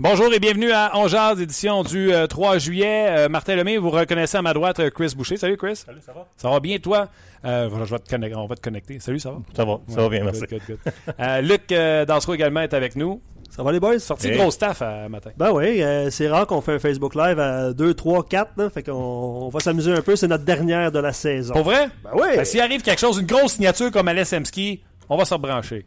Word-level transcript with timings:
Bonjour 0.00 0.32
et 0.32 0.38
bienvenue 0.38 0.70
à 0.70 0.96
Ongeaz, 0.96 1.40
édition 1.40 1.82
du 1.82 2.12
3 2.28 2.54
euh, 2.54 2.58
juillet. 2.60 3.06
Euh, 3.08 3.28
Martin 3.28 3.56
Lemay, 3.56 3.78
vous 3.78 3.90
reconnaissez 3.90 4.36
à 4.36 4.42
ma 4.42 4.54
droite 4.54 4.78
euh, 4.78 4.90
Chris 4.90 5.12
Boucher. 5.16 5.36
Salut 5.36 5.56
Chris. 5.56 5.74
Salut, 5.74 5.98
ça 6.06 6.12
va? 6.12 6.24
Ça 6.36 6.48
va 6.48 6.60
bien 6.60 6.78
toi? 6.78 7.08
je 7.42 7.90
vais 7.90 7.98
te 7.98 8.08
connecter, 8.08 8.36
on 8.36 8.46
va 8.46 8.54
te 8.54 8.60
connecter. 8.60 9.00
Salut, 9.00 9.18
ça 9.18 9.32
va? 9.32 9.38
Ça 9.56 9.64
va, 9.64 9.80
ça 9.88 10.00
va 10.00 10.08
bien, 10.08 10.22
merci. 10.22 10.42
Good, 10.42 10.62
good, 10.68 10.78
good. 10.84 11.42
Luc 11.42 11.74
Dansereau 12.06 12.34
également 12.34 12.60
est 12.60 12.74
avec 12.74 12.94
nous. 12.94 13.20
Ça 13.50 13.64
va 13.64 13.72
les 13.72 13.80
boys? 13.80 13.98
Sorti 13.98 14.28
hey. 14.28 14.38
gros 14.38 14.52
staff 14.52 14.82
matin. 15.10 15.30
Ben 15.36 15.50
oui, 15.50 15.82
c'est 16.12 16.28
rare 16.28 16.46
qu'on 16.46 16.60
fait 16.60 16.74
un 16.74 16.78
Facebook 16.78 17.16
Live 17.16 17.40
à 17.40 17.72
2, 17.72 17.92
3, 17.92 18.24
4. 18.28 18.52
Là, 18.56 18.70
fait 18.70 18.84
qu'on 18.84 18.92
on 18.92 19.48
va 19.48 19.58
s'amuser 19.58 19.92
un 19.92 20.02
peu. 20.02 20.14
C'est 20.14 20.28
notre 20.28 20.44
dernière 20.44 20.92
de 20.92 21.00
la 21.00 21.12
saison. 21.12 21.54
Pour 21.54 21.64
vrai? 21.64 21.88
Ben 22.04 22.10
oui. 22.14 22.36
Ben, 22.36 22.44
S'il 22.44 22.60
arrive 22.60 22.82
quelque 22.82 23.00
chose, 23.00 23.18
une 23.18 23.26
grosse 23.26 23.54
signature 23.54 23.90
comme 23.90 24.08
Emski, 24.08 24.80
on 25.08 25.16
va 25.16 25.24
se 25.24 25.34
rebrancher. 25.34 25.86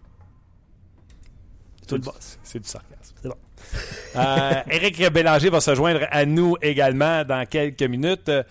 C'est 1.87 1.97
du, 1.97 2.09
c'est 2.43 2.59
du 2.59 2.67
sarcasme. 2.67 3.00
Euh, 4.15 4.51
Éric 4.69 5.01
Bélanger 5.13 5.49
va 5.49 5.61
se 5.61 5.73
joindre 5.73 6.01
à 6.11 6.25
nous 6.25 6.57
également 6.61 7.23
dans 7.23 7.45
quelques 7.45 7.83
minutes. 7.83 8.27
Euh, 8.27 8.43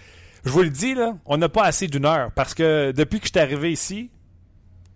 je 0.44 0.50
vous 0.50 0.62
le 0.62 0.70
dis, 0.70 0.94
on 1.26 1.36
n'a 1.36 1.50
pas 1.50 1.64
assez 1.64 1.86
d'une 1.86 2.06
heure 2.06 2.30
parce 2.34 2.54
que 2.54 2.92
depuis 2.92 3.20
que 3.20 3.26
je 3.26 3.30
suis 3.32 3.38
arrivé 3.40 3.70
ici, 3.70 4.10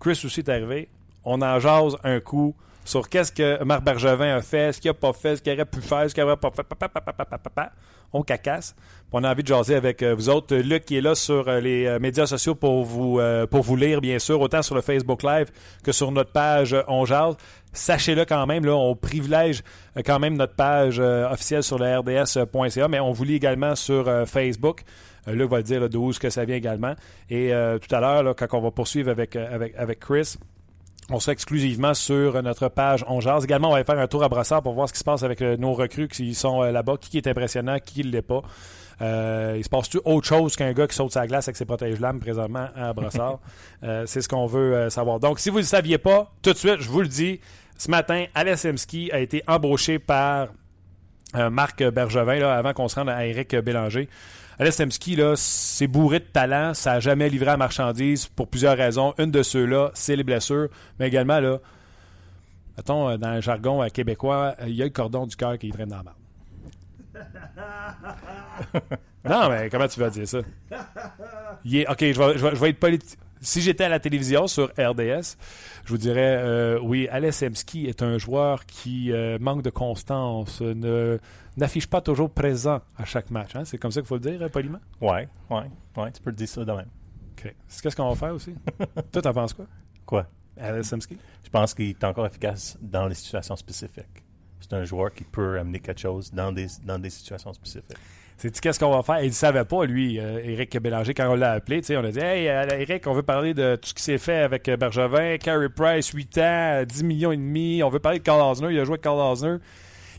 Chris 0.00 0.20
aussi 0.25 0.41
est 0.41 0.48
arrivé, 0.48 0.89
on 1.22 1.42
en 1.42 1.61
jase 1.61 1.97
un 2.02 2.20
coup 2.20 2.55
sur 2.85 3.09
qu'est-ce 3.09 3.33
que 3.33 3.63
Marc 3.65 3.83
Bergevin 3.83 4.37
a 4.37 4.43
fait, 4.43 4.73
ce 4.73 4.81
qu'il 4.81 4.91
n'a 4.91 4.95
pas 4.95 5.13
fait, 5.13 5.37
ce 5.37 5.43
qu'il 5.43 5.53
aurait 5.53 5.65
pu 5.65 5.81
faire, 5.81 6.09
ce 6.09 6.15
qu'il 6.15 6.23
n'aurait 6.23 6.37
pas 6.37 6.51
fait. 6.51 7.71
On 8.13 8.23
cacasse. 8.23 8.77
On 9.13 9.25
a 9.25 9.31
envie 9.31 9.43
de 9.43 9.49
jaser 9.49 9.75
avec 9.75 10.03
euh, 10.03 10.15
vous 10.15 10.29
autres. 10.29 10.55
Luc 10.57 10.85
qui 10.85 10.97
est 10.97 11.01
là 11.01 11.15
sur 11.15 11.51
les 11.51 11.99
médias 11.99 12.27
sociaux 12.27 12.55
pour 12.55 12.85
vous, 12.85 13.21
pour 13.51 13.63
vous 13.63 13.77
lire, 13.77 14.01
bien 14.01 14.19
sûr, 14.19 14.41
autant 14.41 14.63
sur 14.63 14.75
le 14.75 14.81
Facebook 14.81 15.23
Live 15.23 15.51
que 15.83 15.93
sur 15.93 16.13
notre 16.13 16.33
page 16.33 16.77
On 16.89 17.05
Jase 17.05 17.37
sachez-le 17.75 18.25
quand 18.25 18.47
même, 18.47 18.65
là, 18.65 18.75
on 18.75 18.97
privilège 18.97 19.63
euh, 19.97 20.03
quand 20.05 20.19
même 20.19 20.37
notre 20.37 20.55
page 20.55 20.98
euh, 20.98 21.29
officielle 21.31 21.63
sur 21.63 21.79
le 21.79 21.98
rds.ca, 21.98 22.89
mais 22.89 23.01
on 23.01 23.13
vous 23.13 23.25
lit 23.25 23.35
également 23.35 23.75
sur 23.75 24.09
euh, 24.09 24.25
Facebook. 24.25 24.83
Luc 25.27 25.51
va 25.51 25.59
le 25.59 25.63
dire 25.63 25.81
ce 26.13 26.19
que 26.19 26.29
ça 26.29 26.45
vient 26.45 26.57
également. 26.57 26.95
Et 27.31 27.51
tout 27.81 27.95
à 27.95 28.01
l'heure, 28.01 28.37
quand 28.37 28.47
on 28.53 28.61
va 28.61 28.71
poursuivre 28.71 29.11
avec, 29.11 29.37
avec 29.37 29.98
Chris, 29.98 30.37
on 31.11 31.21
sera 31.21 31.33
exclusivement 31.33 31.95
sur 31.95 32.43
notre 32.43 32.69
page 32.69 33.05
On 33.09 33.21
Jase. 33.21 33.45
Également, 33.45 33.71
on 33.71 33.75
va 33.75 33.85
faire 33.85 33.99
un 33.99 34.07
tour 34.07 34.23
à 34.23 34.29
Brassard 34.29 34.63
pour 34.63 34.75
voir 34.75 34.89
ce 34.89 34.93
qui 34.93 34.99
se 34.99 35.05
passe 35.05 35.23
avec 35.23 35.41
nos 35.41 35.75
recrues 35.75 36.09
qui 36.09 36.35
sont 36.35 36.63
là-bas, 36.63 36.97
qui 37.01 37.17
est 37.19 37.27
impressionnant, 37.27 37.79
qui 37.79 38.05
ne 38.05 38.11
l'est 38.11 38.23
pas. 38.23 38.43
Euh, 39.03 39.55
il 39.57 39.65
se 39.65 39.69
passe-tu 39.69 39.99
autre 40.05 40.27
chose 40.27 40.57
qu'un 40.57 40.73
gars 40.73 40.87
qui 40.87 40.95
saute 40.95 41.13
sa 41.13 41.27
glace 41.27 41.49
avec 41.49 41.57
ses 41.57 41.65
protège-lames 41.65 42.21
présentement 42.21 42.69
à 42.75 42.93
Brassard? 42.93 43.41
c'est 44.07 44.23
ce 44.23 44.29
qu'on 44.29 44.47
veut 44.47 44.89
savoir. 44.89 45.21
Donc, 45.21 45.41
si 45.41 45.51
vous 45.51 45.57
ne 45.57 45.63
le 45.63 45.67
saviez 45.67 45.99
pas, 45.99 46.33
tout 46.43 46.53
de 46.53 46.59
suite, 46.59 46.81
je 46.81 46.89
vous 46.89 47.01
le 47.01 47.09
dis, 47.09 47.41
ce 47.77 47.91
matin, 47.91 48.25
Alessemski 48.35 49.11
a 49.13 49.20
été 49.20 49.43
embauché 49.47 49.98
par 49.98 50.48
euh, 51.35 51.51
Marc 51.51 51.83
Bergevin 51.83 52.39
là, 52.39 52.55
avant 52.55 52.73
qu'on 52.73 52.89
se 52.89 52.95
rende 52.95 53.09
à 53.09 53.27
Eric 53.27 53.57
Bélanger. 53.57 54.09
Alessemski, 54.59 55.17
là, 55.17 55.35
c'est 55.37 55.87
bourré 55.87 56.20
de 56.20 56.25
talent. 56.25 56.75
Ça 56.75 56.95
n'a 56.95 57.01
jamais 57.01 57.29
livré 57.29 57.51
à 57.51 57.57
marchandise 57.57 58.27
pour 58.27 58.48
plusieurs 58.48 58.77
raisons. 58.77 59.15
Une 59.19 59.31
de 59.31 59.42
ceux-là, 59.42 59.91
c'est 59.95 60.17
les 60.17 60.25
blessures. 60.25 60.69
Mais 60.98 61.09
également, 61.09 61.41
là, 61.41 61.59
mettons, 62.77 63.09
euh, 63.09 63.17
dans 63.17 63.35
le 63.35 63.41
jargon 63.41 63.83
euh, 63.83 63.89
québécois, 63.89 64.55
il 64.67 64.75
y 64.75 64.83
a 64.83 64.85
le 64.85 64.91
cordon 64.91 65.27
du 65.27 65.37
cœur 65.37 65.59
qui 65.59 65.70
traîne 65.70 65.89
dans 65.89 65.97
la 65.98 66.03
main. 66.03 66.13
non, 69.29 69.48
mais 69.48 69.70
comment 69.70 69.87
tu 69.87 70.01
vas 70.01 70.11
dire 70.11 70.27
ça? 70.27 70.39
Il 71.64 71.87
ok, 71.89 72.01
je 72.01 72.19
vais, 72.19 72.39
je 72.39 72.45
vais, 72.45 72.55
je 72.55 72.61
vais 72.61 72.70
être 72.70 72.81
politique 72.81 73.19
si 73.45 73.61
j'étais 73.61 73.85
à 73.85 73.89
la 73.89 74.01
télévision 74.01 74.47
sur 74.47 74.73
RDS, 74.79 75.37
je 75.85 75.91
vous 75.91 75.98
dirais 75.98 76.39
euh, 76.39 76.79
oui, 76.83 77.07
Alessemski 77.09 77.87
est 77.87 78.03
un 78.03 78.19
joueur 78.19 78.67
qui 78.67 79.13
euh, 79.13 79.39
manque 79.39 79.63
de 79.63 79.70
constance, 79.70 80.61
ne 80.61 81.19
n'affiche 81.57 81.87
pas 81.87 82.01
toujours 82.01 82.31
présent 82.31 82.81
à 82.97 83.05
chaque 83.05 83.31
match. 83.31 83.55
Hein? 83.55 83.65
C'est 83.65 83.79
comme 83.79 83.91
ça 83.91 84.01
qu'il 84.01 84.09
faut 84.09 84.17
le 84.17 84.20
dire, 84.20 84.42
euh, 84.42 84.48
poliment? 84.48 84.81
Oui, 85.01 85.20
oui, 85.51 85.63
oui, 85.97 86.13
tu 86.13 86.20
peux 86.23 86.31
le 86.31 86.37
dire 86.37 86.48
ça 86.48 86.65
de 86.65 86.73
même. 86.73 86.89
OK. 87.33 87.55
Qu'est-ce 87.83 87.97
qu'on 87.97 88.09
va 88.09 88.15
faire 88.15 88.35
aussi? 88.35 88.55
Toi, 89.13 89.23
t'en 89.23 89.33
penses 89.33 89.53
quoi? 89.53 89.67
Quoi? 90.05 90.27
Alessemski? 90.59 91.19
Je 91.43 91.51
pense 91.51 91.75
qu'il 91.75 91.91
est 91.91 92.05
encore 92.05 92.27
efficace 92.27 92.79
dans 92.81 93.07
les 93.07 93.14
situations 93.14 93.57
spécifiques. 93.57 94.25
C'est 94.61 94.73
un 94.73 94.85
joueur 94.85 95.13
qui 95.13 95.25
peut 95.25 95.59
amener 95.59 95.81
quelque 95.81 96.01
chose 96.01 96.33
dans 96.33 96.53
des, 96.53 96.67
dans 96.85 96.98
des 96.98 97.11
situations 97.11 97.53
spécifiques. 97.53 97.97
C'est 98.37 98.59
qu'est-ce 98.61 98.81
qu'on 98.81 98.91
va 98.91 99.03
faire? 99.03 99.23
Il 99.23 99.29
ne 99.29 99.33
savait 99.33 99.64
pas, 99.64 99.85
lui, 99.85 100.17
Eric 100.17 100.77
Bélanger, 100.79 101.14
quand 101.14 101.31
on 101.31 101.35
l'a 101.37 101.53
appelé. 101.53 101.83
On 101.91 102.05
a 102.05 102.11
dit 102.11 102.19
Hey, 102.19 102.47
Eric, 102.47 103.07
on 103.07 103.13
veut 103.13 103.23
parler 103.23 103.55
de 103.55 103.77
tout 103.77 103.91
ce 103.91 103.95
qui 103.95 104.03
s'est 104.03 104.19
fait 104.19 104.39
avec 104.39 104.69
Bergevin, 104.69 105.37
Carey 105.39 105.69
Price, 105.69 106.09
8 106.11 106.39
ans, 106.39 106.83
10 106.85 107.05
millions 107.05 107.31
et 107.31 107.37
demi. 107.37 107.83
On 107.85 107.91
veut 107.91 108.01
parler 108.01 108.19
de 108.19 108.25
Carl 108.25 108.41
Osner. 108.41 108.73
Il 108.73 108.81
a 108.81 108.85
joué 108.85 108.95
avec 108.95 109.03
Carl 109.03 109.20
Osner. 109.20 109.59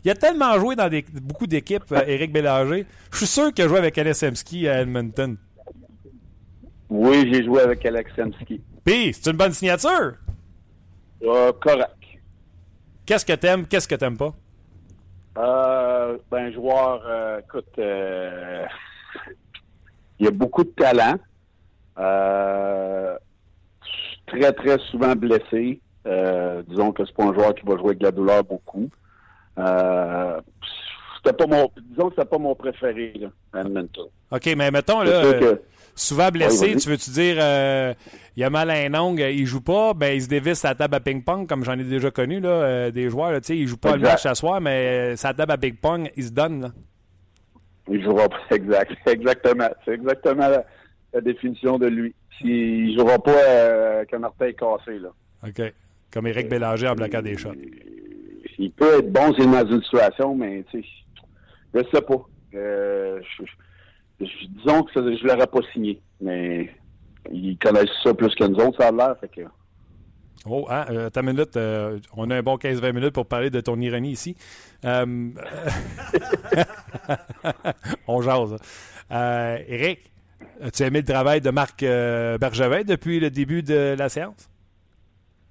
Il 0.06 0.10
a 0.10 0.14
tellement 0.14 0.56
joué 0.60 0.76
dans 0.76 0.88
des, 0.88 1.04
beaucoup 1.20 1.48
d'équipes, 1.48 1.82
Eric 2.06 2.32
Bélanger. 2.32 2.86
Je 3.10 3.16
suis 3.16 3.26
sûr 3.26 3.52
qu'il 3.52 3.64
a 3.64 3.68
joué 3.68 3.78
avec 3.78 3.98
Alex 3.98 4.20
Semski 4.20 4.68
à 4.68 4.82
Edmonton. 4.82 5.36
Oui, 6.88 7.28
j'ai 7.32 7.44
joué 7.44 7.62
avec 7.62 7.84
Alex 7.84 8.12
Semski. 8.14 8.60
Puis, 8.84 9.12
c'est 9.12 9.32
une 9.32 9.36
bonne 9.36 9.50
signature? 9.50 10.14
Euh, 11.24 11.50
correct. 11.60 11.90
Qu'est-ce 13.04 13.26
que 13.26 13.32
t'aimes, 13.32 13.66
qu'est-ce 13.66 13.88
que 13.88 13.96
t'aimes 13.96 14.16
pas? 14.16 14.32
Euh, 15.38 16.18
ben, 16.30 16.52
joueur, 16.52 17.02
euh, 17.04 17.40
écoute, 17.40 17.76
euh, 17.80 18.64
il 20.20 20.26
y 20.26 20.28
a 20.28 20.30
beaucoup 20.30 20.62
de 20.62 20.70
talent. 20.70 21.16
Euh, 21.98 23.18
très, 24.28 24.52
très 24.52 24.78
souvent 24.88 25.16
blessé. 25.16 25.80
Euh, 26.06 26.62
disons 26.68 26.92
que 26.92 27.04
c'est 27.04 27.16
pas 27.16 27.24
un 27.24 27.34
joueur 27.34 27.56
qui 27.56 27.66
va 27.66 27.76
jouer 27.76 27.86
avec 27.86 27.98
de 27.98 28.04
la 28.04 28.12
douleur 28.12 28.44
beaucoup. 28.44 28.88
Euh, 29.58 30.40
c'était 31.16 31.36
pas 31.36 31.46
mon, 31.46 31.70
disons 31.90 32.08
que 32.08 32.14
c'était 32.16 32.28
pas 32.28 32.38
mon 32.38 32.54
préféré, 32.54 33.12
là, 33.20 33.60
Edmonton. 33.60 34.06
OK, 34.30 34.46
mais 34.56 34.70
mettons, 34.70 35.02
là, 35.02 35.32
que, 35.34 35.62
souvent 35.94 36.28
blessé, 36.28 36.76
tu 36.76 36.88
veux-tu 36.88 37.10
dire, 37.10 37.36
euh, 37.40 37.94
il 38.36 38.44
a 38.44 38.50
mal 38.50 38.70
à 38.70 38.74
un 38.74 38.94
ongle, 38.94 39.22
il 39.22 39.46
joue 39.46 39.60
pas, 39.60 39.94
ben 39.94 40.14
il 40.14 40.22
se 40.22 40.28
dévisse 40.28 40.60
sa 40.60 40.74
table 40.74 40.94
à 40.94 41.00
ping-pong, 41.00 41.48
comme 41.48 41.64
j'en 41.64 41.78
ai 41.78 41.84
déjà 41.84 42.10
connu, 42.10 42.38
là, 42.38 42.48
euh, 42.48 42.90
des 42.90 43.10
joueurs, 43.10 43.32
là, 43.32 43.40
tu 43.40 43.48
sais, 43.48 43.56
il 43.56 43.66
joue 43.66 43.76
pas 43.76 43.90
exact. 43.90 44.02
le 44.02 44.08
match 44.08 44.26
à 44.26 44.34
soir, 44.34 44.60
mais 44.60 45.16
sa 45.16 45.34
table 45.34 45.52
à 45.52 45.58
ping-pong, 45.58 46.10
il 46.16 46.24
se 46.24 46.30
donne, 46.30 46.62
là. 46.62 46.68
Il 47.88 48.02
jouera 48.02 48.28
pas, 48.28 48.36
exact, 48.50 48.92
exactement. 49.06 49.68
C'est 49.84 49.92
exactement 49.92 50.48
la, 50.48 50.64
la, 51.12 51.20
définition 51.20 51.78
de 51.78 51.86
lui. 51.86 52.14
Il 52.42 52.94
jouera 52.98 53.18
pas 53.18 53.30
euh, 53.30 53.96
avec 53.98 54.12
un 54.12 54.22
orteil 54.24 54.54
cassé, 54.54 54.98
là. 54.98 55.10
OK. 55.46 55.72
Comme 56.12 56.26
Éric 56.26 56.48
Bélanger 56.48 56.88
en 56.88 56.94
bloquant 56.94 57.22
des 57.22 57.36
shots. 57.36 57.52
Il 58.58 58.72
peut 58.72 58.98
être 58.98 59.12
bon 59.12 59.34
s'il 59.34 59.44
est 59.44 59.64
dans 59.64 59.70
une 59.70 59.82
situation, 59.82 60.34
mais, 60.34 60.64
tu 60.70 60.82
sais, 60.82 60.88
je 61.74 61.80
sais 61.92 62.02
pas. 62.02 62.26
Euh, 62.54 63.20
je, 63.38 64.24
disons 64.48 64.82
que 64.82 64.92
ça, 64.92 65.00
je 65.02 65.26
l'aurais 65.26 65.46
pas 65.46 65.60
signé, 65.72 66.00
mais 66.20 66.70
ils 67.30 67.58
connaissent 67.58 67.90
ça 68.02 68.14
plus 68.14 68.34
que 68.34 68.44
nous 68.44 68.56
autres, 68.56 68.80
ça 68.80 68.88
a 68.88 68.92
l'air. 68.92 69.16
Fait 69.20 69.28
que... 69.28 69.42
Oh, 70.48 70.66
hein, 70.70 70.84
euh, 70.90 71.10
ta 71.10 71.22
minute, 71.22 71.56
euh, 71.56 71.98
on 72.16 72.30
a 72.30 72.36
un 72.36 72.42
bon 72.42 72.56
15-20 72.56 72.92
minutes 72.92 73.12
pour 73.12 73.26
parler 73.26 73.50
de 73.50 73.60
ton 73.60 73.80
ironie 73.80 74.12
ici. 74.12 74.36
Euh, 74.84 75.04
on 78.06 78.22
jase. 78.22 78.56
Eric, 79.10 80.12
as-tu 80.62 80.84
aimé 80.84 81.00
le 81.00 81.06
travail 81.06 81.40
de 81.40 81.50
Marc 81.50 81.80
Bergevin 81.80 82.84
depuis 82.84 83.18
le 83.18 83.30
début 83.30 83.62
de 83.62 83.96
la 83.98 84.08
séance? 84.08 84.48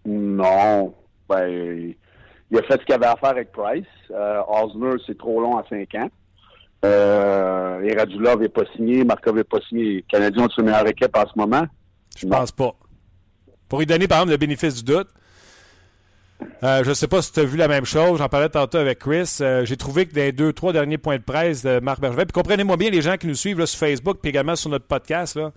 Non. 0.06 0.94
Ben, 1.28 1.94
il 2.56 2.60
a 2.60 2.64
fait 2.64 2.80
ce 2.82 2.86
qu'il 2.86 2.96
avait 2.96 3.06
à 3.06 3.16
faire 3.18 3.30
avec 3.30 3.52
Price. 3.52 3.86
Euh, 4.12 4.42
c'est 5.06 5.18
trop 5.18 5.42
long 5.42 5.58
à 5.58 5.64
5 5.70 5.94
ans. 5.96 6.10
Euh, 6.86 7.82
et 7.82 7.96
Radulov 7.96 8.42
n'est 8.42 8.50
pas 8.50 8.64
signé, 8.76 9.04
Markov 9.04 9.36
n'est 9.36 9.44
pas 9.44 9.60
signé. 9.68 9.84
Les 9.96 10.02
Canadiens 10.04 10.44
ont 10.46 10.48
une 10.48 10.66
meilleure 10.66 10.88
équipe 10.88 11.16
en 11.16 11.26
ce 11.26 11.38
moment? 11.38 11.66
Je 12.18 12.28
pense 12.28 12.52
pas. 12.52 12.74
Pour 13.68 13.80
lui 13.80 13.86
donner, 13.86 14.08
par 14.08 14.20
exemple, 14.20 14.32
le 14.32 14.38
bénéfice 14.38 14.84
du 14.84 14.94
doute, 14.94 15.08
Euh, 16.64 16.84
je 16.84 16.90
ne 16.90 16.94
sais 16.94 17.08
pas 17.08 17.22
si 17.22 17.32
tu 17.32 17.40
as 17.40 17.46
vu 17.46 17.56
la 17.58 17.70
même 17.70 17.86
chose. 17.86 18.20
J'en 18.20 18.28
parlais 18.28 18.50
tantôt 18.50 18.78
avec 18.78 19.00
Chris. 19.00 19.38
Euh, 19.40 19.64
J'ai 19.66 19.78
trouvé 19.78 20.06
que 20.06 20.14
dans 20.14 20.22
les 20.22 20.34
deux, 20.34 20.52
trois 20.52 20.74
derniers 20.74 20.98
points 20.98 21.18
de 21.18 21.24
presse 21.24 21.64
de 21.64 21.80
Marc 21.80 22.02
Bergevin, 22.02 22.26
puis 22.26 22.34
comprenez-moi 22.34 22.76
bien 22.76 22.90
les 22.90 23.02
gens 23.02 23.16
qui 23.16 23.28
nous 23.28 23.36
suivent 23.36 23.60
là, 23.60 23.66
sur 23.66 23.80
Facebook, 23.80 24.18
puis 24.22 24.30
également 24.32 24.58
sur 24.58 24.70
notre 24.70 24.86
podcast. 24.86 25.36
Là, 25.38 25.52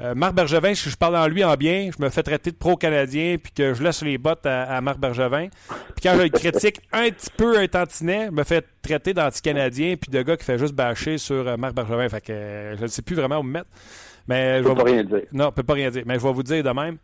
euh, 0.00 0.14
Marc 0.14 0.34
Bergevin, 0.34 0.74
si 0.74 0.88
je 0.90 0.96
parle 0.96 1.16
en 1.16 1.26
lui 1.28 1.44
en 1.44 1.54
bien, 1.56 1.90
je 1.96 2.02
me 2.02 2.08
fais 2.08 2.22
traiter 2.22 2.50
de 2.50 2.56
pro-canadien, 2.56 3.36
puis 3.42 3.52
que 3.52 3.74
je 3.74 3.82
laisse 3.82 4.02
les 4.02 4.16
bottes 4.18 4.46
à, 4.46 4.62
à 4.76 4.80
Marc 4.80 4.98
Bergevin. 4.98 5.48
Puis 5.68 6.02
quand 6.02 6.14
je 6.16 6.22
le 6.22 6.28
critique 6.28 6.80
un 6.92 7.10
petit 7.10 7.30
peu 7.36 7.58
un 7.58 7.66
tantinet, 7.68 8.26
je 8.26 8.30
me 8.32 8.44
fait 8.44 8.64
traiter 8.82 9.12
d'anti-canadien, 9.14 9.96
puis 9.96 10.10
de 10.10 10.22
gars 10.22 10.36
qui 10.36 10.44
fait 10.44 10.58
juste 10.58 10.74
bâcher 10.74 11.18
sur 11.18 11.46
euh, 11.46 11.56
Marc 11.56 11.74
Bergevin. 11.74 12.08
Fait 12.08 12.20
que 12.20 12.32
euh, 12.32 12.76
je 12.76 12.82
ne 12.82 12.86
sais 12.88 13.02
plus 13.02 13.16
vraiment 13.16 13.38
où 13.38 13.42
me 13.42 13.52
mettre. 13.52 13.68
Mais 14.28 14.58
Je 14.58 14.62
peux 14.68 14.74
pas 14.74 14.80
vous- 14.80 14.86
rien 14.86 15.04
dire. 15.04 15.22
non, 15.32 15.46
je 15.46 15.54
peux 15.54 15.62
pas 15.62 15.74
rien 15.74 15.90
dire. 15.90 16.02
Mais 16.06 16.14
je 16.18 16.20
vais 16.26 16.32
vous 16.32 16.42
dire 16.42 16.62
de 16.62 16.70
même. 16.70 16.96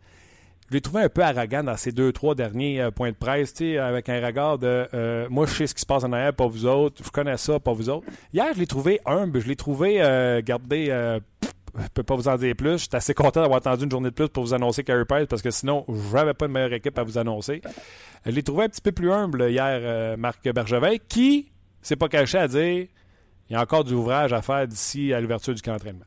Je 0.69 0.73
l'ai 0.75 0.81
trouvé 0.81 1.03
un 1.03 1.07
peu 1.09 1.21
arrogant 1.23 1.63
dans 1.63 1.77
ces 1.77 1.93
deux, 1.93 2.11
trois 2.11 2.35
derniers 2.35 2.81
euh, 2.81 2.91
points 2.91 3.11
de 3.11 3.15
presse, 3.15 3.53
tu 3.53 3.71
sais, 3.71 3.77
avec 3.77 4.09
un 4.09 4.25
regard 4.25 4.57
de 4.57 4.85
euh, 4.93 5.25
moi, 5.29 5.45
je 5.45 5.53
sais 5.53 5.67
ce 5.67 5.73
qui 5.73 5.79
se 5.79 5.85
passe 5.85 6.03
en 6.03 6.11
arrière, 6.11 6.33
pas 6.33 6.45
vous 6.45 6.65
autres, 6.65 7.01
je 7.05 7.09
connais 7.09 7.37
ça, 7.37 7.57
pas 7.57 7.71
vous 7.71 7.89
autres. 7.89 8.05
Hier, 8.33 8.47
je 8.53 8.59
l'ai 8.59 8.67
trouvé 8.67 8.99
humble, 9.05 9.39
je 9.39 9.47
l'ai 9.47 9.55
trouvé, 9.55 10.01
euh, 10.01 10.41
pff, 10.41 11.23
je 11.79 11.87
peux 11.93 12.03
pas 12.03 12.15
vous 12.15 12.27
en 12.27 12.37
dire 12.37 12.55
plus. 12.55 12.79
J'étais 12.79 12.97
assez 12.97 13.13
content 13.13 13.41
d'avoir 13.41 13.57
attendu 13.57 13.83
une 13.83 13.91
journée 13.91 14.09
de 14.09 14.13
plus 14.13 14.29
pour 14.29 14.43
vous 14.43 14.53
annoncer 14.53 14.83
Carey 14.83 15.05
Price 15.05 15.27
parce 15.27 15.41
que 15.41 15.51
sinon, 15.51 15.85
j'avais 16.11 16.33
pas 16.33 16.47
de 16.47 16.53
meilleure 16.53 16.73
équipe 16.73 16.97
à 16.97 17.03
vous 17.03 17.17
annoncer. 17.17 17.61
Je 18.25 18.31
l'ai 18.31 18.43
trouvé 18.43 18.65
un 18.65 18.69
petit 18.69 18.81
peu 18.81 18.91
plus 18.91 19.11
humble 19.11 19.49
hier, 19.49 19.79
euh, 19.81 20.17
Marc 20.17 20.47
Bergevin, 20.49 20.97
qui 21.07 21.51
s'est 21.81 21.95
pas 21.95 22.09
caché 22.09 22.37
à 22.37 22.47
dire 22.47 22.87
il 23.49 23.53
y 23.53 23.55
a 23.55 23.61
encore 23.61 23.83
du 23.83 23.93
ouvrage 23.93 24.33
à 24.33 24.41
faire 24.41 24.67
d'ici 24.67 25.13
à 25.13 25.21
l'ouverture 25.21 25.53
du 25.53 25.61
camp 25.61 25.73
d'entraînement. 25.73 26.05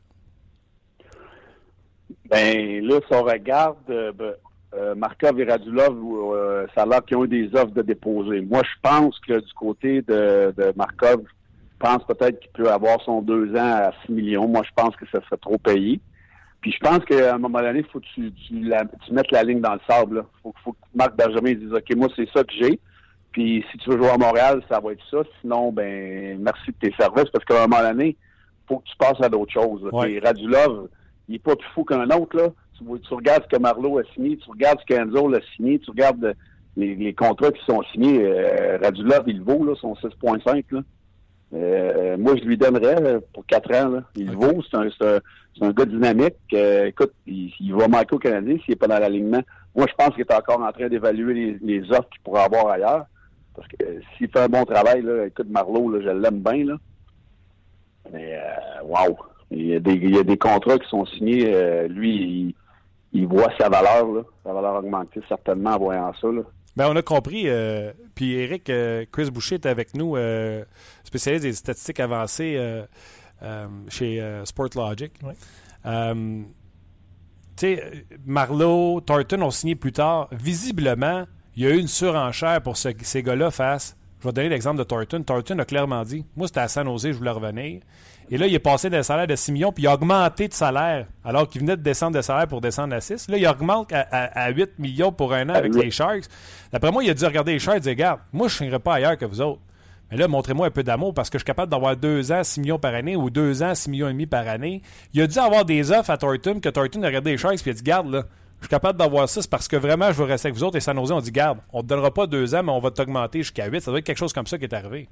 Ben 2.25 2.85
là, 2.85 2.99
si 3.07 3.13
on 3.13 3.23
regarde 3.23 3.77
euh, 3.89 4.11
ben, 4.11 4.33
euh, 4.73 4.95
Markov 4.95 5.39
et 5.39 5.45
Radulov, 5.45 6.67
ça 6.75 6.83
a 6.83 6.85
l'air 6.85 7.03
qu'ils 7.03 7.17
ont 7.17 7.25
eu 7.25 7.27
des 7.27 7.47
offres 7.55 7.71
de 7.71 7.81
déposer. 7.81 8.41
Moi, 8.41 8.61
je 8.63 8.79
pense 8.81 9.17
que 9.19 9.39
du 9.39 9.53
côté 9.53 10.01
de, 10.01 10.53
de 10.55 10.73
Markov, 10.75 11.23
je 11.25 11.40
pense 11.81 12.03
peut-être 12.05 12.39
qu'il 12.39 12.51
peut 12.51 12.69
avoir 12.71 13.01
son 13.01 13.21
deux 13.21 13.51
ans 13.55 13.75
à 13.87 13.91
6 14.05 14.11
millions. 14.13 14.47
Moi, 14.47 14.61
je 14.65 14.71
pense 14.75 14.95
que 14.95 15.05
ça 15.11 15.19
serait 15.25 15.37
trop 15.41 15.57
payé. 15.57 15.99
Puis 16.61 16.71
je 16.71 16.77
pense 16.79 16.99
qu'à 17.05 17.33
un 17.35 17.37
moment 17.39 17.59
donné, 17.59 17.79
il 17.79 17.85
faut 17.85 17.99
que 17.99 18.05
tu, 18.13 18.31
tu, 18.33 18.59
la- 18.61 18.85
tu 18.85 19.13
mettes 19.13 19.31
la 19.31 19.43
ligne 19.43 19.61
dans 19.61 19.73
le 19.73 19.79
sable. 19.89 20.23
Il 20.23 20.41
faut, 20.43 20.53
faut 20.63 20.73
que 20.73 20.77
Marc 20.93 21.15
Benjamin 21.15 21.53
dise 21.53 21.73
OK, 21.73 21.95
moi, 21.95 22.07
c'est 22.15 22.29
ça 22.35 22.43
que 22.43 22.53
j'ai. 22.53 22.79
Puis 23.31 23.65
si 23.71 23.77
tu 23.79 23.89
veux 23.89 23.97
jouer 23.97 24.09
à 24.09 24.17
Montréal, 24.17 24.61
ça 24.69 24.79
va 24.79 24.91
être 24.91 25.03
ça. 25.09 25.19
Sinon, 25.41 25.71
ben 25.71 26.37
merci 26.41 26.67
de 26.71 26.87
tes 26.89 26.93
services 26.99 27.29
parce 27.33 27.45
qu'à 27.45 27.63
un 27.63 27.67
moment 27.67 27.81
donné, 27.81 28.15
faut 28.67 28.77
que 28.79 28.87
tu 28.89 28.95
passes 28.97 29.19
à 29.21 29.29
d'autres 29.29 29.53
choses. 29.53 29.83
là. 29.83 29.89
Ouais. 29.93 30.05
Puis 30.07 30.19
Radulov, 30.19 30.87
il 31.29 31.35
est 31.35 31.39
pas 31.39 31.55
plus 31.55 31.67
fou 31.73 31.83
qu'un 31.83 32.09
autre. 32.09 32.37
Là. 32.37 32.49
Tu, 32.77 32.83
tu 33.07 33.13
regardes 33.13 33.43
ce 33.49 33.55
que 33.55 33.61
Marlowe 33.61 33.99
a 33.99 34.03
signé, 34.13 34.37
tu 34.37 34.49
regardes 34.49 34.79
ce 34.81 34.85
qu'Enzo 34.93 35.33
a 35.33 35.39
signé, 35.55 35.79
tu 35.79 35.89
regardes 35.91 36.35
les, 36.77 36.95
les 36.95 37.13
contrats 37.13 37.51
qui 37.51 37.63
sont 37.65 37.81
signés. 37.91 38.19
Euh, 38.23 38.77
Radulov, 38.83 39.23
il 39.27 39.37
le 39.39 39.43
vaut, 39.43 39.63
là, 39.65 39.73
son 39.79 39.93
6.5. 39.95 40.83
Euh, 41.53 42.17
moi, 42.17 42.35
je 42.37 42.43
lui 42.43 42.57
donnerais 42.57 43.19
pour 43.33 43.45
4 43.45 43.75
ans. 43.75 43.89
Là. 43.89 44.03
Il 44.15 44.31
vaut. 44.31 44.61
C'est 44.69 44.77
un, 44.77 44.87
un, 45.01 45.19
un 45.67 45.71
gars 45.71 45.85
dynamique. 45.85 46.35
Euh, 46.53 46.85
écoute, 46.85 47.13
il, 47.27 47.51
il 47.59 47.73
va 47.73 47.87
manquer 47.87 48.15
au 48.15 48.19
Canadien 48.19 48.57
s'il 48.59 48.71
n'est 48.71 48.75
pas 48.77 48.87
dans 48.87 48.99
l'alignement. 48.99 49.41
Moi, 49.75 49.85
je 49.89 49.93
pense 49.95 50.15
qu'il 50.15 50.21
est 50.21 50.33
encore 50.33 50.61
en 50.61 50.71
train 50.71 50.87
d'évaluer 50.87 51.33
les, 51.33 51.57
les 51.61 51.91
offres 51.91 52.09
qu'il 52.09 52.21
pourrait 52.21 52.43
avoir 52.43 52.67
ailleurs. 52.69 53.05
Parce 53.55 53.67
que 53.67 53.83
euh, 53.83 53.99
s'il 54.17 54.29
fait 54.29 54.39
un 54.39 54.47
bon 54.47 54.63
travail, 54.63 55.01
là, 55.01 55.25
écoute, 55.25 55.49
Marlowe, 55.49 55.91
là, 55.91 56.01
je 56.01 56.09
l'aime 56.09 56.39
bien. 56.39 56.65
Là. 56.65 56.75
Mais, 58.11 58.39
wow! 58.83 59.17
Il 59.51 59.67
y, 59.67 59.75
a 59.75 59.79
des, 59.81 59.93
il 59.93 60.15
y 60.15 60.19
a 60.19 60.23
des 60.23 60.37
contrats 60.37 60.79
qui 60.79 60.87
sont 60.87 61.05
signés. 61.05 61.87
lui, 61.89 62.15
il, 62.15 62.55
il 63.11 63.27
voit 63.27 63.51
sa 63.59 63.67
valeur. 63.67 64.09
Là. 64.09 64.21
Sa 64.45 64.53
valeur 64.53 64.75
augmenter 64.75 65.19
certainement 65.27 65.71
en 65.71 65.77
voyant 65.77 66.13
ça. 66.21 66.27
Là. 66.27 66.41
Ben, 66.77 66.87
on 66.89 66.95
a 66.95 67.01
compris. 67.01 67.43
euh, 67.47 67.91
puis 68.15 68.33
Eric, 68.33 68.69
euh, 68.69 69.05
Chris 69.11 69.29
Boucher 69.29 69.55
est 69.55 69.65
avec 69.65 69.93
nous, 69.95 70.15
euh, 70.15 70.63
spécialiste 71.03 71.43
des 71.43 71.53
statistiques 71.53 71.99
avancées 71.99 72.57
chez 73.89 74.41
Sportlogic. 74.45 75.13
Oui. 75.23 75.33
Tu 77.57 77.67
sais, 77.67 78.05
Marlowe, 78.25 79.01
Thornton 79.01 79.41
ont 79.41 79.51
signé 79.51 79.75
plus 79.75 79.91
tard. 79.91 80.27
Visiblement, 80.31 81.25
il 81.55 81.63
y 81.63 81.67
a 81.67 81.69
eu 81.71 81.77
une 81.79 81.87
surenchère 81.87 82.61
pour 82.61 82.77
ce- 82.77 82.89
ces 83.01 83.21
gars-là 83.23 83.51
face. 83.51 83.95
Je 84.19 84.27
vais 84.27 84.33
donner 84.33 84.49
l'exemple 84.49 84.77
de 84.77 84.83
Thornton. 84.83 85.21
Thornton 85.23 85.59
a 85.59 85.65
clairement 85.65 86.03
dit 86.03 86.25
Moi, 86.35 86.47
c'était 86.47 86.61
à 86.61 86.67
San 86.67 86.85
Jose, 86.87 87.07
je 87.07 87.17
voulais 87.17 87.31
revenir. 87.31 87.81
Et 88.33 88.37
là, 88.37 88.47
il 88.47 88.53
est 88.55 88.59
passé 88.59 88.89
d'un 88.89 89.03
salaire 89.03 89.27
de 89.27 89.35
6 89.35 89.51
millions, 89.51 89.71
puis 89.73 89.83
il 89.83 89.87
a 89.87 89.93
augmenté 89.93 90.47
de 90.47 90.53
salaire, 90.53 91.05
alors 91.25 91.49
qu'il 91.49 91.59
venait 91.61 91.75
de 91.75 91.81
descendre 91.81 92.15
de 92.15 92.21
salaire 92.21 92.47
pour 92.47 92.61
descendre 92.61 92.95
à 92.95 93.01
6. 93.01 93.27
Là, 93.27 93.37
il 93.37 93.45
augmente 93.45 93.91
à, 93.91 94.07
à- 94.09 94.45
à 94.45 94.49
8 94.51 94.79
millions 94.79 95.11
pour 95.11 95.33
un 95.33 95.49
an 95.49 95.53
avec 95.53 95.75
les 95.75 95.91
Sharks. 95.91 96.23
D'après 96.71 96.91
moi, 96.91 97.03
il 97.03 97.09
a 97.09 97.13
dû 97.13 97.25
regarder 97.25 97.51
les 97.51 97.59
Sharks 97.59 97.77
et 97.77 97.81
dire 97.81 97.91
Regarde, 97.91 98.19
moi, 98.31 98.47
je 98.47 98.53
ne 98.53 98.57
signerai 98.59 98.79
pas 98.79 98.93
ailleurs 98.95 99.17
que 99.17 99.25
vous 99.25 99.41
autres. 99.41 99.59
Mais 100.09 100.17
là, 100.17 100.27
montrez-moi 100.29 100.67
un 100.67 100.71
peu 100.71 100.83
d'amour 100.83 101.13
parce 101.13 101.29
que 101.29 101.37
je 101.37 101.41
suis 101.41 101.45
capable 101.45 101.69
d'avoir 101.71 101.95
2 101.97 102.31
ans, 102.31 102.43
6 102.43 102.61
millions 102.61 102.79
par 102.79 102.93
année 102.95 103.15
ou 103.17 103.29
2 103.29 103.63
ans, 103.63 103.75
6 103.75 103.89
millions 103.89 104.07
et 104.07 104.13
demi 104.13 104.25
par 104.27 104.47
année. 104.47 104.81
Il 105.13 105.21
a 105.21 105.27
dû 105.27 105.37
avoir 105.37 105.65
des 105.65 105.91
offres 105.91 106.09
à 106.09 106.17
Thornton 106.17 106.59
que 106.61 106.69
Thornton 106.69 107.03
a 107.03 107.07
regardé 107.07 107.31
les 107.31 107.37
Sharks 107.37 107.55
et 107.59 107.61
il 107.65 107.69
a 107.69 107.73
dit 107.73 107.83
Garde, 107.83 108.09
là, 108.11 108.23
je 108.59 108.65
suis 108.65 108.69
capable 108.69 108.97
d'avoir 108.97 109.27
ça, 109.27 109.41
c'est 109.41 109.49
parce 109.51 109.67
que 109.67 109.75
vraiment, 109.75 110.07
je 110.07 110.13
veux 110.17 110.23
rester 110.25 110.47
avec 110.47 110.57
vous 110.57 110.63
autres. 110.63 110.77
Et 110.77 110.81
San 110.81 110.95
Jose, 110.97 111.11
on 111.11 111.19
dit 111.19 111.31
Garde, 111.31 111.59
on 111.73 111.79
ne 111.79 111.83
te 111.83 111.87
donnera 111.87 112.13
pas 112.13 112.27
2 112.27 112.55
ans, 112.55 112.63
mais 112.63 112.71
on 112.71 112.79
va 112.79 112.91
t'augmenter 112.91 113.39
jusqu'à 113.39 113.65
8. 113.67 113.81
Ça 113.81 113.91
doit 113.91 113.99
être 113.99 114.05
quelque 114.05 114.17
chose 114.17 114.31
comme 114.31 114.47
ça 114.47 114.57
qui 114.57 114.63
est 114.65 114.73
arrivé. 114.73 115.09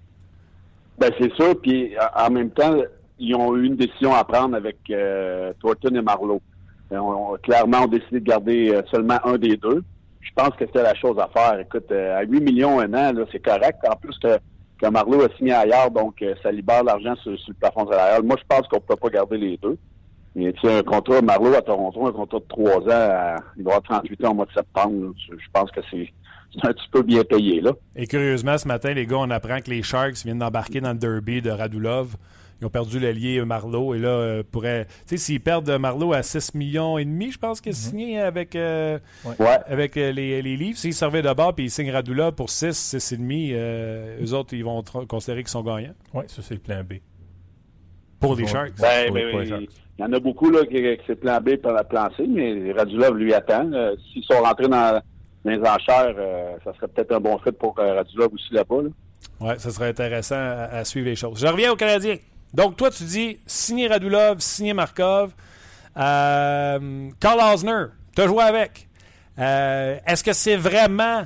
Ben, 0.97 1.11
c'est 1.19 1.33
sûr. 1.33 1.59
Puis 1.61 1.93
en 2.15 2.29
même 2.29 2.51
temps, 2.51 2.75
ils 3.19 3.35
ont 3.35 3.55
eu 3.55 3.65
une 3.65 3.75
décision 3.75 4.13
à 4.13 4.23
prendre 4.23 4.55
avec 4.55 4.77
euh, 4.89 5.53
Thornton 5.61 5.95
et 5.95 6.01
Marlowe. 6.01 6.41
Euh, 6.91 6.97
On, 6.97 7.35
clairement, 7.37 7.79
on 7.81 7.85
a 7.85 7.87
décidé 7.87 8.19
de 8.19 8.25
garder 8.25 8.71
euh, 8.73 8.81
seulement 8.91 9.19
un 9.25 9.37
des 9.37 9.57
deux. 9.57 9.83
Je 10.21 10.29
pense 10.35 10.49
que 10.49 10.65
c'était 10.65 10.83
la 10.83 10.95
chose 10.95 11.17
à 11.19 11.27
faire. 11.27 11.59
Écoute, 11.59 11.91
euh, 11.91 12.17
à 12.19 12.23
8 12.23 12.41
millions 12.41 12.79
un 12.79 12.93
an, 12.93 13.13
c'est 13.31 13.43
correct. 13.43 13.77
En 13.89 13.95
plus 13.95 14.17
que, 14.19 14.37
que 14.81 14.89
Marlowe 14.89 15.23
a 15.23 15.29
signé 15.37 15.53
ailleurs, 15.53 15.91
donc 15.91 16.23
ça 16.41 16.51
libère 16.51 16.83
l'argent 16.83 17.15
sur, 17.21 17.31
le 17.31 17.53
plafond 17.59 17.87
salarial. 17.89 18.23
Moi, 18.23 18.35
je 18.39 18.45
pense 18.47 18.67
qu'on 18.67 18.77
ne 18.77 18.81
peut 18.81 18.95
pas 18.95 19.09
garder 19.09 19.37
les 19.37 19.57
deux. 19.57 19.77
Mais 20.35 20.53
tu 20.53 20.61
sais, 20.67 20.77
un 20.79 20.83
contrat, 20.83 21.21
Marlowe 21.21 21.55
à 21.55 21.61
Toronto, 21.61 22.05
un 22.07 22.11
contrat 22.11 22.39
de 22.39 22.45
3 22.47 22.75
ans, 22.83 22.87
à- 22.89 23.35
il 23.57 23.63
doit 23.63 23.75
avoir 23.75 23.99
38 24.01 24.25
ans 24.25 24.31
au 24.31 24.35
mois 24.35 24.45
de 24.45 24.53
septembre. 24.53 25.13
Je, 25.27 25.33
je 25.37 25.45
pense 25.51 25.71
que 25.71 25.81
c'est 25.91 26.09
un 26.63 26.71
petit 26.73 26.87
peu 26.91 27.01
bien 27.03 27.23
payé, 27.23 27.61
là. 27.61 27.71
Et 27.95 28.07
curieusement, 28.07 28.57
ce 28.57 28.67
matin, 28.67 28.93
les 28.93 29.05
gars, 29.05 29.17
on 29.19 29.29
apprend 29.31 29.59
que 29.61 29.69
les 29.69 29.83
Sharks 29.83 30.23
viennent 30.23 30.39
d'embarquer 30.39 30.81
dans 30.81 30.93
le 30.93 30.97
derby 30.99 31.41
de 31.41 31.49
Radulov. 31.51 32.15
Ils 32.61 32.65
ont 32.65 32.69
perdu 32.69 32.99
l'allié 32.99 33.43
Marlowe. 33.45 33.95
Et 33.95 33.99
là, 33.99 34.09
euh, 34.09 34.43
pourraient. 34.49 34.85
Tu 35.07 35.15
sais, 35.15 35.17
s'ils 35.17 35.39
perdent 35.39 35.69
Marlowe 35.79 36.13
à 36.13 36.23
6 36.23 36.55
millions 36.55 36.97
et 36.97 37.05
demi, 37.05 37.31
je 37.31 37.37
pense 37.39 37.61
qu'il 37.61 37.71
est 37.71 37.75
signé 37.75 38.19
avec, 38.19 38.55
euh, 38.55 38.99
Ouais. 39.25 39.57
avec 39.67 39.95
euh, 39.95 40.11
les, 40.11 40.41
les 40.41 40.57
livres. 40.57 40.77
S'ils 40.77 40.93
servaient 40.93 41.21
de 41.21 41.31
bord 41.33 41.55
puis 41.55 41.65
ils 41.65 41.69
signent 41.71 41.91
Radulov 41.91 42.33
pour 42.33 42.49
6, 42.49 42.73
6 42.77 43.11
et 43.13 43.17
demi, 43.17 43.51
euh, 43.53 44.17
eux 44.21 44.33
autres, 44.33 44.53
ils 44.53 44.63
vont 44.65 44.83
considérer 45.07 45.41
qu'ils 45.43 45.49
sont 45.51 45.63
gagnants. 45.63 45.93
Oui, 46.13 46.23
ça, 46.27 46.41
c'est 46.41 46.55
le 46.55 46.59
plan 46.59 46.83
B. 46.83 46.95
Pour 48.19 48.35
les 48.35 48.43
Ouais. 48.43 48.49
Sharks. 48.49 48.73
Ben, 48.79 49.05
Pour- 49.07 49.15
ben, 49.15 49.31
pour 49.31 49.39
les 49.39 49.45
il 49.45 49.49
Sharks. 49.49 49.63
il 49.97 50.01
y 50.01 50.03
en 50.03 50.11
a 50.13 50.19
beaucoup 50.19 50.49
là, 50.49 50.65
qui, 50.65 50.73
qui 50.75 51.03
c'est 51.07 51.15
plan 51.15 51.39
B 51.39 51.55
par 51.55 51.71
la 51.73 51.85
plan 51.85 52.09
C, 52.17 52.25
mais 52.27 52.73
Radulov 52.73 53.15
lui 53.15 53.33
attend. 53.33 53.71
Euh, 53.71 53.95
S'ils 54.11 54.23
sont 54.25 54.41
rentrés 54.43 54.67
dans, 54.67 55.01
dans 55.45 55.51
les 55.51 55.59
enchères, 55.59 56.15
euh, 56.17 56.57
ça 56.65 56.73
serait 56.73 56.89
peut-être 56.89 57.13
un 57.13 57.21
bon 57.21 57.37
fit 57.39 57.53
pour 57.53 57.79
euh, 57.79 57.93
Radulov 57.95 58.33
aussi 58.33 58.53
là-bas. 58.53 58.81
Là. 58.83 58.89
Ouais, 59.39 59.57
ça 59.59 59.69
serait 59.69 59.87
intéressant 59.89 60.35
à, 60.35 60.65
à 60.79 60.83
suivre 60.83 61.05
les 61.07 61.15
choses. 61.15 61.39
Je 61.39 61.47
reviens 61.47 61.71
aux 61.71 61.77
Canadiens. 61.77 62.17
Donc, 62.53 62.77
toi, 62.77 62.89
tu 62.89 63.03
dis 63.03 63.39
signer 63.45 63.87
Radulov, 63.87 64.39
signer 64.39 64.73
Markov. 64.73 65.33
Euh, 65.97 67.09
Carl 67.19 67.53
Osner, 67.53 67.85
tu 68.15 68.21
as 68.21 68.27
joué 68.27 68.43
avec. 68.43 68.87
Euh, 69.37 69.97
Est-ce 70.05 70.23
que 70.23 70.33
c'est 70.33 70.55
vraiment 70.55 71.25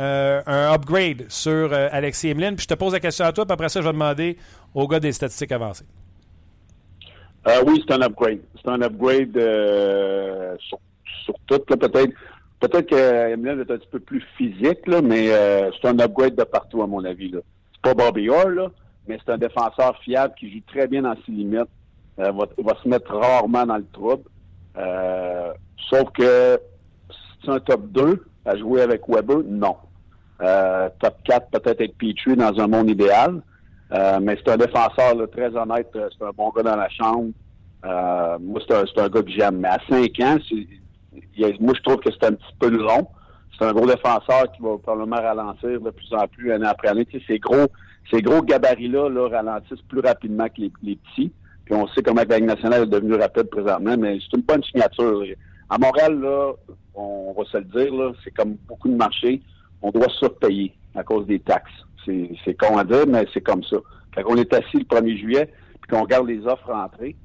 euh, 0.00 0.42
un 0.46 0.72
upgrade 0.74 1.26
sur 1.28 1.72
euh, 1.72 1.88
Alexis 1.92 2.28
Emeline? 2.28 2.56
Puis 2.56 2.64
je 2.64 2.68
te 2.68 2.78
pose 2.78 2.92
la 2.92 3.00
question 3.00 3.24
à 3.24 3.32
toi, 3.32 3.46
puis 3.46 3.52
après 3.52 3.68
ça, 3.68 3.80
je 3.80 3.86
vais 3.86 3.92
demander 3.92 4.36
au 4.74 4.88
gars 4.88 5.00
des 5.00 5.12
statistiques 5.12 5.52
avancées. 5.52 5.86
Oui, 7.66 7.84
c'est 7.86 7.94
un 7.94 8.00
upgrade. 8.00 8.40
C'est 8.56 8.70
un 8.70 8.80
upgrade 8.80 9.32
sur, 10.60 10.78
sur 11.24 11.34
tout. 11.46 11.58
Peut-être 11.58 12.12
peut-être 12.58 12.88
que 12.88 13.32
Emeline 13.32 13.60
est 13.60 13.70
un 13.70 13.76
petit 13.76 13.88
peu 13.90 14.00
plus 14.00 14.24
physique, 14.38 14.86
là, 14.86 15.02
mais 15.02 15.28
c'est 15.80 15.88
un 15.88 15.98
upgrade 15.98 16.34
de 16.34 16.44
partout, 16.44 16.82
à 16.82 16.86
mon 16.86 17.04
avis. 17.04 17.30
C'est 17.34 17.82
pas 17.82 17.92
Bobby 17.92 18.30
Orr, 18.30 18.48
là, 18.48 18.70
mais 19.06 19.18
c'est 19.24 19.32
un 19.32 19.38
défenseur 19.38 19.96
fiable 19.98 20.34
qui 20.38 20.50
joue 20.52 20.60
très 20.66 20.86
bien 20.86 21.02
dans 21.02 21.14
ses 21.26 21.32
limites. 21.32 21.68
Euh, 22.18 22.30
va, 22.30 22.74
se 22.82 22.88
mettre 22.88 23.12
rarement 23.12 23.66
dans 23.66 23.76
le 23.76 23.86
trouble. 23.92 24.22
Euh, 24.76 25.52
sauf 25.90 26.10
que 26.12 26.58
c'est 27.44 27.50
un 27.50 27.58
top 27.60 27.88
2 27.88 28.24
à 28.44 28.56
jouer 28.56 28.82
avec 28.82 29.02
Weber? 29.08 29.38
Non. 29.44 29.76
Euh, 30.40 30.88
top 31.00 31.16
4 31.24 31.50
peut-être 31.50 31.80
avec 31.80 31.98
Petrie 31.98 32.36
dans 32.36 32.58
un 32.60 32.66
monde 32.68 32.90
idéal. 32.90 33.42
Euh, 33.92 34.18
mais 34.22 34.36
c'est 34.36 34.52
un 34.52 34.56
défenseur 34.56 35.14
très 35.32 35.54
honnête. 35.56 35.88
C'est 35.92 36.24
un 36.24 36.30
bon 36.36 36.50
gars 36.50 36.62
dans 36.62 36.76
la 36.76 36.88
chambre. 36.88 37.30
Moi, 38.40 38.60
c'est 38.66 38.74
un, 38.74 38.84
c'est 38.86 39.12
gars 39.12 39.22
que 39.22 39.30
j'aime. 39.30 39.58
Mais 39.58 39.68
à 39.68 39.78
5 39.88 40.20
ans, 40.20 40.36
c'est- 40.48 41.60
moi, 41.60 41.72
je 41.76 41.82
trouve 41.82 41.96
que 41.96 42.10
c'est 42.12 42.26
un 42.26 42.32
petit 42.32 42.54
peu 42.58 42.70
long. 42.70 43.08
C'est 43.58 43.64
un 43.66 43.72
gros 43.72 43.86
défenseur 43.86 44.50
qui 44.52 44.62
va 44.62 44.78
probablement 44.78 45.16
ralentir 45.16 45.80
de 45.80 45.90
plus 45.90 46.12
en 46.12 46.26
plus 46.26 46.52
année 46.52 46.66
après 46.66 46.88
année. 46.88 47.06
Tu 47.06 47.18
sais, 47.20 47.24
ces 47.26 47.38
gros, 47.38 47.66
ces 48.10 48.22
gros 48.22 48.42
gabarits-là 48.42 49.08
là, 49.08 49.28
ralentissent 49.28 49.82
plus 49.88 50.00
rapidement 50.00 50.46
que 50.48 50.60
les, 50.60 50.96
petits. 50.96 51.32
Puis 51.64 51.74
on 51.74 51.86
sait 51.88 52.02
comment 52.02 52.22
la 52.28 52.36
Ligue 52.36 52.46
nationale 52.48 52.82
est 52.82 52.86
devenue 52.86 53.14
rapide 53.14 53.44
présentement, 53.44 53.96
mais 53.98 54.18
c'est 54.20 54.36
une 54.36 54.42
bonne 54.42 54.62
signature. 54.62 55.24
À 55.70 55.78
Montréal, 55.78 56.22
on 56.94 57.34
va 57.36 57.44
se 57.44 57.56
le 57.56 57.64
dire, 57.64 58.14
c'est 58.22 58.32
comme 58.32 58.56
beaucoup 58.68 58.88
de 58.88 58.96
marchés. 58.96 59.40
on 59.80 59.90
doit 59.90 60.08
surpayer 60.18 60.74
à 60.94 61.02
cause 61.02 61.26
des 61.26 61.40
taxes. 61.40 61.72
C'est 62.04 62.54
con 62.58 62.76
à 62.76 62.84
dire, 62.84 63.06
mais 63.06 63.26
c'est 63.32 63.40
comme 63.40 63.64
ça. 63.64 63.78
Quand 64.14 64.22
on 64.26 64.36
est 64.36 64.52
assis 64.52 64.76
le 64.76 64.84
1er 64.84 65.16
juillet, 65.16 65.52
puis 65.80 65.90
qu'on 65.90 66.02
regarde 66.02 66.28
les 66.28 66.46
offres 66.46 66.70
rentrées, 66.70 67.16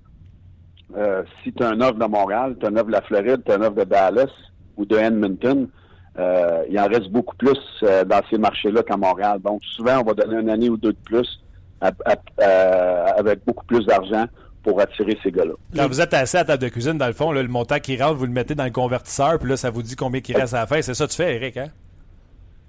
euh, 0.95 1.24
si 1.43 1.53
tu 1.53 1.62
as 1.63 1.69
un 1.69 1.81
offre 1.81 2.00
de 2.00 2.05
Montréal, 2.05 2.55
tu 2.59 2.65
as 2.65 2.69
un 2.69 2.75
offre 2.75 2.88
de 2.88 2.91
la 2.91 3.01
Floride, 3.01 3.43
tu 3.45 3.51
as 3.51 3.55
un 3.55 3.62
offre 3.62 3.75
de 3.75 3.83
Dallas 3.83 4.31
ou 4.77 4.86
de 4.86 4.95
Edmonton, 4.95 5.67
euh, 6.19 6.63
il 6.69 6.79
en 6.79 6.88
reste 6.88 7.09
beaucoup 7.09 7.35
plus 7.35 7.57
euh, 7.83 8.03
dans 8.03 8.21
ces 8.29 8.38
marchés-là 8.38 8.83
qu'à 8.83 8.97
Montréal. 8.97 9.39
Donc, 9.43 9.61
souvent, 9.75 9.99
on 10.01 10.03
va 10.03 10.13
donner 10.13 10.39
une 10.41 10.49
année 10.49 10.69
ou 10.69 10.77
deux 10.77 10.91
de 10.93 10.97
plus 11.05 11.39
à- 11.81 11.91
à- 12.05 12.15
euh, 12.41 13.05
avec 13.17 13.39
beaucoup 13.45 13.65
plus 13.65 13.85
d'argent 13.85 14.25
pour 14.63 14.81
attirer 14.81 15.17
ces 15.23 15.31
gars-là. 15.31 15.53
Quand 15.75 15.88
vous 15.88 16.01
êtes 16.01 16.13
assis 16.13 16.35
à 16.35 16.41
la 16.41 16.45
table 16.45 16.63
de 16.63 16.69
cuisine, 16.69 16.97
dans 16.97 17.07
le 17.07 17.13
fond, 17.13 17.31
là, 17.31 17.41
le 17.41 17.47
montant 17.47 17.79
qui 17.79 17.95
rentre, 18.01 18.15
vous 18.15 18.25
le 18.25 18.31
mettez 18.33 18.55
dans 18.55 18.65
le 18.65 18.71
convertisseur, 18.71 19.39
puis 19.39 19.49
là, 19.49 19.55
ça 19.57 19.69
vous 19.69 19.81
dit 19.81 19.95
combien 19.95 20.19
il 20.27 20.35
reste 20.35 20.53
à 20.53 20.59
la 20.61 20.67
fin. 20.67 20.81
C'est 20.81 20.93
ça 20.93 21.05
que 21.05 21.11
tu 21.11 21.17
fais, 21.17 21.35
Eric, 21.35 21.55
hein? 21.57 21.67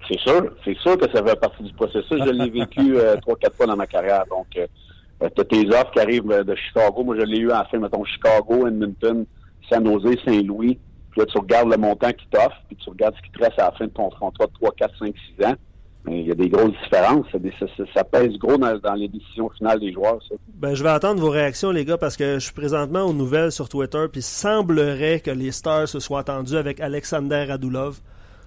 C'est 0.08 0.18
sûr, 0.20 0.52
c'est 0.64 0.76
sûr 0.78 0.96
que 0.96 1.10
ça 1.12 1.22
fait 1.24 1.38
partie 1.38 1.62
du 1.62 1.72
processus. 1.74 2.22
Je 2.24 2.30
l'ai 2.30 2.50
vécu 2.50 2.96
euh, 2.96 3.16
trois, 3.22 3.36
quatre 3.36 3.56
fois 3.56 3.66
dans 3.66 3.76
ma 3.76 3.86
carrière. 3.86 4.24
Donc, 4.30 4.46
tu 4.52 4.60
as 5.20 5.44
tes 5.44 5.66
offres 5.68 5.90
qui 5.92 6.00
arrivent 6.00 6.44
de 6.44 6.54
Chicago. 6.54 7.02
Moi, 7.04 7.16
je 7.18 7.24
l'ai 7.24 7.38
eu 7.38 7.52
en 7.52 7.64
fin, 7.64 7.78
mettons, 7.78 8.04
Chicago, 8.04 8.66
Edmonton, 8.66 9.24
San 9.68 9.84
Jose, 9.86 10.16
Saint-Louis. 10.24 10.78
Puis 11.10 11.20
là, 11.20 11.26
tu 11.26 11.38
regardes 11.38 11.70
le 11.70 11.76
montant 11.76 12.12
qui 12.12 12.26
t'offre, 12.30 12.56
puis 12.68 12.76
tu 12.76 12.90
regardes 12.90 13.14
ce 13.16 13.22
qui 13.22 13.30
te 13.30 13.42
reste 13.42 13.58
à 13.58 13.66
la 13.66 13.72
fin 13.72 13.84
de 13.84 13.90
ton 13.90 14.10
contrat 14.10 14.46
de 14.46 14.52
3, 14.52 14.70
4, 14.76 14.98
5, 14.98 15.14
6 15.38 15.46
ans. 15.46 15.54
Il 16.08 16.26
y 16.26 16.30
a 16.30 16.34
des 16.34 16.48
grosses 16.48 16.72
différences. 16.82 17.26
Ça, 17.94 18.04
pèse 18.04 18.32
gros 18.38 18.56
dans, 18.56 18.94
les 18.94 19.08
décisions 19.08 19.50
finales 19.50 19.80
des 19.80 19.92
joueurs. 19.92 20.18
Ben, 20.54 20.74
je 20.74 20.82
vais 20.82 20.88
attendre 20.88 21.20
vos 21.20 21.28
réactions, 21.28 21.70
les 21.70 21.84
gars, 21.84 21.98
parce 21.98 22.16
que 22.16 22.34
je 22.34 22.44
suis 22.44 22.54
présentement 22.54 23.02
aux 23.02 23.12
nouvelles 23.12 23.52
sur 23.52 23.68
Twitter, 23.68 24.06
puis 24.10 24.22
semblerait 24.22 25.20
que 25.20 25.30
les 25.30 25.52
Stars 25.52 25.88
se 25.88 26.00
soient 26.00 26.20
attendus 26.20 26.56
avec 26.56 26.80
Alexander 26.80 27.44
Radulov 27.44 28.00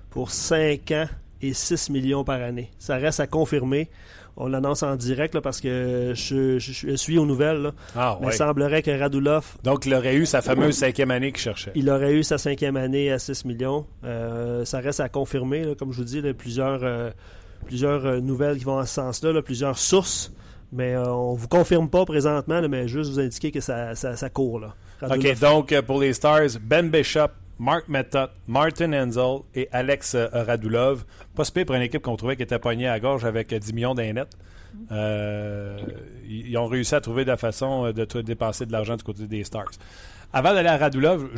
pour 0.09 0.31
5 0.31 0.91
ans 0.91 1.07
et 1.41 1.53
6 1.53 1.89
millions 1.91 2.23
par 2.23 2.41
année. 2.41 2.71
Ça 2.79 2.95
reste 2.95 3.19
à 3.19 3.27
confirmer. 3.27 3.89
On 4.35 4.47
l'annonce 4.47 4.81
en 4.81 4.95
direct 4.95 5.35
là, 5.35 5.41
parce 5.41 5.61
que 5.61 6.13
je, 6.15 6.57
je- 6.57 6.71
je 6.89 6.95
suis 6.95 7.17
aux 7.19 7.25
nouvelles. 7.25 7.61
là. 7.61 7.71
Ah, 7.95 8.17
ouais. 8.19 8.29
il 8.29 8.33
semblerait 8.33 8.81
que 8.81 8.89
Radulov, 8.91 9.57
Donc, 9.63 9.85
il 9.85 9.93
aurait 9.93 10.15
eu 10.15 10.25
sa 10.25 10.41
fameuse 10.41 10.75
cinquième 10.75 11.11
année 11.11 11.31
qu'il 11.31 11.41
cherchait. 11.41 11.71
il 11.75 11.89
aurait 11.89 12.13
eu 12.13 12.23
sa 12.23 12.37
cinquième 12.39 12.75
année 12.75 13.11
à 13.11 13.19
6 13.19 13.45
millions. 13.45 13.85
Euh, 14.03 14.65
ça 14.65 14.79
reste 14.79 14.99
à 15.01 15.09
confirmer. 15.09 15.63
là. 15.63 15.75
Comme 15.75 15.91
je 15.91 15.97
vous 15.97 16.03
dis, 16.03 16.17
il 16.17 16.25
y 16.25 16.29
a 16.29 16.33
plusieurs, 16.33 16.79
euh, 16.83 17.11
plusieurs 17.67 18.05
euh, 18.05 18.19
nouvelles 18.21 18.57
qui 18.57 18.63
vont 18.63 18.79
en 18.79 18.85
ce 18.85 18.93
sens-là, 18.95 19.31
là, 19.33 19.41
plusieurs 19.43 19.77
sources. 19.77 20.31
Mais 20.71 20.95
euh, 20.95 21.05
on 21.13 21.35
vous 21.35 21.47
confirme 21.47 21.87
pas 21.87 22.03
présentement, 22.03 22.59
là, 22.59 22.67
mais 22.67 22.87
juste 22.87 23.11
vous 23.11 23.19
indiquer 23.19 23.51
que 23.51 23.59
ça, 23.61 23.93
ça, 23.93 24.15
ça 24.15 24.29
court. 24.31 24.59
Là. 24.59 24.73
Radulov. 24.99 25.31
OK, 25.33 25.39
donc 25.39 25.81
pour 25.81 25.99
les 26.01 26.13
Stars, 26.13 26.49
Ben 26.59 26.89
Bishop, 26.89 27.27
Mark 27.59 27.87
Method, 27.87 28.29
Martin 28.47 28.93
Enzel 28.93 29.41
et 29.55 29.69
Alex 29.71 30.15
euh, 30.15 30.27
Radulov. 30.31 31.05
Pas 31.35 31.45
super 31.45 31.65
pour 31.65 31.75
une 31.75 31.81
équipe 31.81 32.01
qu'on 32.01 32.15
trouvait 32.15 32.35
qui 32.35 32.43
était 32.43 32.59
poignée 32.59 32.87
à 32.87 32.99
gorge 32.99 33.25
avec 33.25 33.53
euh, 33.53 33.59
10 33.59 33.73
millions 33.73 33.95
d'innets. 33.95 34.25
Euh, 34.91 35.79
ils 36.27 36.57
ont 36.57 36.67
réussi 36.67 36.95
à 36.95 37.01
trouver 37.01 37.25
de 37.25 37.29
la 37.29 37.37
façon 37.37 37.85
euh, 37.85 37.93
de 37.93 38.21
dépenser 38.21 38.65
de 38.65 38.71
l'argent 38.71 38.95
du 38.95 39.03
côté 39.03 39.27
des 39.27 39.43
Stars. 39.43 39.71
Avant 40.35 40.55
d'aller 40.55 40.69
à 40.69 40.77
Radulov, 40.77 41.29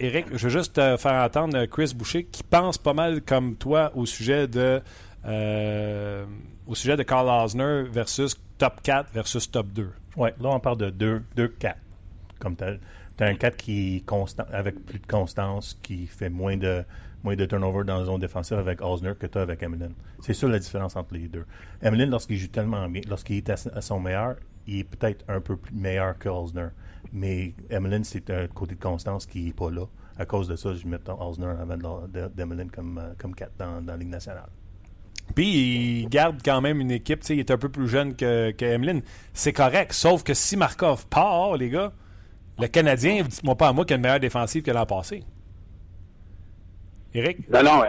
Eric, 0.00 0.26
je 0.32 0.48
veux 0.48 0.50
juste 0.50 0.76
euh, 0.78 0.96
faire 0.98 1.12
entendre 1.12 1.56
euh, 1.56 1.66
Chris 1.68 1.92
Boucher 1.94 2.24
qui 2.24 2.42
pense 2.42 2.78
pas 2.78 2.94
mal 2.94 3.22
comme 3.22 3.54
toi 3.54 3.92
au 3.94 4.06
sujet 4.06 4.48
de 4.48 4.82
euh, 5.24 6.24
au 6.66 6.74
sujet 6.74 6.96
de 6.96 7.04
Carl 7.04 7.28
Osner 7.28 7.84
versus 7.92 8.36
top 8.58 8.82
4 8.82 9.12
versus 9.14 9.48
top 9.48 9.68
2. 9.68 9.90
Ouais, 10.16 10.34
là, 10.40 10.48
on 10.48 10.58
parle 10.58 10.78
de 10.78 10.90
2 10.90 11.22
deux, 11.36 11.46
4 11.46 11.76
comme 12.40 12.56
tel. 12.56 12.80
Tu 13.20 13.24
as 13.26 13.28
un 13.28 13.34
4 13.34 13.54
qui 13.54 14.02
constant, 14.06 14.46
avec 14.50 14.82
plus 14.86 14.98
de 14.98 15.06
constance, 15.06 15.78
qui 15.82 16.06
fait 16.06 16.30
moins 16.30 16.56
de, 16.56 16.82
moins 17.22 17.36
de 17.36 17.44
turnover 17.44 17.84
dans 17.84 17.98
la 17.98 18.06
zone 18.06 18.18
défensive 18.18 18.56
avec 18.56 18.80
Osner 18.80 19.12
que 19.20 19.26
tu 19.26 19.36
as 19.36 19.42
avec 19.42 19.62
Emelin. 19.62 19.90
C'est 20.20 20.32
ça 20.32 20.48
la 20.48 20.58
différence 20.58 20.96
entre 20.96 21.12
les 21.12 21.28
deux. 21.28 21.44
Emelin, 21.82 22.06
lorsqu'il 22.06 22.38
joue 22.38 22.48
tellement 22.48 22.88
bien, 22.88 23.02
lorsqu'il 23.06 23.36
est 23.36 23.50
à, 23.50 23.56
son 23.82 24.00
meilleur, 24.00 24.36
il 24.66 24.78
est 24.78 24.84
peut-être 24.84 25.22
un 25.28 25.42
peu 25.42 25.58
plus 25.58 25.74
meilleur 25.74 26.18
que 26.18 26.30
Osner. 26.30 26.68
Mais 27.12 27.52
Emelin, 27.68 28.04
c'est 28.04 28.30
un 28.30 28.46
côté 28.46 28.74
de 28.74 28.80
constance 28.80 29.26
qui 29.26 29.44
n'est 29.44 29.52
pas 29.52 29.70
là. 29.70 29.84
À 30.16 30.24
cause 30.24 30.48
de 30.48 30.56
ça, 30.56 30.72
je 30.72 30.86
mets 30.86 30.96
Osner 31.06 31.44
avant 31.60 31.76
de- 32.06 32.20
de- 32.20 32.28
d'Emelin 32.28 32.68
comme, 32.68 33.02
comme 33.18 33.34
4 33.34 33.52
dans, 33.58 33.82
dans 33.82 33.92
la 33.92 33.98
Ligue 33.98 34.08
nationale. 34.08 34.48
Puis 35.34 36.00
il 36.04 36.08
garde 36.08 36.40
quand 36.42 36.62
même 36.62 36.80
une 36.80 36.90
équipe, 36.90 37.22
il 37.28 37.38
est 37.38 37.50
un 37.50 37.58
peu 37.58 37.68
plus 37.68 37.86
jeune 37.86 38.16
que, 38.16 38.50
que. 38.52 39.02
C'est 39.34 39.52
correct, 39.52 39.92
sauf 39.92 40.22
que 40.22 40.32
si 40.32 40.56
Markov 40.56 41.06
part, 41.08 41.58
les 41.58 41.68
gars, 41.68 41.92
le 42.60 42.68
Canadien, 42.68 43.22
dites-moi 43.22 43.54
pas 43.54 43.68
à 43.68 43.72
moi 43.72 43.84
qu'il 43.84 43.94
a 43.94 43.96
une 43.96 44.02
meilleure 44.02 44.20
défensive 44.20 44.62
que 44.62 44.70
l'an 44.70 44.86
passé. 44.86 45.22
Eric? 47.14 47.48
Non, 47.50 47.62
non, 47.62 47.80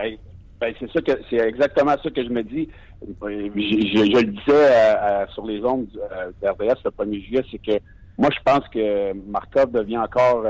ben, 0.60 0.74
c'est 0.80 0.92
ça 0.92 1.02
que 1.02 1.12
c'est 1.30 1.38
exactement 1.38 1.96
ça 2.04 2.10
que 2.10 2.24
je 2.24 2.30
me 2.30 2.44
dis. 2.44 2.70
Je, 3.02 3.26
le 3.28 4.24
disais 4.24 4.42
euh, 4.50 4.96
euh, 5.02 5.26
sur 5.34 5.46
les 5.46 5.64
ondes 5.64 5.88
euh, 5.98 6.32
d'RDS 6.42 6.78
le 6.86 6.92
1er 6.92 7.24
juillet, 7.26 7.44
c'est 7.52 7.58
que 7.58 7.80
moi 8.18 8.30
je 8.32 8.40
pense 8.44 8.68
que 8.70 9.14
Markov 9.28 9.72
devient 9.72 9.98
encore 9.98 10.46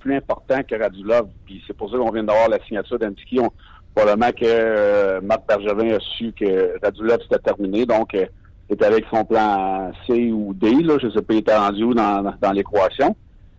plus 0.00 0.16
important 0.16 0.60
que 0.68 0.74
Radulov. 0.74 1.28
Puis 1.46 1.62
c'est 1.66 1.76
pour 1.76 1.90
ça 1.90 1.96
qu'on 1.98 2.10
vient 2.10 2.24
d'avoir 2.24 2.48
la 2.48 2.58
signature 2.64 2.98
d'Antiqui. 2.98 3.38
On- 3.40 3.50
Probablement 3.94 4.32
que 4.32 5.20
Marc 5.20 5.46
Bergevin 5.46 5.94
a 5.94 6.00
su 6.00 6.32
que 6.32 6.80
Radulov 6.82 7.18
c'était 7.22 7.38
terminé, 7.38 7.86
donc 7.86 8.12
euh, 8.16 8.26
il 8.68 8.82
avec 8.84 9.04
son 9.08 9.24
plan 9.24 9.92
C 10.04 10.32
ou 10.32 10.52
D, 10.52 10.82
là, 10.82 10.96
je 11.00 11.10
sais 11.10 11.22
pas, 11.22 11.32
il 11.34 11.38
était 11.38 11.54
rendu 11.56 11.94
dans, 11.94 12.34
dans 12.40 12.50
l'équation. 12.52 13.14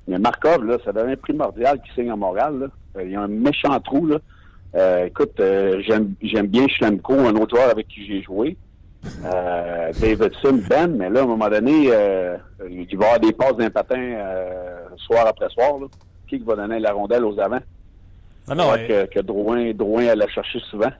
Mais 0.07 0.19
Markov, 0.19 0.63
là, 0.65 0.77
ça 0.85 0.91
devient 0.91 1.15
primordial 1.15 1.81
qu'il 1.81 1.93
signe 1.93 2.12
à 2.12 2.15
Montréal. 2.15 2.59
Là. 2.59 2.67
Euh, 2.97 3.03
Il 3.03 3.12
y 3.12 3.15
a 3.15 3.21
un 3.21 3.27
méchant 3.27 3.79
trou. 3.79 4.05
Là. 4.05 4.17
Euh, 4.75 5.05
écoute, 5.05 5.39
euh, 5.39 5.81
j'aime 6.21 6.47
bien 6.47 6.67
Schlemko, 6.67 7.13
un 7.13 7.35
autre 7.35 7.55
joueur 7.55 7.69
avec 7.71 7.88
qui 7.88 8.05
j'ai 8.05 8.21
joué. 8.21 8.57
Euh, 9.24 9.91
Davidson, 10.00 10.59
Ben, 10.69 10.88
mais 10.95 11.09
là, 11.09 11.21
à 11.21 11.24
un 11.24 11.27
moment 11.27 11.50
donné, 11.50 11.85
il 11.85 11.89
va 11.89 12.38
y 12.69 12.93
avoir 12.95 13.19
des 13.19 13.31
passes 13.33 13.55
d'un 13.57 13.69
patin 13.69 14.15
soir 14.97 15.27
après 15.27 15.50
soir. 15.50 15.79
Là. 15.79 15.88
Qui 16.27 16.39
va 16.39 16.55
donner 16.55 16.79
la 16.79 16.91
rondelle 16.91 17.24
aux 17.24 17.39
avants? 17.39 17.59
Ah 18.47 18.55
non, 18.55 18.71
Ouais, 18.71 18.88
que, 18.88 19.05
que 19.05 19.19
Drouin, 19.21 19.74
Drouin 19.74 20.07
allait 20.07 20.27
chercher 20.29 20.59
souvent. 20.71 20.91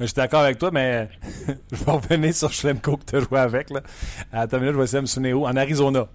je 0.00 0.06
suis 0.06 0.14
d'accord 0.14 0.40
avec 0.40 0.58
toi, 0.58 0.70
mais 0.72 1.08
je 1.72 1.84
vais 1.84 1.92
revenir 1.92 2.32
sur 2.34 2.52
Schlemko 2.52 2.96
que 2.96 3.04
tu 3.04 3.16
as 3.16 3.20
joué 3.20 3.38
avec. 3.38 3.70
Là. 3.70 3.80
Attends 4.32 4.56
une 4.58 4.62
minute, 4.62 4.74
je 4.74 4.78
vais 4.78 4.84
essayer 4.84 4.98
de 4.98 5.02
me 5.02 5.06
souvenir 5.06 5.40
où. 5.40 5.46
En 5.46 5.56
Arizona. 5.56 6.06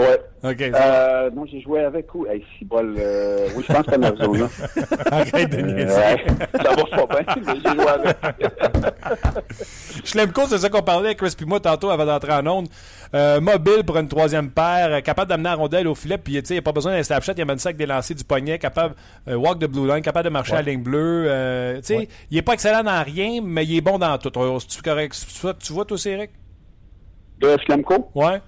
Ouais. 0.00 0.50
OK. 0.52 0.60
Euh, 0.62 1.30
non, 1.30 1.44
j'ai 1.46 1.60
joué 1.60 1.84
avec 1.84 2.14
où? 2.14 2.26
Hey, 2.26 2.42
si 2.58 2.64
bol, 2.64 2.94
euh, 2.98 3.48
oui, 3.54 3.64
je 3.68 3.72
pense 3.74 3.84
que 3.86 3.92
c'est 3.92 4.04
Arizona. 4.04 4.48
Arrête 5.10 5.50
de 5.50 5.56
Euh, 5.58 5.62
niaiser. 5.62 5.94
ouais, 5.94 6.24
ça 6.62 6.70
va 6.96 7.06
pas 7.06 7.22
bien, 7.22 7.34
mais 7.46 7.52
j'ai 7.56 7.70
joué 7.74 7.88
avec. 7.88 8.16
Schlemko, 10.04 10.42
c'est 10.48 10.58
ça 10.58 10.68
qu'on 10.68 10.82
parlait 10.82 11.06
avec 11.08 11.18
Chris 11.18 11.34
puis 11.36 11.46
moi 11.46 11.60
tantôt 11.60 11.90
avant 11.90 12.06
d'entrer 12.06 12.32
en 12.32 12.46
onde. 12.46 12.68
Euh, 13.14 13.40
mobile 13.40 13.82
pour 13.84 13.98
une 13.98 14.08
troisième 14.08 14.50
paire, 14.50 15.02
capable 15.02 15.28
d'amener 15.28 15.48
la 15.50 15.54
rondelle 15.56 15.88
au 15.88 15.94
filet, 15.94 16.16
puis 16.18 16.34
tu 16.34 16.46
sais, 16.46 16.54
il 16.54 16.56
n'y 16.56 16.58
a 16.60 16.62
pas 16.62 16.72
besoin 16.72 16.92
d'un 16.92 17.02
snapshot, 17.02 17.32
il 17.36 17.42
amène 17.42 17.58
ça 17.58 17.68
avec 17.70 17.76
des 17.76 17.86
lancers 17.86 18.16
du 18.16 18.24
poignet, 18.24 18.58
capable 18.58 18.94
walk 19.26 19.58
de 19.58 19.66
blue 19.66 19.86
line, 19.86 20.00
capable 20.02 20.24
de 20.26 20.30
marcher 20.32 20.52
à 20.54 20.62
la 20.62 20.70
ligne 20.70 20.82
bleue. 20.82 21.24
tu 21.80 21.86
sais, 21.86 21.96
Ouais. 21.98 22.08
il 22.30 22.38
est 22.38 22.42
pas 22.42 22.52
excellent 22.54 22.82
dans 22.84 23.02
rien, 23.02 23.40
mais 23.42 23.64
il 23.64 23.76
est 23.76 23.80
bon 23.80 23.98
dans 23.98 24.16
tout. 24.18 24.30
C'est-tu 24.60 24.80
correct? 24.82 25.12
C'est 25.14 25.46
ça 25.46 25.52
que 25.52 25.58
tu 25.58 25.72
vois, 25.72 25.84
toi 25.84 25.96
Eric? 26.06 26.30
De 27.40 27.56
Schlemko? 27.64 28.10
Ouais? 28.14 28.40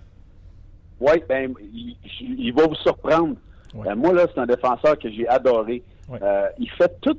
Oui, 1.03 1.21
ben, 1.29 1.53
il, 1.75 1.97
il 2.21 2.53
va 2.55 2.69
vous 2.69 2.77
surprendre. 2.77 3.35
Ouais. 3.75 3.87
Ben, 3.87 3.97
moi, 3.97 4.13
là, 4.13 4.27
c'est 4.33 4.41
un 4.41 4.47
défenseur 4.47 4.97
que 4.99 5.11
j'ai 5.11 5.27
adoré. 5.27 5.83
Ouais. 6.09 6.19
Euh, 6.23 6.47
il 6.59 6.71
fait 6.71 6.93
tout 7.01 7.19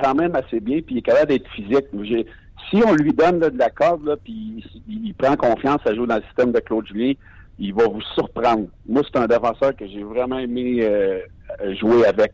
quand 0.00 0.14
même 0.14 0.36
assez 0.36 0.60
bien, 0.60 0.80
puis 0.80 0.94
il 0.94 0.98
est 0.98 1.02
capable 1.02 1.28
d'être 1.28 1.48
physique. 1.50 1.86
Si 2.70 2.76
on 2.86 2.94
lui 2.94 3.12
donne 3.12 3.40
là, 3.40 3.50
de 3.50 3.58
la 3.58 3.70
corde, 3.70 4.04
là, 4.06 4.16
puis 4.16 4.62
il, 4.88 5.06
il 5.06 5.14
prend 5.14 5.34
confiance 5.34 5.80
à 5.84 5.94
jouer 5.94 6.06
dans 6.06 6.16
le 6.16 6.22
système 6.22 6.52
de 6.52 6.60
Claude 6.60 6.86
Julien, 6.86 7.14
il 7.58 7.74
va 7.74 7.88
vous 7.88 8.02
surprendre. 8.14 8.68
Moi, 8.86 9.02
c'est 9.04 9.18
un 9.18 9.26
défenseur 9.26 9.74
que 9.74 9.86
j'ai 9.88 10.04
vraiment 10.04 10.38
aimé 10.38 10.78
euh, 10.82 11.20
jouer 11.80 12.06
avec. 12.06 12.32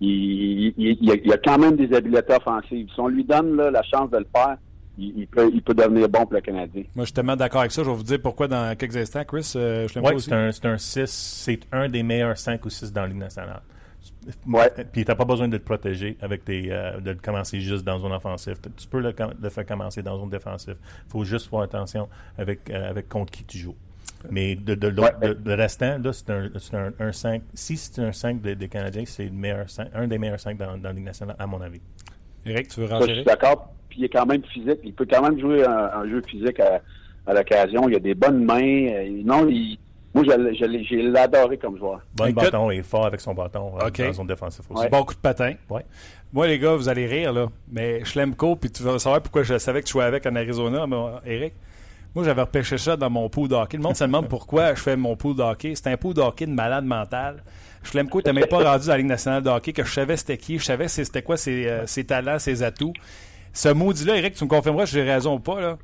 Il, 0.00 0.74
il, 0.76 0.98
il 1.00 1.10
a, 1.10 1.14
il 1.24 1.32
a 1.32 1.38
quand 1.38 1.58
même 1.58 1.76
des 1.76 1.94
habiletés 1.96 2.34
offensives. 2.34 2.88
Si 2.94 3.00
on 3.00 3.08
lui 3.08 3.24
donne 3.24 3.56
là, 3.56 3.70
la 3.70 3.82
chance 3.82 4.10
de 4.10 4.18
le 4.18 4.26
faire, 4.34 4.58
il, 4.98 5.20
il 5.20 5.26
peut, 5.26 5.50
il 5.52 5.62
peut 5.62 5.74
devenir 5.74 6.08
bon 6.08 6.24
pour 6.24 6.34
le 6.34 6.40
Canadien. 6.40 6.82
Moi, 6.94 7.04
je 7.04 7.06
suis 7.06 7.12
tellement 7.14 7.36
d'accord 7.36 7.60
avec 7.60 7.72
ça. 7.72 7.82
Je 7.82 7.88
vais 7.90 7.96
vous 7.96 8.02
dire 8.02 8.20
pourquoi 8.20 8.48
dans 8.48 8.76
quelques 8.76 8.96
instants, 8.96 9.24
Chris. 9.24 9.52
Euh, 9.56 9.86
c'est 9.88 10.32
un, 10.32 10.50
c'est 10.52 10.66
un 10.66 10.76
6. 10.78 11.06
C'est 11.10 11.60
un 11.72 11.88
des 11.88 12.02
meilleurs 12.02 12.36
5 12.36 12.64
ou 12.64 12.70
6 12.70 12.92
dans 12.92 13.02
la 13.02 13.06
Ligue 13.08 13.18
nationale. 13.18 13.62
Ouais. 14.46 14.70
Puis 14.92 15.04
t'as 15.04 15.14
pas 15.14 15.24
besoin 15.24 15.48
de 15.48 15.56
te 15.56 15.64
protéger 15.64 16.16
avec 16.20 16.44
tes, 16.44 16.68
euh, 16.70 17.00
de 17.00 17.10
le 17.10 17.16
commencer 17.16 17.60
juste 17.60 17.84
dans 17.84 17.98
zone 17.98 18.12
offensive. 18.12 18.56
Tu 18.76 18.86
peux 18.86 19.00
le, 19.00 19.14
le 19.40 19.48
faire 19.48 19.66
commencer 19.66 20.02
dans 20.02 20.18
zone 20.18 20.30
défensive. 20.30 20.76
faut 21.08 21.24
juste 21.24 21.48
faire 21.50 21.60
attention 21.60 22.08
avec, 22.36 22.68
euh, 22.70 22.90
avec 22.90 23.08
contre 23.08 23.32
qui 23.32 23.44
tu 23.44 23.58
joues. 23.58 23.76
Mais 24.30 24.56
de, 24.56 24.74
de, 24.74 24.88
l'autre- 24.88 25.14
Ouais. 25.22 25.28
de- 25.28 25.34
de 25.34 25.52
restant, 25.52 25.98
là, 25.98 26.12
c'est 26.12 26.30
un, 26.30 26.48
c'est 26.58 26.74
un, 26.76 26.92
un 26.98 27.12
5. 27.12 27.42
Si 27.54 27.76
c'est 27.76 28.00
un 28.02 28.12
5 28.12 28.40
des, 28.40 28.54
des 28.56 28.68
Canadiens, 28.68 29.04
c'est 29.06 29.24
le 29.26 29.30
meilleur 29.30 29.68
5 29.70 29.88
un 29.94 30.08
des 30.08 30.18
meilleurs 30.18 30.40
5 30.40 30.56
dans, 30.58 30.76
dans 30.76 30.88
la 30.88 30.92
Ligue 30.92 31.04
nationale, 31.04 31.36
à 31.38 31.46
mon 31.46 31.60
avis. 31.60 31.80
Eric, 32.44 32.68
tu 32.68 32.80
veux 32.80 32.88
Ça, 32.88 33.00
je 33.06 33.12
suis 33.14 33.24
d'accord. 33.24 33.72
Puis 33.88 34.00
il 34.00 34.04
est 34.04 34.08
quand 34.08 34.26
même 34.26 34.42
physique. 34.44 34.78
Il 34.84 34.92
peut 34.92 35.06
quand 35.10 35.22
même 35.22 35.38
jouer 35.40 35.64
un, 35.64 35.90
un 36.00 36.08
jeu 36.08 36.22
physique 36.26 36.60
à, 36.60 36.80
à 37.26 37.34
l'occasion. 37.34 37.88
Il 37.88 37.96
a 37.96 38.00
des 38.00 38.14
bonnes 38.14 38.44
mains. 38.44 38.60
Euh, 38.90 39.22
non, 39.24 39.46
il, 39.48 39.78
moi, 40.14 40.24
j'ai 40.24 41.02
l'adoré 41.02 41.58
comme 41.58 41.76
joueur. 41.78 42.00
Bon 42.16 42.24
Écoute- 42.26 42.42
bâton, 42.44 42.70
il 42.70 42.78
est 42.78 42.82
fort 42.82 43.06
avec 43.06 43.20
son 43.20 43.34
bâton 43.34 43.72
Ok. 43.84 44.00
dans 44.00 44.12
son 44.12 44.24
défensif 44.24 44.64
aussi. 44.70 44.82
Ouais. 44.82 44.88
Bon 44.88 45.02
coup 45.04 45.14
de 45.14 45.20
patin. 45.20 45.52
Ouais. 45.70 45.84
Moi, 46.32 46.46
les 46.46 46.58
gars, 46.58 46.74
vous 46.74 46.88
allez 46.88 47.06
rire, 47.06 47.32
là. 47.32 47.46
Mais 47.70 48.04
Schlemko, 48.04 48.56
puis 48.56 48.70
tu 48.70 48.82
vas 48.82 48.98
savoir 48.98 49.22
pourquoi 49.22 49.42
je 49.42 49.56
savais 49.58 49.80
que 49.82 49.86
tu 49.86 49.92
jouais 49.92 50.04
avec 50.04 50.26
en 50.26 50.34
Arizona, 50.36 50.86
moi, 50.86 51.20
Eric. 51.24 51.54
Moi, 52.14 52.24
j'avais 52.24 52.40
repêché 52.42 52.78
ça 52.78 52.96
dans 52.96 53.10
mon 53.10 53.28
pool 53.28 53.48
de 53.48 53.54
hockey. 53.54 53.76
Le 53.76 53.82
monde 53.82 53.94
se 53.96 54.04
demande 54.04 54.28
pourquoi 54.28 54.74
je 54.74 54.80
fais 54.80 54.96
mon 54.96 55.14
pool 55.14 55.36
de 55.36 55.42
hockey. 55.42 55.74
C'est 55.74 55.88
un 55.88 55.96
pool 55.96 56.14
de 56.14 56.20
hockey 56.22 56.46
de 56.46 56.52
malade 56.52 56.84
mental. 56.84 57.42
Schlemko 57.82 58.18
n'était 58.18 58.32
même 58.32 58.46
pas 58.46 58.56
rendu 58.72 58.86
dans 58.86 58.92
la 58.92 58.98
Ligue 58.98 59.06
nationale 59.06 59.42
de 59.42 59.50
hockey, 59.50 59.72
que 59.72 59.84
je 59.84 59.92
savais 59.92 60.16
c'était 60.16 60.36
qui, 60.38 60.58
je 60.58 60.64
savais 60.64 60.88
c'était 60.88 61.22
quoi 61.22 61.36
ses, 61.36 61.66
euh, 61.68 61.86
ses 61.86 62.04
talents, 62.04 62.38
ses 62.38 62.62
atouts. 62.62 62.92
Ce 63.58 63.68
maudit-là, 63.68 64.16
Eric, 64.16 64.34
tu 64.36 64.44
me 64.44 64.48
confirmeras 64.48 64.86
si 64.86 64.92
j'ai 64.92 65.02
raison 65.02 65.34
ou 65.34 65.40
pas, 65.40 65.60
là. 65.60 65.78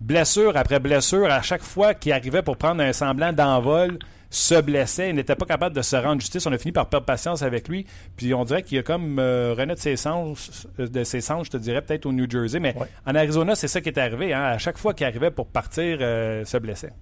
Blessure 0.00 0.56
après 0.56 0.80
blessure, 0.80 1.26
à 1.30 1.40
chaque 1.40 1.62
fois 1.62 1.94
qu'il 1.94 2.10
arrivait 2.10 2.42
pour 2.42 2.56
prendre 2.56 2.82
un 2.82 2.92
semblant 2.92 3.32
d'envol, 3.32 4.00
se 4.28 4.60
blessait, 4.60 5.10
il 5.10 5.14
n'était 5.14 5.36
pas 5.36 5.44
capable 5.46 5.76
de 5.76 5.82
se 5.82 5.94
rendre 5.94 6.20
justice. 6.20 6.44
On 6.48 6.52
a 6.52 6.58
fini 6.58 6.72
par 6.72 6.88
perdre 6.88 7.06
patience 7.06 7.42
avec 7.42 7.68
lui. 7.68 7.86
Puis 8.16 8.34
on 8.34 8.42
dirait 8.44 8.64
qu'il 8.64 8.76
a 8.78 8.82
comme 8.82 9.20
euh, 9.20 9.54
renaît 9.56 9.76
de 9.76 9.78
ses 9.78 9.94
sens, 9.94 10.66
euh, 10.80 10.88
de 10.88 11.04
ses 11.04 11.20
sens, 11.20 11.46
je 11.46 11.52
te 11.52 11.56
dirais, 11.58 11.80
peut-être 11.82 12.06
au 12.06 12.12
New 12.12 12.28
Jersey. 12.28 12.58
Mais 12.58 12.76
Ouais. 12.76 12.88
en 13.06 13.14
Arizona, 13.14 13.54
c'est 13.54 13.68
ça 13.68 13.80
qui 13.80 13.90
est 13.90 13.98
arrivé. 13.98 14.32
hein. 14.34 14.42
À 14.42 14.58
chaque 14.58 14.76
fois 14.78 14.92
qu'il 14.92 15.06
arrivait 15.06 15.30
pour 15.30 15.46
partir, 15.46 15.98
euh, 16.00 16.44
se 16.44 16.56
blessait. 16.56 16.92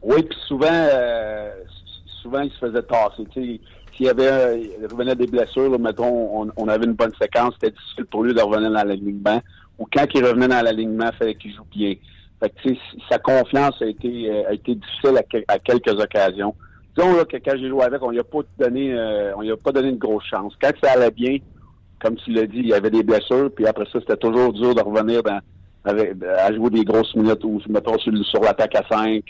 Oui, 0.00 0.22
puis 0.22 0.38
souvent, 0.46 0.66
euh, 0.72 1.50
souvent, 2.22 2.40
il 2.40 2.50
se 2.52 2.58
faisait 2.58 2.82
tasser. 2.84 3.60
S'il 3.98 4.06
y 4.06 4.10
avait, 4.10 4.28
euh, 4.28 4.86
revenait 4.88 5.16
des 5.16 5.26
blessures, 5.26 5.76
mettons, 5.76 6.48
on, 6.56 6.68
avait 6.68 6.86
une 6.86 6.92
bonne 6.92 7.10
séquence, 7.20 7.54
c'était 7.54 7.74
difficile 7.74 8.06
pour 8.06 8.22
lui 8.22 8.32
de 8.32 8.40
revenir 8.40 8.70
dans 8.70 8.84
l'alignement. 8.84 9.42
Ou 9.76 9.86
quand 9.92 10.06
il 10.14 10.24
revenait 10.24 10.46
dans 10.46 10.62
l'alignement, 10.64 11.10
il 11.12 11.16
fallait 11.16 11.34
qu'il 11.34 11.52
joue 11.52 11.64
bien. 11.74 11.94
Fait 12.40 12.50
que, 12.50 12.70
sa 13.10 13.18
confiance 13.18 13.82
a 13.82 13.86
été, 13.86 14.30
euh, 14.30 14.50
a 14.50 14.52
été 14.54 14.76
difficile 14.76 15.16
à, 15.18 15.24
quel- 15.24 15.44
à 15.48 15.58
quelques 15.58 16.00
occasions. 16.00 16.54
Disons 16.96 17.16
là, 17.16 17.24
que 17.24 17.38
quand 17.38 17.56
j'ai 17.56 17.68
joué 17.68 17.82
avec, 17.82 18.00
on 18.00 18.10
lui 18.10 18.20
pas 18.22 18.38
donné, 18.56 18.94
euh, 18.94 19.32
on 19.36 19.40
lui 19.40 19.50
a 19.50 19.56
pas 19.56 19.72
donné 19.72 19.88
une 19.88 19.98
grosse 19.98 20.24
chance. 20.26 20.54
Quand 20.62 20.70
ça 20.80 20.92
allait 20.92 21.10
bien, 21.10 21.38
comme 22.00 22.14
tu 22.18 22.30
l'as 22.30 22.46
dit, 22.46 22.58
il 22.58 22.68
y 22.68 22.74
avait 22.74 22.90
des 22.90 23.02
blessures, 23.02 23.50
puis 23.52 23.66
après 23.66 23.86
ça, 23.92 23.98
c'était 23.98 24.16
toujours 24.16 24.52
dur 24.52 24.76
de 24.76 24.80
revenir 24.80 25.22
à 25.84 26.52
jouer 26.52 26.70
des 26.70 26.84
grosses 26.84 27.14
minutes 27.16 27.42
ou 27.42 27.60
mettons 27.68 27.98
sur, 27.98 28.12
sur 28.26 28.40
l'attaque 28.42 28.76
à 28.76 28.84
5. 28.88 29.24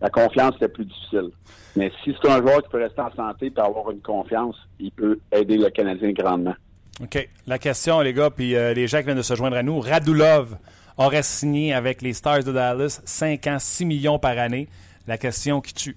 La 0.00 0.10
confiance 0.10 0.56
était 0.56 0.68
plus 0.68 0.84
difficile. 0.84 1.30
Mais 1.76 1.90
si 2.02 2.14
c'est 2.20 2.30
un 2.30 2.38
joueur 2.38 2.62
qui 2.62 2.68
peut 2.68 2.82
rester 2.82 3.00
en 3.00 3.12
santé 3.14 3.52
et 3.54 3.60
avoir 3.60 3.90
une 3.90 4.00
confiance, 4.00 4.56
il 4.78 4.92
peut 4.92 5.18
aider 5.32 5.56
le 5.56 5.70
Canadien 5.70 6.12
grandement. 6.12 6.54
OK. 7.02 7.28
La 7.46 7.58
question, 7.58 8.00
les 8.00 8.12
gars, 8.12 8.30
puis 8.30 8.54
euh, 8.54 8.74
les 8.74 8.86
gens 8.86 8.98
qui 8.98 9.04
viennent 9.04 9.16
de 9.16 9.22
se 9.22 9.34
joindre 9.34 9.56
à 9.56 9.62
nous. 9.62 9.80
Radulov 9.80 10.56
aurait 10.96 11.22
signé 11.22 11.74
avec 11.74 12.02
les 12.02 12.12
Stars 12.12 12.44
de 12.44 12.52
Dallas 12.52 13.00
5 13.04 13.46
ans, 13.48 13.58
6 13.58 13.84
millions 13.84 14.18
par 14.18 14.38
année. 14.38 14.68
La 15.06 15.18
question 15.18 15.60
qui 15.60 15.74
tue. 15.74 15.96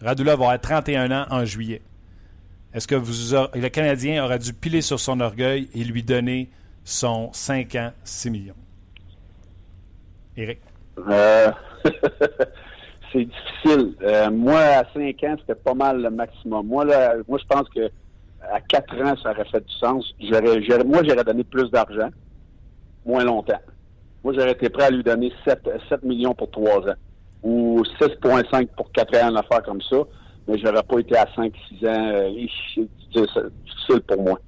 Radulov 0.00 0.34
avoir 0.34 0.60
31 0.60 1.10
ans 1.10 1.26
en 1.30 1.44
juillet. 1.44 1.82
Est-ce 2.72 2.86
que 2.86 2.94
vous 2.94 3.34
le 3.54 3.68
Canadien 3.68 4.24
aurait 4.24 4.38
dû 4.38 4.52
piler 4.52 4.82
sur 4.82 5.00
son 5.00 5.20
orgueil 5.20 5.68
et 5.74 5.82
lui 5.82 6.02
donner 6.02 6.50
son 6.84 7.32
5 7.32 7.74
ans, 7.74 7.92
6 8.04 8.30
millions? 8.30 8.54
Éric? 10.36 10.60
Euh, 10.98 11.50
c'est 13.12 13.24
difficile. 13.24 13.94
Euh, 14.02 14.30
moi, 14.30 14.58
à 14.60 14.84
5 14.92 15.22
ans, 15.24 15.36
c'était 15.40 15.54
pas 15.54 15.74
mal 15.74 16.02
le 16.02 16.10
maximum. 16.10 16.66
Moi, 16.66 16.84
là, 16.84 17.14
moi, 17.28 17.38
je 17.38 17.46
pense 17.46 17.68
que 17.68 17.88
à 18.52 18.60
4 18.60 18.94
ans, 19.02 19.14
ça 19.22 19.30
aurait 19.30 19.44
fait 19.46 19.60
du 19.66 19.72
sens. 19.74 20.14
J'aurais, 20.20 20.62
j'aurais- 20.62 20.84
moi, 20.84 21.00
j'aurais 21.04 21.24
donné 21.24 21.44
plus 21.44 21.70
d'argent, 21.70 22.08
moins 23.04 23.24
longtemps. 23.24 23.60
Moi, 24.24 24.32
j'aurais 24.34 24.52
été 24.52 24.68
prêt 24.68 24.84
à 24.84 24.90
lui 24.90 25.02
donner 25.02 25.32
7, 25.46 25.60
7 25.88 26.02
millions 26.02 26.34
pour 26.34 26.50
3 26.50 26.80
ans. 26.88 26.94
Ou 27.42 27.82
6,5 28.00 28.68
pour 28.76 28.90
4 28.92 29.16
ans, 29.22 29.30
une 29.30 29.36
affaire 29.36 29.62
comme 29.62 29.80
ça. 29.82 29.96
Mais 30.46 30.58
j'aurais 30.58 30.82
pas 30.82 30.98
été 30.98 31.16
à 31.16 31.26
5, 31.36 31.52
6 31.68 31.86
ans. 31.86 32.10
Euh, 32.12 32.30
c'est 32.74 33.22
difficile 33.64 34.00
pour 34.06 34.22
moi. 34.22 34.38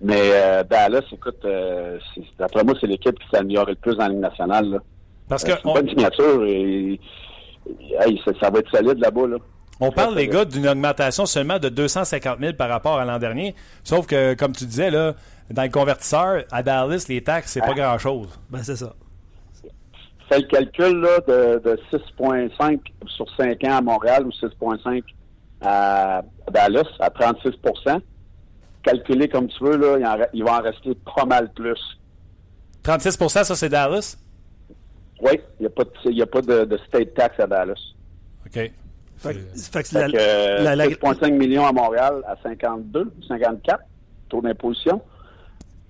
Mais 0.00 0.20
euh, 0.20 0.64
Dallas, 0.64 1.02
écoute, 1.12 1.38
euh, 1.44 1.98
d'après 2.38 2.64
moi, 2.64 2.74
c'est 2.80 2.86
l'équipe 2.86 3.18
qui 3.18 3.26
s'est 3.30 3.38
améliorée 3.38 3.72
le 3.72 3.76
plus 3.78 3.92
dans 3.94 4.04
la 4.04 4.08
Ligue 4.08 4.18
nationale. 4.18 4.68
Là. 4.70 4.78
Parce 5.28 5.44
Euh, 5.44 5.46
que 5.48 5.52
c'est 5.54 5.62
une 5.64 5.70
on, 5.70 5.74
bonne 5.74 5.88
signature 5.88 6.44
et- 6.44 7.00
hey, 8.06 8.20
ça, 8.24 8.32
ça 8.40 8.50
va 8.50 8.58
être 8.60 8.70
solide 8.70 8.98
là-bas. 8.98 9.26
Là. 9.28 9.36
on 9.80 9.90
parle, 9.90 10.14
les 10.16 10.28
gars, 10.28 10.44
d'une 10.44 10.68
augmentation 10.68 11.26
seulement 11.26 11.58
de 11.58 11.68
250 11.68 12.38
000 12.40 12.52
par 12.54 12.68
rapport 12.68 12.98
à 12.98 13.04
l'an 13.04 13.18
dernier. 13.18 13.54
Sauf 13.82 14.06
que, 14.06 14.34
comme 14.34 14.52
tu 14.52 14.64
disais, 14.66 14.90
là, 14.90 15.14
dans 15.50 15.62
le 15.62 15.68
convertisseur, 15.70 16.44
à 16.50 16.62
Dallas, 16.62 17.06
les 17.08 17.22
taxes, 17.22 17.52
c'est 17.52 17.60
pas 17.60 17.72
Ah. 17.72 17.74
grand-chose. 17.74 18.28
Ben, 18.50 18.62
c'est 18.62 18.76
ça. 18.76 18.94
Fais 20.28 20.38
le 20.38 20.46
calcul 20.46 21.00
là, 21.00 21.18
de, 21.28 21.58
de 21.62 21.78
6,5 21.92 22.80
sur 23.08 23.26
5 23.36 23.62
ans 23.64 23.76
à 23.76 23.80
Montréal 23.82 24.26
ou 24.26 24.30
6,5 24.30 25.02
à 25.60 26.22
Dallas 26.50 26.88
à 27.00 27.10
36% 27.10 28.00
Calculer 28.82 29.28
comme 29.28 29.48
tu 29.48 29.62
veux, 29.64 29.76
là, 29.76 29.96
il, 29.98 30.06
en 30.06 30.16
re- 30.16 30.28
il 30.34 30.44
va 30.44 30.58
en 30.58 30.62
rester 30.62 30.94
pas 31.16 31.24
mal 31.24 31.50
plus. 31.54 31.78
36% 32.82 33.44
ça, 33.44 33.54
c'est 33.54 33.68
Dallas? 33.70 34.16
Oui, 35.24 35.40
il 35.58 35.62
n'y 35.62 35.66
a 35.66 35.70
pas, 35.70 35.84
de, 35.84 36.10
y 36.12 36.22
a 36.22 36.26
pas 36.26 36.42
de, 36.42 36.64
de 36.64 36.78
state 36.86 37.14
tax 37.14 37.40
à 37.40 37.46
Dallas. 37.46 37.80
OK. 38.46 38.52
Fait, 38.52 38.72
que- 39.34 39.38
fait 39.56 39.82
que 39.82 39.88
Fait 39.88 39.98
la- 40.00 40.08
que, 40.08 40.16
euh, 40.18 40.62
la- 40.62 40.76
la- 40.76 40.86
6,5 40.86 41.32
millions 41.32 41.64
à 41.66 41.72
Montréal 41.72 42.22
à 42.26 42.36
52, 42.42 43.10
54, 43.26 43.80
taux 44.28 44.42
d'imposition. 44.42 45.00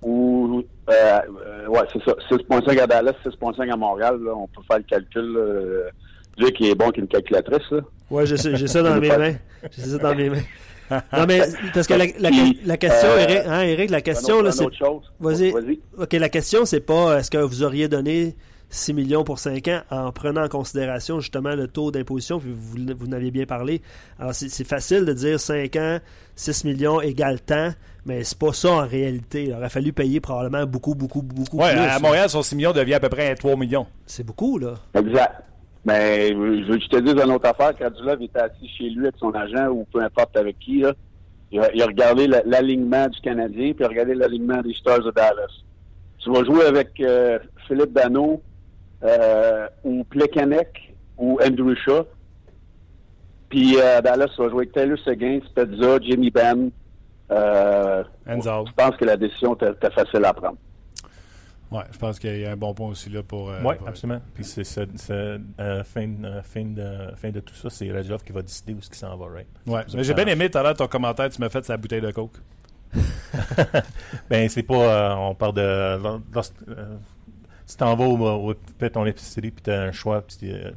Ou, 0.01 0.63
euh, 0.89 0.93
euh, 0.93 1.67
ouais, 1.67 1.81
c'est 1.91 2.03
ça. 2.03 2.13
6,5 2.29 2.77
à 2.79 2.87
Dallas, 2.87 3.13
6,5 3.23 3.69
à 3.71 3.75
Montréal. 3.75 4.19
Là, 4.23 4.33
on 4.35 4.47
peut 4.47 4.61
faire 4.67 4.77
le 4.77 4.83
calcul. 4.83 5.35
Euh, 5.37 5.89
Dieu 6.37 6.49
qui 6.51 6.69
est 6.69 6.75
bon 6.75 6.91
qu'une 6.91 7.07
calculatrice. 7.07 7.69
Là. 7.71 7.79
Ouais, 8.11 8.25
j'ai 8.25 8.37
ça 8.37 8.53
j'ai 8.53 8.67
ça 8.67 8.83
dans 8.83 8.99
mes 8.99 9.07
mains. 9.09 9.35
J'ai 9.71 9.83
ça 9.85 9.97
dans 9.97 10.15
mes 10.15 10.29
mains. 10.29 10.43
Non, 10.91 11.25
mais 11.27 11.41
parce 11.73 11.87
que 11.87 11.93
la, 11.95 12.05
la- 12.19 12.29
Puis, 12.29 12.59
la 12.65 12.77
question, 12.77 13.07
euh, 13.09 13.17
Eric, 13.17 13.39
hein, 13.47 13.61
Eric, 13.61 13.89
la 13.89 14.01
question, 14.01 14.39
Un 14.39 14.43
là, 14.43 14.51
c'est. 14.51 14.59
une 14.61 14.67
autre 14.67 14.77
chose. 14.77 15.11
Vas-y. 15.19 15.51
Vas-y. 15.51 15.79
OK, 15.97 16.13
la 16.13 16.29
question, 16.29 16.65
c'est 16.65 16.81
pas 16.81 17.17
est-ce 17.19 17.31
que 17.31 17.37
vous 17.39 17.63
auriez 17.63 17.87
donné 17.87 18.35
6 18.69 18.93
millions 18.93 19.23
pour 19.23 19.39
5 19.39 19.67
ans 19.69 19.81
en 19.91 20.11
prenant 20.11 20.43
en 20.43 20.47
considération 20.49 21.19
justement 21.19 21.55
le 21.55 21.67
taux 21.67 21.91
d'imposition, 21.91 22.39
puis 22.39 22.53
vous, 22.55 22.77
vous 22.97 23.07
n'aviez 23.07 23.31
bien 23.31 23.45
parlé. 23.45 23.81
Alors, 24.19 24.33
c'est 24.33 24.49
c'est 24.49 24.67
facile 24.67 25.05
de 25.05 25.13
dire 25.13 25.39
5 25.39 25.75
ans, 25.77 25.99
6 26.35 26.65
millions 26.65 26.99
égale 27.01 27.39
temps, 27.41 27.69
mais 28.05 28.23
c'est 28.23 28.37
pas 28.37 28.53
ça 28.53 28.71
en 28.71 28.85
réalité. 28.87 29.45
Il 29.45 29.53
aurait 29.53 29.69
fallu 29.69 29.93
payer 29.93 30.19
probablement 30.19 30.65
beaucoup, 30.65 30.95
beaucoup, 30.95 31.21
beaucoup 31.21 31.57
Ouais, 31.57 31.71
plus. 31.71 31.79
à 31.81 31.99
Montréal, 31.99 32.29
son 32.29 32.41
6 32.41 32.55
millions 32.55 32.73
devient 32.73 32.95
à 32.95 32.99
peu 32.99 33.09
près 33.09 33.33
3 33.35 33.55
millions. 33.55 33.87
C'est 34.05 34.25
beaucoup, 34.25 34.57
là. 34.57 34.73
Exact. 34.93 35.43
Mais 35.85 36.29
je 36.29 36.65
veux 36.71 36.77
que 36.77 36.83
je 36.83 36.89
te 36.89 36.99
dise 36.99 37.13
une 37.13 37.31
autre 37.31 37.47
affaire. 37.47 37.71
Quand 37.77 37.91
Dulov 37.91 38.19
était 38.21 38.39
assis 38.39 38.67
chez 38.77 38.89
lui 38.89 39.03
avec 39.03 39.15
son 39.19 39.31
agent 39.31 39.67
ou 39.69 39.85
peu 39.93 40.01
importe 40.01 40.35
avec 40.35 40.57
qui, 40.59 40.79
là, 40.79 40.93
il, 41.51 41.59
a, 41.59 41.71
il 41.75 41.81
a 41.81 41.85
regardé 41.85 42.25
la- 42.25 42.41
l'alignement 42.43 43.07
du 43.07 43.21
Canadien 43.21 43.71
puis 43.73 43.75
il 43.81 43.83
a 43.85 43.87
regardé 43.89 44.15
l'alignement 44.15 44.61
des 44.63 44.73
Stars 44.73 45.03
de 45.03 45.11
Dallas. 45.11 45.45
Tu 46.17 46.31
vas 46.31 46.43
jouer 46.43 46.65
avec 46.65 46.89
euh, 47.01 47.37
Philippe 47.67 47.93
Dano 47.93 48.41
euh, 49.03 49.67
ou 49.83 50.03
Plekanec 50.05 50.93
ou 51.17 51.39
Andrew 51.43 51.75
Shaw. 51.75 52.05
Puis 53.49 53.77
euh, 53.79 54.01
Dallas, 54.01 54.27
tu 54.35 54.41
vas 54.41 54.49
jouer 54.49 54.63
avec 54.63 54.71
Taylor 54.73 54.97
Seguin, 54.99 55.39
Spezza, 55.45 55.99
Jimmy 56.01 56.29
Ben. 56.31 56.71
Euh, 57.31 58.03
Enzo. 58.27 58.65
je 58.67 58.71
pense 58.73 58.95
que 58.97 59.05
la 59.05 59.17
décision 59.17 59.55
était 59.55 59.89
facile 59.91 60.23
à 60.25 60.33
prendre. 60.33 60.57
Ouais, 61.71 61.81
je 61.91 61.97
pense 61.97 62.19
qu'il 62.19 62.37
y 62.39 62.45
a 62.45 62.51
un 62.51 62.55
bon 62.57 62.73
point 62.75 62.89
aussi 62.89 63.09
là 63.09 63.23
pour. 63.23 63.49
euh, 63.49 63.59
Oui, 63.63 63.73
absolument. 63.87 64.21
Puis 64.35 64.43
c'est 64.43 64.63
c'est- 64.63 64.87
c'est, 64.97 65.37
euh, 65.59 65.83
fin, 65.83 66.07
euh, 66.23 66.41
fin, 66.43 66.63
de, 66.63 67.15
fin 67.15 67.31
de 67.31 67.39
tout 67.39 67.55
ça, 67.55 67.69
c'est 67.71 67.91
Radulov 67.91 68.23
qui 68.23 68.31
va 68.31 68.41
décider 68.43 68.73
où 68.73 68.81
ce 68.81 68.89
qui 68.89 68.97
s'en 68.99 69.15
va, 69.17 69.25
right? 69.33 69.47
Ouais. 69.65 69.81
Mais 69.95 70.03
j'ai 70.03 70.13
bien 70.13 70.27
aimé 70.27 70.49
tout 70.49 70.57
à 70.59 70.63
l'heure 70.63 70.75
ton 70.75 70.87
commentaire, 70.87 71.29
tu 71.29 71.41
m'as 71.41 71.49
fait 71.49 71.65
sa 71.65 71.75
bouteille 71.77 72.01
de 72.01 72.11
coke. 72.11 72.37
Ben, 74.29 74.47
c'est 74.49 74.63
pas. 74.63 74.75
euh, 74.75 75.15
on 75.15 75.35
parle 75.35 75.53
de. 75.55 75.97
Si 77.65 77.77
t'en 77.77 77.95
vas 77.95 78.05
au, 78.05 78.49
au, 78.49 78.53
à 78.81 78.89
ton 78.89 79.05
épicerie, 79.05 79.51
puis 79.51 79.63
t'as 79.63 79.83
un 79.83 79.91
choix, 79.91 80.21
puis 80.21 80.51
euh, 80.51 80.71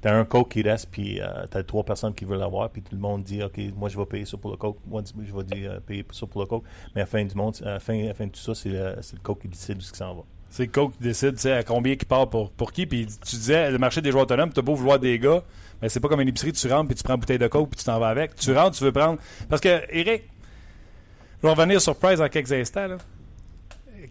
t'as 0.00 0.14
un 0.14 0.24
coke 0.24 0.50
qui 0.50 0.62
reste, 0.62 0.88
puis 0.90 1.20
euh, 1.20 1.26
t'as 1.50 1.62
trois 1.62 1.84
personnes 1.84 2.14
qui 2.14 2.24
veulent 2.24 2.38
l'avoir, 2.38 2.70
puis 2.70 2.82
tout 2.82 2.94
le 2.94 3.00
monde 3.00 3.22
dit, 3.22 3.42
OK, 3.42 3.58
moi 3.76 3.88
je 3.88 3.98
vais 3.98 4.06
payer 4.06 4.24
ça 4.24 4.36
pour 4.36 4.50
le 4.50 4.56
coke, 4.56 4.78
moi 4.86 5.02
je 5.04 5.34
vais 5.34 5.44
dire, 5.44 5.72
euh, 5.72 5.80
payer 5.80 6.04
ça 6.12 6.26
pour 6.26 6.40
le 6.40 6.46
coke. 6.46 6.64
Mais 6.94 7.02
à 7.02 7.04
la 7.04 7.06
fin 7.06 7.24
du 7.24 7.34
monde, 7.34 7.56
à 7.64 7.72
la 7.72 7.80
fin, 7.80 7.94
de 7.94 8.30
tout 8.30 8.40
ça, 8.40 8.54
c'est 8.54 8.70
le, 8.70 8.96
le 8.96 9.18
coke 9.22 9.42
qui 9.42 9.48
décide 9.48 9.78
où 9.78 9.80
ce 9.82 9.92
qui 9.92 9.98
s'en 9.98 10.14
va. 10.14 10.22
C'est 10.48 10.64
le 10.64 10.72
coach 10.72 10.92
qui 10.96 11.04
décide, 11.04 11.36
tu 11.36 11.42
sais, 11.42 11.52
à 11.52 11.62
combien 11.62 11.94
qui 11.94 12.04
part 12.04 12.28
pour, 12.28 12.72
qui. 12.72 12.84
Puis 12.84 13.06
tu 13.06 13.36
disais, 13.36 13.70
le 13.70 13.78
marché 13.78 14.00
des 14.00 14.10
joueurs 14.10 14.24
autonomes, 14.24 14.52
tu 14.52 14.58
as 14.58 14.62
beau 14.62 14.74
vouloir 14.74 14.98
des 14.98 15.16
gars, 15.18 15.44
mais 15.80 15.88
c'est 15.88 16.00
pas 16.00 16.08
comme 16.08 16.20
une 16.20 16.28
épicerie, 16.28 16.52
tu 16.52 16.66
rentres 16.66 16.88
puis 16.88 16.96
tu 16.96 17.04
prends 17.04 17.14
une 17.14 17.20
bouteille 17.20 17.38
de 17.38 17.46
coke 17.46 17.70
puis 17.70 17.78
tu 17.78 17.84
t'en 17.84 18.00
vas 18.00 18.08
avec. 18.08 18.34
Tu 18.34 18.52
rentres, 18.52 18.76
tu 18.76 18.82
veux 18.82 18.92
prendre. 18.92 19.20
Parce 19.48 19.60
que, 19.60 19.80
Eric, 19.90 20.24
je 21.40 21.46
vais 21.46 21.54
revenir 21.54 21.80
sur 21.80 21.94
Price 21.94 22.18
dans 22.18 22.28
quelques 22.28 22.52
instants. 22.52 22.88
Là. 22.88 22.98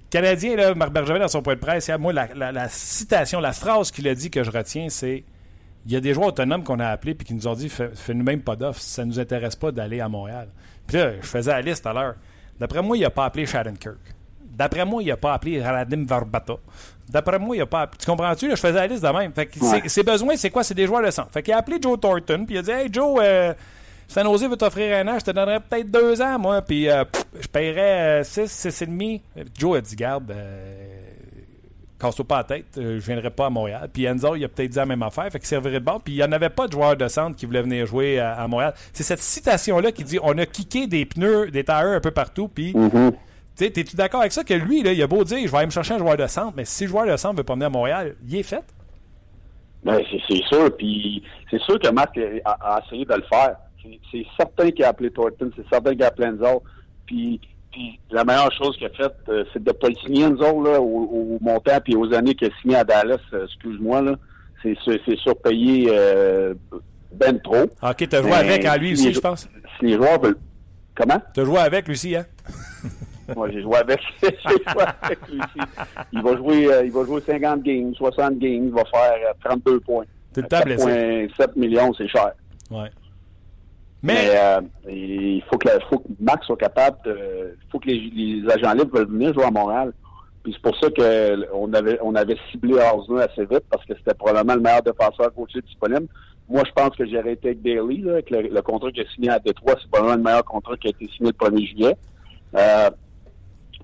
Canadien, 0.09 0.55
là, 0.55 0.73
Marc 0.75 0.91
Bergevin, 0.91 1.19
dans 1.19 1.27
son 1.27 1.41
point 1.41 1.55
de 1.55 1.59
presse, 1.59 1.89
moi, 1.99 2.11
la, 2.13 2.27
la- 2.35 2.51
la 2.51 2.67
citation, 2.69 3.39
la 3.39 3.53
phrase 3.53 3.91
qu'il 3.91 4.07
a 4.07 4.15
dit 4.15 4.29
que 4.31 4.43
je 4.43 4.49
retiens, 4.51 4.87
c'est 4.89 5.23
il 5.85 5.91
y 5.91 5.95
a 5.95 6.01
des 6.01 6.13
joueurs 6.13 6.29
autonomes 6.29 6.63
qu'on 6.63 6.79
a 6.79 6.87
appelés 6.87 7.13
puis 7.15 7.25
qui 7.25 7.33
nous 7.33 7.47
ont 7.47 7.53
dit 7.53 7.69
fais- 7.69 7.91
fais-nous 7.95 8.23
même 8.23 8.41
pas 8.41 8.55
d'offre, 8.55 8.81
ça 8.81 9.05
nous 9.05 9.19
intéresse 9.19 9.55
pas 9.55 9.71
d'aller 9.71 9.99
à 10.01 10.09
Montréal. 10.09 10.49
Puis 10.87 10.97
là, 10.97 11.11
je 11.21 11.25
faisais 11.27 11.51
la 11.51 11.61
liste 11.61 11.85
à 11.85 11.93
l'heure. 11.93 12.15
D'après 12.59 12.81
moi, 12.81 12.97
il 12.97 13.05
a 13.05 13.09
pas 13.09 13.25
appelé 13.25 13.45
Shattenkirk. 13.45 13.97
D'après 14.43 14.83
moi, 14.83 15.01
il 15.01 15.09
a 15.11 15.15
pas 15.17 15.33
appelé 15.33 15.61
Radim 15.63 16.05
Varbata. 16.05 16.55
D'après 17.07 17.39
moi, 17.39 17.55
il 17.55 17.61
a 17.61 17.65
pas 17.65 17.81
appelé. 17.83 17.97
Tu 17.99 18.05
comprends-tu? 18.07 18.47
Là, 18.49 18.55
je 18.55 18.59
faisais 18.59 18.73
la 18.73 18.87
liste 18.87 19.03
de 19.03 19.07
même. 19.09 19.31
Fait 19.33 19.45
que 19.45 19.57
Ouais. 19.63 19.87
ses, 19.87 20.03
besoins, 20.03 20.35
c'est 20.35 20.49
quoi? 20.49 20.63
C'est 20.63 20.73
des 20.73 20.85
joueurs 20.85 21.01
de 21.05 21.11
centre. 21.11 21.31
Fait 21.31 21.41
qu'il 21.41 21.53
a 21.53 21.57
appelé 21.59 21.77
Joe 21.81 21.97
Thornton, 21.99 22.43
puis 22.45 22.55
il 22.55 22.57
a 22.57 22.61
dit 22.61 22.71
Hey 22.71 22.89
Joe, 22.91 23.19
euh, 23.23 23.53
San 24.09 24.25
Jose 24.25 24.49
veut 24.49 24.57
t'offrir 24.57 24.97
un 24.97 25.07
an, 25.07 25.19
je 25.19 25.25
te 25.25 25.29
donnerais 25.29 25.59
peut-être 25.59 25.91
deux 25.91 26.19
ans, 26.19 26.39
moi, 26.39 26.63
puis 26.63 26.89
euh, 26.89 27.03
je 27.39 27.47
paierais 27.47 28.23
6, 28.23 28.47
6 28.51 28.81
et 28.81 28.85
demi. 28.87 29.21
Joe 29.55 29.77
a 29.77 29.81
dit 29.81 29.95
Garde, 29.95 30.31
euh, 30.31 30.99
casse-toi 31.99 32.25
pas 32.25 32.37
la 32.37 32.43
tête, 32.43 32.65
euh, 32.79 32.99
je 32.99 33.05
viendrai 33.05 33.29
pas 33.29 33.45
à 33.45 33.49
Montréal. 33.51 33.87
Puis 33.93 34.05
Enzo, 34.05 34.35
il 34.35 34.43
a 34.43 34.47
peut-être 34.47 34.71
dit 34.71 34.77
la 34.77 34.87
même 34.87 35.03
affaire, 35.03 35.31
fait 35.31 35.37
qu'il 35.37 35.47
servirait 35.47 35.79
de 35.79 35.85
bon. 35.85 35.99
Puis 36.03 36.15
il 36.15 36.17
n'y 36.17 36.23
en 36.23 36.31
avait 36.31 36.49
pas 36.49 36.65
de 36.65 36.71
joueur 36.71 36.97
de 36.97 37.07
centre 37.07 37.35
qui 37.35 37.45
voulait 37.45 37.61
venir 37.61 37.85
jouer 37.85 38.17
à, 38.19 38.33
à 38.33 38.47
Montréal. 38.47 38.73
C'est 38.93 39.03
cette 39.03 39.21
citation-là 39.21 39.91
qui 39.91 40.03
dit 40.03 40.17
On 40.23 40.35
a 40.39 40.45
kické 40.47 40.87
des 40.87 41.05
pneus, 41.05 41.51
des 41.51 41.63
tires 41.63 41.75
un 41.75 42.01
peu 42.01 42.11
partout, 42.11 42.47
puis. 42.47 42.75
Mhm. 42.75 43.11
Tu 43.55 43.65
sais, 43.65 43.69
T'es-tu 43.69 43.95
d'accord 43.95 44.21
avec 44.21 44.31
ça 44.31 44.43
que 44.43 44.55
lui, 44.55 44.81
là, 44.81 44.91
il 44.91 45.03
a 45.03 45.07
beau 45.07 45.23
dire 45.23 45.37
je 45.45 45.51
vais 45.51 45.57
aller 45.57 45.67
me 45.67 45.71
chercher 45.71 45.93
un 45.93 45.99
joueur 45.99 46.17
de 46.17 46.25
centre, 46.25 46.53
mais 46.57 46.65
si 46.65 46.85
le 46.85 46.89
joueur 46.89 47.05
de 47.05 47.15
centre 47.15 47.35
veut 47.35 47.43
pas 47.43 47.53
venir 47.53 47.67
à 47.67 47.69
Montréal, 47.69 48.15
il 48.27 48.37
est 48.37 48.43
fait? 48.43 48.63
Ben, 49.83 50.01
c'est 50.09 50.19
c'est 50.27 50.43
sûr. 50.45 50.75
Puis 50.75 51.21
c'est 51.51 51.61
sûr 51.61 51.77
que 51.77 51.89
Marc 51.89 52.17
a, 52.43 52.51
a 52.59 52.81
essayé 52.83 53.05
de 53.05 53.13
le 53.13 53.23
faire. 53.29 53.55
C'est- 54.11 54.25
certain 54.37 54.71
qu'il 54.71 54.83
a 54.85 54.89
appelé 54.89 55.09
Thornton, 55.11 55.51
c'est 55.55 55.67
certain 55.69 55.91
qu'il 55.91 56.03
a 56.03 56.07
appelé 56.07 56.27
Enzo. 56.27 56.63
Puis, 57.05 57.39
puis 57.71 57.99
la 58.11 58.23
meilleure 58.23 58.51
chose 58.51 58.75
qu'il 58.77 58.87
a 58.87 58.89
faite, 58.89 59.15
euh, 59.29 59.43
c'est 59.53 59.63
de 59.63 59.69
ne 59.69 59.73
pas 59.73 59.89
le 59.89 59.95
signer 59.95 60.23
Enzo 60.25 60.63
là, 60.63 60.79
au, 60.81 60.83
au 60.85 61.37
montant 61.41 61.79
puis 61.83 61.95
aux 61.95 62.13
années 62.13 62.35
qu'il 62.35 62.47
a 62.47 62.61
signé 62.61 62.75
à 62.75 62.83
Dallas, 62.83 63.19
euh, 63.33 63.45
excuse-moi, 63.45 64.01
là. 64.01 64.15
C'est 64.61 64.75
c'est 64.85 65.17
surpayé 65.19 65.87
euh, 65.89 66.53
ben 67.13 67.39
trop. 67.39 67.63
Ok, 67.81 68.07
t'as 68.09 68.21
joué 68.21 68.33
avec 68.33 68.65
à 68.65 68.75
lui 68.77 68.97
si 68.97 69.07
aussi, 69.07 69.13
je 69.13 69.19
pense. 69.21 69.47
Si 69.79 69.85
les 69.85 69.93
joueurs 69.93 70.19
veulent. 70.19 70.37
Comment? 70.95 71.21
T'as 71.33 71.45
joué 71.45 71.59
avec 71.59 71.85
lui 71.87 71.93
aussi, 71.93 72.15
hein? 72.15 72.25
Moi, 73.35 73.49
j'ai 73.51 73.61
joué 73.61 73.77
avec. 73.77 73.99
j'ai 74.21 74.29
joué 74.31 74.83
avec 75.01 75.27
lui 75.29 75.39
aussi. 75.39 75.69
Il 76.11 76.21
va 76.21 76.35
jouer, 76.35 76.73
euh, 76.73 76.85
il 76.85 76.91
va 76.91 77.05
jouer 77.05 77.21
50 77.25 77.63
games, 77.63 77.93
60 77.95 78.37
games, 78.39 78.65
il 78.65 78.71
va 78.71 78.83
faire 78.85 79.13
euh, 79.29 79.49
32 79.49 79.79
points. 79.79 80.03
T'es 80.33 80.41
le 80.41 80.47
temps 80.47 80.61
blessé. 80.61 81.27
4,7 81.37 81.55
millions, 81.55 81.93
c'est 81.93 82.07
cher. 82.07 82.31
Ouais. 82.69 82.89
Mais, 84.01 84.31
euh, 84.33 84.61
il 84.89 85.43
faut 85.49 85.57
que, 85.57 85.69
faut 85.89 85.99
que 85.99 86.07
Max 86.19 86.45
soit 86.45 86.57
capable 86.57 86.97
de. 87.03 87.55
Il 87.61 87.71
faut 87.71 87.79
que 87.79 87.89
les, 87.89 88.43
agents 88.49 88.73
libres 88.73 88.97
veulent 88.97 89.09
venir 89.09 89.33
jouer 89.33 89.45
à 89.45 89.51
Montréal. 89.51 89.93
Puis 90.43 90.53
c'est 90.53 90.61
pour 90.61 90.77
ça 90.77 90.87
qu'on 90.89 91.73
avait, 91.73 91.99
on 92.01 92.15
avait 92.15 92.37
ciblé 92.49 92.75
Osner 92.75 93.23
assez 93.23 93.45
vite 93.45 93.65
parce 93.69 93.85
que 93.85 93.93
c'était 93.97 94.13
probablement 94.13 94.55
le 94.55 94.61
meilleur 94.61 94.81
défenseur 94.81 95.33
coaché 95.33 95.59
disponible. 95.61 96.07
Moi, 96.47 96.63
je 96.65 96.71
pense 96.71 96.95
que 96.95 97.05
j'aurais 97.05 97.33
été 97.33 97.49
avec 97.49 97.61
Daly, 97.61 98.01
là, 98.01 98.13
avec 98.13 98.29
le, 98.29 98.61
contrat 98.61 98.91
qu'il 98.91 99.05
a 99.05 99.09
signé 99.09 99.29
à 99.29 99.39
Détroit. 99.39 99.75
C'est 99.81 99.91
probablement 99.91 100.15
le 100.15 100.23
meilleur 100.23 100.45
contrat 100.45 100.77
qui 100.77 100.87
a 100.87 100.91
été 100.91 101.07
signé 101.09 101.31
le 101.31 101.47
1er 101.47 101.67
juillet. 101.67 101.97
Euh, 102.55 102.89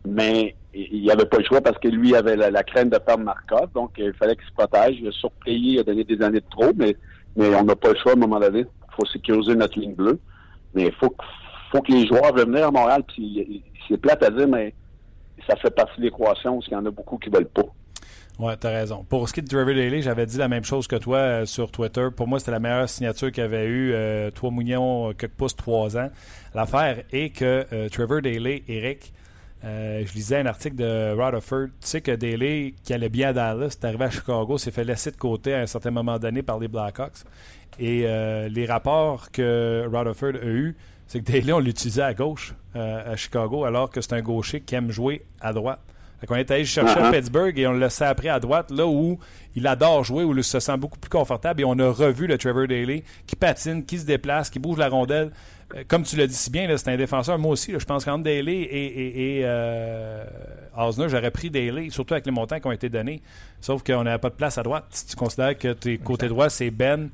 mais 0.07 0.55
il 0.73 1.01
n'y 1.01 1.11
avait 1.11 1.25
pas 1.25 1.37
le 1.37 1.43
choix 1.43 1.61
parce 1.61 1.77
que 1.77 1.87
lui 1.87 2.15
avait 2.15 2.35
la, 2.35 2.49
la 2.49 2.63
crainte 2.63 2.89
de 2.89 2.97
perdre 2.97 3.23
Markov, 3.23 3.69
donc 3.73 3.91
il 3.97 4.13
fallait 4.13 4.35
qu'il 4.35 4.45
se 4.45 4.53
protège. 4.53 4.97
Il 4.99 5.07
a 5.07 5.11
surpayé, 5.11 5.73
il 5.73 5.79
a 5.79 5.83
donné 5.83 6.03
des 6.03 6.21
années 6.21 6.39
de 6.39 6.49
trop, 6.49 6.71
mais, 6.75 6.95
mais 7.35 7.53
on 7.55 7.63
n'a 7.63 7.75
pas 7.75 7.89
le 7.89 7.99
choix 7.99 8.13
à 8.13 8.15
un 8.15 8.19
moment 8.19 8.39
donné. 8.39 8.65
Faut 8.95 9.05
sécuriser 9.05 9.55
notre 9.55 9.79
ligne 9.79 9.93
bleue. 9.95 10.19
Mais 10.73 10.83
il 10.87 10.91
faut, 10.93 11.09
que- 11.09 11.91
les 11.91 12.07
joueurs 12.07 12.33
veulent 12.33 12.47
venir 12.47 12.67
à 12.67 12.71
Montréal. 12.71 13.03
C'est 13.87 13.97
plate 13.97 14.23
à 14.23 14.29
dire, 14.31 14.47
mais 14.47 14.73
ça 15.47 15.55
fait 15.57 15.69
partie 15.69 15.97
de 15.99 16.05
l'équation 16.05 16.53
parce 16.55 16.65
qu'il 16.65 16.73
y 16.73 16.77
en 16.77 16.85
a 16.85 16.91
beaucoup 16.91 17.17
qui 17.17 17.29
veulent 17.29 17.47
pas. 17.49 17.63
ouais, 18.39 18.55
t'as 18.57 18.69
raison. 18.71 19.05
Pour 19.07 19.27
ce 19.29 19.33
qui 19.33 19.39
est 19.41 19.43
de 19.43 19.47
Trevor 19.47 19.73
Daly, 19.75 20.01
j'avais 20.01 20.25
dit 20.25 20.37
la 20.37 20.47
même 20.47 20.63
chose 20.63 20.87
que 20.87 20.95
toi 20.95 21.17
euh, 21.17 21.45
sur 21.45 21.71
Twitter. 21.71 22.07
Pour 22.15 22.27
moi, 22.27 22.39
c'était 22.39 22.51
la 22.51 22.59
meilleure 22.59 22.89
signature 22.89 23.31
qu'il 23.31 23.43
avait 23.43 23.65
eu. 23.67 23.91
Euh, 23.93 24.31
3 24.31 24.51
millions, 24.51 25.09
euh, 25.09 25.13
quelques 25.13 25.33
pouces, 25.33 25.55
3 25.55 25.97
ans. 25.97 26.09
L'affaire 26.53 27.03
est 27.11 27.29
que 27.29 27.65
euh, 27.73 27.89
Trevor 27.89 28.21
Daly, 28.21 28.63
Eric, 28.67 29.13
euh, 29.63 30.03
je 30.05 30.13
lisais 30.13 30.37
un 30.39 30.45
article 30.45 30.75
de 30.75 31.11
Rutherford. 31.13 31.67
Tu 31.81 31.87
sais 31.87 32.01
que 32.01 32.11
Daly, 32.15 32.75
qui 32.83 32.93
allait 32.93 33.09
bien 33.09 33.29
à 33.29 33.33
Dallas, 33.33 33.77
est 33.81 33.85
arrivé 33.85 34.05
à 34.05 34.09
Chicago, 34.09 34.57
s'est 34.57 34.71
fait 34.71 34.83
laisser 34.83 35.11
de 35.11 35.17
côté 35.17 35.53
à 35.53 35.59
un 35.61 35.65
certain 35.67 35.91
moment 35.91 36.17
donné 36.19 36.41
par 36.43 36.59
les 36.59 36.67
Blackhawks. 36.67 37.23
Et 37.79 38.03
euh, 38.05 38.47
les 38.49 38.65
rapports 38.65 39.31
que 39.31 39.85
Rutherford 39.91 40.35
a 40.41 40.45
eus, 40.47 40.75
c'est 41.07 41.19
que 41.21 41.31
Daly, 41.31 41.51
on 41.53 41.59
l'utilisait 41.59 42.01
à 42.01 42.13
gauche 42.13 42.53
euh, 42.75 43.13
à 43.13 43.15
Chicago, 43.15 43.63
alors 43.65 43.89
que 43.89 44.01
c'est 44.01 44.13
un 44.13 44.21
gaucher 44.21 44.61
qui 44.61 44.75
aime 44.75 44.91
jouer 44.91 45.23
à 45.41 45.53
droite. 45.53 45.79
Fait 46.21 46.27
qu'on 46.27 46.35
est 46.35 46.49
allé 46.49 46.63
chercher 46.65 46.97
à 46.99 47.09
Uh-huh. 47.09 47.11
Pittsburgh 47.11 47.59
et 47.59 47.67
on 47.67 47.73
le 47.73 47.79
laissé 47.79 48.05
après 48.05 48.29
à 48.29 48.39
droite, 48.39 48.71
là 48.71 48.87
où 48.87 49.19
il 49.55 49.67
adore 49.67 50.03
jouer, 50.05 50.23
où 50.23 50.35
il 50.35 50.43
se 50.43 50.59
sent 50.61 50.77
beaucoup 50.77 50.97
plus 50.97 51.09
confortable. 51.09 51.61
Et 51.61 51.65
on 51.65 51.77
a 51.77 51.89
revu 51.91 52.25
le 52.25 52.37
Trevor 52.37 52.67
Daly 52.67 53.03
qui 53.27 53.35
patine, 53.35 53.83
qui 53.85 53.99
se 53.99 54.05
déplace, 54.05 54.49
qui 54.49 54.57
bouge 54.57 54.77
la 54.77 54.87
rondelle. 54.87 55.31
Euh, 55.75 55.83
Comme 55.87 56.03
tu 56.03 56.15
l'as 56.15 56.27
dit 56.27 56.33
si 56.33 56.49
bien, 56.49 56.73
c'est 56.77 56.89
un 56.89 56.95
défenseur. 56.97 57.37
Moi 57.37 57.51
aussi, 57.51 57.73
là, 57.73 57.79
je 57.79 57.85
pense 57.85 58.05
qu'entre 58.05 58.23
Daly 58.23 58.53
et, 58.63 58.85
et, 58.85 59.39
et 59.39 59.41
euh, 59.43 60.23
Osner, 60.77 61.09
j'aurais 61.09 61.31
pris 61.31 61.49
Daly, 61.49 61.91
surtout 61.91 62.13
avec 62.13 62.25
les 62.25 62.31
montants 62.31 62.59
qui 62.61 62.67
ont 62.67 62.71
été 62.71 62.87
donnés. 62.87 63.21
Sauf 63.59 63.83
qu'on 63.83 64.03
n'avait 64.03 64.17
pas 64.17 64.29
de 64.29 64.35
place 64.35 64.57
à 64.57 64.63
droite. 64.63 64.85
Si 64.91 65.05
tu 65.07 65.15
considères 65.17 65.57
que 65.57 65.73
tes 65.73 65.97
côtés 65.97 66.29
droits, 66.29 66.49
c'est 66.49 66.71
Ben, 66.71 67.09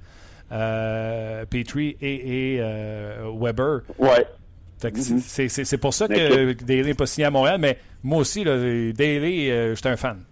Petrie 1.50 1.98
et, 2.02 2.56
et 2.56 2.58
euh, 2.62 3.32
Weber. 3.40 3.82
Ouais. 3.98 4.26
Mhm. 4.84 5.20
c'est- 5.20 5.78
pour 5.78 5.94
ça 5.94 6.08
que 6.08 6.54
Daly 6.64 6.84
n'est 6.84 6.94
pas 6.96 7.06
signé 7.06 7.26
à 7.28 7.32
Montréal, 7.32 7.58
mais 7.60 7.78
moi 8.04 8.20
aussi, 8.20 8.44
là, 8.44 8.58
Daly, 8.58 9.52
euh, 9.52 9.76
j'étais 9.76 9.90
un 9.90 9.96
fan. 9.98 10.24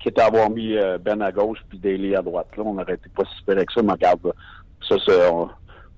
Quitte 0.00 0.18
à 0.18 0.26
avoir 0.26 0.48
mis 0.50 0.74
euh, 0.76 0.98
Ben 0.98 1.20
à 1.20 1.30
gauche 1.32 1.58
puis 1.68 1.78
Daly 1.78 2.14
à 2.16 2.22
droite. 2.22 2.46
Là, 2.56 2.62
on 2.64 2.74
n'aurait 2.74 2.94
été 2.94 3.08
pas 3.14 3.24
si 3.24 3.36
super 3.38 3.56
avec 3.56 3.70
ça, 3.72 3.82
mais 3.82 3.92
regarde, 3.92 4.20
là, 4.24 4.32
ça, 4.88 4.96
c'est, 5.06 5.28
on, 5.28 5.48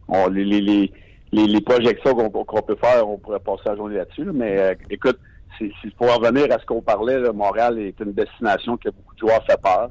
on- 0.09 0.29
les, 0.29 0.45
les, 0.45 0.61
les, 0.61 1.47
les, 1.47 1.61
projections 1.61 2.15
qu'on 2.15 2.63
peut 2.63 2.77
faire, 2.77 3.09
on 3.09 3.19
pourrait 3.19 3.39
passer 3.41 3.63
la 3.67 3.77
journée 3.77 3.97
là-dessus. 3.97 4.25
là, 4.25 4.33
mais 4.35 4.59
euh, 4.59 4.75
écoute, 4.91 5.19
c'est 5.59 5.71
pour 5.97 6.11
en 6.11 6.17
revenir 6.19 6.47
à 6.53 6.59
ce 6.59 6.65
qu'on 6.67 6.81
parlait, 6.83 7.21
Montréal 7.33 7.79
est 7.79 7.99
une 8.01 8.13
destination 8.13 8.77
que 8.77 8.89
beaucoup 8.91 9.15
de 9.15 9.21
joueurs 9.21 9.45
fait 9.45 9.61
peur. 9.61 9.91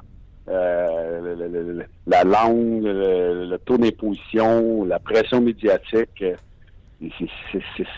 Euh, 0.50 1.34
le- 1.36 1.48
le- 1.48 1.72
le- 1.72 1.86
la 2.06 2.24
langue, 2.24 2.82
le, 2.82 3.46
le 3.50 3.58
taux 3.58 3.76
d'imposition, 3.76 4.84
la 4.84 4.98
pression 4.98 5.40
médiatique, 5.40 6.22
euh, 6.22 6.34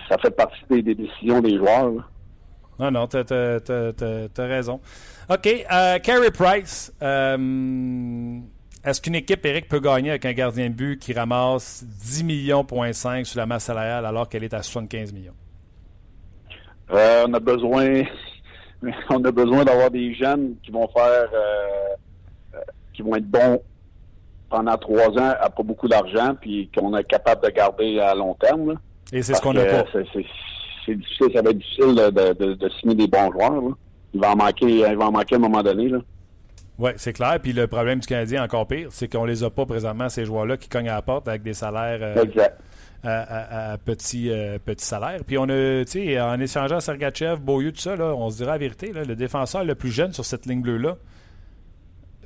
ça 0.08 0.18
fait 0.18 0.30
partie 0.34 0.58
des, 0.68 0.82
des 0.82 0.94
décisions 0.94 1.40
des 1.40 1.56
joueurs. 1.56 1.90
là. 1.90 2.02
Non, 2.78 2.90
non, 2.90 3.06
t'as 3.06 3.24
t'as 3.24 4.46
raison. 4.46 4.80
OK, 5.28 5.46
euh, 5.46 5.98
Carey 5.98 6.30
Price. 6.30 6.92
euh, 7.02 8.38
Est-ce 8.84 9.00
qu'une 9.00 9.14
équipe, 9.14 9.44
Eric, 9.44 9.68
peut 9.68 9.80
gagner 9.80 10.10
avec 10.10 10.24
un 10.24 10.32
gardien 10.32 10.70
de 10.70 10.74
but 10.74 10.98
qui 10.98 11.12
ramasse 11.12 11.84
10 11.84 12.24
millions, 12.24 12.64
point 12.64 12.92
5 12.92 13.26
sur 13.26 13.38
la 13.38 13.46
masse 13.46 13.64
salariale 13.64 14.06
alors 14.06 14.28
qu'elle 14.28 14.44
est 14.44 14.54
à 14.54 14.62
75 14.62 15.12
millions? 15.12 15.34
Euh, 16.90 17.26
on 17.28 17.34
a 17.34 17.38
besoin, 17.40 18.02
on 19.10 19.24
a 19.24 19.30
besoin 19.30 19.64
d'avoir 19.64 19.90
des 19.90 20.14
jeunes 20.14 20.54
qui 20.62 20.70
vont 20.72 20.88
faire, 20.88 21.28
qui 23.02 23.08
vont 23.08 23.16
être 23.16 23.26
bons 23.30 23.60
pendant 24.48 24.76
trois 24.76 25.08
ans 25.10 25.34
à 25.40 25.48
pas 25.50 25.62
beaucoup 25.62 25.88
d'argent, 25.88 26.34
puis 26.40 26.68
qu'on 26.76 26.96
est 26.96 27.04
capable 27.04 27.44
de 27.46 27.50
garder 27.50 28.00
à 28.00 28.14
long 28.14 28.34
terme. 28.34 28.70
là. 28.72 28.74
Et 29.12 29.22
c'est 29.22 29.34
ce 29.34 29.40
qu'on 29.40 29.52
n'a 29.54 29.64
que 29.64 29.70
pas. 29.82 29.84
c'est- 30.12 30.94
difficile, 30.94 31.26
ça 31.34 31.42
va 31.42 31.50
être 31.50 31.58
difficile 31.58 31.94
de, 31.94 32.10
de- 32.10 32.32
de- 32.46 32.54
de 32.54 32.68
signer 32.80 32.94
des 32.96 33.06
bons 33.06 33.30
joueurs. 33.30 33.52
là. 33.62 33.70
Il 34.12 34.20
va 34.20 34.32
en 34.32 34.36
manquer, 34.36 34.66
il 34.90 34.96
va 34.96 35.06
en 35.06 35.12
manquer 35.12 35.36
à 35.36 35.38
un 35.38 35.40
moment 35.42 35.62
donné. 35.62 35.88
Là. 35.88 35.98
Oui, 36.78 36.90
c'est 36.96 37.12
clair. 37.12 37.38
Puis 37.40 37.52
le 37.52 37.66
problème 37.68 38.00
du 38.00 38.06
Canadien, 38.08 38.42
encore 38.42 38.66
pire, 38.66 38.88
c'est 38.90 39.06
qu'on 39.06 39.24
les 39.24 39.44
a 39.44 39.50
pas 39.50 39.66
présentement, 39.66 40.08
ces 40.08 40.24
joueurs-là 40.24 40.56
qui 40.56 40.68
cognent 40.68 40.88
à 40.88 40.94
la 40.94 41.02
porte 41.02 41.28
avec 41.28 41.42
des 41.42 41.54
salaires 41.54 41.98
euh, 42.02 42.24
Exact. 42.24 42.58
à, 43.04 43.10
à- 43.20 43.72
à 43.74 43.78
petit, 43.78 44.30
euh, 44.30 44.58
petit 44.64 44.84
salaire. 44.84 45.20
Puis 45.24 45.38
on 45.38 45.44
a, 45.44 45.84
tu 45.84 45.92
sais, 45.92 46.20
en 46.20 46.40
échangeant 46.40 46.80
Sergachev, 46.80 47.36
Beaulieu, 47.40 47.70
tout 47.70 47.80
ça, 47.80 47.94
là, 47.94 48.14
on 48.16 48.30
se 48.30 48.38
dira 48.38 48.52
la 48.52 48.58
vérité, 48.58 48.92
là, 48.92 49.04
le 49.04 49.14
défenseur 49.14 49.62
le 49.62 49.74
plus 49.76 49.90
jeune 49.90 50.12
sur 50.12 50.24
cette 50.24 50.46
ligne 50.46 50.62
bleue-là, 50.62 50.96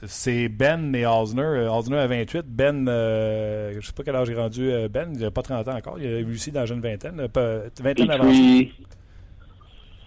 c'est 0.07 0.49
Ben 0.49 0.95
et 0.95 1.07
Osner. 1.07 1.43
Euh, 1.43 1.71
Osner 1.73 1.99
a 1.99 2.07
28. 2.07 2.45
Ben, 2.47 2.87
euh, 2.89 3.75
je 3.81 3.87
sais 3.87 3.93
pas 3.93 4.03
quel 4.03 4.17
âge 4.17 4.29
il 4.29 4.35
est 4.37 4.41
rendu. 4.41 4.71
euh, 4.71 4.89
Ben, 4.89 5.11
il 5.15 5.21
n'a 5.21 5.31
pas 5.31 5.43
30 5.43 5.67
ans 5.69 5.77
encore. 5.77 5.99
Il 5.99 6.07
a 6.07 6.17
réussi 6.17 6.51
dans 6.53 6.61
la 6.61 6.67
jeune 6.67 6.81
vingtaine. 6.81 7.21
euh, 7.37 7.69
vingtaine 7.81 8.11
avant. 8.11 8.31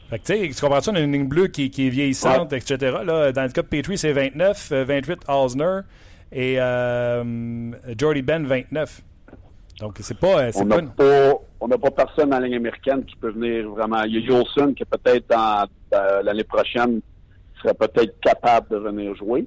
Fait 0.09 0.19
que, 0.19 0.23
tu 0.25 0.33
sais, 0.37 0.49
tu 0.55 0.61
comprends 0.61 0.79
ça? 0.81 0.91
On 0.91 0.95
a 0.95 0.99
une 1.01 1.11
ligne 1.11 1.27
bleue 1.27 1.47
qui, 1.47 1.69
qui 1.69 1.87
est 1.87 1.89
vieillissante, 1.89 2.53
etc. 2.53 2.77
Là, 3.05 3.31
dans 3.33 3.43
le 3.43 3.49
cas 3.49 3.61
de 3.61 3.67
Petrie, 3.67 3.97
c'est 3.97 4.13
29, 4.13 4.69
euh, 4.71 4.85
28 4.85 5.19
Osner 5.27 5.79
et 6.31 6.55
euh, 6.59 7.71
Jordy 7.97 8.21
Ben, 8.21 8.45
29. 8.45 9.01
Donc, 9.81 9.97
c'est 9.99 10.17
pas. 10.17 10.49
on 10.55 10.65
pas 10.65 10.75
n'a 10.77 10.79
une- 10.81 10.89
pas, 10.91 11.33
on 11.59 11.67
n'a 11.67 11.77
pas 11.77 11.91
personne 11.91 12.29
la 12.29 12.39
ligne 12.39 12.55
américaine 12.55 13.03
qui 13.03 13.15
peut 13.17 13.31
venir 13.31 13.69
vraiment. 13.69 14.01
Il 14.03 14.13
y 14.13 14.17
a 14.17 14.21
Yolson 14.21 14.73
qui 14.73 14.85
peut-être 14.85 15.33
l'année 16.23 16.43
prochaine 16.45 17.01
serait 17.61 17.73
peut-être 17.73 18.17
capable 18.21 18.69
de 18.69 18.77
venir 18.77 19.13
jouer. 19.15 19.45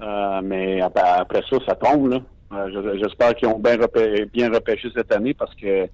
Euh, 0.00 0.40
mais 0.44 0.80
après, 0.80 1.02
après 1.02 1.42
ça, 1.50 1.56
ça 1.66 1.74
tombe. 1.74 2.08
là. 2.10 2.18
Euh, 2.52 2.70
je- 2.72 2.98
J'espère 2.98 3.34
qu'ils 3.34 3.48
ont 3.48 3.58
bien, 3.58 3.76
repê- 3.76 4.24
bien 4.30 4.50
repêché 4.52 4.88
cette 4.94 5.12
année 5.12 5.34
parce 5.34 5.54
que 5.54 5.86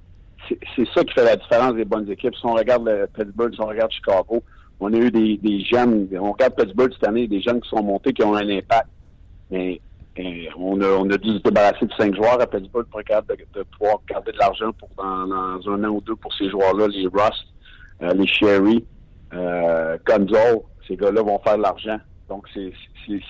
c'est 0.48 0.86
ça 0.94 1.02
qui 1.04 1.12
fait 1.14 1.24
la 1.24 1.36
différence 1.36 1.74
des 1.74 1.84
bonnes 1.84 2.08
équipes. 2.10 2.34
Si 2.36 2.44
on 2.46 2.52
regarde 2.54 2.86
le 2.86 3.06
Pittsburgh, 3.06 3.52
si 3.54 3.60
on 3.60 3.66
regarde 3.66 3.90
Chicago, 3.90 4.42
on 4.78 4.92
a 4.92 4.96
eu 4.96 5.10
des, 5.10 5.36
des 5.38 5.64
jeunes, 5.64 6.06
on 6.20 6.32
regarde 6.32 6.54
Pittsburgh 6.54 6.92
cette 6.92 7.08
année, 7.08 7.26
des 7.26 7.40
jeunes 7.40 7.60
qui 7.60 7.68
sont 7.70 7.82
montés, 7.82 8.12
qui 8.12 8.22
ont 8.22 8.34
un 8.34 8.48
impact. 8.48 8.88
Mais 9.50 9.80
et 10.16 10.48
on, 10.56 10.80
a, 10.80 10.86
on 10.86 11.10
a 11.10 11.16
dû 11.16 11.30
se 11.30 11.42
débarrasser 11.42 11.86
de 11.86 11.92
cinq 11.98 12.14
joueurs 12.14 12.40
à 12.40 12.46
Pittsburgh 12.46 12.86
pour 12.88 13.00
de, 13.00 13.58
de 13.58 13.62
pouvoir 13.76 13.96
garder 14.08 14.30
de 14.30 14.38
l'argent 14.38 14.70
pour 14.78 14.88
dans, 14.96 15.26
dans 15.26 15.70
un 15.72 15.82
an 15.84 15.88
ou 15.88 16.00
deux 16.02 16.14
pour 16.14 16.32
ces 16.34 16.48
joueurs-là, 16.50 16.86
les 16.86 17.08
Rust, 17.08 17.46
euh, 18.02 18.12
les 18.14 18.26
Sherry, 18.28 18.84
euh, 19.32 19.96
Gonzo, 20.06 20.66
ces 20.86 20.96
gars-là 20.96 21.20
vont 21.22 21.40
faire 21.40 21.56
de 21.56 21.62
l'argent. 21.62 21.98
Donc, 22.34 22.48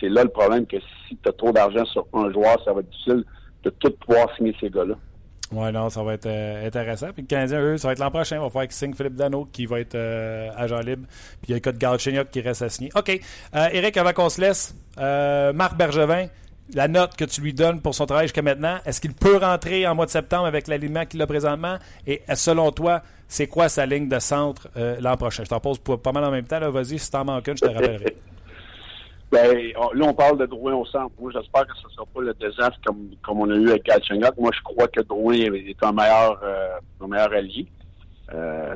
c'est 0.00 0.08
là 0.08 0.22
le 0.22 0.30
problème 0.30 0.66
que 0.66 0.76
si 1.06 1.16
tu 1.22 1.28
as 1.28 1.32
trop 1.32 1.52
d'argent 1.52 1.84
sur 1.84 2.06
un 2.14 2.32
joueur, 2.32 2.56
ça 2.64 2.72
va 2.72 2.80
être 2.80 2.88
difficile 2.88 3.24
de 3.62 3.70
tout 3.70 3.90
pouvoir 3.90 4.34
signer 4.36 4.56
ces 4.60 4.70
gars-là. 4.70 4.94
Ouais, 5.52 5.70
non, 5.70 5.90
ça 5.90 6.02
va 6.02 6.14
être 6.14 6.26
euh, 6.26 6.66
intéressant. 6.66 7.08
Puis 7.12 7.22
le 7.22 7.26
Canadien, 7.26 7.60
eux, 7.60 7.76
ça 7.76 7.88
va 7.88 7.92
être 7.92 7.98
l'an 7.98 8.10
prochain. 8.10 8.36
Il 8.36 8.40
va 8.40 8.48
falloir 8.48 8.64
qu'ils 8.64 8.72
signent 8.72 8.94
Philippe 8.94 9.14
Dano, 9.14 9.46
qui 9.52 9.66
va 9.66 9.80
être 9.80 9.94
euh, 9.94 10.50
agent 10.56 10.80
libre. 10.80 11.06
Puis 11.42 11.48
il 11.48 11.50
y 11.50 11.52
a 11.52 11.56
le 11.56 11.60
cas 11.60 11.72
de 11.72 11.78
Galchenyuk 11.78 12.30
qui 12.30 12.40
reste 12.40 12.62
à 12.62 12.70
signer. 12.70 12.90
OK. 12.96 13.20
Euh, 13.54 13.68
Eric, 13.72 13.96
avant 13.98 14.12
qu'on 14.14 14.30
se 14.30 14.40
laisse, 14.40 14.74
euh, 14.98 15.52
Marc 15.52 15.76
Bergevin, 15.76 16.26
la 16.72 16.88
note 16.88 17.14
que 17.14 17.26
tu 17.26 17.42
lui 17.42 17.52
donnes 17.52 17.82
pour 17.82 17.94
son 17.94 18.06
travail 18.06 18.24
jusqu'à 18.24 18.40
maintenant, 18.40 18.78
est-ce 18.86 19.02
qu'il 19.02 19.12
peut 19.12 19.36
rentrer 19.36 19.86
en 19.86 19.94
mois 19.94 20.06
de 20.06 20.10
septembre 20.10 20.46
avec 20.46 20.66
l'alignement 20.66 21.04
qu'il 21.04 21.20
a 21.20 21.26
présentement? 21.26 21.76
Et 22.06 22.22
selon 22.34 22.72
toi, 22.72 23.02
c'est 23.28 23.46
quoi 23.46 23.68
sa 23.68 23.84
ligne 23.84 24.08
de 24.08 24.18
centre 24.18 24.68
l'an 24.98 25.16
prochain? 25.18 25.44
Je 25.44 25.50
t'en 25.50 25.60
pose 25.60 25.78
pas 25.78 25.98
pas 25.98 26.12
mal 26.12 26.24
en 26.24 26.30
même 26.30 26.46
temps. 26.46 26.58
Vas-y, 26.70 26.98
si 26.98 27.10
t'en 27.10 27.26
manques 27.26 27.46
une, 27.48 27.56
je 27.58 27.66
te 27.66 27.70
rappellerai. 27.70 28.16
Ben, 29.34 29.72
on- 29.76 29.92
là, 29.98 30.06
on 30.06 30.14
parle 30.14 30.38
de 30.38 30.46
Drouin 30.46 30.74
au 30.74 30.86
centre. 30.86 31.10
Moi, 31.18 31.32
j'espère 31.34 31.66
que 31.66 31.76
ce 31.82 31.86
ne 31.88 31.92
sera 31.92 32.06
pas 32.14 32.20
le 32.20 32.34
désastre 32.34 32.78
comme, 32.86 33.10
comme 33.22 33.40
on 33.40 33.50
a 33.50 33.54
eu 33.56 33.68
avec 33.70 33.82
Galchenyuk. 33.84 34.36
Moi, 34.38 34.50
je 34.54 34.62
crois 34.62 34.86
que 34.86 35.00
Drouin 35.00 35.34
est 35.34 35.82
un 35.82 35.92
meilleur, 35.92 36.40
euh, 36.44 36.76
un 37.02 37.06
meilleur 37.08 37.32
allié. 37.32 37.66
Euh, 38.32 38.74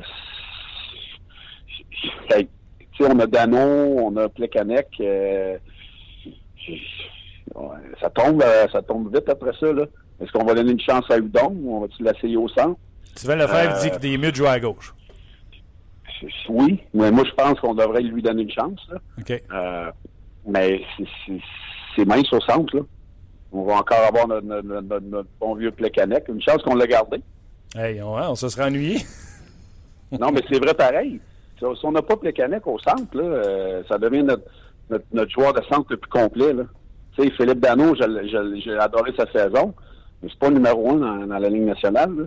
fait- 2.29 2.47
tu 2.91 3.05
on 3.05 3.17
a 3.19 3.25
Dano, 3.27 3.57
on 3.57 4.17
a 4.17 4.27
Plekanec. 4.27 4.87
euh, 4.99 5.57
ça 8.01 8.09
tombe 8.09 8.43
euh, 8.43 8.67
ça 8.71 8.81
tombe 8.81 9.13
vite 9.15 9.29
après 9.29 9.51
ça. 9.59 9.71
là. 9.71 9.85
Est-ce 10.21 10.31
qu'on 10.33 10.43
va 10.43 10.53
donner 10.53 10.71
une 10.73 10.81
chance 10.81 11.05
à 11.09 11.17
Udon 11.17 11.55
ou 11.61 11.77
on 11.77 11.79
va-tu 11.81 12.03
l'essayer 12.03 12.35
au 12.37 12.49
centre? 12.49 12.77
Sylvain 13.15 13.37
Lefebvre 13.37 13.75
Euh, 13.77 13.81
dit 13.81 13.91
qu'il 13.97 14.13
est 14.13 14.17
mieux 14.17 14.31
de 14.31 14.35
jouer 14.35 14.49
à 14.49 14.59
gauche. 14.59 14.93
Oui, 16.49 16.81
mais 16.93 17.11
moi, 17.11 17.23
je 17.25 17.31
pense 17.31 17.57
qu'on 17.61 17.73
devrait 17.73 18.01
lui 18.01 18.21
donner 18.21 18.41
une 18.43 18.51
chance. 18.51 18.79
Là. 18.91 18.97
OK. 19.19 19.31
Euh, 19.53 19.91
mais 20.47 20.81
c'est- 21.95 22.05
mince 22.05 22.31
au 22.31 22.39
centre, 22.41 22.75
là. 22.77 22.81
On 23.51 23.63
va 23.63 23.73
encore 23.75 23.97
avoir 24.07 24.27
notre, 24.27 24.45
notre- 24.45 24.67
notre- 24.81 25.05
notre 25.07 25.29
bon 25.39 25.55
vieux 25.55 25.71
Plekanec. 25.71 26.25
Une 26.29 26.41
chance 26.41 26.61
qu'on 26.63 26.75
l'a 26.75 26.87
gardé. 26.87 27.19
Hey, 27.75 28.01
on, 28.01 28.13
on 28.15 28.35
se 28.35 28.47
serait 28.49 28.65
ennuyé. 28.65 28.97
Non, 30.19 30.31
mais 30.31 30.41
c'est 30.51 30.57
vrai 30.57 30.73
pareil. 30.73 31.19
Si 31.59 31.65
on 31.83 31.91
n'a 31.91 32.01
pas 32.01 32.17
Plekanec 32.17 32.65
au 32.65 32.79
centre, 32.79 33.15
là, 33.15 33.21
euh, 33.23 33.83
ça 33.87 33.99
devient 33.99 34.23
notre, 34.23 35.29
joueur 35.29 35.53
de 35.53 35.61
centre 35.71 35.85
le 35.91 35.97
plus 35.97 36.09
complet. 36.09 36.51
Là. 36.53 36.63
Tu 37.15 37.23
sais, 37.25 37.31
Philippe 37.31 37.59
Dano, 37.59 37.93
j'ai 37.95 38.75
adoré 38.79 39.11
sa 39.15 39.31
saison, 39.31 39.75
mais 40.23 40.29
c'est 40.31 40.39
pas 40.39 40.47
le 40.49 40.55
numéro 40.55 40.89
un 40.89 40.95
dans, 40.95 41.27
dans 41.27 41.37
la 41.37 41.47
Ligue 41.49 41.61
nationale. 41.65 42.09
là. 42.17 42.23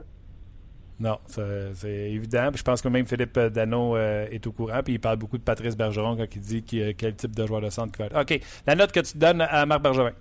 Non, 1.03 1.19
c'est 1.27 2.11
évident. 2.13 2.49
Puis 2.51 2.59
je 2.59 2.63
pense 2.63 2.81
que 2.81 2.87
même 2.89 3.05
Philippe 3.07 3.37
Dano 3.39 3.97
euh, 3.97 4.27
est 4.31 4.47
au 4.47 4.53
courant. 4.53 4.81
Puis 4.85 4.95
il 4.95 5.01
parle 5.01 5.17
beaucoup 5.17 5.37
de 5.37 5.43
Patrice 5.43 5.77
Bergeron 5.77 6.17
quand 6.17 6.27
il 6.33 6.41
dit 6.41 6.63
qui- 6.63 6.81
euh, 6.81 6.93
quel 6.97 7.17
type 7.17 7.35
de 7.35 7.45
joueur 7.45 7.61
de 7.61 7.71
centre 7.71 7.91
qu'il 7.93 8.05
va 8.09 8.21
être. 8.23 8.33
OK. 8.35 8.41
La 8.69 8.77
note 8.77 8.93
que 8.93 9.01
tu 9.01 9.19
donnes 9.19 9.41
à 9.41 9.67
Marc 9.67 9.83
Bergevin. 9.83 10.13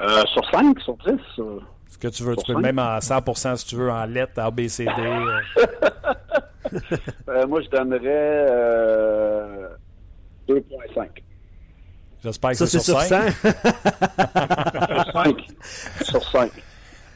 Euh, 0.00 0.22
sur 0.32 0.48
5, 0.52 0.78
sur 0.80 0.96
10. 0.98 1.18
sur- 1.34 1.60
Ce 1.88 1.98
que 1.98 2.06
tu 2.08 2.22
veux. 2.22 2.36
Tu 2.36 2.44
Sur 2.44 2.54
peux 2.54 2.62
cinq? 2.62 2.72
même 2.74 2.78
en 2.78 3.00
100% 3.00 3.56
si 3.56 3.66
tu 3.66 3.74
veux, 3.74 3.90
en 3.90 4.04
lettres, 4.06 4.40
en 4.40 4.52
BCD. 4.52 4.90
euh. 4.98 5.40
Euh, 7.28 7.46
moi, 7.48 7.60
je 7.62 7.68
donnerais 7.70 8.00
euh, 8.50 9.68
2.5. 10.48 11.08
J'espère 12.22 12.50
que 12.50 12.56
Ça, 12.56 12.66
c'est 12.66 12.78
sur 12.78 13.00
sur 13.00 13.08
5. 13.08 13.30
100. 13.32 13.42
Sur 15.02 15.12
5. 15.12 15.46
sur 16.04 16.22
5. 16.30 16.50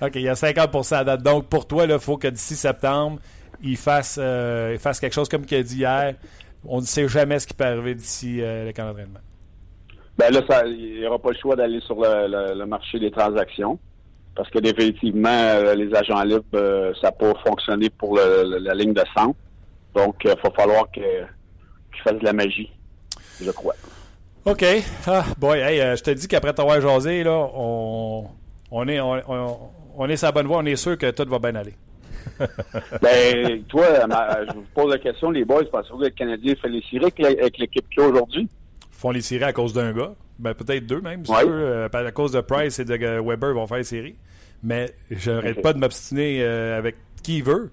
OK, 0.02 0.12
il 0.16 0.22
y 0.22 0.28
a 0.28 0.34
50% 0.34 0.94
à 0.96 1.04
date. 1.04 1.22
Donc, 1.22 1.46
pour 1.48 1.66
toi, 1.66 1.84
il 1.84 1.98
faut 1.98 2.16
que 2.16 2.28
d'ici 2.28 2.56
septembre, 2.56 3.20
il 3.62 3.76
fasse, 3.76 4.18
euh, 4.20 4.70
il 4.74 4.78
fasse 4.80 4.98
quelque 4.98 5.12
chose 5.12 5.28
comme 5.28 5.46
qu'il 5.46 5.58
a 5.58 5.62
dit 5.62 5.76
hier. 5.78 6.14
On 6.66 6.80
ne 6.80 6.86
sait 6.86 7.06
jamais 7.08 7.38
ce 7.38 7.46
qui 7.46 7.54
peut 7.54 7.64
arriver 7.64 7.94
d'ici 7.94 8.40
euh, 8.40 8.66
le 8.66 8.72
camp 8.72 8.86
d'entraînement. 8.86 9.20
Ben 10.18 10.30
là, 10.32 10.40
ça- 10.48 10.66
il 10.66 10.98
n'y 11.00 11.06
aura 11.06 11.18
pas 11.18 11.30
le 11.30 11.36
choix 11.40 11.56
d'aller 11.56 11.80
sur 11.80 11.94
le, 12.00 12.26
le- 12.28 12.58
le 12.58 12.66
marché 12.66 12.98
des 12.98 13.10
transactions. 13.10 13.78
Parce 14.34 14.48
que 14.50 14.58
définitivement, 14.60 15.28
euh, 15.28 15.74
les 15.74 15.94
agents 15.94 16.22
libres, 16.22 16.44
euh, 16.54 16.92
ça 17.00 17.08
n'a 17.08 17.12
pas 17.12 17.32
fonctionné 17.46 17.90
pour 17.90 18.16
le- 18.16 18.58
la 18.58 18.74
ligne 18.74 18.94
de 18.94 19.02
centre. 19.16 19.36
Donc, 19.94 20.16
il 20.24 20.30
va 20.30 20.50
falloir 20.56 20.90
que- 20.90 21.00
qu'ils 21.00 22.02
fassent 22.02 22.18
de 22.18 22.24
la 22.24 22.32
magie, 22.32 22.70
je 23.42 23.50
crois. 23.50 23.74
OK. 24.46 24.64
Ah, 25.06 25.24
boy, 25.38 25.58
hey, 25.60 25.96
je 25.96 26.02
te 26.02 26.10
dis 26.10 26.26
qu'après 26.28 26.52
t'avoir 26.54 26.80
jasé, 26.80 27.22
là, 27.22 27.46
on, 27.54 28.26
on 28.70 28.88
est, 28.88 29.00
on, 29.00 29.12
on- 29.28 29.58
on 29.96 30.08
est 30.08 30.16
sur 30.16 30.28
la 30.28 30.32
bonne 30.32 30.46
voie. 30.46 30.58
On 30.58 30.66
est 30.66 30.76
sûr 30.76 30.96
que 30.98 31.10
tout 31.10 31.28
va 31.28 31.38
bien 31.38 31.54
aller. 31.54 31.74
Ben, 33.02 33.64
toi, 33.64 33.84
je 34.48 34.54
vous 34.54 34.64
pose 34.74 34.90
la 34.92 34.98
question, 34.98 35.30
les 35.30 35.44
boys, 35.44 35.64
pensez-vous 35.70 35.98
que 35.98 36.04
le 36.04 36.10
Canadien 36.10 36.54
fait 36.60 36.68
les 36.68 36.82
séries 36.90 37.04
avec 37.40 37.58
l'équipe 37.58 37.88
qu'il 37.88 38.02
y 38.02 38.06
a 38.06 38.08
aujourd'hui? 38.08 38.48
Ils 38.90 38.96
font 38.96 39.10
les 39.10 39.20
séries 39.20 39.44
à 39.44 39.52
cause 39.52 39.72
d'un 39.72 39.92
gars. 39.92 40.14
Ben, 40.38 40.54
peut-être 40.54 40.86
deux 40.86 41.00
même, 41.00 41.24
si 41.24 41.32
Ouais. 41.32 41.44
Euh, 41.46 41.88
à 41.92 42.12
cause 42.12 42.32
de 42.32 42.40
Price 42.40 42.78
et 42.78 42.84
de 42.84 42.94
euh, 42.94 43.22
Weber, 43.22 43.50
ils 43.50 43.54
vont 43.54 43.66
faire 43.66 43.78
les 43.78 43.84
séries. 43.84 44.16
Mais 44.62 44.94
je 45.10 45.30
n'arrête 45.30 45.60
pas 45.60 45.72
de 45.72 45.78
m'obstiner 45.78 46.42
euh, 46.42 46.78
avec 46.78 46.96
qui 47.22 47.42
veut. 47.42 47.70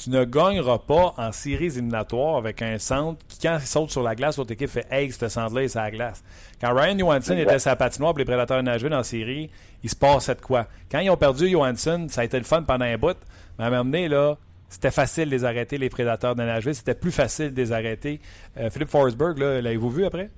Tu 0.00 0.10
ne 0.10 0.24
gagneras 0.24 0.78
pas 0.78 1.12
en 1.16 1.32
séries 1.32 1.66
éliminatoires 1.66 2.36
avec 2.36 2.62
un 2.62 2.78
centre 2.78 3.18
qui, 3.26 3.38
quand 3.40 3.58
il 3.60 3.66
saute 3.66 3.90
sur 3.90 4.02
la 4.02 4.14
glace, 4.14 4.36
l'autre 4.38 4.52
équipe 4.52 4.68
fait 4.70 4.86
Hey, 4.90 5.10
ce 5.10 5.28
centre-là 5.28 5.64
est 5.64 5.68
sur 5.68 5.80
la 5.80 5.90
glace. 5.90 6.22
Quand 6.60 6.72
Ryan 6.72 6.96
Johansson 6.98 7.36
était 7.36 7.58
sur 7.58 7.70
la 7.70 7.76
patinoire 7.76 8.12
pour 8.12 8.20
les 8.20 8.24
Prédateurs 8.24 8.58
de 8.58 8.62
Nashville 8.62 8.94
en 8.94 9.02
série, 9.02 9.50
il 9.82 9.90
se 9.90 9.96
passait 9.96 10.36
de 10.36 10.40
quoi? 10.40 10.66
Quand 10.90 11.00
ils 11.00 11.10
ont 11.10 11.16
perdu 11.16 11.48
Johansson, 11.50 12.06
ça 12.10 12.20
a 12.20 12.24
été 12.24 12.38
le 12.38 12.44
fun 12.44 12.62
pendant 12.62 12.84
un 12.84 12.96
bout, 12.96 13.16
mais 13.58 13.64
à 13.64 13.66
un 13.66 13.70
moment 13.70 13.84
donné, 13.86 14.06
là, 14.08 14.36
c'était 14.68 14.90
facile 14.92 15.24
de 15.26 15.30
les 15.30 15.44
arrêter, 15.44 15.78
les 15.78 15.88
Prédateurs 15.88 16.36
de 16.36 16.42
Nashville. 16.44 16.74
C'était 16.76 16.94
plus 16.94 17.10
facile 17.12 17.52
de 17.52 17.60
les 17.60 17.72
arrêter. 17.72 18.20
Euh, 18.56 18.70
Philippe 18.70 18.90
Forsberg, 18.90 19.38
là, 19.38 19.60
l'avez-vous 19.60 19.90
vu 19.90 20.04
après? 20.04 20.30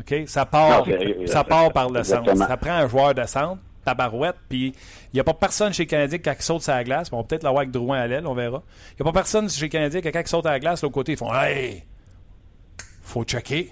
OK? 0.00 0.14
Ça 0.26 0.46
part, 0.46 0.86
Non, 0.86 0.94
c'est- 0.98 1.26
ça 1.26 1.44
part 1.44 1.72
par 1.72 1.90
le 1.90 2.02
centre. 2.02 2.34
Ça 2.36 2.56
prend 2.56 2.72
un 2.72 2.88
joueur 2.88 3.14
de 3.14 3.24
centre, 3.24 3.60
tabarouette, 3.88 4.36
puis 4.48 4.72
il 5.12 5.16
n'y 5.16 5.20
a 5.20 5.24
pas 5.24 5.34
personne 5.34 5.72
chez 5.72 5.86
les 5.86 6.18
qui, 6.18 6.30
saute 6.40 6.62
sur 6.62 6.72
la 6.72 6.84
glace, 6.84 7.10
on 7.12 7.18
va 7.18 7.24
peut-être 7.24 7.42
l'avoir 7.42 7.62
avec 7.62 7.70
Drouin 7.70 7.98
à 7.98 8.06
l'aile, 8.06 8.26
on 8.26 8.34
verra. 8.34 8.62
Il 8.92 9.02
n'y 9.02 9.08
a 9.08 9.12
pas 9.12 9.18
personne 9.18 9.48
chez 9.48 9.68
les 9.68 9.90
qui, 9.90 10.10
quand 10.10 10.20
il 10.20 10.26
saute 10.26 10.46
à 10.46 10.50
la 10.50 10.60
glace, 10.60 10.82
l'autre 10.82 10.94
côté, 10.94 11.12
ils 11.12 11.18
font 11.18 11.32
Hey! 11.32 11.84
Faut 13.02 13.24
checker. 13.24 13.70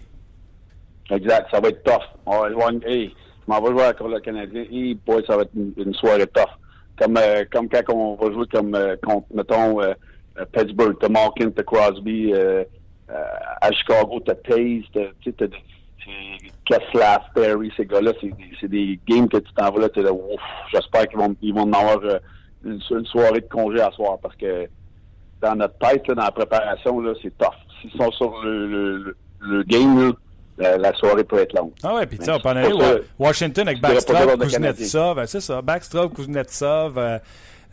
Exact, 1.11 1.49
ça 1.51 1.61
va 1.61 1.69
être 1.69 1.83
tough. 1.85 2.03
On 2.25 2.41
va 2.41 2.51
jouer 2.51 2.81
hey, 2.87 3.15
je 3.47 3.53
m'en 3.53 3.61
vais 3.61 3.71
jouer 3.71 3.93
le 4.09 4.21
Canadien. 4.21 4.65
Hey, 4.71 4.95
boy, 4.95 5.23
ça 5.27 5.37
va 5.37 5.43
être 5.43 5.53
une, 5.55 5.95
soirée 5.95 6.27
tough. 6.27 6.51
Comme, 6.99 7.17
euh, 7.19 7.45
comme 7.53 7.69
quand 7.69 7.83
on 7.93 8.15
va 8.15 8.33
jouer 8.33 8.47
comme 8.51 8.75
euh, 8.75 8.97
contre, 9.03 9.27
mettons, 9.35 9.83
euh, 9.83 9.93
euh, 10.39 10.45
Pittsburgh, 10.53 10.97
t'as 11.01 11.09
Malkin, 11.09 11.51
t'as 11.51 11.63
Crosby, 11.63 12.33
euh, 12.33 12.65
à 13.09 13.71
Chicago, 13.73 14.21
t'as 14.25 14.35
Taze, 14.35 14.85
t'as, 14.93 15.47
tu 16.07 16.51
Kessler, 16.65 17.17
Perry, 17.35 17.73
ces 17.77 17.87
gars-là, 17.87 18.13
c'est, 18.21 18.69
des- 18.69 18.99
games 19.07 19.29
que 19.29 19.39
tu 19.39 19.53
t'en 19.55 19.71
vas 19.71 19.81
là, 19.81 19.89
t'es 19.89 20.03
là, 20.03 20.13
ouf, 20.13 20.41
j'espère 20.73 21.07
qu'ils 21.09 21.19
vont, 21.19 21.35
ils 21.43 21.55
vont 21.55 21.63
en 21.63 21.73
avoir 21.73 21.99
euh, 22.05 22.19
une, 22.65 22.81
une 22.91 23.07
soirée 23.07 23.41
de 23.41 23.49
congé 23.49 23.81
à 23.81 23.91
soir 23.93 24.19
parce 24.23 24.37
que 24.37 24.67
dans 25.41 25.55
notre 25.55 25.77
tête, 25.79 26.07
là, 26.09 26.15
dans 26.15 26.25
la 26.25 26.31
préparation, 26.31 27.03
c'est 27.23 27.37
tough. 27.37 27.49
S'ils 27.81 27.93
sont 27.93 28.11
sur 28.13 28.33
le, 28.43 28.67
le, 28.67 28.97
le, 28.99 29.17
le 29.41 29.63
game, 29.65 29.99
là, 30.09 30.13
la, 30.59 30.79
la 30.79 30.95
soirée 30.95 31.25
peut 31.25 31.39
être 31.39 31.53
longue. 31.53 31.73
Ah 31.83 31.95
ouais, 31.95 32.07
puis 32.07 32.19
tu 32.19 32.25
sais, 32.25 32.33
on 32.33 32.41
peut 32.41 32.49
en 32.49 32.57
aller 32.57 32.73
Washington 33.19 33.69
avec 33.69 33.81
de 33.81 34.43
Kuznetsov, 34.45 35.19
euh, 35.19 35.27
c'est 35.27 35.41
ça, 35.41 35.61
Backstrop, 35.63 36.15
Kuznetsov, 36.15 36.99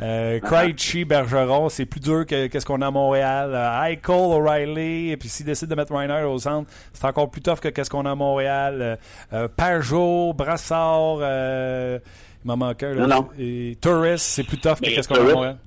euh. 0.01 0.39
Krejci, 0.39 1.05
Bergeron, 1.05 1.69
c'est 1.69 1.85
plus 1.85 1.99
dur 1.99 2.25
que 2.25 2.47
qu'est-ce 2.47 2.65
qu'on 2.65 2.81
a 2.81 2.87
à 2.87 2.91
Montréal. 2.91 3.51
Euh, 3.53 3.83
Eichel, 3.85 4.15
O'Reilly, 4.15 5.11
et 5.11 5.17
puis 5.17 5.29
s'ils 5.29 5.45
décident 5.45 5.69
de 5.69 5.75
mettre 5.79 5.93
Reiner 5.95 6.23
au 6.23 6.37
centre, 6.39 6.69
c'est 6.93 7.05
encore 7.05 7.29
plus 7.29 7.41
tough 7.41 7.59
que 7.59 7.69
qu'est-ce 7.69 7.89
qu'on 7.89 8.05
a 8.05 8.11
à 8.11 8.15
Montréal. 8.15 8.77
Euh, 8.81 8.95
euh, 9.33 9.47
Pajot, 9.47 10.33
Brassard, 10.33 11.17
euh, 11.21 11.99
il 12.43 12.47
m'en 12.47 12.57
manque 12.57 12.83
un, 12.83 12.93
là. 12.93 13.07
Non, 13.07 13.15
non. 13.15 13.27
Et 13.37 13.77
Torres, 13.79 14.17
c'est 14.17 14.43
plus 14.43 14.57
tough 14.57 14.75
que 14.81 14.89
qu'est-ce 14.93 15.07
qu'on 15.07 15.15
a 15.15 15.19
à 15.19 15.21
Torres- 15.23 15.33
Montréal. 15.35 15.57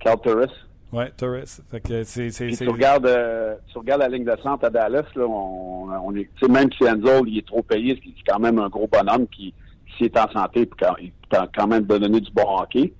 Carl 0.00 0.20
Turris. 0.20 0.50
Ouais, 0.92 1.10
Torres. 1.16 1.44
Fait 1.70 1.80
que 1.80 2.04
c'est, 2.04 2.30
c'est, 2.30 2.50
tu 2.50 2.68
regardes, 2.68 3.06
euh, 3.06 3.56
tu 3.72 3.78
regardes 3.78 4.02
la 4.02 4.08
ligne 4.08 4.24
de 4.24 4.36
centre 4.42 4.64
à 4.64 4.70
Dallas, 4.70 5.04
là, 5.16 5.24
on, 5.26 5.88
on 5.90 6.14
est, 6.14 6.28
même 6.48 6.68
si 6.78 6.84
Enzo, 6.84 7.24
il 7.26 7.38
est 7.38 7.46
trop 7.46 7.62
payé, 7.62 8.00
c'est 8.04 8.12
quand 8.32 8.38
même 8.38 8.58
un 8.58 8.68
gros 8.68 8.86
bonhomme 8.86 9.26
qui, 9.28 9.52
s'il 9.96 10.06
est 10.06 10.18
en 10.18 10.30
santé, 10.30 10.66
puis 10.66 10.78
quand, 10.80 10.94
il 11.00 11.12
peut 11.28 11.36
quand 11.56 11.66
même 11.66 11.84
donner 11.84 12.20
du 12.20 12.30
bon 12.32 12.58
hockey. 12.58 12.92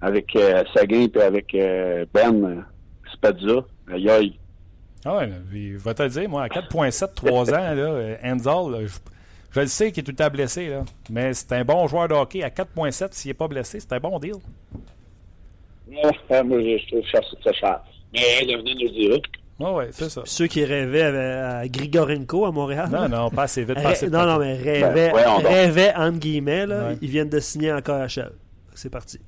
Avec 0.00 0.34
euh, 0.34 0.64
Seguin 0.74 1.06
puis 1.06 1.22
avec 1.22 1.54
euh, 1.54 2.04
Ben 2.12 2.44
euh, 2.44 2.60
Spezza, 3.12 3.64
aïe 3.92 4.10
aïe. 4.10 4.38
Ah 5.04 5.16
ouais, 5.16 5.28
mais 5.28 5.60
il 5.60 5.78
va 5.78 5.94
te 5.94 6.02
le 6.02 6.08
dire, 6.08 6.28
moi, 6.28 6.42
à 6.42 6.48
4.7, 6.48 7.14
3 7.14 7.50
ans, 7.50 7.52
là, 7.52 7.66
euh, 7.74 8.16
Enzel, 8.24 8.86
je, 8.86 8.98
je 9.52 9.60
le 9.60 9.66
sais 9.66 9.92
qu'il 9.92 10.00
est 10.00 10.04
tout 10.04 10.12
le 10.12 10.16
temps 10.16 10.30
blessé, 10.30 10.68
là, 10.68 10.84
mais 11.10 11.34
c'est 11.34 11.52
un 11.52 11.64
bon 11.64 11.86
joueur 11.86 12.08
de 12.08 12.14
hockey. 12.14 12.42
À 12.42 12.48
4.7, 12.48 13.08
s'il 13.12 13.30
n'est 13.30 13.34
pas 13.34 13.48
blessé, 13.48 13.80
c'est 13.80 13.92
un 13.92 14.00
bon 14.00 14.18
deal. 14.18 14.34
Moi, 15.88 16.10
je, 16.30 16.88
trouve 16.88 17.06
ça, 17.10 17.20
ça 17.44 17.52
cher. 17.52 17.80
Mais 18.12 18.44
l'avenir 18.46 18.74
nous 18.76 18.82
le 18.82 18.90
dira. 18.90 19.18
Oui, 19.60 19.70
ouais, 19.70 19.88
c'est 19.92 20.08
ça. 20.08 20.22
Ceux 20.24 20.46
qui 20.46 20.64
rêvaient 20.64 21.02
à, 21.02 21.58
à 21.58 21.68
Grigorenko 21.68 22.46
à 22.46 22.52
Montréal. 22.52 22.88
Non, 22.90 23.08
non, 23.08 23.30
pas 23.30 23.44
assez 23.44 23.64
vite, 23.64 23.74
pas 23.74 23.80
Rê- 23.82 23.92
assez 23.92 24.08
non, 24.10 24.24
non, 24.26 24.38
mais 24.38 24.54
rêvaient, 24.56 25.12
Ben, 25.12 25.46
rêvaient 25.46 25.94
entre 25.94 26.18
guillemets, 26.18 26.66
là, 26.66 26.88
Ouais. 26.88 26.98
ils 27.00 27.08
viennent 27.10 27.28
de 27.28 27.38
signer 27.40 27.72
en 27.72 27.80
KHL. 27.80 28.32
C'est 28.74 28.90
parti. 28.90 29.20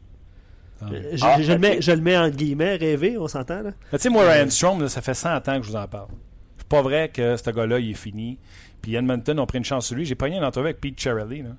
Ah. 0.82 0.86
Euh, 0.92 1.02
Je, 1.12 1.24
Ah, 1.24 1.40
je 1.40 1.52
le 1.52 1.58
mets, 1.58 1.80
je 1.80 1.92
le 1.92 2.00
mets 2.00 2.16
entre 2.18 2.36
guillemets, 2.36 2.74
rêver, 2.76 3.16
on 3.18 3.28
s'entend, 3.28 3.60
Tu 3.92 3.98
sais, 3.98 4.08
moi, 4.08 4.28
Ryan 4.28 4.50
Strom, 4.50 4.80
là, 4.82 4.88
ça 4.88 5.02
fait 5.02 5.14
100 5.14 5.36
ans 5.48 5.60
que 5.60 5.62
je 5.66 5.70
vous 5.70 5.76
en 5.76 5.86
parle. 5.86 6.08
Suis 6.56 6.68
pas 6.68 6.82
vrai 6.82 7.10
que 7.10 7.36
ce 7.36 7.50
gars-là, 7.50 7.78
il 7.78 7.90
est 7.90 7.94
fini. 7.94 8.38
Puis 8.82 8.94
Edmonton 8.96 9.38
ont 9.38 9.46
pris 9.46 9.58
une 9.58 9.64
chance 9.64 9.86
sur 9.86 9.96
lui. 9.96 10.04
J'ai 10.04 10.14
pogné 10.14 10.36
une 10.38 10.44
entrevue 10.44 10.66
avec 10.66 10.80
Pete 10.80 10.98
Cherrelli. 10.98 11.42
Là. 11.42 11.50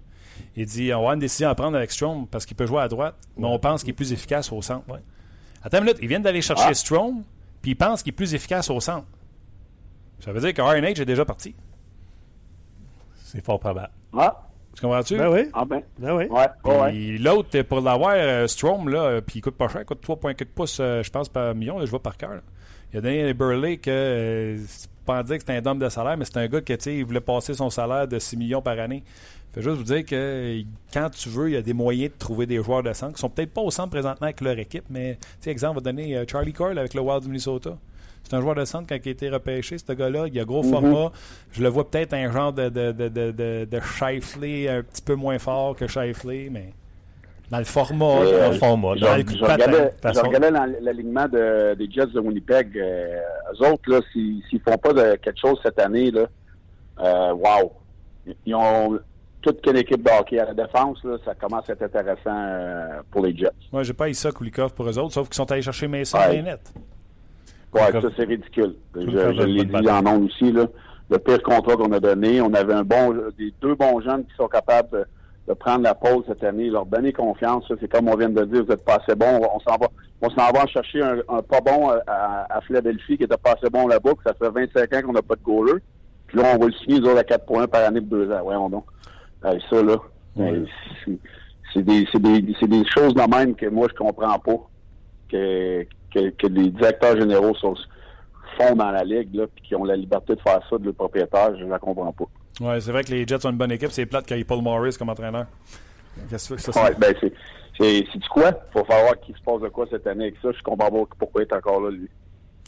Il 0.56 0.65
dit 0.65 0.88
on 0.88 0.89
va 0.89 0.95
avoir 0.97 1.13
une 1.13 1.19
décision 1.19 1.49
à 1.49 1.56
prendre 1.56 1.78
avec 1.78 1.91
Strom 1.91 2.28
parce 2.28 2.45
qu'il 2.45 2.58
peut 2.58 2.65
jouer 2.65 2.82
à 2.82 2.88
droite, 2.88 3.15
mais 3.38 3.47
on 3.47 3.58
pense 3.58 3.82
qu'il 3.84 3.91
est 3.91 3.93
plus 3.93 4.12
efficace 4.12 4.51
au 4.51 4.62
centre. 4.62 4.88
Ouais. 4.89 4.99
Attends 5.63 5.78
une 5.80 5.86
minute, 5.86 5.97
ils 6.01 6.08
viennent 6.08 6.21
d'aller 6.21 6.41
chercher 6.41 6.65
Ah. 6.67 6.73
Strom, 6.73 7.23
puis 7.65 7.71
ils 7.71 7.75
pensent 7.75 8.04
qu'il 8.04 8.12
est 8.12 8.15
plus 8.15 8.36
efficace 8.36 8.69
au 8.69 8.80
centre. 8.80 9.08
Ça 10.19 10.32
veut 10.32 10.39
dire 10.39 10.54
que 10.54 10.62
RNH 10.62 11.01
est 11.01 11.06
déjà 11.06 11.25
parti. 11.25 11.56
C'est 13.23 13.43
fort 13.43 13.60
probable. 13.60 13.89
Ah, 14.15 14.43
Tu 14.75 14.82
comprends-tu? 14.82 15.17
Ben 15.17 15.30
oui. 15.30 15.49
ah 15.51 15.65
ben. 15.65 15.82
Ben 15.97 16.15
oui. 16.15 16.25
Ouais, 16.25 16.45
ouais, 16.63 16.80
ouais. 16.80 16.91
Puis 16.91 17.17
l'autre, 17.17 17.60
pour 17.63 17.82
l'avoir, 17.82 18.13
euh, 18.17 18.45
Strom, 18.45 18.88
là, 18.89 18.99
euh, 18.99 19.21
puis 19.21 19.39
il 19.39 19.41
coûte 19.41 19.56
pas 19.56 19.67
cher, 19.67 19.82
il 19.82 19.86
coûte 19.86 19.99
3,4 20.08 20.45
pouces, 20.45 20.78
euh, 20.80 21.01
je 21.01 21.10
pense, 21.10 21.28
par 21.28 21.56
million, 21.56 21.80
là, 21.80 21.86
je 21.86 21.89
vois 21.89 22.04
par 22.04 22.17
cœur. 22.17 22.41
Il 22.93 22.99
a 22.99 23.01
donné 23.01 23.28
à 23.28 23.34
Burley 23.34 23.78
que, 23.78 23.89
euh, 23.89 24.60
c'est 24.67 24.91
pas 25.04 25.21
en 25.21 25.23
dire 25.23 25.39
que 25.39 25.43
c'est 25.43 25.58
un 25.58 25.65
homme 25.65 25.80
de 25.80 25.89
salaire, 25.89 26.17
mais 26.17 26.25
c'est 26.25 26.38
un 26.38 26.47
gars 26.47 26.62
qui, 26.62 26.78
tu 26.78 26.84
sais, 26.84 26.95
il 26.95 27.04
voulait 27.04 27.19
passer 27.19 27.56
son 27.56 27.71
salaire 27.71 28.08
de 28.08 28.19
6 28.19 28.38
millions 28.38 28.62
par 28.62 28.78
année. 28.80 29.04
Je 29.56 29.62
veux 29.62 29.76
juste 29.76 29.78
vous 29.88 29.94
dire 29.96 30.06
que 30.06 30.60
quand 30.94 31.10
tu 31.12 31.30
veux, 31.30 31.50
il 31.50 31.54
y 31.54 31.58
a 31.58 31.62
des 31.62 31.74
moyens 31.74 32.12
de 32.12 32.18
trouver 32.18 32.46
des 32.46 32.62
joueurs 32.62 32.84
de 32.84 32.91
centre 32.94 33.13
qui 33.13 33.22
sont 33.22 33.30
peut-être 33.30 33.54
pas 33.54 33.62
au 33.62 33.72
centre 33.72 33.89
présentement 33.89 34.26
avec 34.26 34.41
leur 34.41 34.58
équipe, 34.60 34.86
mais, 34.89 35.15
tu 35.22 35.28
sais, 35.41 35.50
exemple, 35.52 35.80
on 35.80 35.82
va 35.82 35.91
donner 35.91 36.18
euh, 36.18 36.26
Charlie 36.30 36.52
Cole 36.54 36.78
avec 36.78 36.94
le 36.94 37.02
Wild 37.02 37.22
du 37.24 37.28
Minnesota. 37.30 37.78
C'est 38.24 38.36
un 38.36 38.41
joueur 38.41 38.56
de 38.56 38.65
centre 38.65 38.88
quand 38.89 38.98
il 39.04 39.08
a 39.08 39.12
été 39.12 39.30
repêché, 39.30 39.78
ce 39.78 39.94
gars-là. 39.94 40.26
Il 40.28 40.39
a 40.39 40.46
gros 40.46 40.63
format. 40.63 41.12
Je 41.52 41.62
le 41.62 41.70
vois 41.70 41.88
peut-être 41.89 42.13
un 42.13 42.32
genre 42.32 42.52
de, 42.52 42.70
de, 42.70 42.91
de, 42.91 43.08
de, 43.08 43.32
de, 43.32 43.68
de 43.70 43.80
Shifley 43.80 44.68
un 44.68 44.82
petit 44.82 45.04
peu 45.04 45.13
moins 45.13 45.38
fort 45.38 45.76
que 45.76 45.86
Shifley, 45.88 46.50
mais 46.52 46.74
dans 47.52 47.60
le 47.60 47.63
format. 47.65 48.06
Euh, 48.24 48.39
dans 48.48 48.52
le 48.52 48.58
format, 48.58 48.96
Je, 48.96 49.02
dans 49.02 49.15
le 49.15 49.24
je 49.30 49.44
regardais, 49.44 49.94
je 50.04 50.20
regardais 50.20 50.52
l'alignement 50.82 51.28
de- 51.28 51.76
des 51.76 51.89
Jets 51.91 52.08
de 52.08 52.20
Winnipeg. 52.20 52.76
Euh, 52.76 53.20
eux 53.62 53.68
autres, 53.72 54.04
s'ils 54.12 54.41
s'ils 54.50 54.60
font 54.62 54.78
pas 54.80 54.91
de 54.94 55.15
quelque 55.18 55.39
chose 55.39 55.60
cette 55.63 55.78
année, 55.80 56.10
là, 56.10 56.26
euh, 57.02 57.32
wow. 57.34 57.72
Ils 58.48 58.56
ont 58.56 58.98
toute 59.45 59.62
qu'une 59.62 59.77
équipe 59.77 60.03
de 60.03 60.10
hockey 60.10 60.39
à 60.39 60.45
la 60.45 60.53
défense, 60.53 60.97
là, 61.03 61.17
ça 61.23 61.36
commence 61.36 61.69
à 61.69 61.73
être 61.73 61.84
intéressant 61.84 62.36
euh, 62.36 63.01
pour 63.12 63.23
les 63.23 63.36
Jets. 63.36 63.51
Moi, 63.71 63.84
j'ai 63.84 63.93
pas 63.93 64.12
ça 64.13 64.31
Kulikov 64.31 64.73
pour 64.73 64.89
eux 64.89 64.97
autres, 64.97 65.13
sauf 65.13 65.27
qu'ils 65.27 65.36
sont 65.36 65.51
allés 65.51 65.62
chercher 65.62 65.88
Mason 65.88 66.17
Ouais. 66.17 66.41
bien 66.41 66.41
net. 66.41 66.73
Ouais, 67.73 67.91
ça 67.91 68.08
c'est 68.15 68.23
ridicule. 68.23 68.75
Je, 68.95 69.45
l'ai 69.45 69.65
dit 69.65 69.89
en 69.89 70.05
ondes 70.05 70.25
aussi, 70.25 70.51
là. 70.51 70.65
Le 71.10 71.19
pire 71.19 71.43
contrat 71.43 71.75
qu'on 71.75 71.91
a 71.91 71.99
donné, 71.99 72.41
on 72.41 72.51
avait 72.53 72.73
un 72.73 72.84
bon, 72.84 73.13
des 73.38 73.53
deux 73.62 73.75
bons 73.75 74.01
jeunes 74.01 74.25
qui 74.25 74.34
sont 74.36 74.47
capables 74.47 74.89
de, 74.91 75.05
de 75.49 75.53
prendre 75.53 75.84
la 75.84 75.93
pause 75.93 76.23
cette 76.27 76.43
année, 76.43 76.69
leur 76.69 76.86
donner 76.86 77.13
confiance. 77.13 77.67
ça, 77.67 77.75
C'est 77.79 77.91
comme 77.91 78.08
on 78.08 78.15
vient 78.15 78.29
de 78.29 78.45
dire, 78.45 78.65
vous 78.65 78.71
êtes 78.71 78.84
pas 78.84 78.95
assez 78.95 79.13
bon. 79.13 79.41
On 79.53 79.60
s'en 79.60 79.77
va, 79.77 79.88
on 80.21 80.29
s'en 80.29 80.51
va 80.51 80.65
chercher 80.67 81.03
un, 81.03 81.17
un 81.29 81.41
pas 81.43 81.62
bon 81.62 81.89
à, 82.08 82.60
Philadelphie 82.65 83.17
qui 83.17 83.23
était 83.25 83.38
pas 83.38 83.51
assez 83.51 83.69
bon 83.69 83.88
là-bas. 83.88 84.13
puis 84.13 84.23
Ça 84.25 84.34
fait 84.34 84.49
25 84.49 84.95
ans 84.95 85.01
qu'on 85.05 85.13
n'a 85.13 85.21
pas 85.21 85.36
de 85.36 85.43
goaler. 85.43 85.79
Puis 86.27 86.39
là, 86.39 86.53
on 86.55 86.60
va 86.60 86.65
le 86.65 86.73
signer 86.73 86.99
nous 86.99 87.10
autres, 87.10 87.19
à 87.19 87.23
4 87.23 87.45
points 87.45 87.67
par 87.67 87.84
année 87.84 88.01
pour 88.01 88.17
deux 88.17 88.31
ans. 88.31 88.39
Voyons 88.41 88.69
donc. 88.69 88.86
Ça 89.69 89.84
là, 89.84 89.97
euh, 90.39 90.65
c'est- 91.05 91.81
des, 91.81 92.05
des, 92.05 92.86
choses 92.88 93.13
de 93.13 93.36
même 93.36 93.53
que 93.53 93.65
moi 93.67 93.88
je 93.89 93.95
comprends 93.95 94.39
pas 94.39 94.69
que, 95.29 95.84
que, 96.13 96.29
que 96.29 96.47
les 96.47 96.69
directeurs 96.69 97.19
généraux 97.19 97.53
sont, 97.55 97.75
font 98.58 98.75
dans 98.75 98.91
la 98.91 99.03
ligue, 99.03 99.36
là, 99.36 99.45
puis 99.53 99.65
qui 99.67 99.75
ont 99.75 99.84
la 99.84 99.97
liberté 99.97 100.36
de 100.36 100.41
faire 100.41 100.62
ça 100.69 100.77
de 100.77 100.86
le 100.86 100.93
propriétaire, 100.93 101.58
je 101.58 101.65
la 101.65 101.77
comprends 101.77 102.13
pas. 102.13 102.25
Ouais, 102.62 102.79
c'est 102.79 102.91
vrai 102.91 103.03
que 103.03 103.12
les 103.12 103.27
Jets 103.27 103.45
ont 103.45 103.51
une 103.51 103.58
bonne 103.58 103.73
équipe. 103.73 103.91
C'est 103.91 104.05
plate 104.05 104.25
qu'il 104.25 104.38
y 104.38 104.39
ait 104.39 104.45
Paul 104.45 104.62
Morris 104.62 104.95
comme 104.97 105.10
entraîneur. 105.10 105.47
Qu'est-ce 106.29 106.53
que 106.53 106.60
ça, 106.60 106.84
Ouais, 106.84 106.95
ben 106.97 107.13
c'est. 107.19 107.34
C'est 107.77 108.03
du 108.17 108.29
quoi? 108.29 108.53
Faut 108.71 108.86
falloir 108.86 109.19
qu'il 109.19 109.36
se 109.36 109.41
passe 109.41 109.62
de 109.62 109.67
quoi 109.67 109.86
cette 109.89 110.08
année 110.08 110.25
avec 110.25 110.36
ça. 110.41 110.49
Je 110.58 110.63
comprends 110.63 110.89
pas 110.89 111.15
pourquoi 111.19 111.41
il 111.41 111.45
est 111.45 111.53
encore 111.53 111.81
là, 111.81 111.91
lui. 111.91 112.10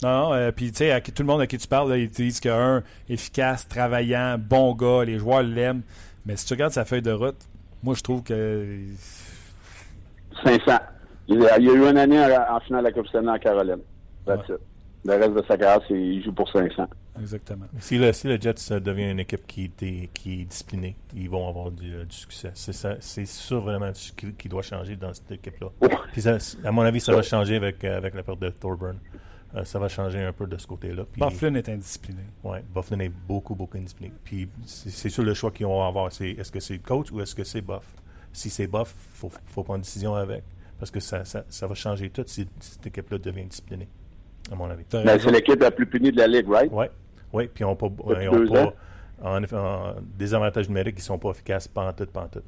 Non, 0.02 0.08
non, 0.08 0.34
euh, 0.34 0.52
puis 0.52 0.70
tu 0.70 0.78
sais, 0.78 1.00
tout 1.00 1.22
le 1.22 1.26
monde 1.26 1.40
à 1.40 1.46
qui 1.46 1.58
tu 1.58 1.66
parles, 1.66 1.88
là, 1.90 1.96
ils 1.96 2.10
te 2.10 2.16
disent 2.22 2.40
qu'un, 2.40 2.82
efficace, 3.08 3.66
travaillant, 3.66 4.36
bon 4.38 4.74
gars, 4.74 5.04
les 5.04 5.18
joueurs 5.18 5.42
l'aiment. 5.42 5.82
Mais 6.28 6.36
si 6.36 6.44
tu 6.44 6.52
regardes 6.52 6.74
sa 6.74 6.84
feuille 6.84 7.00
de 7.00 7.10
route, 7.10 7.40
moi 7.82 7.94
je 7.94 8.02
trouve 8.02 8.22
que 8.22 8.84
500. 10.44 10.78
Il 11.26 11.40
y 11.40 11.46
a, 11.46 11.58
il 11.58 11.64
y 11.66 11.70
a 11.70 11.72
eu 11.72 11.88
une 11.90 11.96
année 11.96 12.22
en, 12.22 12.60
finale 12.60 12.82
de 12.84 12.88
la 12.88 12.92
Coupe 12.92 13.06
Stanley 13.08 13.30
en 13.30 13.38
Caroline. 13.38 13.80
That's 14.26 14.46
Ouais. 14.48 14.54
it. 14.56 14.60
Le 15.04 15.14
reste 15.14 15.32
de 15.34 15.42
sa 15.48 15.56
carrière, 15.56 15.80
c'est 15.88 15.94
il 15.94 16.22
joue 16.22 16.32
pour 16.32 16.50
500. 16.50 16.86
exactement. 17.18 17.64
Si 17.80 17.96
le, 17.98 18.12
si 18.12 18.26
le 18.26 18.38
Jets 18.38 18.54
euh, 18.72 18.80
devient 18.80 19.10
une 19.10 19.20
équipe 19.20 19.46
qui, 19.46 19.64
est- 19.80 20.12
qui 20.12 20.42
est 20.42 20.44
disciplinée, 20.44 20.96
ils 21.14 21.30
vont 21.30 21.48
avoir 21.48 21.70
du, 21.70 21.94
euh, 21.94 22.04
du 22.04 22.14
succès. 22.14 22.50
C'est 22.54 22.72
ça, 22.74 22.96
c'est 23.00 23.24
ça 23.26 23.56
vraiment 23.56 23.90
ce 23.94 24.12
qui, 24.12 24.32
qui 24.34 24.48
doit 24.50 24.60
changer 24.62 24.96
dans 24.96 25.14
cette 25.14 25.30
équipe-là. 25.32 25.68
Oh. 25.80 25.86
À 26.64 26.72
mon 26.72 26.82
avis, 26.82 27.00
ça 27.00 27.14
va 27.14 27.22
changer 27.22 27.56
avec, 27.56 27.82
euh, 27.84 27.96
avec 27.96 28.14
la 28.14 28.22
perte 28.22 28.40
de 28.40 28.50
Thorburn. 28.50 28.98
Euh, 29.54 29.64
ça 29.64 29.78
va 29.78 29.88
changer 29.88 30.22
un 30.22 30.32
peu 30.32 30.46
de 30.46 30.58
ce 30.58 30.66
côté-là. 30.66 31.04
Bufflin 31.16 31.54
est 31.54 31.68
indiscipliné. 31.70 32.22
ouais, 32.44 32.62
Bufflin 32.74 32.98
est 33.00 33.08
beaucoup, 33.08 33.54
beaucoup 33.54 33.78
indiscipliné. 33.78 34.12
Puis 34.22 34.48
c'est 34.66 35.08
sûr 35.08 35.24
le 35.24 35.32
choix 35.32 35.50
qu'ils 35.50 35.66
vont 35.66 35.82
avoir, 35.82 36.12
c'est 36.12 36.30
est-ce 36.30 36.52
que 36.52 36.60
c'est 36.60 36.74
le 36.74 36.80
coach 36.80 37.10
ou 37.10 37.20
est-ce 37.22 37.34
que 37.34 37.44
c'est 37.44 37.62
Buff? 37.62 37.84
Si 38.32 38.50
c'est 38.50 38.66
Buff, 38.66 38.94
il 38.94 39.16
faut, 39.16 39.32
faut 39.46 39.62
prendre 39.62 39.76
une 39.78 39.82
décision 39.82 40.14
avec. 40.14 40.44
Parce 40.78 40.90
que 40.90 41.00
ça, 41.00 41.24
ça, 41.24 41.44
ça 41.48 41.66
va 41.66 41.74
changer 41.74 42.10
tout 42.10 42.22
si 42.26 42.46
cette 42.60 42.86
équipe-là 42.86 43.18
devient 43.18 43.44
disciplinée, 43.46 43.88
à 44.52 44.54
mon 44.54 44.70
avis. 44.70 44.84
Ben, 44.92 45.18
c'est 45.18 45.30
l'équipe 45.30 45.60
la 45.60 45.70
plus 45.72 45.86
punie 45.86 46.12
de 46.12 46.18
la 46.18 46.28
ligue, 46.28 46.48
right? 46.48 46.70
Oui, 46.72 46.86
ouais, 47.32 47.48
puis 47.48 47.64
ils 47.64 47.66
n'ont 47.66 47.74
pas, 47.74 47.88
ils 48.20 48.28
ont 48.28 48.46
pas 48.46 48.62
ans. 48.64 48.72
en, 49.22 49.42
effet, 49.42 49.56
en 49.56 49.94
désavantage 50.16 50.68
numérique, 50.68 50.94
ils 50.98 51.02
sont 51.02 51.18
pas 51.18 51.30
efficaces 51.30 51.66
pantoute, 51.66 52.10
pantoute. 52.10 52.44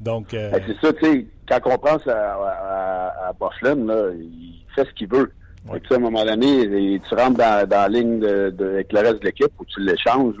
Donc, 0.00 0.34
euh, 0.34 0.50
Ben, 0.52 0.62
c'est 0.66 0.86
ça, 0.86 0.92
tu 0.92 1.04
sais, 1.04 1.26
quand 1.48 1.60
on 1.64 1.78
pense 1.78 2.06
à, 2.06 2.34
à, 2.34 3.28
à 3.28 3.32
Bufflin, 3.32 3.74
là, 3.86 4.10
il 4.14 4.64
fait 4.74 4.84
ce 4.84 4.92
qu'il 4.92 5.08
veut. 5.08 5.32
Ouais. 5.68 5.80
À 5.90 5.94
un 5.94 5.98
moment 5.98 6.24
donné, 6.24 7.00
tu 7.08 7.14
rentres 7.14 7.36
dans, 7.38 7.68
dans 7.68 7.76
la 7.82 7.88
ligne 7.88 8.18
de, 8.20 8.50
de- 8.50 8.68
avec 8.70 8.92
le 8.92 9.00
reste 9.00 9.20
de 9.20 9.26
l'équipe 9.26 9.52
ou 9.58 9.64
tu 9.66 9.80
l'échanges, 9.80 10.34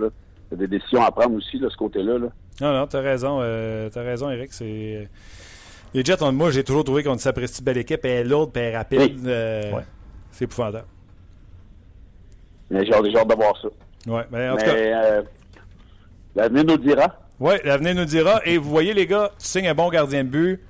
y 0.50 0.54
a 0.54 0.56
des 0.56 0.66
décisions 0.66 1.02
à 1.04 1.10
prendre 1.10 1.34
aussi, 1.36 1.58
de 1.58 1.68
ce 1.68 1.76
côté-là, 1.76 2.18
là. 2.18 2.28
non, 2.60 2.72
non, 2.80 2.86
t'as 2.86 3.00
raison. 3.00 3.38
euh, 3.42 3.88
t'as 3.92 4.02
raison, 4.02 4.30
Eric. 4.30 4.52
C'est. 4.52 5.08
Les 5.92 6.04
Jets, 6.04 6.22
on- 6.22 6.32
moi, 6.32 6.50
j'ai 6.50 6.64
toujours 6.64 6.84
trouvé 6.84 7.02
qu'on 7.02 7.18
s'apprécie 7.18 7.62
belle 7.62 7.78
équipe. 7.78 8.00
Elle 8.04 8.10
est 8.10 8.24
lourde, 8.24 8.50
elle 8.56 8.62
est 8.72 8.76
rapide. 8.76 9.00
Oui. 9.00 9.22
euh, 9.26 9.72
Ouais. 9.72 9.82
C'est 10.30 10.44
épouvantable. 10.44 10.86
Mais 12.70 12.84
j'ai 12.86 12.94
hâte 12.94 13.02
de 13.28 13.34
voir 13.34 13.54
ça. 13.60 13.68
Ouais, 14.10 14.22
ben, 14.30 14.52
en 14.52 14.56
tout 14.56 14.64
cas. 14.64 14.72
Mais 14.74 14.92
euh, 14.94 15.22
l'avenir 16.36 16.64
nous 16.64 16.76
dira. 16.78 17.18
Oui, 17.40 17.54
l'avenir 17.64 17.94
nous 17.94 18.04
dira. 18.04 18.40
Et 18.44 18.56
vous 18.58 18.70
voyez, 18.70 18.94
les 18.94 19.06
gars, 19.06 19.30
tu 19.38 19.46
signes 19.46 19.68
un 19.68 19.74
bon 19.74 19.88
gardien 19.90 20.22
de 20.24 20.28
but, 20.28 20.60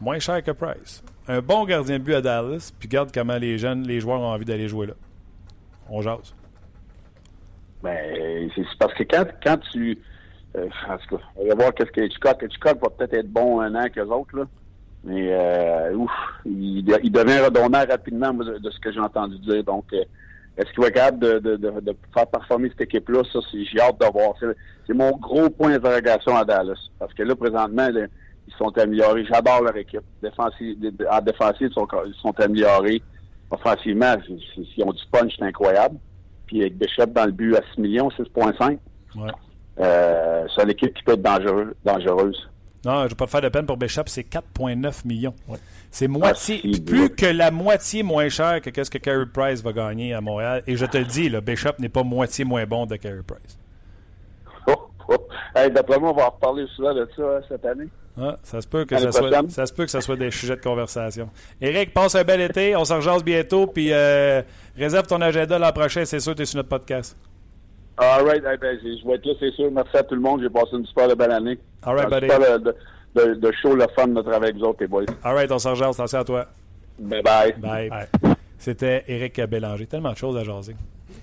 moins 0.00 0.18
cher 0.18 0.42
que 0.42 0.50
Price. 0.50 1.02
Un 1.28 1.40
bon 1.40 1.64
gardien 1.64 1.98
de 1.98 2.04
but 2.04 2.14
à 2.14 2.20
Dallas, 2.20 2.72
puis 2.78 2.88
regarde 2.88 3.10
comment 3.12 3.36
les 3.36 3.58
jeunes, 3.58 3.86
les 3.86 4.00
joueurs 4.00 4.20
ont 4.20 4.32
envie 4.32 4.44
d'aller 4.44 4.68
jouer 4.68 4.86
là. 4.86 4.94
On 5.88 6.02
jase. 6.02 6.34
Ben, 7.82 8.50
c'est 8.54 8.64
parce 8.78 8.94
que 8.94 9.04
quand, 9.04 9.26
quand 9.42 9.58
tu. 9.72 9.98
euh, 10.56 10.68
en 10.88 10.98
tout 10.98 11.16
cas, 11.16 11.22
va 11.48 11.54
voir 11.54 11.74
qu'est-ce 11.74 11.92
que 11.92 12.00
Hitchcock. 12.00 12.42
Hitchcock 12.42 12.80
va 12.82 12.90
peut-être 12.90 13.14
être 13.14 13.30
bon 13.30 13.60
un 13.60 13.74
an 13.74 13.88
qu'eux 13.88 14.06
autres, 14.06 14.36
là. 14.36 14.44
Mais, 15.04 15.28
euh, 15.30 15.94
ouf, 15.94 16.10
il, 16.44 16.82
devient 16.84 17.38
redondant 17.38 17.84
rapidement, 17.88 18.32
de, 18.34 18.70
ce 18.70 18.80
que 18.80 18.92
j'ai 18.92 18.98
entendu 18.98 19.38
dire. 19.38 19.62
Donc, 19.62 19.84
euh, 19.92 20.02
est-ce 20.56 20.72
qu'il 20.72 20.80
va 20.80 20.88
être 20.88 20.94
capable 20.94 21.40
de, 21.40 21.96
faire 22.12 22.26
performer 22.26 22.70
cette 22.70 22.80
équipe-là? 22.80 23.22
Ça, 23.32 23.38
j'ai 23.52 23.80
hâte 23.80 24.00
de 24.00 24.06
voir. 24.12 24.34
C'est, 24.40 24.94
mon 24.94 25.12
gros 25.12 25.48
point 25.48 25.70
d'interrogation 25.70 26.36
à 26.36 26.44
Dallas. 26.44 26.78
Parce 26.98 27.14
que 27.14 27.22
là, 27.22 27.36
présentement, 27.36 27.88
ils 28.46 28.54
sont 28.54 28.76
améliorés. 28.78 29.24
J'adore 29.26 29.62
leur 29.62 29.76
équipe. 29.76 30.02
Défensive, 30.22 30.76
en 31.10 31.20
défensive, 31.20 31.68
ils 31.70 31.74
sont, 31.74 31.86
ils 32.06 32.14
sont 32.20 32.38
améliorés. 32.40 33.02
Offensivement, 33.50 34.14
ils 34.28 34.84
ont 34.84 34.92
du 34.92 35.02
punch, 35.12 35.32
c'est 35.38 35.44
incroyable. 35.44 35.96
Puis 36.46 36.60
avec 36.60 36.76
Bishop 36.78 37.06
dans 37.06 37.26
le 37.26 37.32
but 37.32 37.56
à 37.56 37.60
6 37.74 37.80
millions, 37.80 38.08
6,5. 38.08 38.78
Ouais. 39.16 39.30
Euh, 39.78 40.46
c'est 40.54 40.62
une 40.62 40.70
équipe 40.70 40.94
qui 40.94 41.02
peut 41.02 41.12
être 41.12 41.22
dangereuse. 41.22 42.48
Non, 42.84 42.98
je 43.00 43.04
ne 43.04 43.08
vais 43.08 43.14
pas 43.16 43.26
te 43.26 43.30
faire 43.30 43.40
de 43.40 43.48
peine 43.48 43.66
pour 43.66 43.76
Bishop, 43.76 44.02
c'est 44.06 44.22
4,9 44.22 45.06
millions. 45.06 45.34
Ouais. 45.48 45.58
C'est 45.90 46.06
moitié, 46.06 46.60
Ah, 46.62 46.68
si, 46.72 46.80
plus 46.80 47.10
que 47.10 47.26
la 47.26 47.50
moitié 47.50 48.02
moins 48.02 48.28
cher 48.28 48.60
que 48.60 48.84
ce 48.84 48.90
que 48.90 48.98
Carey 48.98 49.26
Price 49.32 49.62
va 49.62 49.72
gagner 49.72 50.14
à 50.14 50.20
Montréal. 50.20 50.62
Et 50.66 50.76
je 50.76 50.86
te 50.86 50.96
le 50.98 51.04
dis, 51.04 51.28
là, 51.28 51.40
Bishop 51.40 51.72
n'est 51.78 51.88
pas 51.88 52.04
moitié 52.04 52.44
moins 52.44 52.64
bon 52.64 52.86
de 52.86 52.96
Carey 52.96 53.22
Price. 53.26 53.58
Oh, 54.68 54.88
oh. 55.08 55.28
Hey, 55.54 55.70
D'après 55.70 55.98
moi, 56.00 56.10
on 56.10 56.14
va 56.14 56.26
en 56.26 56.30
reparler 56.30 56.66
souvent 56.74 56.92
de 56.92 57.08
ça 57.16 57.22
hein, 57.22 57.40
cette 57.48 57.64
année. 57.64 57.88
Ah, 58.18 58.36
ça, 58.44 58.60
se 58.62 58.66
peut 58.66 58.84
que 58.84 58.96
ça, 58.98 59.12
soit, 59.12 59.28
prochaine. 59.28 59.50
ça 59.50 59.66
se 59.66 59.72
peut 59.74 59.84
que 59.84 59.90
ça 59.90 60.00
soit 60.00 60.16
des 60.16 60.30
sujets 60.30 60.56
de 60.56 60.62
conversation. 60.62 61.28
Eric, 61.60 61.92
passe 61.92 62.14
un 62.14 62.24
bel 62.24 62.40
été. 62.40 62.74
On 62.74 62.84
s'en 62.84 62.96
rejase 62.96 63.22
bientôt. 63.22 63.66
Puis 63.66 63.92
euh, 63.92 64.40
réserve 64.76 65.06
ton 65.06 65.20
agenda 65.20 65.58
l'an 65.58 65.72
prochain. 65.72 66.04
C'est 66.04 66.20
sûr 66.20 66.32
que 66.32 66.38
tu 66.38 66.42
es 66.42 66.46
sur 66.46 66.56
notre 66.56 66.70
podcast. 66.70 67.16
All 67.98 68.24
right. 68.24 68.44
Hey, 68.44 68.56
ben, 68.58 68.78
je 68.82 69.06
vais 69.06 69.14
être 69.14 69.26
là, 69.26 69.32
c'est 69.38 69.50
sûr. 69.52 69.70
Merci 69.70 69.96
à 69.96 70.02
tout 70.02 70.14
le 70.14 70.20
monde. 70.20 70.40
J'ai 70.42 70.50
passé 70.50 70.70
une 70.72 70.86
super 70.86 71.14
belle 71.14 71.32
année. 71.32 71.58
All 71.82 71.94
right, 71.96 72.08
buddy. 72.10 72.26
super 72.28 72.58
de, 72.60 72.74
de, 73.14 73.34
de 73.34 73.52
show, 73.62 73.74
le 73.74 73.86
fun 73.94 74.08
de 74.08 74.20
travailler 74.22 74.44
avec 74.50 74.56
vous 74.56 74.64
autres, 74.64 74.78
les 74.80 74.86
boys. 74.86 75.04
All 75.22 75.34
right, 75.34 75.50
on 75.52 75.58
s'en 75.58 75.70
rejase. 75.70 75.94
Attention 75.94 76.18
à 76.20 76.24
toi. 76.24 76.46
Bye 76.98 77.22
bye. 77.22 77.54
Bye. 77.58 77.90
C'était 78.58 79.04
Eric 79.08 79.40
Bélanger. 79.42 79.86
Tellement 79.86 80.12
de 80.12 80.16
choses 80.16 80.36
à 80.36 80.44
jaser. 80.44 80.74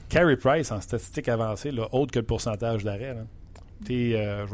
Carey 0.09 0.35
Price, 0.35 0.71
en 0.71 0.79
statistique 0.79 1.27
avancée, 1.27 1.71
là, 1.71 1.87
autre 1.91 2.11
que 2.11 2.19
le 2.19 2.25
pourcentage 2.25 2.83
d'arrêt. 2.83 3.15
là. 3.15 3.21
Euh, 3.91 4.45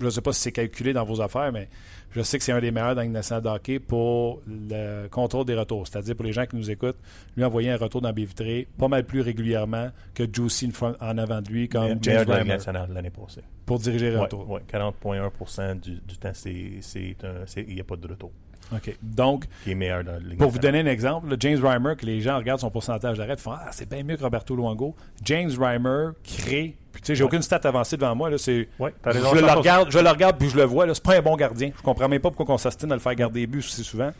je 0.00 0.04
ne 0.04 0.10
sais 0.10 0.20
pas 0.20 0.32
si 0.32 0.40
c'est 0.40 0.52
calculé 0.52 0.92
dans 0.92 1.04
vos 1.04 1.20
affaires, 1.20 1.50
mais 1.52 1.68
je 2.10 2.22
sais 2.22 2.38
que 2.38 2.44
c'est 2.44 2.52
un 2.52 2.60
des 2.60 2.70
meilleurs 2.70 2.94
dans 2.94 3.02
le 3.02 3.08
national 3.08 3.42
de 3.42 3.48
hockey 3.48 3.78
pour 3.78 4.40
le 4.46 5.08
contrôle 5.08 5.44
des 5.46 5.54
retours. 5.54 5.86
C'est-à-dire 5.86 6.14
pour 6.14 6.24
les 6.24 6.32
gens 6.32 6.46
qui 6.46 6.56
nous 6.56 6.70
écoutent, 6.70 6.98
lui 7.36 7.44
envoyer 7.44 7.70
un 7.70 7.76
retour 7.76 8.00
dans 8.00 8.12
Bivitré 8.12 8.68
pas 8.78 8.88
mal 8.88 9.04
plus 9.04 9.20
régulièrement 9.20 9.90
que 10.14 10.24
Juicy 10.32 10.70
en 11.00 11.18
avant 11.18 11.40
de 11.42 11.48
lui, 11.48 11.68
comme 11.68 11.98
James 12.02 12.24
la 12.28 12.44
l'année 12.88 13.10
passée. 13.10 13.42
pour 13.66 13.78
diriger 13.78 14.10
le 14.10 14.16
Ouais, 14.16 14.22
retour. 14.22 14.48
ouais, 14.50 14.60
40,1% 14.70 15.80
du, 15.80 16.00
du 16.00 16.16
temps, 16.18 16.32
il 16.44 17.74
n'y 17.74 17.80
a 17.80 17.84
pas 17.84 17.96
de 17.96 18.06
retour. 18.08 18.32
OK. 18.72 18.96
Donc, 19.02 19.44
Qui 19.62 19.72
est 19.72 19.74
meilleur 19.74 20.02
dans 20.04 20.12
la 20.12 20.18
Ligue 20.18 20.38
Pour 20.38 20.50
vous 20.50 20.58
donner 20.58 20.80
un 20.80 20.86
exemple, 20.86 21.28
là, 21.28 21.36
James 21.38 21.58
Reimer, 21.64 21.94
que 21.96 22.06
les 22.06 22.20
gens 22.20 22.36
regardent 22.38 22.60
son 22.60 22.70
pourcentage 22.70 23.18
d'arrêt, 23.18 23.36
font 23.36 23.52
Ah, 23.52 23.68
c'est 23.72 23.88
bien 23.88 24.02
mieux 24.02 24.16
que 24.16 24.22
Roberto 24.22 24.56
Luongo. 24.56 24.94
James 25.22 25.50
Reimer 25.58 26.08
crée. 26.24 26.76
Puis, 26.92 27.02
tu 27.02 27.06
sais, 27.08 27.14
j'ai 27.14 27.22
Ouais. 27.24 27.28
aucune 27.28 27.42
stat 27.42 27.60
avancée 27.64 27.96
devant 27.96 28.14
moi. 28.14 28.30
Là, 28.30 28.38
c'est, 28.38 28.68
Ouais, 28.78 28.94
je, 29.04 29.10
le 29.10 29.20
100%. 29.20 29.54
regarde, 29.58 29.90
je 29.90 29.98
le 29.98 30.08
regarde, 30.08 30.38
puis 30.38 30.48
je 30.48 30.56
le 30.56 30.64
vois. 30.64 30.86
Là, 30.86 30.94
c'est 30.94 31.02
pas 31.04 31.16
un 31.16 31.22
bon 31.22 31.36
gardien. 31.36 31.70
Je 31.76 31.82
comprends 31.82 32.08
même 32.08 32.20
pas 32.20 32.30
pourquoi 32.30 32.54
on 32.54 32.58
s'astine 32.58 32.90
à 32.90 32.94
le 32.94 33.00
faire 33.00 33.14
garder 33.14 33.40
des 33.40 33.46
buts 33.46 33.58
aussi 33.58 33.84
souvent. 33.84 34.12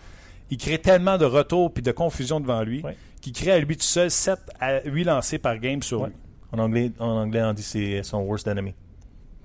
Il 0.51 0.59
crée 0.59 0.79
tellement 0.79 1.17
de 1.17 1.25
retours 1.25 1.73
puis 1.73 1.83
de 1.83 1.91
confusion 1.93 2.39
devant 2.39 2.63
lui 2.63 2.83
Ouais. 2.83 2.97
qu'il 3.23 3.33
crée 3.33 3.53
à 3.53 3.59
lui 3.59 3.77
tout 3.77 3.83
seul 3.83 4.11
7 4.11 4.39
à 4.61 4.83
8 4.85 5.05
lancés 5.05 5.39
par 5.39 5.59
game 5.59 5.83
sur 5.83 6.05
lui. 6.07 6.13
En 6.53 6.59
anglais, 6.59 6.93
en 6.99 7.07
anglais, 7.23 7.43
on 7.43 7.53
dit 7.55 7.63
c'est 7.63 8.03
son 8.03 8.19
worst 8.19 8.47
enemy. 8.47 8.75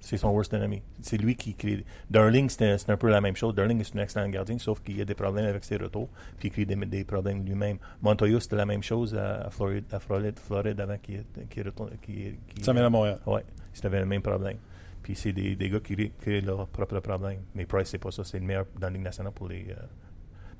C'est 0.01 0.17
son 0.17 0.29
worst 0.29 0.53
enemy. 0.53 0.81
C'est 1.01 1.17
lui 1.17 1.35
qui 1.35 1.53
crée. 1.55 1.83
Darling, 2.09 2.49
c'est 2.49 2.89
un, 2.89 2.97
peu 2.97 3.09
la 3.09 3.21
même 3.21 3.35
chose. 3.35 3.53
Darling 3.53 3.79
est 3.81 3.95
un 3.95 4.01
excellent 4.01 4.29
gardien, 4.29 4.57
sauf 4.57 4.79
qu'il 4.81 4.99
a 5.01 5.05
des 5.05 5.13
problèmes 5.15 5.45
avec 5.45 5.63
ses 5.63 5.77
retours, 5.77 6.09
puis 6.37 6.47
il 6.47 6.51
crée 6.51 6.65
des, 6.65 6.75
des 6.75 7.03
problèmes 7.03 7.45
lui-même. 7.45 7.77
Montoya, 8.01 8.39
c'était 8.39 8.55
la 8.55 8.65
même 8.65 8.81
chose 8.83 9.13
à, 9.15 9.41
à 9.47 9.49
Floride, 9.49 9.85
à 9.91 9.99
Floride, 9.99 10.39
Floride 10.39 10.79
avant 10.79 10.97
qu'il 10.97 11.23
qu'il 11.49 11.63
retourne. 11.63 11.91
qu'il- 12.01 12.37
qu'il- 12.47 12.63
Ça 12.63 12.73
mène 12.73 12.83
à 12.85 12.89
Montréal. 12.89 13.19
Ouais, 13.25 13.43
c'était 13.73 13.89
le 13.89 14.05
même 14.05 14.21
problème. 14.21 14.57
Puis 15.03 15.15
c'est 15.15 15.31
des, 15.33 15.55
des 15.55 15.69
gars 15.69 15.79
qui 15.79 15.95
cré- 15.95 16.11
créent 16.21 16.41
leurs 16.41 16.67
propres 16.67 16.99
problèmes. 16.99 17.41
Mais 17.55 17.65
Price, 17.65 17.89
c'est 17.89 17.97
pas 17.97 18.11
ça. 18.11 18.23
C'est 18.23 18.39
le 18.39 18.45
meilleur 18.45 18.65
dans 18.79 18.87
la 18.87 18.93
Ligue 18.93 19.03
nationale 19.03 19.33
pour 19.33 19.47
les. 19.49 19.65
euh, 19.69 19.75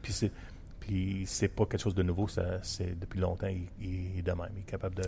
puis 0.01 0.11
c'est. 0.13 0.31
Puis 0.79 1.23
c'est 1.25 1.49
pas 1.49 1.65
quelque 1.65 1.81
chose 1.81 1.93
de 1.95 2.03
nouveau. 2.03 2.27
C'est 2.63 2.97
depuis 2.99 3.19
longtemps. 3.19 3.47
Il, 3.47 3.67
il 3.81 4.19
est 4.19 4.21
de 4.21 4.31
même. 4.31 4.49
Il 4.55 4.59
est 4.61 4.63
capable 4.71 4.95
de, 4.95 5.03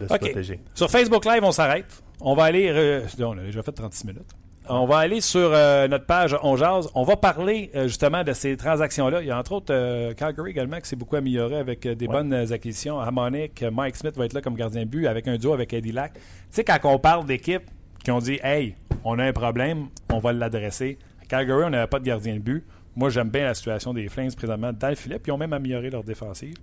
de 0.00 0.06
se 0.08 0.12
OK. 0.12 0.20
protéger. 0.20 0.60
Sur 0.74 0.90
Facebook 0.90 1.24
Live, 1.24 1.42
on 1.44 1.52
s'arrête. 1.52 2.02
On 2.20 2.34
va 2.34 2.44
aller. 2.44 2.68
euh, 2.68 3.06
on 3.20 3.38
a 3.38 3.42
déjà 3.42 3.62
fait 3.62 3.72
36 3.72 4.06
minutes. 4.06 4.30
On 4.68 4.84
va 4.86 4.98
aller 4.98 5.20
sur 5.20 5.50
euh, 5.52 5.88
notre 5.88 6.04
page 6.06 6.36
On 6.42 6.54
Jase. 6.56 6.88
On 6.94 7.02
va 7.02 7.16
parler 7.16 7.70
euh, 7.74 7.88
justement 7.88 8.22
de 8.22 8.32
ces 8.32 8.56
transactions-là. 8.56 9.20
Il 9.22 9.26
y 9.26 9.30
a 9.30 9.38
entre 9.38 9.52
autres 9.52 9.72
euh, 9.74 10.12
Calgary 10.14 10.50
également 10.50 10.78
qui 10.78 10.88
s'est 10.88 10.96
beaucoup 10.96 11.16
amélioré 11.16 11.56
avec 11.56 11.86
euh, 11.86 11.94
des 11.94 12.06
Ouais. 12.06 12.12
bonnes 12.12 12.32
euh, 12.32 12.52
acquisitions. 12.52 13.00
Harmonic, 13.00 13.62
euh, 13.62 13.70
Mike 13.72 13.96
Smith 13.96 14.16
va 14.16 14.26
être 14.26 14.34
là 14.34 14.42
comme 14.42 14.54
gardien 14.54 14.84
de 14.84 14.88
but 14.88 15.06
avec 15.06 15.26
un 15.26 15.36
duo 15.38 15.54
avec 15.54 15.72
Eddie 15.72 15.92
Lack. 15.92 16.12
Tu 16.12 16.20
sais, 16.50 16.64
quand 16.64 16.78
on 16.84 16.98
parle 16.98 17.26
d'équipes 17.26 17.68
qui 18.04 18.10
ont 18.12 18.18
dit 18.20 18.38
Hey, 18.44 18.76
on 19.02 19.18
a 19.18 19.24
un 19.24 19.32
problème, 19.32 19.86
on 20.12 20.18
va 20.18 20.32
l'adresser. 20.32 20.98
À 21.22 21.24
Calgary, 21.26 21.64
on 21.64 21.70
n'avait 21.70 21.86
pas 21.88 21.98
de 21.98 22.04
gardien 22.04 22.34
de 22.34 22.40
but. 22.40 22.64
Moi, 22.96 23.08
j'aime 23.08 23.30
bien 23.30 23.44
la 23.44 23.54
situation 23.54 23.94
des 23.94 24.08
Flames 24.08 24.32
présentement 24.36 24.72
dans 24.72 24.88
le 24.88 24.94
filet, 24.96 25.18
puis 25.20 25.30
ils 25.30 25.32
ont 25.32 25.38
même 25.38 25.52
amélioré 25.52 25.90
leur 25.90 26.02
défensive. 26.02 26.54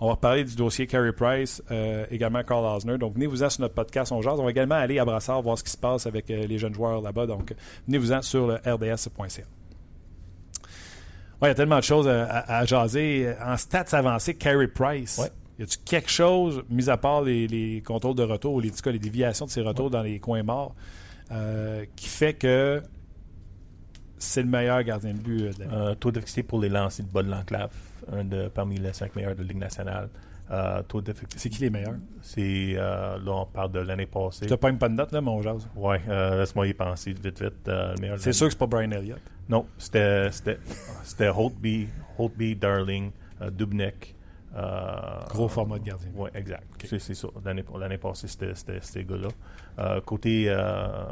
On 0.00 0.06
va 0.06 0.12
reparler 0.14 0.44
du 0.44 0.56
dossier 0.56 0.86
Carey 0.86 1.12
Price, 1.12 1.62
euh, 1.70 2.06
également 2.10 2.42
Carl 2.42 2.64
Osner. 2.64 2.96
Donc, 2.98 3.14
venez-vous-en 3.14 3.50
sur 3.50 3.60
notre 3.60 3.74
podcast 3.74 4.10
On 4.10 4.22
Jase. 4.22 4.40
On 4.40 4.44
va 4.44 4.50
également 4.50 4.76
aller 4.76 4.98
à 4.98 5.04
Brassard 5.04 5.42
voir 5.42 5.58
ce 5.58 5.64
qui 5.64 5.70
se 5.70 5.76
passe 5.76 6.06
avec 6.06 6.30
euh, 6.30 6.46
les 6.46 6.58
jeunes 6.58 6.74
joueurs 6.74 7.02
là-bas. 7.02 7.26
Donc, 7.26 7.54
venez-vous-en 7.86 8.22
sur 8.22 8.46
le 8.46 8.54
rds.ca. 8.54 9.42
Ouais, 11.42 11.48
il 11.48 11.48
y 11.48 11.50
a 11.50 11.54
tellement 11.54 11.78
de 11.78 11.84
choses 11.84 12.08
à, 12.08 12.24
à- 12.24 12.58
à 12.60 12.64
jaser. 12.64 13.32
En 13.44 13.56
stats 13.56 13.84
avancées, 13.92 14.34
Carey 14.34 14.68
Price. 14.68 15.18
Ouais. 15.18 15.28
Y 15.58 15.62
a-tu 15.64 15.78
quelque 15.84 16.10
chose, 16.10 16.62
mis 16.70 16.88
à 16.90 16.96
part 16.96 17.22
les, 17.22 17.46
les 17.46 17.80
contrôles 17.82 18.16
de 18.16 18.22
retour, 18.24 18.54
ou 18.54 18.60
les, 18.60 18.72
les 18.86 18.98
déviations 18.98 19.46
de 19.46 19.50
ces 19.50 19.60
retours 19.60 19.90
dans 19.90 20.02
les 20.02 20.18
coins 20.18 20.42
morts, 20.42 20.74
euh, 21.30 21.84
qui 21.94 22.08
fait 22.08 22.34
que 22.34 22.82
c'est 24.24 24.42
le 24.42 24.48
meilleur 24.48 24.82
gardien 24.82 25.12
de 25.12 25.18
but 25.18 25.42
euh, 25.42 25.52
de 25.52 25.58
l'année? 25.60 25.72
Euh, 25.74 25.94
taux 25.94 26.10
d'efficacité 26.10 26.42
pour 26.42 26.60
les 26.60 26.68
lancers 26.68 27.04
de 27.06 27.10
bas 27.10 27.22
de 27.22 27.30
l'enclave, 27.30 27.70
un 28.12 28.24
de 28.24 28.48
parmi 28.48 28.76
les 28.78 28.92
cinq 28.92 29.14
meilleurs 29.16 29.34
de 29.34 29.42
la 29.42 29.48
Ligue 29.48 29.58
nationale. 29.58 30.08
Euh, 30.50 30.82
taux 30.82 31.00
d'efficacité. 31.00 31.38
C'est 31.38 31.48
qui 31.48 31.62
les 31.62 31.70
meilleurs? 31.70 31.94
C'est 32.20 32.74
euh, 32.76 33.16
là 33.18 33.32
on 33.32 33.46
parle 33.46 33.72
de 33.72 33.80
l'année 33.80 34.04
passée. 34.06 34.44
Tu 34.44 34.52
n'as 34.52 34.58
pas 34.58 34.68
une 34.68 34.76
bonne 34.76 34.94
note, 34.94 35.10
là, 35.12 35.20
mon 35.22 35.40
jase? 35.40 35.66
Ouais, 35.74 36.00
laisse-moi 36.06 36.66
y 36.66 36.74
penser 36.74 37.12
vite 37.14 37.40
vite. 37.42 37.66
meilleur 38.00 38.18
C'est 38.18 38.26
la- 38.26 38.32
sûr 38.34 38.46
que 38.48 38.52
c'est 38.52 38.58
pas 38.58 38.66
Brian 38.66 38.90
Elliott. 38.90 39.20
Non, 39.48 39.66
c'était 39.78 40.28
Holtby, 41.28 41.88
Holtby, 42.18 42.56
Darling, 42.56 43.10
Dubnik. 43.52 44.14
Euh, 44.54 45.20
Gros 45.30 45.48
format 45.48 45.78
de 45.78 45.84
gardien. 45.84 46.10
Oui, 46.14 46.30
exact. 46.34 46.64
C'est 46.84 46.98
c'est 46.98 47.14
ça. 47.14 47.28
L'année 47.44 47.64
l'année 47.78 47.98
passée, 47.98 48.28
c'était 48.28 48.54
c'était 48.54 48.80
ces 48.80 49.04
gars-là. 49.04 49.28
Euh, 49.80 50.00
côté 50.00 50.44
euh, 50.48 51.04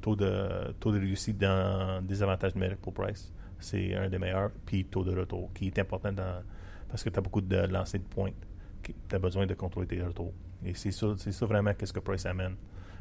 taux, 0.00 0.16
de, 0.16 0.72
taux 0.80 0.90
de 0.92 0.98
réussite 0.98 1.38
dans 1.38 2.04
des 2.04 2.22
avantages 2.22 2.54
numériques 2.54 2.80
pour 2.80 2.92
Price, 2.94 3.32
c'est 3.60 3.94
un 3.94 4.08
des 4.08 4.18
meilleurs. 4.18 4.50
Puis 4.66 4.84
taux 4.86 5.04
de 5.04 5.16
retour, 5.16 5.52
qui 5.54 5.68
est 5.68 5.78
important 5.78 6.12
dans, 6.12 6.42
parce 6.88 7.04
que 7.04 7.10
tu 7.10 7.18
as 7.18 7.22
beaucoup 7.22 7.40
de 7.40 7.56
lancers 7.56 8.00
de 8.00 8.04
pointe. 8.06 8.34
Tu 8.82 8.94
as 9.14 9.18
besoin 9.18 9.46
de 9.46 9.54
contrôler 9.54 9.86
tes 9.86 10.02
retours. 10.02 10.32
Et 10.64 10.74
c'est 10.74 10.90
ça, 10.90 11.08
c'est 11.18 11.30
ça 11.32 11.46
vraiment 11.46 11.72
qu'est-ce 11.74 11.92
que 11.92 12.00
Price 12.00 12.26
amène. 12.26 12.56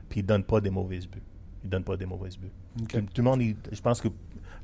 Puis 0.09 0.19
il 0.19 0.23
donne 0.25 0.43
pas 0.43 0.61
des 0.61 0.69
mauvais 0.69 0.99
buts. 0.99 1.23
Il 1.63 1.69
donne 1.69 1.83
pas 1.83 1.97
des 1.97 2.05
mauvais 2.05 2.29
buts. 2.39 2.51
Tout, 2.87 3.01
tout 3.01 3.07
le 3.17 3.23
monde, 3.23 3.41
il- 3.41 3.55
je 3.71 3.81
pense 3.81 3.99
que 3.99 4.09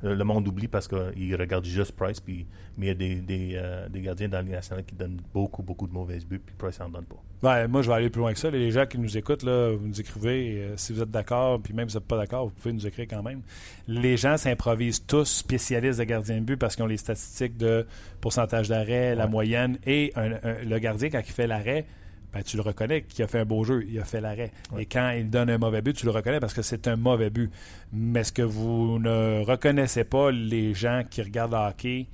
le 0.03 0.23
monde 0.23 0.47
oublie 0.47 0.67
parce 0.67 0.87
qu'il 0.87 1.35
regarde 1.35 1.65
juste 1.65 1.93
Price, 1.93 2.19
puis, 2.19 2.45
mais 2.77 2.87
il 2.87 2.89
y 2.89 2.91
a 2.91 2.95
des, 2.95 3.15
des, 3.15 3.51
euh, 3.55 3.87
des 3.89 4.01
gardiens 4.01 4.27
dans 4.27 4.37
la 4.37 4.43
Ligue 4.43 4.51
nationale 4.51 4.83
qui 4.85 4.95
donnent 4.95 5.21
beaucoup, 5.33 5.63
beaucoup 5.63 5.87
de 5.87 5.93
mauvais 5.93 6.19
buts, 6.29 6.41
puis 6.45 6.53
Price 6.57 6.79
n'en 6.79 6.89
donne 6.89 7.05
pas. 7.05 7.15
Ouais, 7.49 7.67
moi, 7.67 7.81
je 7.81 7.87
vais 7.89 7.95
aller 7.95 8.09
plus 8.09 8.19
loin 8.19 8.31
que 8.33 8.39
ça. 8.39 8.49
Les 8.51 8.71
gens 8.71 8.85
qui 8.85 8.97
nous 8.97 9.17
écoutent, 9.17 9.43
là, 9.43 9.71
vous 9.75 9.87
nous 9.87 9.99
écrivez. 9.99 10.61
euh, 10.61 10.73
si 10.77 10.93
vous 10.93 11.01
êtes 11.01 11.11
d'accord, 11.11 11.59
puis 11.61 11.73
même 11.73 11.89
si 11.89 11.93
vous 11.95 11.99
n'êtes 11.99 12.07
pas 12.07 12.17
d'accord, 12.17 12.45
vous 12.47 12.51
pouvez 12.53 12.73
nous 12.73 12.85
écrire 12.87 13.05
quand 13.09 13.23
même. 13.23 13.41
Les 13.87 14.15
gens 14.17 14.37
s'improvisent 14.37 15.05
tous 15.05 15.25
spécialistes 15.25 15.99
de 15.99 16.03
gardien 16.05 16.37
de 16.39 16.45
but 16.45 16.57
parce 16.57 16.75
qu'ils 16.75 16.83
ont 16.83 16.87
les 16.87 16.97
statistiques 16.97 17.57
de 17.57 17.85
pourcentage 18.21 18.69
d'arrêt, 18.69 19.15
la 19.15 19.25
Ouais. 19.25 19.31
moyenne. 19.31 19.77
Et 19.85 20.11
un- 20.15 20.31
un- 20.43 20.63
le 20.65 20.79
gardien, 20.79 21.09
quand 21.09 21.19
il 21.25 21.31
fait 21.31 21.47
l'arrêt, 21.47 21.85
ben, 22.33 22.41
tu 22.41 22.57
le 22.57 22.63
reconnais 22.63 23.03
qu'il 23.03 23.23
a 23.23 23.27
fait 23.27 23.39
un 23.39 23.45
beau 23.45 23.63
jeu, 23.63 23.85
il 23.87 23.99
a 23.99 24.05
fait 24.05 24.19
l'arrêt. 24.19 24.51
Ouais. 24.71 24.83
Et 24.83 24.85
quand 24.85 25.11
il 25.11 25.29
donne 25.29 25.49
un 25.49 25.57
mauvais 25.59 25.81
but, 25.81 25.95
tu 25.95 26.05
le 26.05 26.11
reconnais 26.11 26.39
parce 26.39 26.53
que 26.53 26.63
c'est 26.63 26.87
un 26.87 26.95
mauvais 26.95 27.29
but. 27.29 27.51
Mais 27.91 28.23
ce 28.23 28.31
que 28.31 28.41
vous 28.41 28.97
ne 28.99 29.43
reconnaissez 29.45 30.03
pas, 30.03 30.31
les 30.31 30.73
gens 30.73 31.03
qui 31.09 31.21
regardent 31.21 31.53
le 31.53 31.59
hockey, 31.59 32.07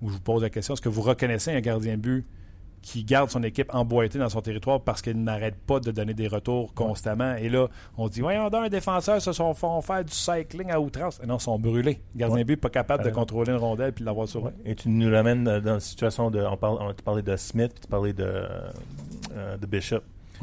où 0.00 0.08
je 0.08 0.14
vous 0.14 0.20
pose 0.20 0.42
la 0.42 0.50
question, 0.50 0.74
est-ce 0.74 0.82
que 0.82 0.88
vous 0.88 1.02
reconnaissez 1.02 1.50
un 1.50 1.60
gardien 1.60 1.96
de 1.96 2.02
but 2.02 2.26
qui 2.82 3.04
garde 3.04 3.30
son 3.30 3.42
équipe 3.44 3.72
emboîtée 3.72 4.18
dans 4.18 4.28
son 4.28 4.40
territoire 4.42 4.80
parce 4.80 5.00
qu'il 5.02 5.22
n'arrête 5.22 5.56
pas 5.56 5.78
de 5.80 5.90
donner 5.92 6.14
des 6.14 6.26
retours 6.28 6.74
constamment. 6.74 7.34
Et 7.36 7.48
là, 7.48 7.68
on 7.96 8.08
dit, 8.08 8.20
voyons 8.20 8.52
un 8.52 8.68
défenseur 8.68 9.22
se 9.22 9.32
sont 9.32 9.54
font 9.54 9.80
faire 9.80 10.04
du 10.04 10.12
cycling 10.12 10.70
à 10.70 10.80
outrance. 10.80 11.20
Et 11.22 11.26
non, 11.26 11.36
ils 11.36 11.40
sont 11.40 11.58
brûlés. 11.58 12.00
Le 12.14 12.18
gardien 12.18 12.36
Ouais. 12.38 12.42
de 12.42 12.48
but 12.48 12.56
pas 12.60 12.70
capable 12.70 13.04
de 13.04 13.08
Euh, 13.08 13.12
contrôler 13.12 13.52
une 13.52 13.58
rondelle 13.58 13.92
puis 13.92 14.02
de 14.02 14.06
l'avoir 14.06 14.26
sur 14.28 14.42
Ouais. 14.44 14.52
Et 14.64 14.74
tu 14.74 14.88
nous 14.88 15.10
ramènes 15.10 15.44
dans 15.44 15.74
la 15.74 15.80
situation 15.80 16.30
de. 16.30 16.40
On 16.40 16.56
parle, 16.56 16.78
on, 16.80 16.92
tu 16.92 17.02
parlais 17.04 17.22
de 17.22 17.36
Smith, 17.36 17.70
puis 17.72 17.80
tu 17.82 17.88
parlais 17.88 18.12
de, 18.12 18.24
euh, 19.32 19.56
de 19.56 19.66
Bishop. 19.66 20.00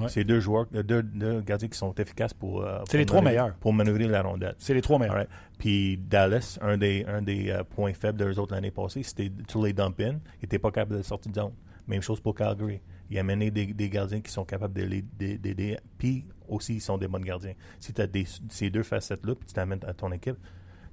C'est 0.08 0.24
deux 0.24 0.40
joueurs, 0.40 0.66
euh, 0.76 0.82
deux, 0.82 1.04
deux 1.04 1.42
gardiens 1.42 1.68
qui 1.68 1.78
sont 1.78 1.94
efficaces 1.96 2.34
pour. 2.34 2.62
euh, 2.62 2.80
C'est 2.90 2.98
les 2.98 3.06
trois 3.06 3.20
manœuvrer- 3.22 3.44
meilleurs. 3.44 3.56
Pour 3.58 3.74
manœuvrer 3.74 4.08
la 4.08 4.22
rondelle. 4.22 4.56
C'est 4.58 4.74
les 4.74 4.82
trois 4.82 4.98
meilleurs. 4.98 5.26
Puis 5.58 5.98
Dallas, 5.98 6.58
un 6.62 6.78
des, 6.78 7.06
un 7.06 7.22
des 7.22 7.50
euh, 7.50 7.64
points 7.66 7.92
faibles 7.92 8.18
d'eux 8.18 8.40
autres 8.40 8.54
l'année 8.56 8.72
passée, 8.72 9.04
c'était 9.04 9.30
tous 9.46 9.62
les 9.66 9.74
dump-in. 9.74 10.12
Ils 10.14 10.44
n'étaient 10.44 10.58
pas 10.58 10.72
capables 10.72 10.98
de 11.00 11.02
sortir 11.02 11.32
de 11.34 11.36
zone. 11.42 11.52
Même 11.90 12.02
chose 12.02 12.22
pour 12.22 12.34
Calgary. 12.36 12.80
Il 13.10 13.18
a 13.20 13.24
mené 13.24 13.50
des, 13.52 13.66
des 13.66 13.90
gardiens 13.90 14.22
qui 14.22 14.32
sont 14.32 14.46
capables 14.46 14.74
de 14.76 14.84
les- 14.84 15.02
de- 15.02 15.36
d'aider. 15.38 15.78
Puis 15.98 16.26
aussi, 16.48 16.76
ils 16.76 16.82
sont 16.82 16.98
des 16.98 17.08
bons 17.08 17.20
gardiens. 17.20 17.54
Si 17.80 17.92
tu 17.92 18.02
as 18.02 18.08
ces 18.50 18.70
deux 18.70 18.84
facettes-là, 18.84 19.36
puis 19.36 19.48
tu 19.48 19.54
t'amènes 19.54 19.80
à 19.86 19.94
ton 19.94 20.12
équipe, 20.12 20.38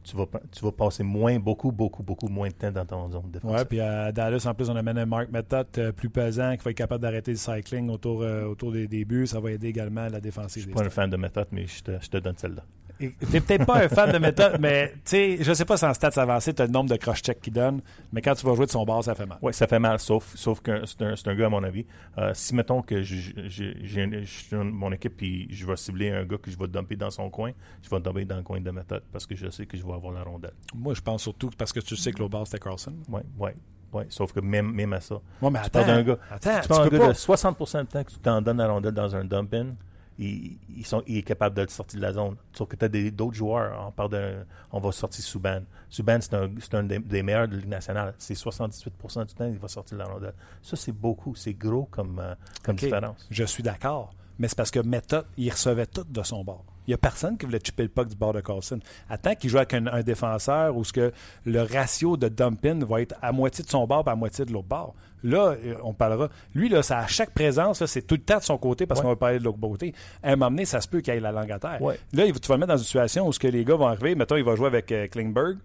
tu 0.03 0.16
vas, 0.16 0.24
tu 0.53 0.64
vas 0.64 0.70
passer 0.72 1.03
moins, 1.03 1.38
beaucoup, 1.38 1.72
beaucoup, 1.72 2.03
beaucoup 2.03 2.28
moins 2.28 2.49
de 2.49 2.55
temps 2.55 2.70
dans 2.70 2.86
ton 2.86 3.11
zone 3.11 3.30
défensive. 3.30 3.57
Ouais, 3.59 3.64
puis 3.64 3.80
à 3.80 4.12
Dallas, 4.12 4.47
en 4.49 4.55
plus, 4.55 4.70
on 4.70 4.76
amène 4.76 4.97
un 4.99 5.05
Mark 5.07 5.30
Method 5.30 5.66
euh, 5.78 5.92
plus 5.92 6.09
pesant 6.09 6.57
qui 6.57 6.62
va 6.64 6.70
être 6.70 6.76
capable 6.76 7.03
d'arrêter 7.03 7.32
le 7.32 7.36
cycling 7.36 7.90
autour, 7.90 8.22
euh, 8.22 8.44
autour 8.47 8.70
des, 8.72 8.86
des 8.86 9.05
buts. 9.05 9.26
Ça 9.26 9.40
va 9.40 9.51
aider 9.51 9.66
également 9.66 10.09
la 10.09 10.20
défensive. 10.20 10.62
Je 10.62 10.68
des 10.68 10.72
suis 10.72 10.80
pas 10.80 10.86
un 10.86 10.90
fan 10.90 11.11
de 11.11 11.16
méthode, 11.16 11.49
mais 11.51 11.66
je 11.66 11.82
te, 11.82 11.90
je 12.01 12.09
te 12.09 12.16
donne 12.18 12.36
celle-là. 12.38 12.64
T'es 12.99 13.40
peut-être 13.40 13.66
pas 13.66 13.84
un 13.84 13.88
fan 13.88 14.11
de 14.11 14.18
méthode, 14.18 14.59
mais 14.61 14.90
tu 14.97 15.01
sais, 15.05 15.36
je 15.40 15.53
sais 15.53 15.64
pas 15.64 15.76
si 15.76 15.84
en 15.84 15.92
stats 15.92 16.20
avancés, 16.20 16.55
tu 16.55 16.62
as 16.62 16.66
le 16.66 16.72
nombre 16.72 16.88
de 16.90 16.97
cross-checks 16.97 17.40
qu'il 17.40 17.53
donne, 17.53 17.82
mais 18.12 18.22
quand 18.22 18.34
tu 18.34 18.47
vas 18.47 18.55
jouer 18.55 18.66
de 18.66 18.70
son 18.70 18.84
bord, 18.84 19.05
ça 19.05 19.14
fait 19.14 19.26
mal. 19.26 19.38
Oui, 19.42 19.53
ça 19.53 19.66
fait 19.66 19.78
mal, 19.78 19.99
sauf, 19.99 20.34
sauf 20.34 20.61
que 20.61 20.84
c'est 20.86 21.03
un, 21.03 21.14
c'est 21.16 21.28
un 21.28 21.34
gars, 21.34 21.47
à 21.47 21.49
mon 21.51 21.62
avis. 21.62 21.84
Euh, 22.18 22.30
si, 22.34 22.55
mettons, 22.55 22.80
que 22.82 23.03
je, 23.03 23.32
j'ai- 23.47 23.76
je 23.84 24.24
suis 24.24 24.49
dans 24.57 24.64
mon 24.64 24.92
équipe 24.92 25.16
puis 25.16 25.47
je 25.51 25.66
vais 25.66 25.76
cibler 25.76 26.11
un 26.11 26.24
gars 26.24 26.38
que 26.38 26.51
je 26.51 26.59
vais 26.59 26.68
dumper 26.68 26.97
dans 26.97 27.11
son 27.11 27.28
coin, 27.28 27.53
je 27.82 27.90
vais 27.90 28.01
dumper 28.01 28.24
dans 28.24 28.36
le 28.38 28.42
coin 28.42 28.61
de 28.61 28.70
méthode 28.70 29.03
parce 29.12 29.26
que 29.26 29.34
je 29.36 29.51
sais 29.51 29.66
que 29.66 29.76
je 29.76 29.84
vais 29.84 29.92
avoir 29.92 30.12
la 30.12 30.22
rondelle. 30.22 30.55
Moi, 30.74 30.94
je 30.94 31.01
pense 31.03 31.22
surtout 31.22 31.51
parce 31.57 31.72
que 31.72 31.80
tu 31.80 31.97
sais 31.97 32.12
que 32.12 32.18
l'au 32.18 32.28
bord, 32.28 32.47
c'était 32.47 32.59
Carlson. 32.62 32.94
Oui, 33.09 33.20
oui, 33.38 33.51
oui. 33.92 34.05
Sauf 34.09 34.32
que 34.32 34.40
même, 34.40 34.72
même 34.72 34.92
à 34.94 35.01
ça. 35.01 35.16
Ouais, 35.42 35.51
mais 35.51 35.61
Tu 35.61 35.66
attends, 35.66 35.86
d'un 35.86 36.03
gars, 36.03 36.18
attends, 36.30 36.55
tu 36.57 36.62
tu 36.62 36.68
parles 36.68 36.84
d'un 36.84 36.90
peux 36.90 36.99
gars 36.99 37.07
pas- 37.07 37.12
de 37.12 37.18
60% 37.18 37.80
du 37.82 37.86
temps 37.88 38.05
que 38.05 38.11
tu 38.11 38.18
t'en 38.18 38.40
donnes 38.40 38.59
la 38.59 38.68
rondelle 38.68 38.92
dans 38.94 39.14
un 39.14 39.24
dump-in, 39.24 39.74
il, 40.18 40.58
ils 40.76 40.86
sont, 40.86 41.02
il 41.06 41.18
est 41.18 41.22
capable 41.22 41.56
de 41.56 41.70
sortir 41.70 41.98
de 41.98 42.02
la 42.04 42.12
zone. 42.12 42.36
Sauf 42.52 42.68
que 42.68 42.76
tu 42.76 42.84
as 42.84 43.10
d'autres 43.10 43.34
joueurs. 43.34 43.86
On 43.88 43.92
parle 43.92 44.10
d'un, 44.10 44.44
on 44.72 44.80
va 44.80 44.92
sortir 44.92 45.24
Subban. 45.24 45.62
Subban, 45.88 46.18
c'est 46.20 46.34
un, 46.34 46.50
c'est 46.60 46.74
un 46.74 46.84
des, 46.84 46.98
des 46.98 47.22
meilleurs 47.22 47.48
de 47.48 47.54
la 47.54 47.60
Ligue 47.60 47.68
nationale. 47.68 48.14
C'est 48.18 48.34
78% 48.34 49.26
du 49.26 49.34
temps, 49.34 49.46
il 49.46 49.58
va 49.58 49.68
sortir 49.68 49.98
de 49.98 50.02
la 50.02 50.08
rondelle. 50.08 50.34
Ça, 50.62 50.76
c'est 50.76 50.92
beaucoup. 50.92 51.34
C'est 51.34 51.54
gros 51.54 51.86
comme, 51.90 52.18
euh, 52.18 52.34
comme 52.62 52.76
différence. 52.76 53.26
Je 53.30 53.44
suis 53.44 53.62
d'accord. 53.62 54.14
Mais 54.38 54.48
c'est 54.48 54.56
parce 54.56 54.70
que 54.70 54.80
Meta, 54.80 55.24
il 55.36 55.50
recevait 55.50 55.86
tout 55.86 56.04
de 56.04 56.22
son 56.22 56.44
bord. 56.44 56.64
Il 56.87 56.91
n'y 56.91 56.95
a 56.95 56.99
personne 56.99 57.37
qui 57.37 57.47
voulait 57.47 57.59
chipper 57.62 57.82
le 57.84 57.89
puck 57.89 58.09
du 58.09 58.16
bord 58.16 58.32
de 58.32 58.41
Carlson. 58.41 58.78
Attends 59.11 59.34
qu'il 59.34 59.51
joue 59.51 59.57
avec 59.57 59.74
un, 59.74 59.87
un 59.89 60.03
défenseur 60.03 60.76
où 60.76 60.84
ce 60.84 60.93
que 60.93 61.12
le 61.45 61.62
ratio 61.62 62.16
de 62.16 62.28
dumping 62.28 62.84
va 62.84 63.01
être 63.03 63.14
à 63.20 63.32
moitié 63.32 63.64
de 63.64 63.68
son 63.70 63.87
bord 63.87 64.05
et 64.07 64.11
à 64.11 64.14
moitié 64.14 64.45
de 64.45 64.53
l'autre 64.53 64.68
bord. 64.68 64.95
Là, 65.24 65.55
euh, 65.64 65.74
on 65.82 65.93
parlera. 65.95 66.28
Lui, 66.55 66.68
là, 66.68 66.82
ça, 66.82 66.99
à 66.99 67.07
chaque 67.09 67.30
présence, 67.32 67.80
là, 67.80 67.87
c'est 67.89 68.03
tout 68.03 68.14
le 68.14 68.20
temps 68.20 68.39
de 68.39 68.43
son 68.45 68.59
côté 68.59 68.87
parce 68.87 69.01
Ouais. 69.01 69.05
qu'on 69.05 69.11
va 69.11 69.16
parler 69.16 69.39
de 69.41 69.45
l'autre 69.45 69.59
côté. 69.61 69.93
À 70.22 70.28
un 70.32 70.37
moment 70.37 70.51
donné, 70.51 70.64
ça 70.64 70.80
se 70.80 70.87
peut 70.87 71.01
qu'il 71.01 71.14
ait 71.14 71.20
la 71.20 71.32
langue 71.32 71.51
à 71.51 71.59
terre. 71.59 71.82
Ouais. 71.82 71.99
Là, 72.12 72.26
il- 72.26 72.39
tu 72.39 72.47
vas 72.49 72.55
le 72.55 72.61
mettre 72.61 72.72
dans 72.72 72.78
une 72.78 72.84
situation 72.84 73.26
où 73.26 73.32
ce 73.32 73.39
que 73.41 73.49
les 73.49 73.64
gars 73.64 73.74
vont 73.74 73.87
arriver. 73.89 74.14
Mettons, 74.14 74.37
il 74.37 74.45
va 74.45 74.55
jouer 74.55 74.66
avec 74.68 74.93
euh, 74.93 75.09
Klingberg 75.09 75.57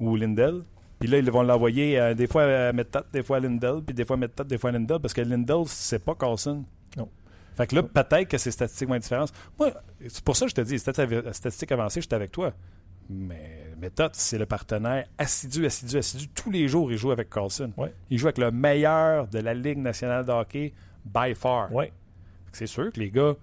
ou 0.00 0.16
Lindell. 0.16 0.62
Puis 0.98 1.08
là, 1.10 1.18
ils 1.18 1.30
vont 1.30 1.42
l'envoyer 1.42 2.00
euh, 2.00 2.14
des 2.14 2.26
fois 2.26 2.44
à 2.44 2.72
Mettat, 2.72 3.04
des 3.12 3.22
fois 3.22 3.36
à 3.36 3.40
Lindell, 3.40 3.82
puis 3.84 3.92
des 3.94 4.04
fois 4.06 4.14
à 4.14 4.18
Mettat, 4.18 4.44
des 4.44 4.56
fois 4.56 4.70
à 4.70 4.72
Lindell, 4.72 5.00
parce 5.00 5.12
que 5.12 5.20
Lindell, 5.20 5.64
c'est 5.66 5.98
pas 6.02 6.14
Carlson. 6.14 6.64
Non. 6.96 7.08
Fait 7.56 7.66
que 7.66 7.76
là, 7.76 7.82
peut-être 7.82 8.28
que 8.28 8.38
ces 8.38 8.50
statistiques 8.50 8.88
vont 8.88 8.94
être 8.96 9.02
différentes. 9.02 9.32
Moi, 9.58 9.72
c'est 10.08 10.24
pour 10.24 10.36
ça 10.36 10.46
que 10.46 10.50
je 10.50 10.54
te 10.56 10.60
dis, 10.60 10.76
stati- 10.76 11.32
statistiques 11.32 11.72
avancées, 11.72 12.00
j'étais 12.00 12.16
avec 12.16 12.32
toi. 12.32 12.52
Mais 13.08 13.70
Mettat, 13.78 14.10
c'est 14.14 14.38
le 14.38 14.46
partenaire 14.46 15.06
assidu, 15.18 15.66
assidu, 15.66 15.98
assidu. 15.98 16.28
Tous 16.28 16.50
les 16.50 16.68
jours, 16.68 16.90
il 16.90 16.96
joue 16.98 17.10
avec 17.12 17.28
Carlson. 17.30 17.70
Ouais. 17.76 17.92
Il 18.10 18.18
joue 18.18 18.26
avec 18.26 18.38
le 18.38 18.50
meilleur 18.50 19.28
de 19.28 19.38
la 19.38 19.52
Ligue 19.54 19.78
nationale 19.78 20.24
de 20.24 20.32
hockey, 20.32 20.72
by 21.04 21.34
far. 21.34 21.72
Ouais. 21.72 21.92
C'est 22.52 22.66
sûr 22.66 22.90
que 22.92 22.98
les 23.00 23.10
gars, 23.10 23.34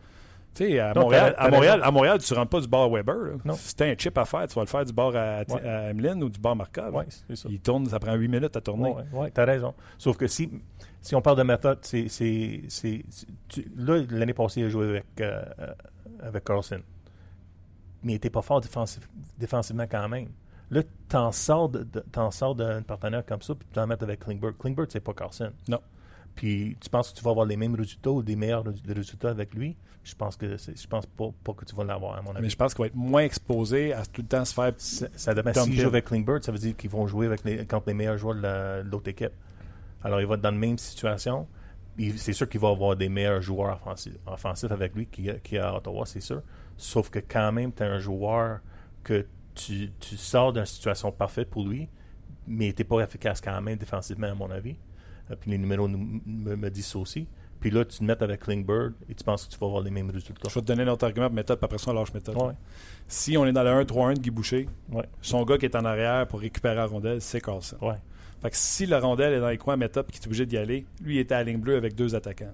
tu 0.53 0.65
sais, 0.65 0.79
à, 0.79 0.93
Montréal, 0.93 1.33
à, 1.37 1.49
Montréal, 1.49 1.79
à 1.83 1.91
Montréal, 1.91 2.17
tu 2.19 2.33
rentres 2.33 2.49
pas 2.49 2.59
du 2.61 2.67
bar 2.67 2.89
Weber. 2.89 3.15
là. 3.15 3.31
Non. 3.45 3.53
Si 3.53 3.75
t'as 3.75 3.85
un 3.87 3.95
chip 3.97 4.17
à 4.17 4.25
faire, 4.25 4.47
tu 4.47 4.55
vas 4.55 4.61
le 4.61 4.67
faire 4.67 4.83
du 4.85 4.91
bar 4.93 5.07
à, 5.15 5.39
Ouais. 5.47 5.65
à 5.67 5.89
Emeline 5.91 6.21
ou 6.23 6.29
du 6.29 6.39
bar 6.39 6.55
Markov. 6.55 6.93
Ouais, 6.93 7.05
c'est 7.09 7.35
ça. 7.35 7.47
Il 7.49 7.59
tourne, 7.61 7.85
ça 7.85 7.99
prend 7.99 8.13
8 8.15 8.27
minutes 8.27 8.55
à 8.57 8.61
tourner. 8.61 8.93
Oui, 8.95 9.03
ouais, 9.19 9.31
t'as 9.31 9.45
raison. 9.45 9.73
Sauf 9.97 10.17
que 10.17 10.27
si, 10.27 10.49
si 11.01 11.15
on 11.15 11.21
parle 11.21 11.37
de 11.37 11.43
méthode, 11.43 11.79
c'est. 11.83 12.07
tu- 13.47 13.71
là, 13.77 14.01
l'année 14.09 14.33
passée, 14.33 14.61
il 14.61 14.65
a 14.65 14.69
joué 14.69 14.89
avec, 14.89 15.05
euh, 15.21 15.41
avec 16.21 16.43
Carlson. 16.43 16.81
Mais 18.03 18.13
il 18.13 18.15
n'était 18.15 18.29
pas 18.29 18.41
fort 18.41 18.61
défensif- 18.61 19.07
défensivement 19.37 19.85
quand 19.89 20.09
même. 20.09 20.29
Là, 20.71 20.81
t'en 21.09 21.31
sors, 21.31 21.69
de, 21.69 21.83
de- 21.83 22.03
t'en 22.11 22.31
sors 22.31 22.55
d'un 22.55 22.81
partenaire 22.81 23.25
comme 23.25 23.41
ça, 23.41 23.53
puis 23.55 23.67
tu 23.67 23.73
t'en 23.75 23.85
mets 23.87 24.01
avec 24.01 24.21
Klingberg. 24.21 24.55
Klingberg, 24.57 24.87
c'est 24.91 24.99
pas 25.01 25.13
Carlson. 25.13 25.51
Non. 25.67 25.79
Puis 26.35 26.77
tu 26.79 26.89
penses 26.89 27.11
que 27.11 27.17
tu 27.17 27.23
vas 27.23 27.31
avoir 27.31 27.45
les 27.45 27.57
mêmes 27.57 27.75
résultats 27.75 28.11
ou 28.11 28.23
des 28.23 28.35
meilleurs 28.35 28.63
rés- 28.63 28.93
résultats 28.93 29.29
avec 29.29 29.53
lui? 29.53 29.75
Je 30.03 30.15
pense 30.15 30.35
que 30.35 30.57
c'est- 30.57 30.81
je 30.81 30.87
pense 30.87 31.05
pas, 31.05 31.29
pas 31.43 31.53
que 31.53 31.63
tu 31.65 31.75
vas 31.75 31.83
l'avoir, 31.83 32.17
à 32.17 32.21
mon 32.23 32.31
avis. 32.31 32.41
Mais 32.43 32.49
je 32.49 32.55
pense 32.55 32.73
qu'il 32.73 32.81
va 32.83 32.87
être 32.87 32.95
moins 32.95 33.21
exposé 33.23 33.93
à 33.93 34.03
tout 34.05 34.21
le 34.23 34.27
temps 34.27 34.43
se 34.45 34.53
faire. 34.53 34.73
Ça, 34.77 35.07
ça 35.15 35.33
dépend. 35.35 35.53
S'ils 35.65 35.73
jouent 35.83 35.87
avec 35.89 36.05
Klingberg, 36.05 36.41
ça 36.43 36.51
veut 36.51 36.57
dire 36.57 36.75
qu'ils 36.75 36.89
vont 36.89 37.05
jouer 37.05 37.27
avec 37.27 37.43
les, 37.43 37.65
contre 37.67 37.87
les 37.89 37.93
meilleurs 37.93 38.17
joueurs 38.17 38.35
de 38.35 38.41
la- 38.41 38.81
de 38.83 38.89
l'autre 38.89 39.09
équipe. 39.09 39.33
Alors, 40.03 40.19
il 40.19 40.25
va 40.25 40.35
être 40.35 40.41
dans 40.41 40.49
la 40.51 40.57
même 40.57 40.77
situation. 40.79 41.47
C'est 42.17 42.33
sûr 42.33 42.49
qu'il 42.49 42.59
va 42.59 42.69
avoir 42.69 42.95
des 42.95 43.09
meilleurs 43.09 43.41
joueurs 43.41 43.75
offensifs, 43.75 44.17
offensifs 44.25 44.71
avec 44.71 44.95
lui 44.95 45.05
qui, 45.05 45.29
qui 45.43 45.57
à 45.59 45.75
Ottawa, 45.75 46.05
c'est 46.07 46.21
sûr. 46.21 46.41
Sauf 46.77 47.09
que 47.11 47.19
quand 47.19 47.51
même, 47.51 47.71
tu 47.71 47.83
as 47.83 47.87
un 47.87 47.99
joueur 47.99 48.61
que 49.03 49.27
tu, 49.53 49.91
tu 49.99 50.17
sors 50.17 50.51
d'une 50.53 50.65
situation 50.65 51.11
parfaite 51.11 51.49
pour 51.49 51.67
lui, 51.67 51.89
mais 52.47 52.73
tu 52.73 52.81
n'es 52.81 52.85
pas 52.87 53.01
efficace 53.01 53.39
quand 53.39 53.61
même 53.61 53.77
défensivement, 53.77 54.27
à 54.31 54.33
mon 54.33 54.49
avis. 54.49 54.77
Euh, 55.29 55.35
Puis 55.39 55.51
les 55.51 55.57
numéros 55.57 55.87
nous- 55.87 56.21
me, 56.25 56.55
me 56.55 56.69
disent 56.69 56.87
ça 56.87 56.99
aussi. 56.99 57.27
Puis 57.59 57.69
là, 57.69 57.85
tu 57.85 57.99
te 57.99 58.03
mets 58.03 58.21
avec 58.23 58.39
Klingberg 58.41 58.93
et 59.07 59.13
tu 59.13 59.23
penses 59.23 59.45
que 59.45 59.51
tu 59.53 59.59
vas 59.59 59.67
avoir 59.67 59.83
les 59.83 59.91
mêmes 59.91 60.09
résultats. 60.09 60.49
Je 60.49 60.55
vais 60.55 60.61
te 60.61 60.65
donner 60.65 60.83
notre 60.83 61.05
argument 61.05 61.27
pour 61.27 61.35
méthode, 61.35 61.59
puis 61.59 61.65
après 61.65 61.77
ça, 61.77 61.91
on 61.91 61.93
lâche 61.93 62.11
méthode. 62.13 62.35
Ouais, 62.37 62.53
Si 63.07 63.37
on 63.37 63.45
est 63.45 63.51
dans 63.51 63.61
le 63.63 63.69
1-3-1 63.69 64.15
de 64.15 64.19
Guy 64.19 64.31
Boucher, 64.31 64.67
ouais, 64.91 65.05
son 65.21 65.43
gars 65.45 65.59
qui 65.59 65.65
est 65.65 65.75
en 65.75 65.85
arrière 65.85 66.25
pour 66.27 66.39
récupérer 66.39 66.73
la 66.75 66.87
rondelle, 66.87 67.21
c'est 67.21 67.39
Carlson. 67.39 67.77
ouais. 67.81 67.95
Fait 68.41 68.49
que 68.49 68.57
si 68.57 68.87
la 68.87 68.99
rondelle 68.99 69.33
est 69.33 69.39
dans 69.39 69.49
les 69.49 69.59
coins 69.59 69.75
à 69.75 69.77
méthode 69.77 70.05
et 70.09 70.11
qu'il 70.11 70.23
est 70.23 70.25
obligé 70.25 70.47
d'y 70.47 70.57
aller, 70.57 70.85
lui, 71.03 71.17
il 71.17 71.19
était 71.19 71.35
à 71.35 71.39
la 71.39 71.43
ligne 71.51 71.59
bleue 71.59 71.75
avec 71.77 71.93
deux 71.93 72.15
attaquants. 72.15 72.51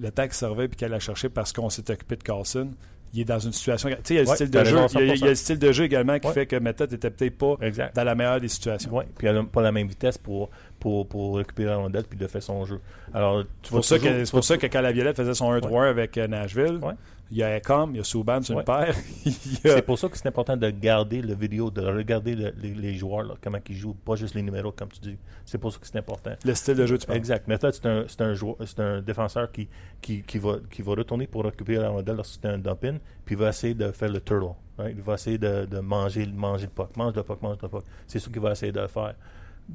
Le 0.00 0.10
qu'il 0.10 0.32
servait 0.32 0.66
puis 0.66 0.76
qu'elle 0.76 0.92
a 0.94 0.98
cherché 0.98 1.28
parce 1.28 1.52
qu'on 1.52 1.70
s'est 1.70 1.88
occupé 1.88 2.16
de 2.16 2.22
Carlson, 2.24 2.70
il 3.12 3.20
est 3.20 3.24
dans 3.24 3.38
une 3.38 3.52
situation. 3.52 3.88
Tu 3.90 3.94
sais, 4.02 4.14
il 4.14 4.16
y 4.16 4.18
a 4.18 4.22
le 4.24 4.28
Ouais, 4.28 4.34
style 4.34 4.50
de 4.50 4.64
jeu. 4.64 4.76
raison, 4.76 4.98
Il 5.00 5.06
y 5.06 5.10
a, 5.10 5.14
il 5.14 5.20
y 5.20 5.22
a 5.22 5.26
le 5.28 5.34
100%. 5.34 5.36
style 5.36 5.58
de 5.60 5.70
jeu 5.72 5.84
également 5.84 6.18
qui 6.18 6.26
Ouais. 6.26 6.32
fait 6.34 6.46
que 6.46 6.56
méthode 6.56 6.92
était 6.92 7.10
peut-être 7.10 7.38
pas 7.38 7.54
Exact. 7.60 7.94
dans 7.94 8.02
la 8.02 8.16
meilleure 8.16 8.40
des 8.40 8.48
situations. 8.48 8.90
Oui, 8.92 9.04
puis 9.16 9.28
elle 9.28 9.36
n'a 9.36 9.44
pas 9.44 9.62
la 9.62 9.70
même 9.70 9.86
vitesse 9.86 10.18
pour, 10.18 10.50
pour, 10.84 11.08
pour 11.08 11.38
récupérer 11.38 11.70
la 11.70 11.76
rondelle 11.78 12.04
puis 12.04 12.18
de 12.18 12.26
faire 12.26 12.42
son 12.42 12.62
jeu. 12.66 12.78
Alors, 13.14 13.42
tu 13.42 13.48
C'est 13.62 13.70
pour, 13.70 13.84
ça 13.86 13.98
que, 13.98 14.24
c'est 14.26 14.30
pour 14.30 14.44
ça 14.44 14.58
que 14.58 14.66
quand 14.66 14.82
la 14.82 14.92
Violette 14.92 15.16
faisait 15.16 15.32
son 15.32 15.50
1-3-1 15.50 15.70
Ouais. 15.70 15.88
avec 15.88 16.18
euh, 16.18 16.26
Nashville, 16.28 16.78
Ouais. 16.82 16.92
il 17.30 17.38
y 17.38 17.42
a 17.42 17.56
Ecom, 17.56 17.92
il 17.94 17.96
y 17.96 18.00
a 18.00 18.04
Souban 18.04 18.42
sur 18.42 18.54
Ouais. 18.54 18.60
une 18.60 18.66
paire. 18.66 18.94
a- 19.26 19.30
C'est 19.62 19.80
pour 19.86 19.98
ça 19.98 20.10
que 20.10 20.18
c'est 20.18 20.28
important 20.28 20.58
de 20.58 20.68
garder 20.68 21.22
le 21.22 21.34
vidéo, 21.34 21.70
de 21.70 21.80
regarder 21.80 22.34
le- 22.34 22.52
les, 22.60 22.74
les 22.74 22.94
joueurs, 22.96 23.22
là, 23.22 23.34
comment 23.42 23.56
ils 23.66 23.74
jouent, 23.74 23.94
pas 23.94 24.14
juste 24.16 24.34
les 24.34 24.42
numéros, 24.42 24.72
comme 24.72 24.90
tu 24.90 25.00
dis. 25.00 25.16
C'est 25.46 25.56
pour 25.56 25.72
ça 25.72 25.78
que 25.78 25.86
c'est 25.86 25.96
important. 25.98 26.32
le 26.44 26.54
style 26.54 26.74
de 26.74 26.84
jeu, 26.84 26.98
tu 26.98 27.06
parles. 27.06 27.16
Exact. 27.16 27.48
Method, 27.48 27.72
c'est 27.72 27.86
un, 27.86 28.04
c'est 28.06 28.20
un, 28.20 28.34
joueur- 28.34 28.56
c'est 28.66 28.80
un 28.80 29.00
défenseur 29.00 29.50
qui, 29.50 29.66
qui, 30.02 30.22
qui, 30.22 30.36
va, 30.36 30.56
qui 30.70 30.82
va 30.82 30.92
retourner 30.92 31.26
pour 31.26 31.44
récupérer 31.44 31.82
la 31.82 31.88
rondelle 31.88 32.16
lorsque 32.16 32.38
c'est 32.42 32.46
un 32.48 32.58
dump-in, 32.58 32.98
puis 33.24 33.36
il 33.36 33.38
va 33.38 33.48
essayer 33.48 33.72
de 33.72 33.90
faire 33.92 34.10
le 34.10 34.20
turtle. 34.20 34.52
right? 34.76 34.94
Il 34.94 35.02
va 35.02 35.14
essayer 35.14 35.38
de, 35.38 35.64
de 35.64 35.78
manger, 35.80 36.26
manger 36.26 36.66
le 36.66 36.72
puck. 36.72 36.94
Mange 36.98 37.14
le 37.14 37.22
puck, 37.22 37.40
mange 37.40 37.56
le 37.62 37.68
puck. 37.68 37.84
C'est 38.06 38.18
ce 38.18 38.28
qu'il 38.28 38.40
va 38.42 38.52
essayer 38.52 38.70
de 38.72 38.86
faire. 38.86 39.14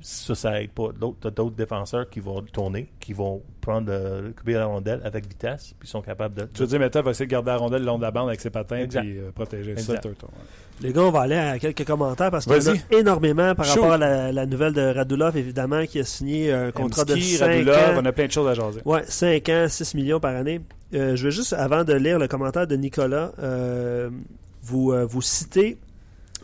Ça, 0.01 0.35
ça 0.35 0.61
aide 0.61 0.69
pas. 0.71 0.89
D'autres, 0.97 1.17
t'as 1.21 1.31
d'autres 1.31 1.55
défenseurs 1.55 2.09
qui 2.09 2.19
vont 2.19 2.41
tourner, 2.43 2.89
qui 2.99 3.11
vont 3.13 3.41
prendre, 3.59 3.91
euh, 3.91 4.21
récupérer 4.27 4.59
la 4.59 4.67
rondelle 4.67 5.01
avec 5.03 5.27
vitesse, 5.27 5.73
puis 5.79 5.89
sont 5.89 6.01
capables 6.01 6.35
de. 6.35 6.47
Tu 6.53 6.61
veux 6.61 6.67
dire, 6.67 6.79
méthode 6.79 7.03
va 7.05 7.11
essayer 7.11 7.25
de 7.25 7.31
garder 7.31 7.49
la 7.51 7.57
rondelle 7.57 7.81
le 7.81 7.87
long 7.87 7.97
de 7.97 8.03
la 8.03 8.11
bande 8.11 8.27
avec 8.29 8.39
ses 8.39 8.51
patins 8.51 8.77
Exact. 8.77 9.03
et 9.03 9.19
protéger 9.33 9.75
ça, 9.77 9.95
Exact. 9.95 10.05
ouais. 10.05 10.11
Les 10.81 10.93
gars, 10.93 11.01
on 11.01 11.11
va 11.11 11.21
aller 11.21 11.35
à 11.35 11.59
quelques 11.59 11.85
commentaires 11.85 12.31
parce 12.31 12.45
qu'il 12.45 12.55
y 12.63 12.69
en 12.69 12.73
a 12.73 12.99
énormément 12.99 13.53
par 13.55 13.65
rapport 13.65 13.91
à 13.93 13.97
la, 13.97 14.31
la 14.31 14.45
nouvelle 14.45 14.73
de 14.73 14.81
Radulov, 14.93 15.35
évidemment, 15.35 15.85
qui 15.85 15.99
a 15.99 16.05
signé 16.05 16.53
un 16.53 16.71
contrat 16.71 17.03
de 17.03 17.15
Emski, 17.15 17.35
5 17.35 17.45
Radulov, 17.47 17.75
ans. 17.75 17.99
on 18.01 18.05
a 18.05 18.11
plein 18.13 18.27
de 18.27 18.31
choses 18.31 18.47
à 18.47 18.53
jaser. 18.53 18.81
Ouais, 18.85 19.03
5 19.07 19.49
ans, 19.49 19.65
6 19.67 19.95
millions 19.95 20.19
par 20.21 20.35
année. 20.35 20.61
Euh, 20.93 21.15
je 21.17 21.25
veux 21.25 21.31
juste, 21.31 21.51
avant 21.53 21.83
de 21.83 21.93
lire 21.93 22.17
le 22.17 22.27
commentaire 22.29 22.65
de 22.67 22.75
Nicolas, 22.77 23.31
euh, 23.39 24.09
vous, 24.61 24.91
euh, 24.93 25.05
vous 25.05 25.21
citez 25.21 25.77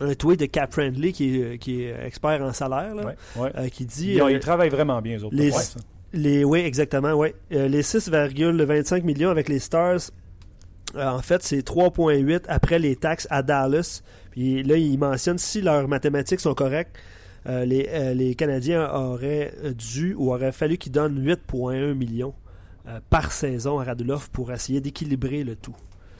un 0.00 0.14
tweet 0.14 0.40
de 0.40 0.46
Cap 0.46 0.72
Friendly, 0.72 1.12
qui 1.12 1.40
est, 1.40 1.58
qui 1.58 1.82
est 1.84 1.94
expert 2.04 2.42
en 2.42 2.52
salaire, 2.52 2.94
là, 2.94 3.04
Ouais. 3.06 3.14
Ouais. 3.36 3.50
euh, 3.56 3.68
qui 3.68 3.84
dit... 3.86 4.12
Ils, 4.14 4.22
ont- 4.22 4.26
euh, 4.26 4.32
ils 4.32 4.40
travaillent 4.40 4.68
vraiment 4.70 5.00
bien, 5.00 5.16
les 5.16 5.24
autres. 5.24 5.34
les- 5.36 5.50
ça. 5.50 5.78
Les, 6.12 6.44
oui, 6.44 6.60
exactement, 6.60 7.12
oui. 7.12 7.28
Euh, 7.52 7.68
les 7.68 7.82
6,25 7.82 9.02
millions 9.02 9.28
avec 9.30 9.48
les 9.48 9.58
Stars, 9.58 9.98
euh, 10.94 11.06
en 11.08 11.20
fait, 11.20 11.42
c'est 11.42 11.62
3,8 11.62 12.44
après 12.48 12.78
les 12.78 12.96
taxes 12.96 13.26
à 13.30 13.42
Dallas. 13.42 14.02
Puis 14.30 14.62
là, 14.62 14.76
il 14.76 14.98
mentionne 14.98 15.36
si 15.38 15.60
leurs 15.60 15.88
mathématiques 15.88 16.40
sont 16.40 16.54
correctes, 16.54 16.96
euh, 17.48 17.64
les, 17.64 17.86
euh, 17.90 18.14
les 18.14 18.34
Canadiens 18.34 18.88
auraient 18.92 19.52
dû 19.74 20.14
ou 20.14 20.32
auraient 20.32 20.52
fallu 20.52 20.78
qu'ils 20.78 20.92
donnent 20.92 21.18
8,1 21.22 21.94
millions 21.94 22.34
euh, 22.88 22.98
par 23.10 23.32
saison 23.32 23.78
à 23.80 23.84
Radulov 23.84 24.30
pour 24.30 24.52
essayer 24.52 24.80
d'équilibrer 24.80 25.42
le 25.44 25.56
tout. 25.56 25.74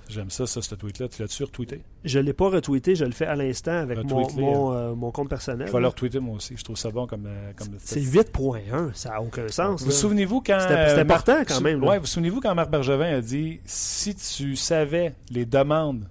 J'aime 0.09 0.31
ça, 0.31 0.47
ça, 0.47 0.63
ce 0.63 0.75
tweet-là. 0.75 1.09
Tu 1.09 1.21
l'as-tu 1.23 1.43
retweeté? 1.45 1.83
Je 2.05 2.19
ne 2.21 2.25
l'ai 2.25 2.33
pas 2.33 2.49
retweeté, 2.49 2.95
je 2.95 3.05
le 3.05 3.11
fais 3.13 3.27
à 3.27 3.35
l'instant 3.35 3.73
avec 3.73 3.99
mon, 4.05 4.73
euh, 4.73 4.95
mon 4.95 5.11
compte 5.11 5.29
personnel. 5.29 5.67
Je 5.67 5.73
vais 5.73 5.81
le 5.81 5.89
retweeter 5.89 6.21
moi 6.21 6.37
aussi. 6.37 6.55
Je 6.57 6.63
trouve 6.63 6.77
ça 6.77 6.91
bon 6.91 7.07
comme. 7.07 7.27
euh, 7.27 7.53
comme 7.57 7.69
C'est 7.79 8.01
8,1, 8.01 8.91
ça 8.95 9.11
n'a 9.11 9.21
aucun 9.23 9.49
sens. 9.49 9.83
Vous 9.83 9.91
souvenez-vous 9.91 10.41
quand. 10.43 10.59
Marc- 10.59 10.99
important, 10.99 11.43
quand 11.47 11.61
même. 11.61 11.83
Ouais, 11.83 11.99
vous 11.99 12.07
souvenez-vous 12.07 12.41
quand 12.41 12.55
Marc 12.55 12.71
Bergevin 12.71 13.17
a 13.17 13.21
dit 13.21 13.61
si 13.65 14.15
tu 14.15 14.55
savais 14.57 15.15
les 15.31 15.45
demandes 15.45 16.05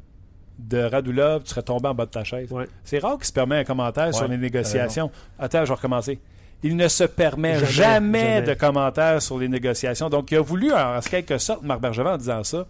de 0.60 0.78
Radulov, 0.80 1.44
tu 1.44 1.50
serais 1.50 1.64
tombé 1.64 1.88
en 1.90 1.94
bas 1.94 2.06
de 2.06 2.12
ta 2.12 2.24
chaise. 2.24 2.52
Ouais. 2.52 2.68
C'est 2.84 3.00
rare 3.00 3.16
qu'il 3.18 3.26
se 3.26 3.34
permet 3.34 3.58
un 3.58 3.64
commentaire 3.64 4.14
sur 4.14 4.28
les 4.28 4.38
négociations. 4.38 5.12
Attends, 5.40 5.64
je 5.66 5.70
vais 5.70 5.76
recommencer. 5.76 6.20
Il 6.64 6.76
ne 6.78 6.88
se 6.88 7.04
permet 7.04 7.60
jamais, 7.60 7.72
Jamais, 7.72 8.20
jamais. 8.20 8.42
de 8.42 8.54
commentaires 8.56 9.22
sur 9.22 9.38
les 9.38 9.48
négociations. 9.50 10.10
Donc, 10.10 10.32
il 10.32 10.38
a 10.38 10.42
voulu, 10.42 10.72
en 10.74 11.00
quelque 11.02 11.38
sorte, 11.38 11.62
Marc 11.64 11.82
Bergevin, 11.82 12.14
en 12.14 12.18
disant 12.18 12.44
ça, 12.46 12.66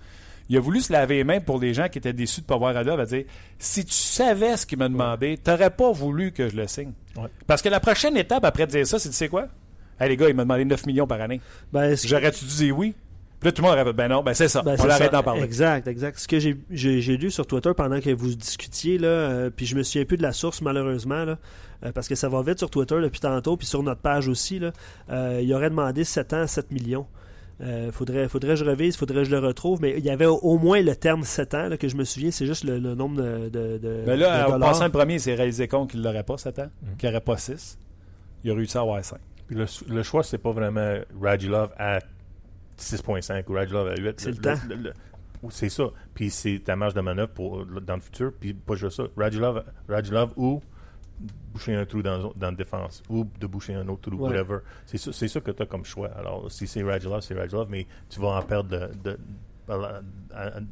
il 0.50 0.58
a 0.58 0.60
voulu 0.60 0.82
se 0.82 0.92
laver 0.94 1.16
les 1.18 1.24
mains 1.24 1.40
pour 1.40 1.60
les 1.60 1.74
gens 1.74 1.88
qui 1.90 1.98
étaient 1.98 2.14
déçus 2.14 2.42
de 2.42 2.46
ne 2.46 2.48
pas 2.48 2.58
voir 2.58 2.74
Radulov, 2.74 3.00
à 3.00 3.06
dire 3.06 3.26
si 3.60 3.84
tu 3.86 3.94
savais 3.94 4.58
ce 4.58 4.66
qu'il 4.66 4.78
m'a 4.78 4.90
demandé, 4.90 5.40
tu 5.44 5.50
n'aurais 5.50 5.70
pas 5.72 5.92
voulu 5.92 6.32
que 6.32 6.50
je 6.50 6.56
le 6.56 6.68
signe. 6.68 6.92
Ouais. 7.18 7.28
Parce 7.48 7.62
que 7.62 7.70
la 7.70 7.80
prochaine 7.80 8.16
étape 8.18 8.46
après 8.46 8.66
de 8.68 8.72
dire 8.72 8.88
ça, 8.88 9.00
c'est 9.00 9.10
tu 9.10 9.16
sais 9.16 9.30
quoi? 9.30 9.48
Hey, 10.00 10.10
les 10.10 10.18
gars, 10.18 10.28
il 10.30 10.36
m'a 10.36 10.44
demandé 10.44 10.66
9 10.66 10.86
millions 10.88 11.08
par 11.08 11.22
année. 11.22 11.40
Ben, 11.72 11.96
J'aurais-tu 11.96 12.44
dû 12.46 12.56
dire 12.56 12.78
oui? 12.78 12.94
Puis 13.40 13.48
là, 13.48 13.52
tout 13.52 13.62
le 13.62 13.68
monde 13.68 13.78
aurait 13.80 13.94
ben 13.94 14.08
non, 14.08 14.24
ben 14.24 14.34
c'est 14.34 14.48
ça. 14.48 14.62
Ben, 14.62 14.74
on 14.74 14.84
c'est 14.84 14.90
arrête 14.90 15.12
ça. 15.12 15.18
d'en 15.18 15.24
parler. 15.24 15.44
Exact, 15.44 15.88
exact. 15.88 16.18
Ce 16.20 16.28
que 16.28 16.40
j'ai- 16.40 17.18
lu 17.18 17.32
sur 17.32 17.46
Twitter 17.46 17.72
pendant 17.76 18.00
que 18.00 18.10
vous 18.10 18.34
discutiez, 18.34 18.98
là, 18.98 19.08
euh, 19.08 19.50
puis 19.50 19.66
je 19.66 19.76
me 19.76 19.84
souviens 19.84 20.06
plus 20.06 20.18
de 20.18 20.22
la 20.24 20.32
source 20.34 20.62
malheureusement, 20.62 21.26
là, 21.26 21.38
euh, 21.84 21.92
parce 21.92 22.08
que 22.08 22.16
ça 22.16 22.30
va 22.30 22.42
vite 22.42 22.60
sur 22.60 22.70
Twitter 22.70 22.96
depuis 23.02 23.20
tantôt, 23.20 23.58
puis 23.58 23.68
sur 23.68 23.84
notre 23.84 24.02
page 24.02 24.28
aussi. 24.28 24.60
Là, 24.60 24.72
euh, 25.12 25.42
il 25.44 25.54
aurait 25.54 25.70
demandé 25.70 26.04
7 26.04 26.34
ans, 26.34 26.48
7 26.48 26.72
millions. 26.72 27.06
Euh, 27.62 27.90
faudrait, 27.92 28.28
faudrait 28.28 28.50
que 28.52 28.56
je 28.58 28.66
revise, 28.66 28.98
faudrait 28.98 29.20
que 29.20 29.24
je 29.24 29.32
le 29.32 29.40
retrouve, 29.40 29.80
mais 29.82 29.94
il 29.98 30.04
y 30.04 30.10
avait 30.10 30.26
au, 30.26 30.36
au 30.40 30.58
moins 30.58 30.82
le 30.82 30.94
terme 30.96 31.24
7 31.24 31.54
ans 31.54 31.68
là, 31.70 31.78
que 31.78 31.88
je 31.88 31.96
me 31.96 32.04
souviens, 32.04 32.30
c'est 32.30 32.46
juste 32.46 32.66
le, 32.66 32.80
le 32.80 32.96
nombre 32.96 33.16
de, 33.22 33.48
de, 33.48 33.78
de- 33.78 34.04
Mais 34.06 34.18
là, 34.18 34.48
de 34.50 34.54
en 34.56 34.60
passant 34.60 34.84
le 34.86 34.92
premier, 34.92 35.20
c'est 35.20 35.36
réalisé 35.36 35.68
con 35.70 35.88
qu'il 35.88 36.04
l'aurait 36.04 36.24
pas 36.24 36.38
7 36.38 36.60
ans, 36.60 36.68
Mhm. 36.82 36.98
qu'il 36.98 37.10
n'aurait 37.10 37.22
pas 37.22 37.38
6. 37.38 37.80
Il 38.44 38.52
a 38.52 38.56
réussi 38.56 38.78
à 38.78 38.82
avoir 38.82 39.04
5. 39.06 39.20
Puis 39.48 39.56
le, 39.56 39.66
le 39.88 40.04
choix, 40.04 40.22
c'est 40.24 40.38
pas 40.38 40.52
vraiment 40.52 40.96
Radulov 41.22 41.70
à 41.78 42.00
6.5 42.78 43.44
ou 43.50 43.54
Radulov 43.54 43.88
à 43.88 43.96
8. 43.96 44.20
C'est 44.20 44.32
le 44.32 44.38
temps. 44.38 44.56
c'est 45.50 45.70
ça. 45.70 45.86
Puis 46.14 46.30
c'est 46.32 46.62
ta 46.64 46.76
marge 46.76 46.94
de 46.94 47.02
manœuvre 47.02 47.32
pour, 47.32 47.66
dans 47.66 47.96
le 47.96 48.02
futur. 48.02 48.32
Puis 48.40 48.54
pas 48.54 48.76
juste 48.76 48.98
ça. 48.98 49.04
Radulov, 49.16 49.64
Radulov 49.88 50.32
ou 50.36 50.62
boucher 51.54 51.76
un 51.76 51.86
trou 51.86 52.02
dans, 52.02 52.34
dans 52.36 52.50
la 52.50 52.52
défense 52.52 53.02
ou 53.10 53.26
de 53.40 53.48
boucher 53.48 53.74
un 53.76 53.88
autre 53.88 54.10
trou, 54.10 54.18
Ouais. 54.18 54.30
whatever. 54.38 54.58
C'est 54.86 55.28
ça, 55.28 55.40
que 55.42 55.52
tu 55.52 55.64
as 55.64 55.66
comme 55.66 55.86
choix. 55.86 56.10
Alors, 56.18 56.52
si 56.52 56.68
c'est 56.68 56.84
Radulov, 56.84 57.22
c'est 57.22 57.34
Radulov, 57.34 57.68
mais 57.70 57.86
tu 58.10 58.20
vas 58.20 58.30
en 58.38 58.42
perdre 58.42 58.70
de, 58.70 58.90
de, 59.04 59.18
à, 59.68 60.02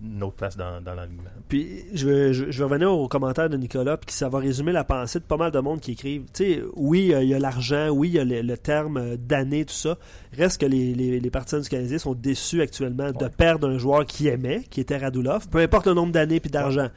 une 0.03 0.21
autre 0.21 0.35
place 0.35 0.55
dans, 0.57 0.79
dans 0.81 0.93
l'alignement. 0.93 1.29
Puis 1.49 1.83
je 1.93 2.07
vais, 2.07 2.33
je, 2.33 2.51
je 2.51 2.57
vais 2.59 2.63
revenir 2.65 2.91
au 2.91 3.07
commentaire 3.07 3.49
de 3.49 3.57
Nicolas, 3.57 3.97
puis 3.97 4.13
ça 4.13 4.29
va 4.29 4.37
résumer 4.39 4.71
la 4.71 4.83
pensée 4.83 5.19
de 5.19 5.23
pas 5.23 5.37
mal 5.37 5.51
de 5.51 5.59
monde 5.59 5.79
qui 5.79 5.93
écrivent. 5.93 6.25
Tu 6.33 6.43
sais, 6.55 6.61
oui, 6.75 7.13
euh, 7.13 7.23
il 7.23 7.29
y 7.29 7.33
a 7.33 7.39
l'argent, 7.39 7.89
oui, 7.89 8.09
il 8.09 8.13
y 8.15 8.19
a 8.19 8.25
le, 8.25 8.41
le 8.41 8.57
terme 8.57 8.97
euh, 8.97 9.17
d'année, 9.17 9.65
tout 9.65 9.73
ça. 9.73 9.97
Reste 10.37 10.61
que 10.61 10.65
les, 10.67 10.93
les, 10.93 11.19
les 11.19 11.29
partisans 11.31 11.61
du 11.61 11.69
Canadien 11.69 11.97
sont 11.97 12.13
déçus 12.13 12.61
actuellement 12.61 13.11
de 13.11 13.27
perdre 13.29 13.67
un 13.69 13.77
joueur 13.77 14.05
qui 14.05 14.27
aimait, 14.27 14.63
qui 14.69 14.81
était 14.81 14.97
Radulov, 14.97 15.47
peu 15.49 15.59
importe 15.59 15.87
le 15.87 15.93
nombre 15.93 16.11
d'années 16.11 16.39
puis 16.39 16.51
d'argent. 16.51 16.89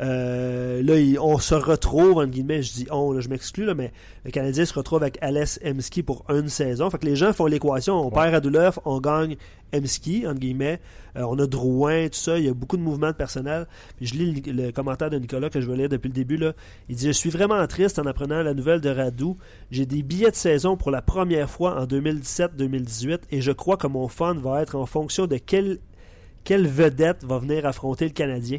Euh, 0.00 0.82
là, 0.82 0.98
il- 0.98 1.18
on 1.18 1.38
se 1.38 1.54
retrouve, 1.54 2.18
entre 2.18 2.26
guillemets, 2.30 2.62
je 2.62 2.72
dis 2.72 2.86
on, 2.90 3.12
là, 3.12 3.20
je 3.20 3.28
m'exclus, 3.28 3.64
là, 3.64 3.74
mais 3.74 3.92
le 4.24 4.30
Canadien 4.30 4.64
se 4.64 4.74
retrouve 4.74 5.02
avec 5.02 5.18
Alès 5.20 5.58
Emski 5.64 6.02
pour 6.02 6.24
une 6.30 6.48
saison. 6.48 6.88
Fait 6.90 6.98
que 6.98 7.06
les 7.06 7.16
gens 7.16 7.32
font 7.32 7.46
l'équation. 7.46 7.94
On 8.06 8.10
perd 8.10 8.32
Radulov, 8.32 8.78
on 8.84 9.00
gagne 9.00 9.36
Emski, 9.74 10.26
entre 10.26 10.38
guillemets. 10.40 10.80
Euh, 11.16 11.24
on 11.28 11.38
a 11.38 11.46
Drouin, 11.46 12.08
tout 12.08 12.14
ça. 12.18 12.38
Il 12.38 12.44
y 12.44 12.48
a 12.48 12.54
beaucoup 12.54 12.76
de 12.76 12.82
mouvements 12.82 13.08
de 13.08 13.16
personnel. 13.16 13.66
Puis 13.96 14.06
je 14.06 14.14
lis 14.14 14.42
le, 14.46 14.52
le 14.66 14.72
commentaire 14.72 15.10
de 15.10 15.18
Nicolas 15.18 15.50
que 15.50 15.60
je 15.60 15.70
vais 15.70 15.76
lire 15.76 15.88
depuis 15.88 16.08
le 16.08 16.14
début. 16.14 16.36
Là. 16.36 16.52
Il 16.88 16.96
dit 16.96 17.06
Je 17.06 17.12
suis 17.12 17.30
vraiment 17.30 17.66
triste 17.66 17.98
en 17.98 18.06
apprenant 18.06 18.42
la 18.42 18.54
nouvelle 18.54 18.80
de 18.80 18.88
Radou. 18.90 19.36
J'ai 19.70 19.86
des 19.86 20.02
billets 20.02 20.30
de 20.30 20.36
saison 20.36 20.76
pour 20.76 20.90
la 20.90 21.02
première 21.02 21.50
fois 21.50 21.80
en 21.80 21.86
2017-2018 21.86 23.18
et 23.30 23.40
je 23.40 23.52
crois 23.52 23.76
que 23.76 23.86
mon 23.86 24.08
fun 24.08 24.34
va 24.34 24.62
être 24.62 24.74
en 24.76 24.86
fonction 24.86 25.26
de 25.26 25.36
quelle, 25.36 25.78
quelle 26.44 26.66
vedette 26.66 27.24
va 27.24 27.38
venir 27.38 27.66
affronter 27.66 28.04
le 28.06 28.12
Canadien. 28.12 28.58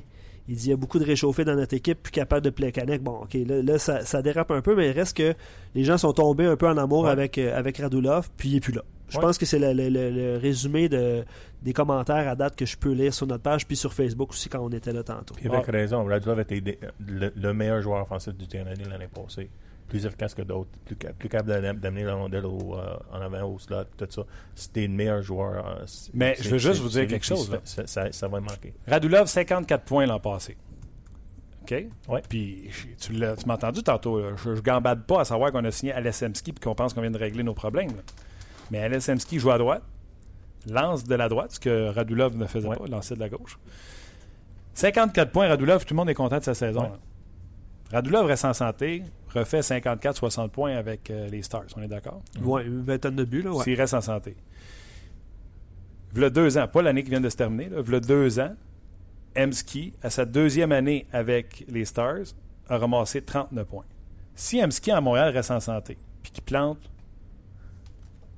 Il 0.49 0.55
dit 0.55 0.67
il 0.67 0.69
y 0.71 0.73
a 0.73 0.75
beaucoup 0.77 0.99
de 0.99 1.05
réchauffés 1.05 1.45
dans 1.45 1.55
notre 1.55 1.73
équipe, 1.73 2.03
plus 2.03 2.11
capable 2.11 2.41
de 2.43 2.49
play 2.49 2.71
connect. 2.71 3.01
Bon, 3.03 3.21
ok, 3.23 3.33
là, 3.47 3.61
là, 3.61 3.79
ça, 3.79 4.03
ça 4.05 4.21
dérape 4.21 4.51
un 4.51 4.61
peu, 4.61 4.75
mais 4.75 4.89
il 4.89 4.91
reste 4.91 5.15
que 5.15 5.33
les 5.73 5.83
gens 5.85 5.97
sont 5.97 6.11
tombés 6.13 6.45
un 6.45 6.57
peu 6.57 6.67
en 6.67 6.77
amour 6.77 7.05
Ouais. 7.05 7.11
avec, 7.11 7.37
euh, 7.37 7.57
avec 7.57 7.77
Radulov, 7.77 8.29
puis 8.35 8.49
il 8.49 8.55
est 8.57 8.59
plus 8.59 8.73
là. 8.73 8.81
Je 9.09 9.17
Ouais. 9.17 9.21
pense 9.21 9.37
que 9.37 9.45
c'est 9.45 9.59
le, 9.59 9.73
le- 9.73 9.89
le- 9.89 10.09
le 10.09 10.37
résumé 10.37 10.89
de, 10.89 11.23
des 11.61 11.71
commentaires 11.71 12.27
à 12.27 12.35
date 12.35 12.55
que 12.55 12.65
je 12.65 12.75
peux 12.75 12.91
lire 12.91 13.13
sur 13.13 13.27
notre 13.27 13.43
page, 13.43 13.65
puis 13.67 13.75
sur 13.77 13.93
Facebook 13.93 14.31
aussi 14.31 14.49
quand 14.49 14.59
on 14.59 14.69
était 14.69 14.91
là 14.91 15.03
tantôt. 15.03 15.33
Puis 15.35 15.47
avec 15.47 15.65
raison, 15.67 16.03
Radulov 16.03 16.39
était 16.41 16.61
le 17.07 17.53
meilleur 17.53 17.81
joueur 17.81 18.01
offensif 18.01 18.33
du 18.35 18.47
Canadien 18.47 18.87
l'année 18.89 19.07
passée. 19.13 19.49
Plus 19.93 20.07
efficace 20.07 20.33
que 20.33 20.41
d'autres, 20.41 20.69
plus, 20.85 20.97
ca- 20.99 21.13
plus 21.13 21.29
capable 21.29 21.61
d'am- 21.61 21.77
d'amener 21.77 22.03
la 22.03 22.15
rondelle 22.15 22.45
au, 22.47 22.75
euh, 22.75 22.95
en 23.11 23.21
avant 23.21 23.43
au 23.43 23.59
slot, 23.59 23.83
tout 23.95 24.07
ça. 24.09 24.23
C'était 24.55 24.87
le 24.87 24.93
meilleur 24.93 25.21
joueur. 25.21 25.67
euh, 25.67 25.85
Mais 26.15 26.35
je 26.39 26.49
veux 26.49 26.57
juste 26.57 26.81
vous 26.81 26.89
dire 26.89 27.05
quelque 27.07 27.25
chose, 27.25 27.51
là. 27.51 27.59
Ça, 27.63 27.85
ça, 27.85 28.11
ça 28.11 28.27
va 28.27 28.39
manquer. 28.39 28.73
Radulov, 28.87 29.27
54 29.27 29.83
points 29.83 30.07
l'an 30.07 30.19
passé. 30.19 30.57
OK? 31.61 31.85
Ouais. 32.09 32.21
Puis 32.27 32.69
tu, 32.99 33.13
l'as- 33.13 33.35
tu 33.35 33.45
m'as 33.45 33.53
entendu 33.53 33.83
tantôt. 33.83 34.19
là. 34.19 34.29
Je, 34.43 34.55
je 34.55 34.61
gambade 34.61 35.03
pas 35.03 35.21
à 35.21 35.25
savoir 35.25 35.51
qu'on 35.51 35.63
a 35.63 35.69
signé 35.71 35.93
Alessemski 35.93 36.51
et 36.51 36.53
qu'on 36.59 36.73
pense 36.75 36.93
qu'on 36.95 37.01
vient 37.01 37.11
de 37.11 37.17
régler 37.19 37.43
nos 37.43 37.53
problèmes. 37.53 37.89
là. 37.91 38.01
Mais 38.71 38.79
Alessemski 38.79 39.37
joue 39.39 39.51
à 39.51 39.57
droite, 39.59 39.83
lance 40.67 41.03
de 41.03 41.13
la 41.15 41.29
droite, 41.29 41.51
ce 41.51 41.59
que 41.59 41.89
Radulov 41.89 42.35
ne 42.35 42.47
faisait 42.47 42.67
Ouais. 42.67 42.75
pas, 42.77 42.87
lancer 42.87 43.13
de 43.13 43.19
la 43.19 43.29
gauche. 43.29 43.59
54 44.73 45.31
points, 45.31 45.47
Radulov, 45.47 45.85
tout 45.85 45.93
le 45.93 45.97
monde 45.97 46.09
est 46.09 46.13
content 46.15 46.39
de 46.39 46.43
sa 46.43 46.53
saison. 46.55 46.81
Ouais. 46.81 46.87
là. 46.89 46.97
Radulov 47.91 48.25
reste 48.25 48.45
en 48.45 48.53
santé, 48.53 49.03
refait 49.33 49.59
54-60 49.61 50.49
points 50.49 50.75
avec 50.75 51.09
euh, 51.09 51.27
les 51.29 51.41
Stars. 51.43 51.65
On 51.75 51.81
est 51.81 51.87
d'accord? 51.87 52.21
Ouais, 52.41 52.65
une 52.65 52.83
vingtaine 52.83 53.15
de 53.15 53.23
buts, 53.23 53.41
là, 53.41 53.51
ouais. 53.51 53.63
S'il 53.63 53.75
reste 53.79 53.93
en 53.93 54.01
santé. 54.01 54.35
V'là 56.13 56.29
deux 56.29 56.57
ans, 56.57 56.67
pas 56.67 56.81
l'année 56.81 57.03
qui 57.03 57.09
vient 57.09 57.21
de 57.21 57.29
se 57.29 57.35
terminer, 57.37 57.69
là, 57.69 57.81
v'là 57.81 57.99
deux 57.99 58.39
ans, 58.39 58.53
Emski, 59.35 59.93
à 60.03 60.09
sa 60.11 60.25
deuxième 60.25 60.71
année 60.71 61.07
avec 61.11 61.65
les 61.67 61.85
Stars, 61.85 62.33
a 62.69 62.77
ramassé 62.77 63.21
39 63.21 63.67
points. 63.67 63.85
Si 64.35 64.63
Emski 64.63 64.91
à 64.91 65.01
Montréal 65.01 65.29
reste 65.33 65.51
en 65.51 65.59
santé, 65.59 65.97
puis 66.21 66.31
qu'il 66.31 66.43
plante 66.43 66.77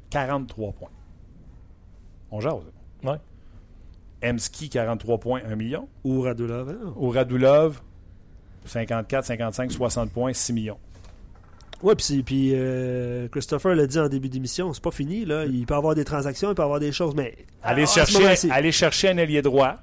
43 0.09 0.71
points, 0.73 0.89
on 2.31 2.39
jase. 2.39 2.63
Ouais. 3.03 3.17
Emski, 4.23 4.69
43 4.69 5.19
points, 5.19 5.41
1 5.45 5.55
million. 5.55 5.87
Ou 6.03 6.21
Radulov. 6.21 6.69
hein? 6.69 6.93
Ou 6.95 7.09
Radulov, 7.09 7.81
54, 8.65 9.25
55, 9.25 9.71
60 9.71 10.11
points, 10.11 10.33
6 10.33 10.53
millions. 10.53 10.79
Ouais, 11.83 11.95
puis, 11.95 12.51
euh, 12.53 13.27
Christopher 13.27 13.75
l'a 13.75 13.85
dit 13.85 13.99
en 13.99 14.07
début 14.07 14.29
d'émission, 14.29 14.73
c'est 14.73 14.83
pas 14.83 14.91
fini, 14.91 15.25
là. 15.25 15.45
Il 15.45 15.65
peut 15.65 15.75
avoir 15.75 15.95
des 15.95 16.05
transactions, 16.05 16.49
il 16.49 16.55
peut 16.55 16.63
avoir 16.63 16.79
des 16.79 16.91
choses, 16.91 17.13
mais. 17.15 17.35
Allez, 17.63 17.85
ce 17.85 17.95
chercher, 18.05 18.49
allez 18.51 18.71
chercher 18.71 19.09
un 19.09 19.17
ailier 19.17 19.41
droit. 19.41 19.75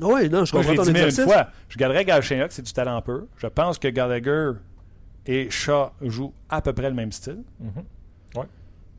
Ouais, 0.00 0.28
non, 0.28 0.44
je 0.44 0.54
Moi, 0.54 0.64
comprends 0.64 0.84
ton 0.84 0.92
dit 0.92 1.00
une 1.00 1.10
fois. 1.10 1.48
Je 1.68 1.78
garderais 1.78 2.04
Galchenyuk, 2.04 2.52
c'est 2.52 2.62
du 2.62 2.72
talent 2.72 3.00
pur. 3.00 3.26
Je 3.38 3.46
pense 3.46 3.78
que 3.78 3.88
Gallagher 3.88 4.52
et 5.24 5.50
Shaw 5.50 5.90
jouent 6.02 6.34
à 6.48 6.60
peu 6.60 6.72
près 6.72 6.88
le 6.88 6.94
même 6.94 7.12
style. 7.12 7.42
Mhm. 7.60 7.84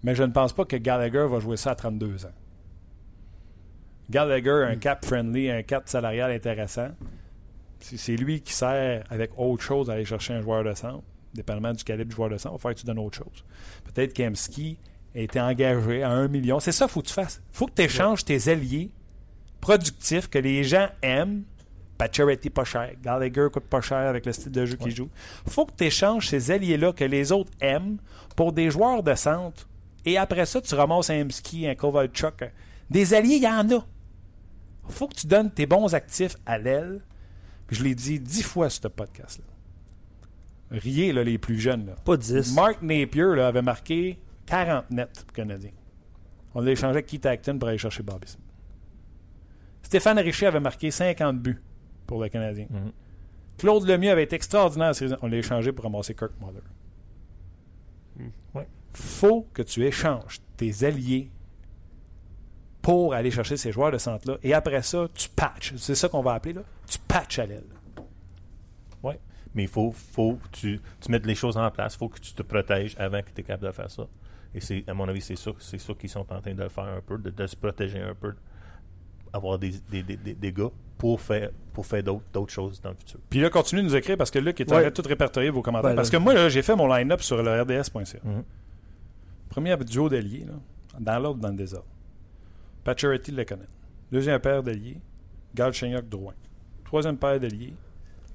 Mais 0.03 0.13
je 0.13 0.23
ne 0.23 0.31
pense 0.31 0.53
pas 0.53 0.63
que 0.63 0.77
Gallagher 0.77 1.25
va 1.27 1.39
jouer 1.39 1.57
ça 1.57 1.71
à 1.71 1.75
32 1.75 2.25
ans. 2.25 2.31
Gallagher, 4.09 4.65
un 4.69 4.75
cap 4.75 5.03
friendly, 5.03 5.49
un 5.49 5.63
cap 5.63 5.89
salarial 5.89 6.31
intéressant. 6.31 6.89
Si 7.79 7.97
c'est 7.97 8.15
lui 8.15 8.41
qui 8.41 8.53
sert 8.53 9.03
avec 9.09 9.31
autre 9.37 9.63
chose 9.63 9.89
à 9.89 9.93
aller 9.93 10.05
chercher 10.05 10.33
un 10.35 10.41
joueur 10.41 10.63
de 10.63 10.73
centre, 10.75 11.03
dépendamment 11.37 11.73
du 11.73 11.83
calibre 11.83 12.09
du 12.09 12.15
joueur 12.15 12.29
de 12.29 12.37
centre, 12.37 12.55
il 12.55 12.57
va 12.57 12.61
falloir 12.61 12.75
que 12.75 12.79
tu 12.81 12.85
donnes 12.85 12.99
autre 12.99 13.17
chose. 13.17 13.45
Peut-être 13.85 14.13
qu'Emski 14.13 14.77
a 15.15 15.19
été 15.19 15.39
engagé 15.39 16.03
à 16.03 16.09
1 16.09 16.27
million. 16.27 16.59
C'est 16.59 16.71
ça 16.71 16.85
qu'il 16.85 16.93
faut 16.93 17.01
que 17.01 17.07
tu 17.07 17.13
fasses. 17.13 17.41
Il 17.53 17.57
faut 17.57 17.67
que 17.67 17.73
tu 17.75 17.83
échanges 17.83 18.25
tes 18.25 18.49
alliés 18.49 18.91
productifs 19.61 20.29
que 20.29 20.39
les 20.39 20.63
gens 20.63 20.89
aiment. 21.01 21.43
Pacioretty 21.97 22.51
pas 22.51 22.63
cher. 22.63 22.91
Gallagher 23.01 23.47
coûte 23.51 23.63
pas 23.63 23.81
cher 23.81 23.97
avec 23.97 24.25
le 24.27 24.31
style 24.31 24.51
de 24.51 24.65
jeu 24.65 24.75
qu'il 24.75 24.95
joue. 24.95 25.09
Il 25.47 25.51
faut 25.51 25.65
que 25.65 25.71
tu 25.75 25.85
échanges 25.85 26.27
ces 26.27 26.51
alliés-là 26.51 26.93
que 26.93 27.03
les 27.03 27.31
autres 27.31 27.51
aiment 27.59 27.97
pour 28.35 28.53
des 28.53 28.69
joueurs 28.69 29.01
de 29.01 29.15
centre. 29.15 29.67
Et 30.05 30.17
après 30.17 30.45
ça, 30.45 30.61
tu 30.61 30.75
ramasses 30.75 31.09
un 31.09 31.25
Emski, 31.25 31.67
un 31.67 31.73
Kovalchuk. 31.73 32.51
Des 32.89 33.15
alliés, 33.15 33.37
il 33.37 33.43
y 33.43 33.47
en 33.47 33.67
a. 33.71 33.85
Il 34.87 34.93
faut 34.93 35.07
que 35.07 35.15
tu 35.15 35.25
donnes 35.25 35.51
tes 35.51 35.65
bons 35.65 35.95
actifs 35.95 36.35
à 36.45 36.59
l'aile. 36.59 37.01
Je 37.69 37.83
l'ai 37.83 37.95
dit 37.95 38.19
dix 38.19 38.43
fois 38.43 38.69
sur 38.69 38.83
ce 38.83 38.87
podcast-là. 38.89 39.56
Riez, 40.71 41.13
là, 41.13 41.23
les 41.23 41.37
plus 41.37 41.59
jeunes. 41.59 41.87
Là. 41.87 41.95
Pas 42.03 42.17
10. 42.17 42.53
Mark 42.55 42.81
Napier 42.81 43.35
là, 43.35 43.47
avait 43.47 43.61
marqué 43.61 44.19
40 44.47 44.91
nets 44.91 45.13
pour 45.13 45.25
le 45.27 45.33
Canadien. 45.33 45.71
On 46.53 46.61
l'a 46.61 46.71
échangé 46.71 46.91
avec 46.91 47.05
Keith 47.05 47.25
Acton 47.25 47.57
pour 47.57 47.69
aller 47.69 47.77
chercher 47.77 48.03
Bobby 48.03 48.27
Smith. 48.27 48.43
Stéphane 49.83 50.19
Richer 50.19 50.47
avait 50.47 50.59
marqué 50.59 50.91
50 50.91 51.39
buts 51.39 51.61
pour 52.05 52.21
le 52.21 52.29
Canadien. 52.29 52.65
Mhm. 52.69 52.91
Claude 53.57 53.87
Lemieux 53.87 54.11
avait 54.11 54.23
été 54.23 54.35
extraordinaire. 54.35 54.91
On 55.21 55.27
l'a 55.27 55.37
échangé 55.37 55.71
pour 55.71 55.83
ramasser 55.83 56.13
Kirk 56.13 56.33
Muller. 56.39 56.61
Ouais. 58.53 58.67
faut 58.91 59.47
que 59.53 59.61
tu 59.61 59.85
échanges 59.85 60.41
tes 60.57 60.83
alliés 60.83 61.29
pour 62.81 63.13
aller 63.13 63.29
chercher 63.29 63.57
ces 63.57 63.71
joueurs 63.71 63.91
de 63.91 63.97
centre-là. 63.97 64.37
Et 64.43 64.53
après 64.53 64.81
ça, 64.81 65.07
tu 65.13 65.29
patches. 65.29 65.75
C'est 65.77 65.93
ça 65.93 66.09
qu'on 66.09 66.21
va 66.21 66.33
appeler, 66.33 66.53
là. 66.53 66.63
Tu 66.87 66.97
patches 67.07 67.39
à 67.39 67.45
l'aile. 67.45 67.63
Mais 69.57 69.63
il 69.63 69.69
faut, 69.69 69.91
faut 69.91 70.35
que 70.35 70.47
tu, 70.51 70.79
tu 71.01 71.11
mettes 71.11 71.25
les 71.25 71.35
choses 71.35 71.57
en 71.57 71.69
place. 71.71 71.95
Il 71.95 71.97
faut 71.97 72.09
que 72.09 72.19
tu 72.19 72.31
te 72.33 72.43
protèges 72.43 72.95
avant 72.99 73.21
que 73.21 73.29
tu 73.33 73.41
es 73.41 73.43
capable 73.43 73.65
de 73.67 73.71
faire 73.71 73.89
ça. 73.91 74.07
Et 74.53 74.61
c'est, 74.61 74.83
à 74.87 74.93
mon 74.93 75.07
avis, 75.09 75.19
c'est 75.21 75.35
ça, 75.35 75.51
c'est 75.59 75.79
ça 75.79 75.93
qu'ils 75.95 76.09
sont 76.09 76.25
en 76.31 76.39
train 76.39 76.53
de 76.53 76.61
le 76.63 76.69
faire 76.69 76.83
un 76.85 77.01
peu, 77.01 77.17
de, 77.17 77.29
de 77.31 77.47
se 77.47 77.55
protéger 77.55 77.99
un 77.99 78.13
peu, 78.13 78.33
avoir 79.33 79.57
des, 79.59 79.71
des, 79.89 80.03
des, 80.03 80.15
des- 80.15 80.33
des 80.35 80.51
gars 80.53 80.69
pour 80.97 81.19
faire, 81.19 81.49
pour 81.73 81.85
faire 81.85 82.01
d'autres, 82.03 82.23
d'autres 82.33 82.53
choses 82.53 82.79
dans 82.81 82.89
le 82.91 82.95
futur. 82.95 83.19
Puis 83.29 83.39
là, 83.41 83.49
continuez 83.49 83.81
de 83.83 83.87
nous 83.87 83.95
écrire 83.95 84.15
parce 84.17 84.31
que 84.31 84.39
Luc 84.39 84.59
est 84.61 84.71
en 84.71 84.75
Ouais. 84.75 84.81
train 84.83 84.89
de 84.91 84.95
tout 85.01 85.07
répertorier 85.07 85.49
vos 85.49 85.61
commentaires. 85.61 85.89
Là. 85.89 85.95
parce 85.95 86.09
que 86.09 86.17
moi, 86.17 86.33
là, 86.33 86.49
j'ai 86.49 86.61
fait 86.61 86.75
mon 86.75 86.87
line-up 86.87 87.21
sur 87.21 87.41
le 87.43 87.61
RDS.ca. 87.61 88.19
Mhm. 88.23 88.43
Premier 89.49 89.75
duo 89.77 90.07
d'alliés, 90.09 90.45
là, 90.47 90.53
dans 90.99 91.19
l'ordre, 91.19 91.41
dans 91.41 91.49
le 91.49 91.55
désordre. 91.55 91.87
Le 92.85 93.43
connaît. 93.43 93.65
Deuxième 94.11 94.39
paire 94.39 94.63
d'alliés, 94.63 94.97
Galchenyuk 95.55 96.07
Drouin. 96.07 96.33
Troisième 96.85 97.17
paire 97.17 97.39
d'alliés, 97.39 97.73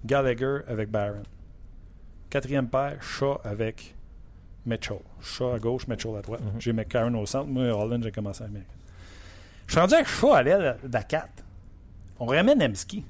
Gallagher 0.04 0.58
avec 0.66 0.90
Barron. 0.90 1.22
Quatrième 2.30 2.68
paire, 2.68 3.02
Shaw 3.02 3.38
avec 3.44 3.94
Mitchell. 4.66 5.00
Shaw 5.20 5.52
à 5.52 5.58
gauche, 5.58 5.86
Mitchell 5.86 6.16
à 6.16 6.22
droite. 6.22 6.40
Mhm. 6.40 6.60
J'ai 6.60 6.72
McCarron 6.72 7.14
au 7.14 7.26
centre. 7.26 7.48
Moi, 7.48 7.64
Holland, 7.64 8.02
j'ai 8.02 8.12
commencé 8.12 8.42
à 8.42 8.46
Amérique. 8.46 8.68
Je 9.66 9.72
suis 9.72 9.80
rendu 9.80 9.94
avec 9.94 10.06
Shaw 10.06 10.32
à 10.32 10.42
l'aile 10.42 10.78
de 10.82 10.92
la 10.92 11.02
4. 11.02 11.28
On 12.20 12.26
ramène 12.26 12.62
Emski. 12.62 13.04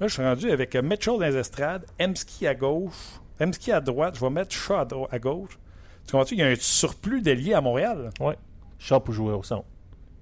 Là, 0.00 0.08
je 0.08 0.12
suis 0.12 0.22
rendu 0.22 0.50
avec 0.50 0.74
Mitchell 0.76 1.14
dans 1.14 1.26
les 1.26 1.36
estrades, 1.36 1.86
Emski 2.00 2.46
à 2.46 2.54
gauche, 2.54 3.20
Emski 3.40 3.72
à 3.72 3.80
droite. 3.80 4.16
Je 4.16 4.20
vais 4.20 4.30
mettre 4.30 4.52
Shaw 4.52 4.84
à, 5.10 5.18
gauche. 5.18 5.58
Tu 6.04 6.12
comprends-tu? 6.12 6.34
Il 6.34 6.40
y 6.40 6.42
a 6.42 6.48
un 6.48 6.54
surplus 6.56 7.22
d'alliés 7.22 7.54
à 7.54 7.60
Montréal. 7.60 8.10
Ouais. 8.20 8.36
Shaw 8.78 9.00
pour 9.00 9.14
jouer 9.14 9.32
au 9.32 9.42
centre. 9.42 9.66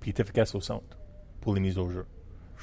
Puis 0.01 0.11
il 0.11 0.15
est 0.15 0.21
efficace 0.21 0.55
au 0.55 0.61
centre 0.61 0.97
pour 1.41 1.55
les 1.55 1.61
mises 1.61 1.79
au 1.79 1.91
jeu. 1.91 2.07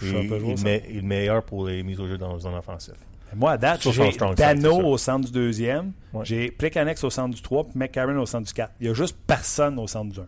Et 0.03 0.09
il, 0.09 0.63
met- 0.63 0.83
il 0.89 0.97
est 0.97 1.01
meilleur 1.01 1.43
pour 1.43 1.67
les 1.67 1.83
mises 1.83 1.99
au 1.99 2.07
jeu 2.07 2.17
dans 2.17 2.33
la 2.33 2.39
zone 2.39 2.55
offensive. 2.55 2.95
Moi, 3.35 3.51
à 3.51 3.57
date, 3.57 3.81
j'ai 3.89 4.11
Dano 4.35 4.81
au 4.81 4.97
centre 4.97 5.25
du 5.27 5.31
deuxième, 5.31 5.91
Ouais. 6.13 6.25
j'ai 6.25 6.51
Plekanex 6.51 7.01
au 7.05 7.09
centre 7.09 7.33
du 7.33 7.41
3, 7.41 7.63
puis 7.63 7.73
McCarron 7.75 8.17
au 8.17 8.25
centre 8.25 8.45
du 8.47 8.53
4. 8.53 8.73
Il 8.81 8.87
n'y 8.87 8.89
a 8.89 8.93
juste 8.93 9.15
personne 9.25 9.79
au 9.79 9.87
centre 9.87 10.11
du 10.11 10.19
1. 10.19 10.23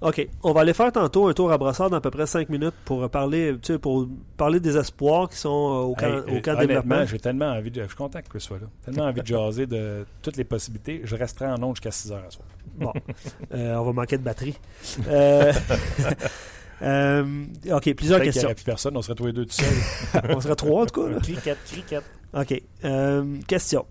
OK. 0.00 0.28
On 0.44 0.52
va 0.52 0.60
aller 0.60 0.74
faire 0.74 0.92
tantôt 0.92 1.26
un 1.26 1.32
tour 1.32 1.50
à 1.50 1.58
brossard 1.58 1.90
dans 1.90 1.96
à 1.96 2.00
peu 2.00 2.12
près 2.12 2.24
5 2.24 2.48
minutes 2.50 2.74
pour 2.84 3.10
parler, 3.10 3.56
tu 3.60 3.72
sais, 3.72 3.78
pour 3.80 4.06
parler 4.36 4.60
des 4.60 4.76
espoirs 4.76 5.28
qui 5.28 5.36
sont 5.38 5.48
euh, 5.48 5.86
au 5.88 5.94
camp, 5.96 6.06
Hey, 6.06 6.12
au 6.12 6.36
euh, 6.36 6.40
camp 6.40 6.52
de 6.52 6.56
honnêtement, 6.58 6.66
développement. 6.66 7.06
j'ai 7.06 7.18
tellement 7.18 7.46
envie 7.46 7.72
de. 7.72 7.82
Je 7.82 7.88
suis 7.88 7.96
content 7.96 8.20
que 8.22 8.28
Chris 8.28 8.40
soit 8.40 8.58
là. 8.60 8.66
Tellement 8.84 9.06
envie 9.08 9.22
de 9.22 9.26
jaser 9.26 9.66
de 9.66 10.06
toutes 10.22 10.36
les 10.36 10.44
possibilités. 10.44 11.00
Je 11.02 11.16
resterai 11.16 11.46
en 11.46 11.60
onde 11.64 11.74
jusqu'à 11.74 11.90
6 11.90 12.12
heures 12.12 12.22
à 12.28 12.30
soir. 12.30 12.46
Bon. 12.76 12.92
Euh, 13.54 13.74
on 13.74 13.82
va 13.86 13.92
manquer 13.92 14.18
de 14.18 14.22
batterie. 14.22 14.56
Euh, 15.08 15.52
Euh, 16.82 17.44
OK, 17.72 17.94
plusieurs 17.94 17.96
Peut-être 17.96 17.96
qu'il 17.96 18.20
n'y 18.20 18.24
questions. 18.24 18.44
aurait 18.46 18.54
plus 18.54 18.64
personne, 18.64 18.96
on 18.96 19.02
serait 19.02 19.14
tous 19.14 19.26
les 19.26 19.32
deux 19.32 19.46
tout 19.46 19.52
seuls. 19.52 20.22
On 20.36 20.40
serait 20.40 20.54
trois, 20.56 20.82
en 20.82 20.86
tout 20.86 21.02
cas. 21.02 21.08
là. 21.10 21.18
cricket, 21.20 21.58
cricket. 21.66 22.02
OK. 22.34 22.62
Euh, 22.84 23.36
question. 23.46 23.84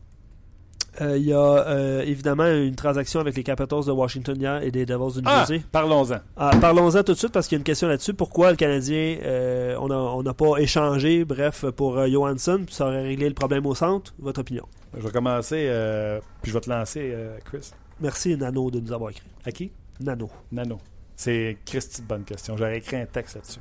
Euh, 1.02 1.18
Il 1.18 1.26
y 1.26 1.34
a 1.34 1.38
euh, 1.68 2.02
évidemment 2.02 2.48
une 2.48 2.76
transaction 2.76 3.20
avec 3.20 3.36
les 3.36 3.44
Capitals 3.44 3.86
de 3.86 3.92
Washington 3.92 4.36
hier 4.40 4.64
et 4.64 4.72
des 4.72 4.86
Devils 4.86 5.14
du 5.16 5.20
New 5.22 5.26
Ah, 5.28 5.46
Jersey. 5.48 5.62
parlons-en. 5.72 6.18
Ah, 6.36 6.52
Parlons-en 6.60 7.04
tout 7.04 7.14
de 7.14 7.18
suite 7.18 7.32
parce 7.32 7.48
qu'il 7.48 7.56
y 7.56 7.58
a 7.58 7.60
une 7.60 7.64
question 7.66 7.88
là-dessus. 7.88 8.14
Pourquoi 8.16 8.50
le 8.50 8.56
Canadien, 8.58 9.18
euh, 9.24 9.76
on 9.80 9.90
n'a 9.90 9.96
on 9.96 10.24
pas 10.34 10.58
échangé, 10.60 11.24
bref, 11.24 11.66
pour 11.76 11.98
euh, 12.00 12.08
Johansson, 12.08 12.62
puis 12.66 12.74
ça 12.74 12.88
aurait 12.88 13.04
réglé 13.04 13.28
le 13.28 13.36
problème 13.36 13.66
au 13.68 13.76
centre? 13.76 14.14
Votre 14.18 14.42
opinion? 14.42 14.64
Je 14.98 15.02
vais 15.04 15.12
commencer, 15.12 15.68
euh, 15.70 16.20
puis 16.42 16.52
je 16.52 16.58
vais 16.58 16.62
te 16.62 16.70
lancer, 16.70 17.12
euh, 17.14 17.38
Chris. 17.46 17.70
Merci, 18.00 18.36
Nano, 18.38 18.72
de 18.72 18.80
nous 18.80 18.92
avoir 18.92 19.12
écrit. 19.12 19.28
À 19.46 19.52
qui? 19.52 19.72
Nano. 20.00 20.30
Nano. 20.52 20.80
C'est 21.18 21.58
Christy 21.66 22.04
bonne 22.04 22.24
question. 22.24 22.56
J'aurais 22.56 22.78
écrit 22.78 22.96
un 22.96 23.08
texte 23.08 23.36
là-dessus. 23.36 23.60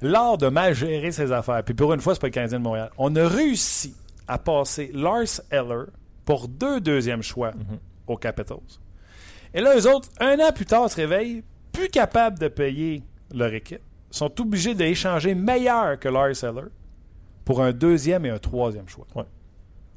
Lors 0.00 0.38
de 0.38 0.48
mal 0.48 0.74
gérer 0.74 1.12
ses 1.12 1.30
affaires, 1.32 1.62
puis 1.62 1.74
pour 1.74 1.92
une 1.92 2.00
fois, 2.00 2.14
c'est 2.14 2.20
pas 2.20 2.28
le 2.28 2.32
Canadien 2.32 2.58
de 2.58 2.64
Montréal, 2.64 2.90
on 2.96 3.14
a 3.14 3.28
réussi 3.28 3.94
à 4.26 4.38
passer 4.38 4.90
Lars 4.94 5.42
Eller 5.50 5.84
pour 6.24 6.48
deux 6.48 6.80
deuxièmes 6.80 7.22
choix 7.22 7.52
aux 8.06 8.16
Capitals. 8.16 8.58
Et 9.52 9.60
là, 9.60 9.76
eux 9.76 9.86
autres, 9.86 10.08
un 10.18 10.38
an 10.40 10.50
plus 10.52 10.64
tard, 10.64 10.90
se 10.90 10.96
réveillent, 10.96 11.44
plus 11.72 11.88
capables 11.88 12.38
de 12.38 12.48
payer 12.48 13.02
leur 13.34 13.52
équipe, 13.52 13.82
sont 14.10 14.40
obligés 14.40 14.74
d'échanger 14.74 15.34
meilleur 15.34 15.98
que 15.98 16.08
Lars 16.08 16.42
Eller 16.42 16.68
pour 17.44 17.62
un 17.62 17.72
deuxième 17.72 18.24
et 18.24 18.30
un 18.30 18.38
troisième 18.38 18.88
choix. 18.88 19.06
Ouais. 19.14 19.24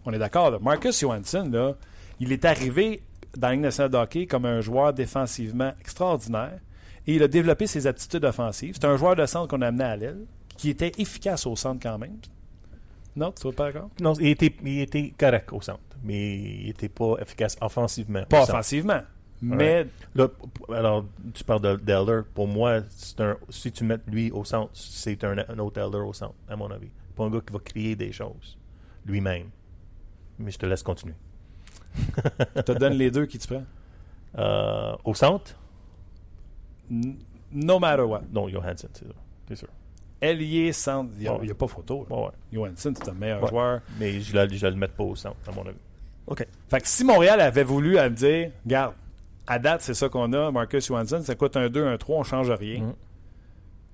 On 0.06 0.12
est 0.12 0.20
d'accord. 0.20 0.60
Marcus 0.62 1.00
Johansson, 1.00 1.50
là, 1.52 1.76
il 2.20 2.34
est 2.34 2.44
arrivé 2.44 3.04
dans 3.38 3.48
la 3.48 3.54
Ligue 3.54 3.64
nationale 3.64 3.92
de 3.92 3.98
hockey 3.98 4.26
comme 4.26 4.46
un 4.46 4.60
joueur 4.60 4.94
défensivement 4.94 5.72
extraordinaire 5.80 6.60
et 7.08 7.16
il 7.16 7.24
a 7.24 7.28
développé 7.28 7.68
ses 7.68 7.88
aptitudes 7.88 8.26
offensives. 8.26 8.76
C'est 8.76 8.86
un 8.86 8.96
joueur 8.98 9.16
de 9.16 9.26
centre 9.26 9.48
qu'on 9.48 9.62
a 9.62 9.68
amené 9.68 9.84
à 9.84 9.96
l'aile 9.96 10.26
qui 10.58 10.70
était 10.70 10.92
efficace 10.98 11.46
au 11.48 11.56
centre 11.56 11.80
quand 11.82 11.98
même. 11.98 12.18
Non, 13.16 13.32
tu 13.32 13.40
trouves 13.42 13.56
pas 13.56 13.72
d'accord? 13.72 13.90
Non, 14.00 14.14
il 14.14 14.28
était, 14.28 14.56
il 14.64 14.80
était 14.82 15.14
correct 15.18 15.52
au 15.52 15.62
centre, 15.62 15.80
mais 16.04 16.38
il 16.38 16.68
n'était 16.68 16.90
pas 16.90 17.16
efficace 17.20 17.58
offensivement. 17.60 18.24
Pas 18.30 18.42
centre. 18.42 18.52
offensivement. 18.54 19.02
Mais 19.44 19.88
Là, 20.14 20.28
alors, 20.70 21.06
tu 21.34 21.44
parles 21.44 21.62
de- 21.62 21.76
d'Elder. 21.78 22.22
Pour 22.36 22.48
moi, 22.48 22.82
un, 23.20 23.36
si 23.50 23.72
tu 23.72 23.84
mets 23.84 23.98
lui 24.08 24.30
au 24.32 24.46
centre, 24.46 24.70
c'est 24.76 25.24
un, 25.24 25.36
un 25.40 25.58
autre 25.60 25.82
Elder 25.82 25.98
au 25.98 26.14
centre, 26.14 26.36
à 26.48 26.56
mon 26.56 26.70
avis. 26.70 26.90
Pas 27.16 27.24
un 27.24 27.32
gars 27.32 27.42
qui 27.46 27.52
va 27.52 27.60
créer 27.60 27.96
des 27.96 28.12
choses 28.12 28.58
lui-même. 29.06 29.48
Mais 30.38 30.52
je 30.52 30.60
te 30.60 30.66
laisse 30.68 30.84
continuer. 30.84 31.16
je 32.56 32.62
te 32.66 32.72
donne 32.74 32.94
les 32.94 33.10
deux 33.12 33.26
qui 33.26 33.40
tu 33.40 33.48
prends? 33.48 33.64
Euh, 34.38 34.96
au 35.04 35.14
centre, 35.16 35.56
No 37.54 37.80
matter 37.80 38.04
what. 38.04 38.22
non, 38.32 38.48
Johansson, 38.50 38.88
c'est 38.94 39.06
sûr. 39.06 39.16
C'est 39.48 39.56
sûr? 39.56 39.68
Ailier, 40.22 40.72
centre, 40.72 41.12
il 41.18 41.22
n'y 41.42 41.52
a, 41.52 41.56
pas 41.56 41.68
photo. 41.68 42.06
là. 42.10 42.16
Ouais, 42.16 42.24
ouais. 42.26 42.32
Johansson, 42.54 42.94
c'est 42.96 43.10
un 43.10 43.14
meilleur 43.14 43.42
Ouais. 43.44 43.50
joueur. 43.50 43.82
Mais 44.00 44.22
je 44.22 44.36
ne 44.38 44.70
le 44.70 44.76
mets 44.76 44.88
pas 44.88 45.04
au 45.04 45.16
centre, 45.16 45.38
à 45.48 45.52
mon 45.52 45.62
avis. 45.66 45.78
OK. 46.28 46.46
Fait 46.70 46.82
que 46.82 46.88
si 46.88 47.04
Montréal 47.04 47.42
avait 47.42 47.64
voulu 47.64 47.98
à 47.98 48.10
me 48.10 48.16
dire, 48.16 48.52
regarde, 48.64 48.94
à 49.48 49.58
date, 49.58 49.82
c'est 49.82 49.96
ça 49.96 50.08
qu'on 50.10 50.32
a, 50.34 50.52
Marcus 50.52 50.86
Johansson, 50.88 51.22
ça 51.24 51.36
coûte 51.36 51.58
un 51.58 51.70
2, 51.70 51.86
un 51.88 51.98
3, 51.98 52.20
on 52.20 52.24
change 52.24 52.52
rien. 52.52 52.82
Mhm. 52.82 52.94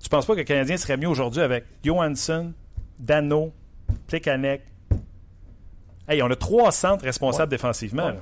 Tu 0.00 0.08
penses 0.08 0.26
pas 0.26 0.34
que 0.34 0.40
le 0.40 0.44
Canadien 0.44 0.76
serait 0.76 0.96
mieux 0.96 1.08
aujourd'hui 1.08 1.40
avec 1.40 1.64
Johansson, 1.82 2.52
Dano, 2.98 3.52
Plekanec? 4.06 4.62
Hey, 6.06 6.22
on 6.22 6.30
a 6.30 6.36
trois 6.36 6.72
centres 6.72 7.04
responsables 7.04 7.50
défensivement. 7.50 8.12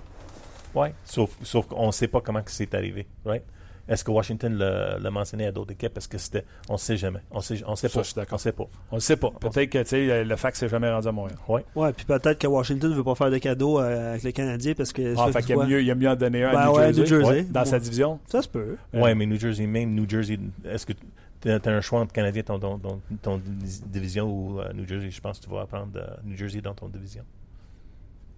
Ouais. 0.74 0.94
Sauf, 1.04 1.30
sauf 1.42 1.66
qu'on 1.66 1.86
ne 1.86 1.92
sait 1.92 2.08
pas 2.08 2.20
comment 2.20 2.42
c'est 2.46 2.74
arrivé, 2.74 3.06
right? 3.24 3.44
Est-ce 3.88 4.02
que 4.02 4.10
Washington 4.10 4.54
l'a 4.56 4.98
l'a 4.98 5.10
mentionné 5.10 5.46
à 5.46 5.52
d'autres 5.52 5.72
équipes? 5.72 5.96
Est-ce 5.96 6.08
que 6.08 6.18
c'était... 6.18 6.44
On 6.68 6.72
ne 6.74 6.78
sait 6.78 6.96
jamais. 6.96 7.20
On 7.30 7.40
sait, 7.40 7.62
on 7.66 7.76
sait 7.76 7.88
Ça, 7.88 7.98
pas. 7.98 8.02
je 8.02 8.06
suis 8.06 8.14
d'accord. 8.16 8.34
On 8.34 8.38
sait 8.38 8.52
pas. 8.52 8.66
On 8.90 8.96
le 8.96 9.00
sait 9.00 9.16
pas. 9.16 9.30
Peut-être 9.40 9.70
que 9.70 9.78
tu 9.82 9.88
sais, 9.88 10.24
le- 10.24 10.36
fax 10.36 10.58
s'est 10.58 10.68
jamais 10.68 10.90
rendu 10.90 11.06
à 11.06 11.12
Montréal. 11.12 11.38
Ouais. 11.48 11.64
Ouais, 11.74 11.92
puis 11.92 12.04
peut-être 12.04 12.38
que 12.38 12.46
Washington 12.46 12.90
ne 12.90 12.96
veut 12.96 13.04
pas 13.04 13.14
faire 13.14 13.30
de 13.30 13.38
cadeaux 13.38 13.78
euh, 13.80 14.10
avec 14.10 14.22
les 14.24 14.32
Canadiens 14.32 14.74
parce 14.74 14.92
que. 14.92 15.14
Ah, 15.16 15.26
fait 15.26 15.40
fait 15.40 15.42
qu'il 15.46 15.56
mieux, 15.56 15.82
il 15.82 15.88
aime 15.88 15.98
mieux 15.98 16.08
en 16.08 16.16
donner 16.16 16.42
un 16.44 16.52
Ben 16.52 16.58
à 16.58 16.66
New 16.66 16.72
ouais, 16.74 16.92
Jersey, 16.92 17.00
New 17.00 17.06
Jersey. 17.06 17.28
Ouais, 17.40 17.42
dans 17.44 17.64
sa 17.64 17.78
division. 17.78 18.18
Ça 18.26 18.42
se 18.42 18.48
peut. 18.48 18.76
Ouais. 18.92 19.00
Ouais, 19.02 19.14
mais 19.14 19.26
New 19.26 19.38
Jersey, 19.38 19.66
même 19.66 19.94
New 19.94 20.08
Jersey, 20.08 20.38
est-ce 20.64 20.84
que 20.84 20.92
tu 21.40 21.50
as, 21.50 21.60
un 21.64 21.80
choix 21.80 22.00
entre 22.00 22.12
Canadien 22.12 22.42
ton, 22.42 22.58
ton, 22.58 22.78
ton, 22.78 23.00
ton 23.22 23.38
di- 23.38 23.82
division 23.86 24.26
ou 24.28 24.60
euh, 24.60 24.72
New 24.74 24.86
Jersey? 24.86 25.10
Je 25.10 25.20
pense 25.20 25.38
que 25.38 25.44
tu 25.44 25.50
vas 25.50 25.64
prendre 25.66 25.92
euh, 25.96 26.06
New 26.24 26.36
Jersey 26.36 26.60
dans 26.60 26.74
ton 26.74 26.88
division. 26.88 27.22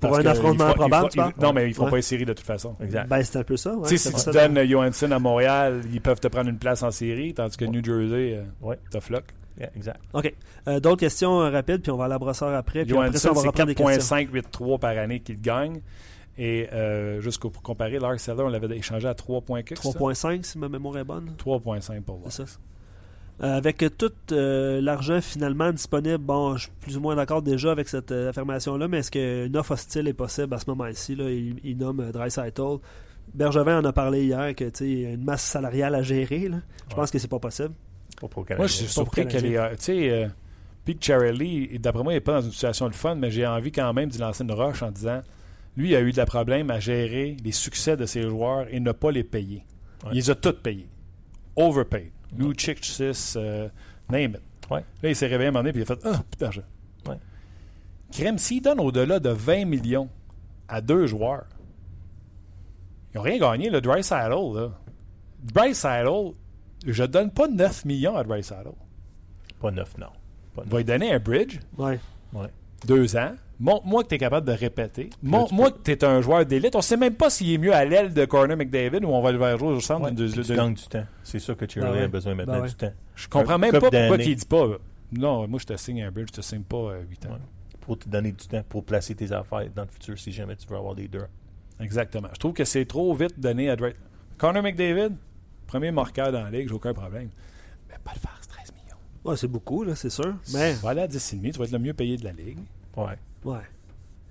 Pour 0.00 0.10
Parce 0.10 0.24
un 0.24 0.30
affrontement 0.30 0.72
il- 1.14 1.42
Non, 1.42 1.52
mais 1.52 1.68
ils 1.68 1.74
feront 1.74 1.86
Ouais. 1.86 1.90
pas 1.92 1.96
une 1.96 2.02
série 2.02 2.24
de 2.24 2.32
toute 2.32 2.46
façon. 2.46 2.76
Exact. 2.80 3.08
Ben, 3.08 3.22
c'est 3.22 3.38
un 3.38 3.42
peu 3.42 3.56
ça. 3.56 3.74
ouais, 3.74 3.96
si 3.96 4.12
tu 4.12 4.30
donnes 4.30 4.62
Johansson 4.64 5.10
à 5.10 5.18
Montréal, 5.18 5.80
ils 5.92 6.00
peuvent 6.00 6.20
te 6.20 6.28
prendre 6.28 6.48
une 6.48 6.58
place 6.58 6.82
en 6.84 6.90
série, 6.92 7.34
tandis 7.34 7.56
que 7.56 7.64
New 7.64 7.82
Jersey, 7.84 8.34
euh, 8.36 8.44
Ouais. 8.60 8.78
t'as 8.90 9.00
floc. 9.00 9.24
Yeah, 9.58 9.70
exact. 9.74 10.00
OK. 10.12 10.32
Euh, 10.68 10.78
D'autres 10.78 11.00
questions 11.00 11.40
euh, 11.40 11.50
rapides, 11.50 11.82
puis 11.82 11.90
on 11.90 11.96
va 11.96 12.04
à 12.04 12.08
la 12.08 12.18
brosseur 12.18 12.54
après. 12.54 12.82
Puis 12.84 12.90
Johansson, 12.90 13.12
c'est 13.34 13.46
reprendre 13.48 13.66
des 13.66 13.74
questions. 13.74 14.16
4.583 14.16 14.78
par 14.78 14.96
année 14.96 15.18
qu'il 15.18 15.40
gagne. 15.40 15.80
Et 16.40 16.68
euh, 16.72 17.20
juste 17.20 17.40
pour 17.40 17.50
comparer, 17.60 17.98
Lars 17.98 18.20
Seller, 18.20 18.44
on 18.44 18.48
l'avait 18.48 18.76
échangé 18.76 19.08
à 19.08 19.14
3.4. 19.14 19.74
3.5, 19.74 20.44
si 20.44 20.58
ma 20.58 20.68
mémoire 20.68 20.96
est 20.98 21.02
bonne. 21.04 21.32
3.5 21.36 22.02
pour 22.02 22.18
voir. 22.18 22.30
C'est 22.30 22.46
ça. 22.46 22.58
Euh, 23.40 23.56
avec 23.56 23.84
tout 23.96 24.10
euh, 24.32 24.80
l'argent 24.80 25.20
finalement 25.20 25.70
disponible, 25.72 26.18
bon, 26.18 26.56
je 26.56 26.62
suis 26.62 26.72
plus 26.80 26.96
ou 26.96 27.00
moins 27.00 27.14
d'accord 27.14 27.40
déjà 27.40 27.70
avec 27.70 27.88
cette 27.88 28.10
euh, 28.10 28.30
affirmation-là, 28.30 28.88
mais 28.88 28.98
est-ce 28.98 29.12
qu'une 29.12 29.56
offre 29.56 29.72
hostile 29.72 30.08
est 30.08 30.12
possible 30.12 30.52
à 30.54 30.58
ce 30.58 30.64
moment-ci? 30.68 31.12
Il, 31.12 31.60
il 31.62 31.76
nomme 31.78 32.00
euh, 32.00 32.10
Dreisaitl. 32.10 32.78
Bergevin 33.34 33.80
en 33.80 33.84
a 33.84 33.92
parlé 33.92 34.24
hier 34.24 34.54
que 34.56 34.64
tu 34.64 34.70
sais, 34.74 34.88
il 34.88 35.00
y 35.00 35.06
a 35.06 35.10
une 35.10 35.22
masse 35.24 35.44
salariale 35.44 35.94
à 35.94 36.02
gérer. 36.02 36.48
là. 36.48 36.56
Je 36.90 36.94
pense 36.96 37.10
que 37.10 37.18
c'est 37.18 37.28
pas 37.28 37.38
possible. 37.38 37.74
Pas 38.20 38.26
pour 38.26 38.44
le 38.48 38.56
Moi, 38.56 38.66
je 38.66 38.72
suis 38.72 38.86
surpris 38.88 39.28
qu'elle 39.28 39.46
est. 39.46 39.76
Tu 39.76 39.84
sais, 39.84 40.10
euh, 40.10 40.26
Pete 40.84 41.04
Charelli, 41.04 41.78
d'après 41.78 42.02
moi, 42.02 42.12
il 42.12 42.16
n'est 42.16 42.20
pas 42.20 42.40
dans 42.40 42.46
une 42.46 42.52
situation 42.52 42.88
de 42.88 42.94
fun, 42.94 43.14
mais 43.14 43.30
j'ai 43.30 43.46
envie 43.46 43.70
quand 43.70 43.92
même 43.92 44.08
d'y 44.08 44.18
lancer 44.18 44.42
une 44.42 44.52
roche 44.52 44.82
en 44.82 44.90
disant 44.90 45.22
lui, 45.76 45.90
il 45.90 45.94
a 45.94 46.00
eu 46.00 46.10
de 46.10 46.16
la 46.16 46.26
problème 46.26 46.70
à 46.70 46.80
gérer 46.80 47.36
les 47.44 47.52
succès 47.52 47.96
de 47.96 48.04
ses 48.04 48.22
joueurs 48.22 48.66
et 48.70 48.80
ne 48.80 48.90
pas 48.90 49.12
les 49.12 49.22
payer. 49.22 49.62
Ouais. 50.02 50.10
Il 50.12 50.16
les 50.16 50.30
a 50.30 50.34
tous 50.34 50.54
payés. 50.54 50.88
Overpaid. 51.54 52.10
Lucic 52.36 52.84
6, 52.84 53.34
euh, 53.36 53.68
name 54.10 54.32
it. 54.36 54.40
Ouais. 54.70 54.84
Là, 55.02 55.08
il 55.08 55.16
s'est 55.16 55.26
réveillé 55.26 55.48
un 55.48 55.52
moment 55.52 55.64
donné 55.64 55.78
et 55.78 55.80
il 55.80 55.82
a 55.82 55.86
fait 55.86 56.00
Ah, 56.04 56.22
putain, 56.30 56.50
je. 56.50 56.60
Ouais. 57.08 57.16
Crème, 58.12 58.38
s'il 58.38 58.62
donne 58.62 58.80
au-delà 58.80 59.18
de 59.20 59.30
20 59.30 59.64
millions 59.64 60.08
à 60.68 60.80
deux 60.80 61.06
joueurs, 61.06 61.46
ils 63.12 63.16
n'ont 63.16 63.22
rien 63.22 63.38
gagné, 63.38 63.70
le 63.70 63.80
Dry 63.80 64.02
là. 64.02 64.70
Dry 65.42 65.72
je 66.86 67.04
donne 67.04 67.30
pas 67.30 67.48
9 67.48 67.84
millions 67.86 68.16
à 68.16 68.24
Dry 68.24 68.42
Pas 69.60 69.70
neuf, 69.70 69.96
non. 69.98 70.06
Pas 70.54 70.62
on 70.62 70.64
neuf. 70.64 70.70
va 70.72 70.78
lui 70.78 70.84
donner 70.84 71.12
un 71.12 71.18
bridge, 71.18 71.58
Ouais. 71.76 71.98
Ouais. 72.32 72.48
deux 72.86 73.16
ans. 73.16 73.32
Montre-moi 73.60 74.04
que 74.04 74.08
tu 74.08 74.14
es 74.14 74.18
capable 74.18 74.46
de 74.46 74.52
répéter. 74.52 75.10
Montre-moi 75.22 75.72
que 75.72 75.78
tu 75.82 75.90
es 75.90 76.04
un 76.04 76.20
joueur 76.20 76.46
d'élite. 76.46 76.76
On 76.76 76.80
sait 76.80 76.96
même 76.96 77.14
pas 77.14 77.28
s'il 77.28 77.50
est 77.52 77.58
mieux 77.58 77.74
à 77.74 77.84
l'aile 77.84 78.14
de 78.14 78.24
Corner 78.24 78.56
McDavid 78.56 79.04
ou 79.04 79.08
on 79.08 79.20
va 79.20 79.32
le 79.32 79.38
faire 79.38 79.58
jouer 79.58 79.68
au 79.68 79.80
centre. 79.80 80.04
Ouais, 80.04 80.12
de- 80.12 80.28
de- 80.28 80.32
tu 80.42 80.48
de- 80.52 80.54
gagnes 80.56 80.74
du 80.74 80.86
temps. 80.86 81.04
C'est 81.24 81.40
sûr 81.40 81.56
que 81.56 81.64
Thierry 81.64 81.88
Ben 81.88 81.94
ouais. 81.96 82.02
a 82.04 82.08
besoin 82.08 82.34
maintenant 82.36 82.54
Ben 82.54 82.62
ouais. 82.62 82.68
du 82.68 82.74
temps. 82.76 82.92
je 83.16 83.26
comprends 83.28 83.54
un 83.54 83.58
même 83.58 83.72
pas 83.72 83.80
pourquoi 83.80 84.16
il 84.16 84.36
dit 84.36 84.44
pas 84.46 84.66
non, 85.10 85.48
moi 85.48 85.58
je 85.58 85.64
te 85.64 85.74
signe 85.76 86.02
un 86.02 86.10
bridge, 86.10 86.28
je 86.28 86.34
te 86.34 86.40
signe 86.42 86.62
pas 86.62 86.92
8 87.08 87.26
ans. 87.26 87.30
Ouais. 87.30 87.38
Pour 87.80 87.98
te 87.98 88.08
donner 88.08 88.30
du 88.30 88.46
temps, 88.46 88.62
pour 88.68 88.84
placer 88.84 89.14
tes 89.14 89.32
affaires 89.32 89.66
dans 89.74 89.82
le 89.82 89.88
futur 89.88 90.18
si 90.18 90.30
jamais 90.32 90.54
tu 90.54 90.66
veux 90.68 90.76
avoir 90.76 90.94
des 90.94 91.08
deux. 91.08 91.24
Exactement. 91.80 92.28
Je 92.34 92.38
trouve 92.38 92.52
que 92.52 92.64
c'est 92.64 92.84
trop 92.84 93.14
vite 93.14 93.40
donné 93.40 93.70
à 93.70 93.76
Dre. 93.76 93.88
Connor 94.36 94.62
McDavid, 94.62 95.14
premier 95.66 95.90
marqueur 95.90 96.30
dans 96.30 96.42
la 96.44 96.50
ligue, 96.50 96.68
j'ai 96.68 96.74
aucun 96.74 96.92
problème. 96.92 97.30
Mais 97.88 97.94
pas 98.04 98.12
le 98.14 98.20
faire, 98.20 98.36
c'est 98.42 98.48
13 98.50 98.72
millions. 98.74 98.96
Ouais, 99.24 99.36
c'est 99.36 99.48
beaucoup, 99.48 99.82
là, 99.82 99.94
c'est 99.94 100.10
sûr. 100.10 100.34
Mais, 100.52 100.74
Voilà, 100.74 101.02
à 101.02 101.06
10,5, 101.08 101.52
tu 101.52 101.58
vas 101.58 101.64
être 101.64 101.72
le 101.72 101.78
mieux 101.78 101.94
payé 101.94 102.16
de 102.18 102.24
la 102.24 102.32
ligue. 102.32 102.58
Ouais. 102.96 103.16
Ouais. 103.44 103.58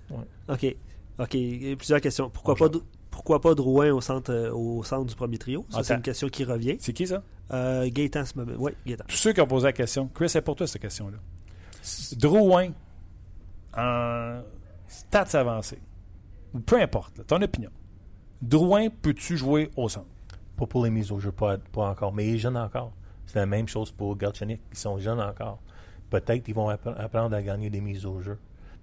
Ouais. 0.09 0.25
OK. 0.49 0.75
OK. 1.19 1.75
Plusieurs 1.77 2.01
questions. 2.01 2.29
Pourquoi, 2.29 2.55
Bonjour. 2.57 2.71
pas, 2.81 2.87
pourquoi 3.11 3.41
pas 3.41 3.55
Drouin 3.55 3.91
au 3.91 4.01
centre, 4.01 4.31
euh, 4.31 4.51
au 4.53 4.83
centre 4.83 5.05
du 5.05 5.15
premier 5.15 5.37
trio? 5.37 5.65
Ça, 5.69 5.83
c'est 5.83 5.95
une 5.95 6.01
question 6.01 6.27
qui 6.29 6.43
revient. 6.43 6.77
C'est 6.79 6.93
qui 6.93 7.07
ça? 7.07 7.23
Euh, 7.51 7.89
Gaétan. 7.91 8.23
Oui, 8.59 8.71
Gaétan. 8.85 9.05
Tous 9.07 9.15
ceux 9.15 9.33
qui 9.33 9.41
ont 9.41 9.47
posé 9.47 9.65
la 9.65 9.73
question. 9.73 10.07
Chris, 10.13 10.29
c'est 10.29 10.41
pour 10.41 10.55
toi 10.55 10.67
cette 10.67 10.81
question-là. 10.81 11.17
Drouin, 12.17 12.69
en 13.75 14.41
stats 14.87 15.39
avancées, 15.39 15.79
ou 16.53 16.59
peu 16.59 16.81
importe, 16.81 17.17
là, 17.17 17.23
ton 17.25 17.41
opinion. 17.41 17.69
Drouin, 18.41 18.89
peux-tu 18.89 19.37
jouer 19.37 19.71
au 19.75 19.89
centre? 19.89 20.07
Pas 20.55 20.65
pour 20.65 20.83
les 20.83 20.89
mises 20.91 21.11
au 21.11 21.19
jeu, 21.19 21.31
pas, 21.31 21.57
pas 21.57 21.89
encore. 21.89 22.13
Mais 22.13 22.27
il 22.27 22.35
est 22.35 22.39
jeune 22.39 22.57
encore. 22.57 22.91
C'est 23.25 23.39
la 23.39 23.45
même 23.45 23.67
chose 23.67 23.91
pour 23.91 24.15
Galchenyuk. 24.15 24.59
Ils 24.71 24.77
sont 24.77 24.97
jeunes 24.99 25.19
encore. 25.21 25.59
Peut-être 26.09 26.43
qu'ils 26.43 26.55
vont 26.55 26.69
app- 26.69 26.87
apprendre 26.97 27.35
à 27.35 27.41
gagner 27.41 27.69
des 27.69 27.81
mises 27.81 28.05
au 28.05 28.21
jeu. 28.21 28.37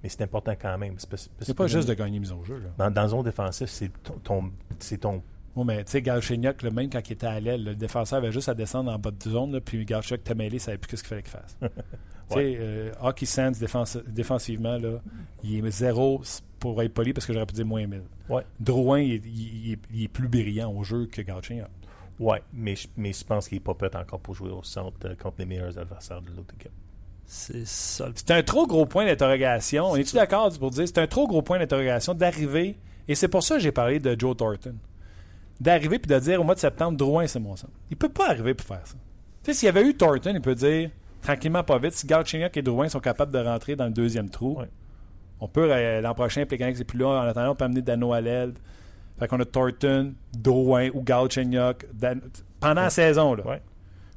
Mais 0.04 0.08
c'est 0.10 0.22
important 0.22 0.52
quand 0.60 0.78
même. 0.78 0.94
C'est, 1.40 1.54
pas 1.54 1.66
juste 1.66 1.88
de 1.88 1.94
gagner 1.94 2.20
mise 2.20 2.30
au 2.30 2.44
jeu. 2.44 2.58
Là. 2.58 2.68
Dans, 2.78 2.90
dans 2.90 3.08
zone 3.08 3.22
défensive, 3.24 3.66
c'est 3.66 3.90
ton, 4.22 4.50
ton-. 4.98 5.22
Bon, 5.56 5.64
mais 5.64 5.82
tu 5.84 5.92
sais, 5.92 6.02
Galchenyuk, 6.02 6.62
le 6.62 6.70
même 6.70 6.90
quand 6.90 7.00
il 7.08 7.12
était 7.14 7.26
à 7.26 7.40
l'aile, 7.40 7.64
le 7.64 7.74
défenseur 7.74 8.18
avait 8.18 8.30
juste 8.32 8.48
à 8.48 8.54
descendre 8.54 8.92
en 8.92 8.98
bas 8.98 9.10
de 9.12 9.22
zone, 9.30 9.52
là, 9.52 9.60
puis 9.60 9.84
Galchenyuk 9.84 10.22
t'a 10.22 10.34
mêlé, 10.34 10.56
il 10.56 10.60
savait 10.60 10.76
plus 10.78 10.96
ce 10.98 11.02
qu'il 11.02 11.08
fallait 11.08 11.22
qu'il 11.22 11.32
fasse. 11.32 11.56
Tu 12.30 12.36
sais, 12.36 12.56
euh, 12.58 12.90
Hockey 13.02 13.26
Sands, 13.26 13.50
défense- 13.52 13.98
défensivement, 14.08 14.78
là, 14.78 14.98
il 15.42 15.64
est 15.64 15.70
zéro 15.70 16.22
pour 16.58 16.82
être 16.82 16.94
poli 16.94 17.12
parce 17.12 17.26
que 17.26 17.34
j'aurais 17.34 17.44
pu 17.44 17.52
dire 17.54 17.66
moins 17.66 17.86
1000. 17.86 18.02
Ouais. 18.30 18.42
Drouin, 18.58 19.00
il, 19.00 19.12
est- 19.12 19.22
il- 19.26 19.66
il 19.66 19.72
est, 19.72 19.78
il 19.92 20.02
est 20.04 20.08
plus 20.08 20.26
brillant 20.28 20.72
au 20.72 20.82
jeu 20.84 21.04
que 21.06 21.20
Galchenyuk. 21.20 21.66
Ouais, 22.18 22.42
mais 22.54 22.76
je, 22.76 22.88
mais 22.96 23.12
je 23.12 23.22
pense 23.24 23.46
qu'il 23.46 23.56
n'est 23.56 23.62
pas 23.62 23.74
prêt 23.74 23.94
encore 23.94 24.20
pour 24.20 24.34
jouer 24.34 24.50
au 24.50 24.62
centre 24.62 24.96
euh, 25.04 25.14
contre 25.16 25.36
les 25.40 25.44
meilleurs 25.44 25.76
adversaires 25.78 26.22
de 26.22 26.30
l'autre 26.30 26.54
équipe. 26.58 26.72
C'est 27.26 27.66
ça. 27.66 28.06
le- 28.06 28.12
C'est 28.16 28.30
un 28.30 28.42
trop 28.42 28.66
gros 28.66 28.86
point 28.86 29.04
d'interrogation. 29.06 29.86
On 29.90 29.96
est-tu 29.96 30.14
d'accord 30.14 30.50
pour 30.58 30.70
dire 30.70 30.86
c'est 30.86 30.98
un 30.98 31.06
trop 31.06 31.26
gros 31.26 31.42
point 31.42 31.58
d'interrogation 31.58 32.14
d'arriver, 32.14 32.76
et 33.08 33.14
c'est 33.14 33.28
pour 33.28 33.42
ça 33.42 33.56
que 33.56 33.60
j'ai 33.62 33.72
parlé 33.72 33.98
de 33.98 34.14
Joe 34.18 34.36
Thornton, 34.36 34.74
d'arriver 35.60 35.98
puis 35.98 36.08
de 36.14 36.18
dire 36.20 36.40
au 36.40 36.44
mois 36.44 36.54
de 36.54 36.60
septembre, 36.60 36.96
Drouin, 36.98 37.26
c'est 37.26 37.40
mon 37.40 37.56
centre. 37.56 37.72
Il 37.90 37.96
peut 37.96 38.08
pas 38.08 38.28
arriver 38.30 38.54
pour 38.54 38.66
faire 38.66 38.86
ça. 38.86 38.94
Tu 39.42 39.52
sais, 39.52 39.54
s'il 39.58 39.66
y 39.66 39.68
avait 39.68 39.86
eu 39.86 39.94
Thornton, 39.94 40.32
il 40.34 40.40
peut 40.40 40.54
dire 40.54 40.90
tranquillement, 41.22 41.62
pas 41.64 41.78
vite, 41.78 41.92
si 41.94 42.06
Galchenyuk 42.06 42.56
et 42.56 42.62
Drouin 42.62 42.88
sont 42.88 43.00
capables 43.00 43.32
de 43.32 43.38
rentrer 43.38 43.76
dans 43.76 43.86
le 43.86 43.92
deuxième 43.92 44.28
trou, 44.30 44.58
Ouais. 44.60 44.68
on 45.40 45.48
peut, 45.48 45.68
euh, 45.72 46.00
l'an 46.02 46.14
prochain, 46.14 46.44
Plekanec, 46.46 46.76
c'est 46.76 46.84
plus 46.84 46.98
là, 46.98 47.06
en 47.08 47.22
attendant, 47.26 47.52
on 47.52 47.54
peut 47.54 47.64
amener 47.64 47.82
Dano 47.82 48.12
à 48.12 48.20
l'aile. 48.20 48.52
Fait 49.18 49.28
qu'on 49.28 49.38
a 49.40 49.44
Thornton, 49.44 50.12
Drouin 50.36 50.90
ou 50.92 51.02
Galchenyuk 51.02 51.86
Dan- 51.94 52.20
pendant 52.60 52.82
la 52.82 52.90
saison. 52.90 53.34
Là. 53.34 53.46
Ouais. 53.46 53.62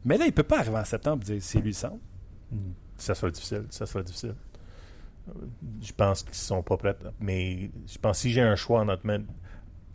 Mais 0.04 0.18
là, 0.18 0.26
il 0.26 0.34
peut 0.34 0.44
pas 0.44 0.60
arriver 0.60 0.78
en 0.78 0.86
septembre 0.86 1.24
et 1.30 1.34
dire 1.34 1.42
c'est 1.44 1.60
lui 1.60 1.68
le 1.70 1.74
centre. 1.74 1.98
Ça 2.98 3.16
sera 3.16 3.32
difficile. 3.32 3.66
Ça 3.70 3.86
sera 3.86 4.04
difficile. 4.04 4.36
Euh, 5.30 5.32
Je 5.82 5.92
pense 5.94 6.24
qu'ils 6.24 6.34
sont 6.36 6.64
pas 6.64 6.78
prêts. 6.78 6.96
Mais 7.20 7.70
je 7.88 7.98
pense 8.00 8.18
que 8.18 8.22
si 8.22 8.32
j'ai 8.32 8.42
un 8.42 8.56
choix 8.56 8.82
en 8.82 8.90
entre, 8.90 9.06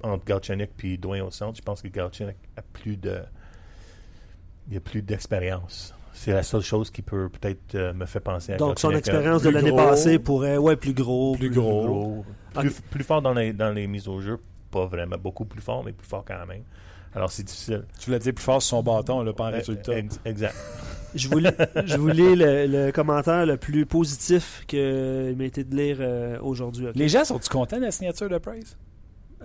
entre 0.02 0.24
Galchenyuk 0.24 0.70
et 0.84 0.96
Dwayne 0.96 1.22
au 1.22 1.30
centre, 1.30 1.56
je 1.56 1.62
pense 1.62 1.82
que 1.82 1.88
Galchenyuk 1.88 2.36
a 2.56 2.62
plus 2.62 2.96
de. 2.96 3.20
Il 4.70 4.76
a 4.76 4.80
plus 4.80 5.02
d'expérience. 5.02 5.94
C'est 6.14 6.32
la 6.32 6.42
seule 6.42 6.60
chose 6.62 6.90
qui 6.90 7.02
peut 7.02 7.28
peut-être 7.30 7.74
euh, 7.74 7.92
me 7.94 8.04
fait 8.06 8.20
penser 8.20 8.52
à 8.52 8.56
Donc, 8.56 8.78
son 8.78 8.90
Galchenyuk. 8.90 9.08
expérience 9.08 9.42
de 9.42 9.48
l'année 9.50 9.72
passée 9.72 10.18
pourrait, 10.18 10.58
ouais, 10.58 10.76
plus 10.76 10.92
gros. 10.94 11.34
plus 11.34 11.50
gros. 11.50 11.84
Gros, 11.86 12.24
plus, 12.54 12.80
plus 12.82 13.02
fort 13.04 13.22
dans 13.22 13.32
les, 13.32 13.52
dans 13.52 13.70
les 13.72 13.86
mises 13.86 14.06
au 14.08 14.20
jeu. 14.20 14.38
Pas 14.70 14.86
vraiment 14.86 15.16
beaucoup 15.18 15.44
plus 15.46 15.60
fort, 15.62 15.82
mais 15.82 15.92
plus 15.92 16.06
fort 16.06 16.24
quand 16.26 16.46
même. 16.46 16.62
Alors, 17.14 17.30
c'est 17.30 17.42
difficile. 17.42 17.84
Tu 18.00 18.10
l'as 18.10 18.18
dit 18.18 18.32
plus 18.32 18.42
fort 18.44 18.62
sur 18.62 18.76
son 18.78 18.82
bâton, 18.82 19.22
là, 19.22 19.32
pas 19.32 19.44
en 19.48 19.50
résultat. 19.50 19.98
ex- 19.98 20.18
Exact. 20.24 20.54
Je 21.14 21.28
vous, 21.28 21.38
lis- 21.38 21.48
je 21.84 21.96
vous 21.98 22.08
lis 22.08 22.34
le, 22.34 22.66
le 22.66 22.90
commentaire 22.90 23.44
le 23.44 23.58
plus 23.58 23.84
positif 23.84 24.64
qu'il 24.66 25.34
m'a 25.36 25.44
été 25.44 25.62
de 25.62 25.76
lire 25.76 25.98
euh, 26.00 26.38
aujourd'hui. 26.40 26.86
Les 26.94 27.08
gens 27.10 27.24
sont-ils 27.24 27.50
contents 27.50 27.76
de 27.76 27.82
la 27.82 27.90
signature 27.90 28.30
de 28.30 28.38
Price? 28.38 28.78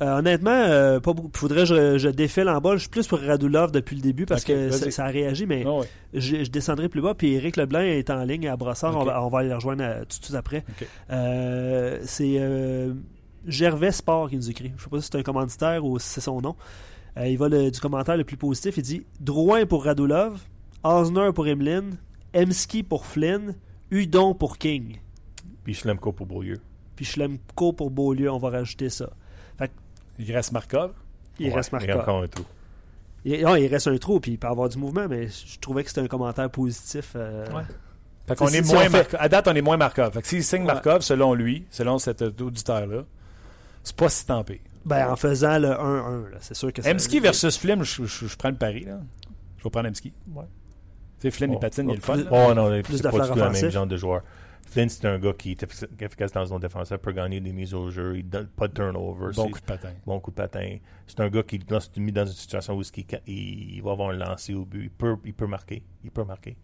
Euh, 0.02 0.20
honnêtement, 0.20 0.52
euh, 0.52 1.00
pas 1.02 1.12
beaucoup. 1.12 1.30
Faudrait 1.34 1.62
que 1.62 1.66
je, 1.66 1.98
je 1.98 2.08
défile 2.08 2.48
en 2.48 2.62
bas. 2.62 2.74
Je 2.76 2.82
suis 2.82 2.90
plus 2.90 3.08
pour 3.08 3.20
Radulov 3.20 3.72
depuis 3.72 3.96
le 3.98 4.02
début 4.02 4.26
parce 4.26 4.46
que 4.46 4.70
ça, 4.72 4.92
ça 4.92 5.06
a 5.06 5.08
réagi, 5.08 5.46
mais 5.48 5.66
ouais. 5.66 5.88
je, 6.14 6.44
je 6.46 6.52
descendrai 6.52 6.88
plus 6.88 7.02
bas. 7.02 7.16
Puis 7.16 7.34
Eric 7.34 7.58
Leblanc 7.58 7.80
est 7.82 8.10
en 8.12 8.24
ligne 8.24 8.48
à 8.48 8.56
Brossard. 8.56 8.96
Ok. 8.96 9.02
On, 9.02 9.06
va, 9.06 9.24
on 9.26 9.28
va 9.30 9.40
aller 9.40 9.50
le 9.50 9.56
rejoindre 9.56 9.84
tout 10.08 10.20
de 10.20 10.24
suite 10.24 10.36
après. 10.36 10.64
Euh, 11.10 12.00
c'est 12.06 12.36
euh, 12.38 12.94
Gervais 13.46 13.92
Sport 13.92 14.30
qui 14.30 14.36
nous 14.38 14.50
écrit. 14.50 14.72
Je 14.78 14.84
sais 14.84 14.90
pas 14.90 15.02
si 15.02 15.10
c'est 15.12 15.18
un 15.18 15.24
commanditaire 15.24 15.84
ou 15.84 15.98
si 16.00 16.08
c'est 16.10 16.22
son 16.22 16.40
nom. 16.42 16.56
Euh, 17.18 17.28
il 17.28 17.38
va 17.38 17.50
le- 17.50 17.72
du 17.72 17.80
commentaire 17.80 18.16
le 18.18 18.24
plus 18.24 18.38
positif. 18.38 18.78
Il 18.78 18.84
dit 18.84 19.04
Drouin 19.20 19.66
pour 19.66 19.86
Radulov, 19.86 20.40
Osner 20.84 21.32
pour 21.34 21.48
Emeline, 21.48 21.98
Emski 22.36 22.84
pour 22.84 23.06
Flynn, 23.06 23.56
Udon 23.92 24.34
pour 24.34 24.58
King. 24.58 24.98
Puis 25.64 25.74
Schlemko 25.74 26.12
pour 26.12 26.28
Beaulieu. 26.28 26.60
Puis 26.96 27.06
Schlemko 27.06 27.74
pour 27.74 27.90
Beaulieu. 27.92 28.32
On 28.32 28.38
va 28.38 28.50
rajouter 28.52 28.90
ça. 28.90 29.10
Il 30.20 30.32
reste 30.32 30.52
Markov? 30.52 30.94
Il 31.40 31.50
Ouais, 31.50 31.54
reste 31.56 31.70
Il 31.80 31.88
y 31.88 31.92
a 31.92 31.96
Markov. 31.96 32.02
encore 32.02 32.24
un 32.24 32.28
trou. 32.28 32.44
Il, 33.24 33.42
non, 33.44 33.56
il 33.56 33.68
reste 33.68 33.88
un 33.88 33.98
trou, 33.98 34.20
puis 34.20 34.32
il 34.32 34.38
peut 34.40 34.48
avoir 34.48 34.68
du 34.70 34.78
mouvement, 34.80 35.08
mais 35.08 35.28
je 35.28 35.60
trouvais 35.60 35.84
que 35.84 35.90
c'était 35.90 36.02
un 36.02 36.08
commentaire 36.08 36.50
positif. 36.50 37.12
euh, 37.16 37.46
Ouais. 37.54 37.62
Fait 38.28 38.36
qu'on 38.36 38.48
est 38.48 38.64
si 38.64 38.74
moins 38.74 38.84
fait- 38.86 38.90
Markov. 38.90 39.20
À 39.22 39.30
date, 39.30 39.48
on 39.48 39.54
est 39.54 39.62
moins 39.62 39.78
Markov. 39.78 40.12
Fait 40.14 40.22
que 40.24 40.28
s'il 40.28 40.44
signe 40.44 40.62
Ouais. 40.62 40.74
Markov, 40.74 41.02
selon 41.02 41.34
lui, 41.36 41.66
selon 41.70 42.00
cet 42.00 42.22
auditeur-là, 42.24 43.04
c'est 43.84 43.96
pas 43.96 44.10
si 44.10 44.26
tant 44.26 44.44
pire. 44.44 44.58
Ben, 44.88 45.10
en 45.12 45.16
faisant 45.16 45.60
le 45.60 45.68
1-1, 45.70 46.30
là, 46.32 46.38
c'est 46.40 46.56
sûr 46.56 46.72
que 46.74 46.82
ça- 46.82 46.92
Emski 46.92 47.20
versus 47.20 47.58
Flynn, 47.58 47.84
je, 47.84 48.06
je- 48.06 48.26
je 48.28 48.36
prends 48.38 48.50
le 48.50 48.56
pari. 48.56 48.86
Là. 48.86 49.00
Je 49.58 49.64
vais 49.64 49.70
prendre 49.70 49.90
Emski. 49.90 50.14
Ouais. 50.34 50.44
Tu 51.20 51.24
sais, 51.24 51.32
Flynn, 51.32 51.52
il 51.52 51.54
Bon. 51.56 51.60
patine, 51.60 51.90
il 51.90 51.94
est 51.94 51.96
le 51.96 52.02
fun. 52.02 52.18
Oh 52.32 52.54
non, 52.54 52.70
Plus 52.84 52.98
c'est 52.98 53.04
de 53.04 53.10
pas 53.10 53.20
du 53.26 53.30
tout 53.32 53.36
le 53.40 53.50
même 53.50 53.72
genre 53.72 53.88
de 53.88 53.98
joueur. 53.98 54.22
Flynn, 54.70 54.90
c'est 54.90 55.06
un 55.06 55.18
gars 55.18 55.32
qui 55.34 55.52
est 55.52 55.64
effic- 55.64 55.88
efficace 56.04 56.32
dans 56.34 56.46
son 56.46 56.60
défenseur, 56.60 57.00
peut 57.00 57.14
gagner 57.14 57.40
des 57.40 57.54
mises 57.54 57.74
au 57.74 57.90
jeu, 57.90 58.18
il 58.18 58.28
donne 58.30 58.48
pas 58.48 58.68
de 58.68 58.74
turnover. 58.74 59.32
Bon 59.34 59.46
c'est- 59.46 59.52
coup 59.52 59.60
de 59.60 59.66
patin. 59.66 59.90
bon 60.06 60.20
coup 60.20 60.30
de 60.32 60.36
patin. 60.36 60.78
C'est 61.08 61.20
un 61.22 61.30
gars 61.30 61.42
qui, 61.44 61.60
lorsqu'il 61.70 62.04
est 62.04 62.06
mis 62.06 62.12
dans 62.12 62.26
une 62.26 62.34
situation 62.34 62.76
où 62.76 62.82
il, 62.82 63.06
il- 63.28 63.76
il 63.76 63.82
va 63.82 63.92
avoir 63.92 64.10
un 64.10 64.14
lancer 64.14 64.54
au 64.54 64.66
but, 64.66 64.84
il 64.84 64.90
peut, 64.90 65.16
il 65.24 65.34
peut 65.34 65.48
marquer. 65.48 65.84
Il 66.04 66.12
peut 66.12 66.26
marquer. 66.26 66.58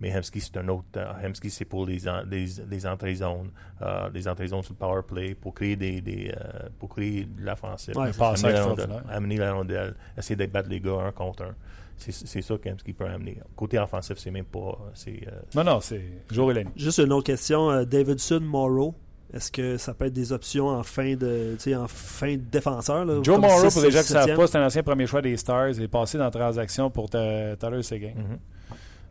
Mais 0.00 0.10
Hemsky, 0.10 0.40
c'est 0.40 0.56
un 0.56 0.68
autre. 0.68 0.84
euh, 0.96 1.12
Hemsky, 1.22 1.50
c'est 1.50 1.64
pour 1.64 1.84
les, 1.86 2.08
en- 2.08 2.22
les, 2.30 2.46
les 2.70 2.86
entrées 2.86 3.16
zones, 3.16 3.50
euh, 3.82 4.08
les 4.14 4.28
entrées 4.28 4.46
zones 4.46 4.62
sur 4.62 4.74
le 4.74 4.78
power 4.78 5.02
play, 5.06 5.34
pour 5.34 5.54
créer 5.54 5.74
des, 5.76 6.00
des 6.00 6.30
euh, 6.36 6.68
pour 6.78 6.88
créer 6.90 7.24
de 7.24 7.42
l'offensive. 7.44 7.96
Ouais, 7.96 8.10
amener, 8.20 8.52
la 8.52 8.64
rondelle, 8.64 9.02
amener 9.10 9.36
la 9.36 9.52
rondelle, 9.52 9.94
essayer 10.16 10.36
de 10.36 10.46
battre 10.46 10.68
les 10.68 10.80
gars 10.80 11.00
un 11.06 11.12
contre 11.12 11.42
un. 11.44 11.54
C'est 11.96 12.42
ça 12.42 12.54
qu'Hemsky 12.62 12.92
peut 12.92 13.06
amener. 13.06 13.40
Côté 13.56 13.76
offensif, 13.76 14.18
c'est 14.18 14.30
même 14.30 14.44
pas. 14.44 14.78
Euh, 15.08 15.14
Non, 15.56 15.64
non, 15.64 15.80
c'est 15.80 16.00
jour 16.30 16.52
et 16.52 16.54
la 16.54 16.62
nuit. 16.64 16.72
Juste 16.76 16.98
une 16.98 17.12
autre 17.12 17.26
question. 17.26 17.82
Davidson, 17.82 18.38
Morrow, 18.40 18.94
est-ce 19.34 19.50
que 19.50 19.76
ça 19.78 19.94
peut 19.94 20.04
être 20.04 20.12
des 20.12 20.30
options 20.32 20.68
en 20.68 20.84
fin 20.84 21.16
de, 21.16 21.54
tu 21.56 21.62
sais, 21.64 21.74
en 21.74 21.88
fin 21.88 22.34
de 22.36 22.40
défenseur? 22.52 23.04
Là, 23.04 23.18
Joe 23.24 23.40
Morrow, 23.40 23.68
pour 23.68 23.82
les 23.82 23.90
gens 23.90 24.02
qui 24.02 24.12
ne 24.14 24.18
savent 24.20 24.36
pas, 24.36 24.46
c'est 24.46 24.58
un 24.58 24.66
ancien 24.66 24.84
premier 24.84 25.08
choix 25.08 25.20
des 25.22 25.36
Stars. 25.36 25.70
Il 25.70 25.82
est 25.82 25.88
passé 25.88 26.18
dans 26.18 26.24
la 26.24 26.30
transaction 26.30 26.88
pour 26.88 27.10
ta- 27.10 27.56
Tyler 27.56 27.82
Seguin. 27.82 28.12
mhm. 28.14 28.38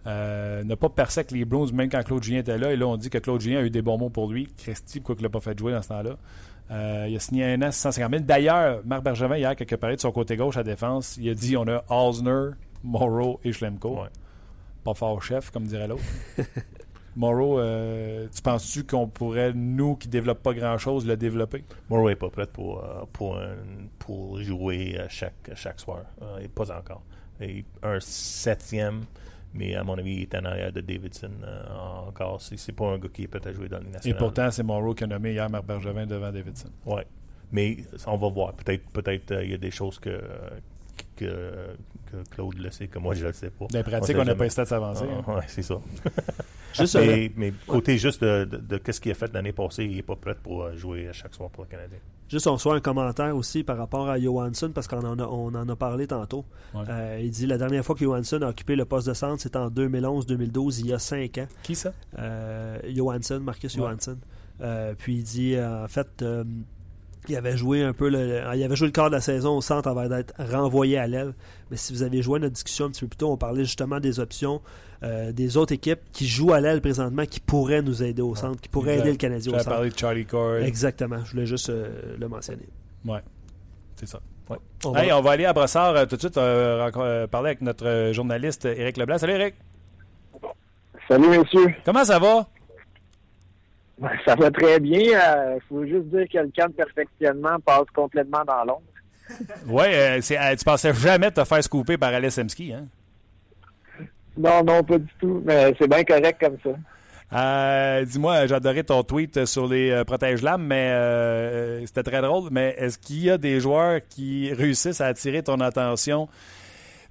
Euh, 0.07 0.63
n'a 0.63 0.75
pas 0.77 0.87
percé 0.89 1.19
avec 1.19 1.31
les 1.31 1.43
Blues, 1.43 1.73
même 1.73 1.89
quand 1.89 2.01
Claude 2.01 2.23
Julien 2.23 2.39
était 2.39 2.57
là. 2.57 2.71
Et 2.71 2.77
là, 2.77 2.87
on 2.87 2.95
dit 2.97 3.09
que 3.09 3.17
Claude 3.17 3.41
Julien 3.41 3.59
a 3.59 3.63
eu 3.63 3.69
des 3.69 3.81
bons 3.81 3.97
mots 3.97 4.09
pour 4.09 4.31
lui. 4.31 4.47
Christy, 4.57 4.99
pourquoi 5.01 5.15
il 5.19 5.23
l'a 5.23 5.29
pas 5.29 5.41
fait 5.41 5.57
jouer 5.59 5.73
dans 5.73 5.81
ce 5.81 5.89
temps-là? 5.89 6.17
Euh, 6.71 7.07
il 7.09 7.15
a 7.15 7.19
signé 7.19 7.43
un 7.45 7.61
an, 7.61 7.71
650 7.71 8.11
000. 8.11 8.23
D'ailleurs, 8.23 8.81
Marc 8.85 9.03
Bergevin, 9.03 9.35
hier, 9.37 9.53
quand 9.55 9.65
il 9.69 9.73
a 9.73 9.77
parlé 9.77 9.95
de 9.97 10.01
son 10.01 10.11
côté 10.11 10.37
gauche 10.37 10.55
à 10.57 10.63
défense, 10.63 11.17
il 11.17 11.29
a 11.29 11.33
dit 11.33 11.57
on 11.57 11.65
a 11.67 11.83
Osner, 11.89 12.51
Morrow 12.83 13.39
et 13.43 13.51
Schlemko. 13.51 14.01
Ouais. 14.01 14.09
Pas 14.85 14.93
fort 14.93 15.21
chef, 15.21 15.51
comme 15.51 15.65
dirait 15.65 15.87
l'autre. 15.89 16.03
Morrow, 17.15 17.59
euh, 17.59 18.27
tu 18.33 18.41
penses-tu 18.43 18.83
qu'on 18.85 19.07
pourrait, 19.07 19.51
nous 19.53 19.95
qui 19.95 20.07
ne 20.07 20.11
développent 20.11 20.43
pas 20.43 20.53
grand-chose, 20.53 21.05
le 21.05 21.17
développer? 21.17 21.63
Morrow 21.89 22.09
n'est 22.09 22.15
pas 22.15 22.29
prêt 22.29 22.45
pour, 22.47 22.83
euh, 22.83 23.01
pour, 23.11 23.37
un- 23.37 23.55
pour 23.97 24.39
jouer 24.41 24.99
chaque, 25.09 25.49
chaque 25.55 25.79
soir. 25.79 26.01
Euh, 26.21 26.39
et 26.39 26.47
pas 26.47 26.71
encore. 26.71 27.01
Et 27.41 27.65
un 27.81 27.99
septième, 27.99 29.01
mais 29.57 29.75
à 29.75 29.83
mon 29.83 29.97
avis, 29.97 30.13
il 30.13 30.21
est 30.23 30.35
en 30.35 30.45
arrière 30.45 30.71
de 30.71 30.81
Davidson 30.81 31.31
euh, 31.43 32.07
encore. 32.07 32.41
C'est, 32.41 32.71
pas 32.71 32.85
un 32.85 32.97
gars 32.97 33.09
qui 33.13 33.23
est 33.23 33.47
à 33.47 33.53
jouer 33.53 33.67
dans 33.67 33.79
les 33.79 33.87
Et 33.87 33.91
nationales. 33.91 34.19
pourtant, 34.19 34.51
c'est 34.51 34.63
Morrow 34.63 34.93
qui 34.93 35.03
a 35.03 35.07
nommé 35.07 35.31
hier 35.31 35.49
Marc 35.49 35.65
Bergevin 35.65 36.05
devant 36.05 36.31
Davidson. 36.31 36.69
Ouais. 36.85 37.05
Mais 37.51 37.77
on 38.05 38.17
va 38.17 38.29
voir. 38.29 38.53
Peut-être 38.53 38.89
peut-être 38.91 39.31
euh, 39.31 39.43
il 39.43 39.51
y 39.51 39.53
a 39.53 39.57
des 39.57 39.71
choses 39.71 39.99
que, 39.99 40.21
que, 41.17 41.67
que 42.11 42.29
Claude 42.31 42.57
le 42.57 42.71
sait, 42.71 42.87
que 42.87 42.99
moi 42.99 43.13
je 43.15 43.25
le 43.25 43.33
sais 43.33 43.49
pas. 43.49 43.65
Dans 43.71 43.77
les 43.79 43.83
pratiques, 43.83 44.15
on 44.17 44.23
n'a 44.25 44.35
pas 44.35 44.45
les 44.45 44.49
stats 44.49 44.75
avancés. 44.75 45.03
hein. 45.05 45.23
Ah, 45.27 45.35
ouais, 45.35 45.41
c'est 45.47 45.63
ça. 45.63 45.75
Juste, 46.73 46.95
mais, 46.95 47.31
mais 47.35 47.53
côté 47.65 47.97
juste 47.97 48.23
de, 48.23 48.43
de, 48.45 48.57
de 48.57 48.77
qu'est-ce 48.77 49.01
qu'il 49.01 49.11
a 49.11 49.15
fait 49.15 49.33
l'année 49.33 49.53
passée, 49.53 49.85
il 49.85 49.95
n'est 49.95 50.03
pas 50.03 50.15
prêt 50.15 50.35
pour 50.35 50.61
euh, 50.63 50.75
jouer 50.75 51.07
à 51.07 51.13
chaque 51.13 51.33
soir 51.33 51.49
pour 51.49 51.63
le 51.63 51.69
Canadien. 51.69 51.97
Juste, 52.29 52.45
on 52.45 52.53
reçoit 52.53 52.75
un 52.75 52.81
commentaire 52.81 53.35
aussi 53.35 53.63
par 53.63 53.77
rapport 53.77 54.07
à 54.09 54.19
Johansson, 54.19 54.71
parce 54.75 54.87
qu'on 54.87 54.99
en 55.03 55.17
a, 55.17 55.23
on 55.25 55.47
en 55.55 55.67
a 55.67 55.75
parlé 55.75 56.05
tantôt. 56.05 56.45
Ouais. 56.75 56.83
Euh, 56.87 57.19
il 57.23 57.31
dit 57.31 57.47
la 57.47 57.57
dernière 57.57 57.83
fois 57.83 57.95
que 57.95 58.03
Johansson 58.03 58.41
a 58.43 58.49
occupé 58.49 58.75
le 58.75 58.85
poste 58.85 59.07
de 59.07 59.13
centre, 59.15 59.41
c'était 59.41 59.57
en 59.57 59.69
2011-2012, 59.71 60.81
il 60.81 60.87
y 60.87 60.93
a 60.93 60.99
5 60.99 61.37
ans. 61.39 61.47
Qui 61.63 61.73
ça? 61.73 61.93
Euh, 62.19 62.77
Johansson, 62.93 63.39
Marcus 63.39 63.73
Ouais. 63.75 63.81
Johansson. 63.81 64.17
Euh, 64.61 64.93
puis 64.95 65.15
il 65.15 65.23
dit, 65.23 65.55
en 65.59 65.87
fait, 65.87 66.21
euh, 66.21 66.43
il 67.29 67.35
avait 67.35 67.57
joué 67.57 67.83
un 67.83 67.93
peu, 67.93 68.09
le, 68.09 68.41
il 68.55 68.63
avait 68.63 68.75
joué 68.75 68.87
le 68.87 68.91
quart 68.91 69.09
de 69.09 69.15
la 69.15 69.21
saison 69.21 69.57
au 69.57 69.61
centre 69.61 69.87
avant 69.87 70.07
d'être 70.07 70.33
renvoyé 70.39 70.97
à 70.97 71.07
l'aile. 71.07 71.33
Mais 71.71 71.77
si 71.77 71.93
vous 71.93 72.03
avez 72.03 72.21
joué 72.21 72.37
à 72.37 72.39
notre 72.41 72.53
discussion 72.53 72.85
un 72.85 72.89
petit 72.89 73.01
peu 73.01 73.07
plus 73.07 73.17
tôt, 73.17 73.31
on 73.31 73.37
parlait 73.37 73.63
justement 73.65 73.99
des 73.99 74.19
options 74.19 74.61
euh, 75.03 75.31
des 75.31 75.57
autres 75.57 75.73
équipes 75.73 75.99
qui 76.11 76.27
jouent 76.27 76.53
à 76.53 76.59
l'aile 76.59 76.81
présentement, 76.81 77.25
qui 77.25 77.39
pourraient 77.39 77.81
nous 77.83 78.01
aider 78.01 78.21
au 78.23 78.33
centre, 78.35 78.59
qui 78.59 78.67
pourraient 78.69 78.93
Exact. 78.93 79.03
aider 79.05 79.11
le 79.11 79.17
Canadien 79.17 79.53
au 79.53 79.57
centre. 79.59 79.69
parlé 79.69 79.89
de 79.89 79.97
Charlie 79.97 80.25
Cord. 80.25 80.55
Exactement, 80.57 81.23
je 81.25 81.31
voulais 81.31 81.45
juste 81.45 81.69
euh, 81.69 82.15
le 82.17 82.27
mentionner. 82.27 82.67
Ouais, 83.05 83.19
c'est 83.95 84.07
ça. 84.07 84.19
On 84.85 84.91
va- 84.91 85.03
Hey, 85.05 85.11
on 85.11 85.21
va 85.21 85.31
aller 85.31 85.45
à 85.45 85.53
Brossard 85.53 85.95
euh, 85.95 86.05
tout 86.05 86.15
de 86.15 86.21
suite 86.21 86.37
euh, 86.37 86.89
euh, 86.97 87.27
parler 87.27 87.49
avec 87.49 87.61
notre 87.61 88.11
journaliste 88.13 88.65
Éric 88.65 88.97
Leblanc. 88.97 89.17
Salut 89.17 89.33
Éric. 89.33 89.55
Salut, 91.07 91.27
messieurs. 91.29 91.73
Comment 91.85 92.03
ça 92.05 92.19
va? 92.19 92.47
Ben, 93.99 94.09
Ça 94.25 94.35
va 94.35 94.51
très 94.51 94.79
bien. 94.79 95.55
Il 95.55 95.61
faut 95.67 95.85
juste 95.85 96.05
dire 96.07 96.25
que 96.31 96.37
le 96.37 96.51
camp 96.55 96.67
de 96.67 96.73
perfectionnement 96.73 97.57
passe 97.65 97.87
complètement 97.95 98.43
dans 98.45 98.63
l'ombre. 98.63 98.83
Ouais, 99.67 99.93
euh, 99.93 100.21
euh, 100.31 100.55
tu 100.55 100.63
pensais 100.63 100.93
jamais 100.93 101.31
te 101.31 101.43
faire 101.43 101.61
scooper 101.61 101.97
par 101.97 102.13
Alice 102.13 102.37
Emski, 102.37 102.71
hein? 102.71 102.87
Non, 104.37 104.63
non, 104.63 104.83
pas 104.83 104.97
du 104.99 105.09
tout. 105.19 105.41
Mais 105.43 105.73
c'est 105.77 105.89
bien 105.89 106.03
correct 106.05 106.39
comme 106.39 106.57
ça. 106.63 106.79
Euh, 107.33 108.05
Dis-moi, 108.05 108.47
j'ai 108.47 108.55
adoré 108.55 108.83
ton 108.83 109.03
tweet 109.03 109.45
sur 109.45 109.67
les 109.67 109.91
euh, 109.91 110.03
protège-lames, 110.05 110.65
mais 110.65 110.91
euh, 110.91 111.85
c'était 111.85 112.03
très 112.03 112.21
drôle. 112.21 112.49
Mais 112.51 112.75
est-ce 112.77 112.97
qu'il 112.97 113.23
y 113.23 113.29
a 113.29 113.37
des 113.37 113.59
joueurs 113.59 113.99
qui 114.07 114.53
réussissent 114.53 115.01
à 115.01 115.07
attirer 115.07 115.43
ton 115.43 115.59
attention? 115.59 116.29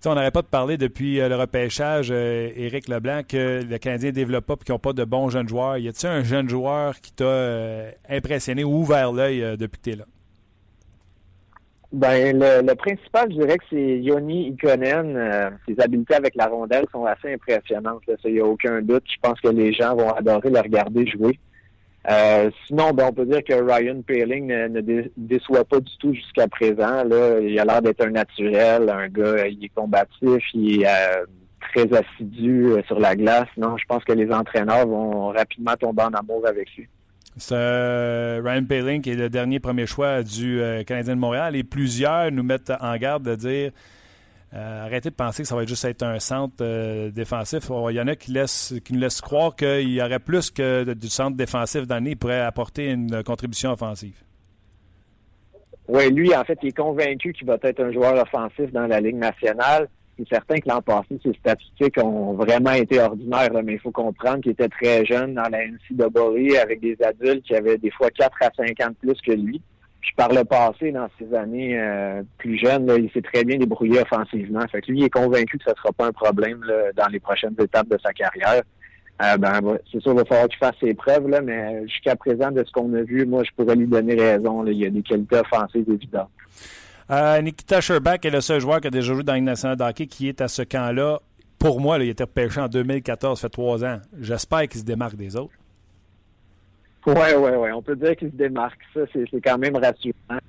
On 0.05 0.15
n'arrête 0.15 0.35
pas 0.35 0.43
de 0.43 0.47
parler 0.47 0.77
depuis 0.77 1.21
euh, 1.21 1.29
le 1.29 1.37
repêchage, 1.37 2.09
euh, 2.13 2.51
Éric 2.55 2.89
Leblanc, 2.89 3.23
que 3.29 3.63
le 3.69 3.79
Canadien 3.79 4.11
ne 4.11 4.15
développe 4.15 4.47
pas 4.47 4.55
et 4.55 4.65
qu'ils 4.65 4.73
n'ont 4.73 4.79
pas 4.79 4.93
de 4.93 5.05
bons 5.05 5.31
jeunes 5.31 5.49
joueurs. 5.49 5.79
Y 5.79 5.89
a-t-il 5.89 6.09
un 6.09 6.23
jeune 6.23 6.49
joueur 6.49 7.01
qui 7.01 7.13
t'a 7.13 7.25
euh, 7.25 7.91
impressionné 8.09 8.63
ou 8.63 8.81
ouvert 8.81 9.13
l'œil 9.13 9.57
depuis 9.57 9.79
que 9.79 9.83
tu 9.83 9.91
es 9.91 9.97
là? 9.97 10.05
Ben, 11.93 12.39
le, 12.39 12.75
principal, 12.75 13.33
je 13.33 13.39
dirais 13.39 13.59
que 13.59 13.65
c'est 13.71 13.99
Yoni 13.99 14.49
Ikonen. 14.51 15.59
Ses 15.67 15.81
habiletés 15.81 16.15
avec 16.15 16.35
la 16.35 16.47
rondelle 16.47 16.85
sont 16.93 17.05
assez 17.05 17.33
impressionnantes. 17.33 18.03
Il 18.25 18.35
n'y 18.35 18.41
a 18.41 18.45
aucun 18.45 18.83
doute. 18.83 19.05
Je 19.07 19.17
pense 19.23 19.41
que 19.41 19.49
les 19.49 19.73
gens 19.73 19.97
vont 19.97 20.11
adorer 20.11 20.51
le 20.51 20.61
regarder 20.61 21.07
jouer. 21.07 21.39
Euh, 22.09 22.51
sinon, 22.67 22.93
ben, 22.93 23.07
on 23.09 23.13
peut 23.13 23.27
dire 23.27 23.43
que 23.43 23.55
Ryan 23.55 24.01
Paling 24.07 24.47
ne, 24.47 24.81
déçoit 25.17 25.65
pas 25.65 25.81
du 25.81 25.97
tout 25.99 26.15
jusqu'à 26.15 26.47
présent. 26.47 27.05
Il 27.43 27.59
a 27.59 27.65
l'air 27.65 27.83
d'être 27.83 28.07
un 28.07 28.11
naturel, 28.11 28.89
un 28.89 29.09
gars, 29.09 29.47
il 29.49 29.65
est 29.65 29.73
combatif, 29.75 30.43
il 30.55 30.83
est 30.83 30.87
euh, 30.87 31.25
très 31.61 31.89
assidu 31.93 32.75
sur 32.87 33.01
la 33.01 33.17
glace. 33.17 33.49
Non, 33.57 33.77
je 33.77 33.85
pense 33.89 34.05
que 34.05 34.13
les 34.13 34.31
entraîneurs 34.31 34.87
vont 34.87 35.29
rapidement 35.29 35.75
tomber 35.75 36.03
en 36.05 36.13
amour 36.13 36.47
avec 36.47 36.69
lui. 36.77 36.87
Euh, 37.53 38.41
Ryan 38.43 38.65
Paling 38.65 39.03
qui 39.03 39.11
est 39.11 39.15
le 39.15 39.29
dernier 39.29 39.61
premier 39.61 39.87
choix 39.87 40.23
du 40.23 40.61
euh, 40.61 40.85
Canadien 40.85 41.17
de 41.17 41.21
Montréal 41.21 41.55
et 41.55 41.65
plusieurs 41.65 42.33
nous 42.33 42.43
mettent 42.43 42.73
en 42.81 42.97
garde 42.97 43.25
de 43.25 43.35
dire 43.35 43.73
euh, 43.73 43.96
arrêtez 44.57 45.11
de 45.11 45.15
penser 45.15 45.43
que 45.43 45.49
ça 45.49 45.57
va 45.57 45.65
juste 45.67 45.85
être 45.85 46.03
un 46.03 46.19
centre 46.19 47.11
défensif. 47.11 47.71
Il 47.91 47.95
y 47.95 48.01
en 48.01 48.09
a 48.09 48.17
qui, 48.17 48.33
nous 48.33 48.99
laissent 48.99 49.21
croire 49.21 49.55
qu'il 49.55 49.91
y 49.91 50.03
aurait 50.03 50.19
plus 50.19 50.51
que 50.51 50.95
du 50.95 51.09
centre 51.09 51.37
défensif 51.37 51.87
d'année. 51.87 52.11
Il 52.11 52.17
pourrait 52.17 52.41
apporter 52.41 52.91
une 52.91 53.23
contribution 53.23 53.73
offensive. 53.73 54.17
Oui, 55.89 56.11
lui, 56.11 56.35
en 56.35 56.45
fait, 56.45 56.59
il 56.63 56.69
est 56.69 56.77
convaincu 56.77 57.33
qu'il 57.33 57.47
va 57.47 57.59
être 57.63 57.81
un 57.81 57.93
joueur 57.93 58.21
offensif 58.21 58.73
dans 58.73 58.87
la 58.87 59.01
Ligue 59.01 59.17
nationale 59.17 59.89
c'est 60.19 60.29
certain 60.29 60.57
que 60.57 60.69
l'an 60.69 60.81
passé, 60.81 61.19
ses 61.23 61.35
statistiques 61.35 61.99
ont 62.03 62.35
vraiment 62.35 62.73
été 62.73 63.01
ordinaires, 63.01 63.51
mais 63.63 63.75
il 63.75 63.79
faut 63.79 63.91
comprendre 63.91 64.41
qu'il 64.41 64.53
était 64.53 64.69
très 64.69 65.05
jeune 65.05 65.35
dans 65.35 65.49
la 65.51 65.67
NCAA 65.67 66.61
avec 66.63 66.81
des 66.81 66.97
adultes 67.03 67.45
qui 67.45 67.55
avaient 67.55 67.79
des 67.79 67.91
fois 67.91 68.11
4 68.11 68.35
à 68.41 68.51
5 68.57 68.81
ans 68.81 68.91
de 68.91 68.95
plus 68.95 69.21
que 69.21 69.33
lui. 69.33 69.61
Par 70.17 70.33
le 70.33 70.45
passé, 70.45 70.93
dans 70.93 71.09
ses 71.19 71.35
années 71.35 71.79
euh, 71.79 72.23
plus 72.39 72.59
jeunes, 72.59 72.91
il 72.99 73.11
s'est 73.13 73.23
très 73.23 73.45
bien 73.45 73.59
débrouillé 73.59 74.01
offensivement. 74.01 74.61
Fait 74.71 74.81
que 74.81 74.91
lui, 74.91 75.01
il 75.01 75.05
est 75.05 75.11
convaincu 75.11 75.59
que 75.59 75.65
ce 75.65 75.71
ne 75.71 75.75
sera 75.77 75.93
pas 75.93 76.07
un 76.07 76.13
problème 76.13 76.61
dans 76.97 77.09
les 77.09 77.21
prochaines 77.21 77.55
étapes 77.59 77.89
de 77.89 77.99
sa 78.03 78.13
carrière. 78.13 78.63
Euh, 79.23 79.37
ben, 79.39 79.61
c'est 79.91 80.01
sûr, 80.01 80.13
il 80.13 80.19
va 80.19 80.25
falloir 80.25 80.49
qu'il 80.49 80.59
fasse 80.59 80.75
ses 80.81 80.93
preuves, 80.95 81.27
mais 81.43 81.87
jusqu'à 81.89 82.17
présent, 82.17 82.51
de 82.51 82.63
ce 82.65 82.71
qu'on 82.73 82.93
a 82.95 83.03
vu, 83.03 83.25
moi, 83.25 83.43
je 83.45 83.51
pourrais 83.57 83.75
lui 83.75 83.87
donner 83.87 84.15
raison. 84.15 84.65
Il 84.67 84.77
y 84.77 84.87
a 84.87 84.91
des 84.91 85.03
qualités 85.03 85.37
offensives 85.37 85.89
évidentes. 85.91 86.29
Euh, 87.11 87.41
Nikita 87.41 87.81
Sherbach 87.81 88.19
est 88.25 88.31
le 88.31 88.41
seul 88.41 88.61
joueur 88.61 88.81
qui 88.81 88.89
a 88.89 88.91
déjà 88.91 89.15
joué 89.15 89.23
dans 89.23 89.35
une 89.35 89.45
nationale 89.45 89.77
d'hockey 89.77 90.07
qui 90.07 90.29
est 90.29 90.41
à 90.41 90.49
ce 90.49 90.63
camp-là. 90.63 91.21
Pour 91.59 91.81
moi, 91.81 91.99
il 91.99 92.11
était 92.11 92.25
repêché 92.25 92.61
en 92.61 92.69
2014, 92.69 93.39
ça 93.39 93.43
fait 93.43 93.51
trois 93.51 93.85
ans. 93.85 94.01
J'espère 94.21 94.69
qu'il 94.69 94.81
se 94.81 94.85
démarque 94.85 95.17
des 95.17 95.37
autres. 95.37 95.55
Oui, 97.07 97.15
oui, 97.37 97.51
oui. 97.57 97.71
On 97.73 97.83
peut 97.83 97.97
dire 97.97 98.17
qu'il 98.17 98.31
se 98.31 98.37
démarque. 98.37 98.81
Ça, 98.93 99.01
c'est 99.13 99.41
quand 99.41 99.59
même 99.59 99.77
rassurant. 99.77 100.41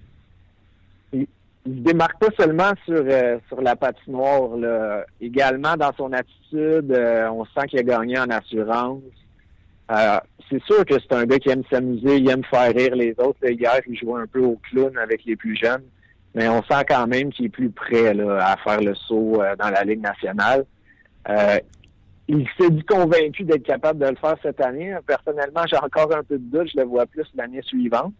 Il, 1.14 1.28
se 1.66 1.70
démarque 1.70 2.20
pas 2.20 2.28
seulement 2.38 2.72
sur, 2.86 3.04
euh, 3.06 3.38
sur 3.48 3.62
la 3.62 3.76
patinoire. 3.76 4.58
Là. 4.58 5.06
Également, 5.22 5.76
dans 5.76 5.94
son 5.96 6.12
attitude, 6.14 6.92
euh, 6.92 7.30
on 7.30 7.46
sent 7.46 7.68
qu'il 7.68 7.80
a 7.80 7.84
gagné 7.84 8.18
en 8.18 8.30
assurance. 8.30 9.02
c'est 10.50 10.64
sûr 10.64 10.86
que 10.86 10.96
c'est 11.00 11.14
un 11.14 11.26
gars 11.26 11.40
qui 11.40 11.50
aime 11.50 11.64
s'amuser, 11.70 12.18
il 12.18 12.30
aime 12.30 12.44
faire 12.46 12.74
rire 12.74 12.96
les 12.96 13.14
autres. 13.18 13.40
hier, 13.44 13.80
il 13.88 13.98
jouait 13.98 14.22
un 14.22 14.28
peu 14.28 14.42
au 14.42 14.60
clown 14.70 14.98
avec 14.98 15.26
les 15.26 15.36
plus 15.36 15.56
jeunes 15.56 15.84
mais 16.38 16.48
on 16.48 16.62
sent 16.64 16.86
quand 16.88 17.08
même 17.08 17.32
qu'il 17.32 17.46
est 17.46 17.50
plus 17.50 17.72
prêt 17.72 18.16
à 18.40 18.56
faire 18.64 18.80
le 18.80 18.94
saut 18.94 19.42
euh, 19.42 19.56
dans 19.56 19.72
la 19.72 19.84
Ligue 19.84 20.02
nationale. 20.02 20.66
Euh, 21.28 21.58
il 22.28 22.46
s'est 22.60 22.70
dit 22.70 22.84
convaincu 22.84 23.44
d'être 23.44 23.64
capable 23.64 24.00
de 24.00 24.08
le 24.08 24.16
faire 24.16 24.36
cette 24.42 24.60
année. 24.62 24.96
Personnellement, 25.06 25.62
j'ai 25.70 25.78
encore 25.78 26.14
un 26.16 26.24
peu 26.24 26.38
de 26.38 26.44
doute. 26.44 26.70
Je 26.74 26.80
le 26.80 26.86
vois 26.86 27.06
plus 27.06 27.26
l'année 27.36 27.62
suivante. 27.62 28.14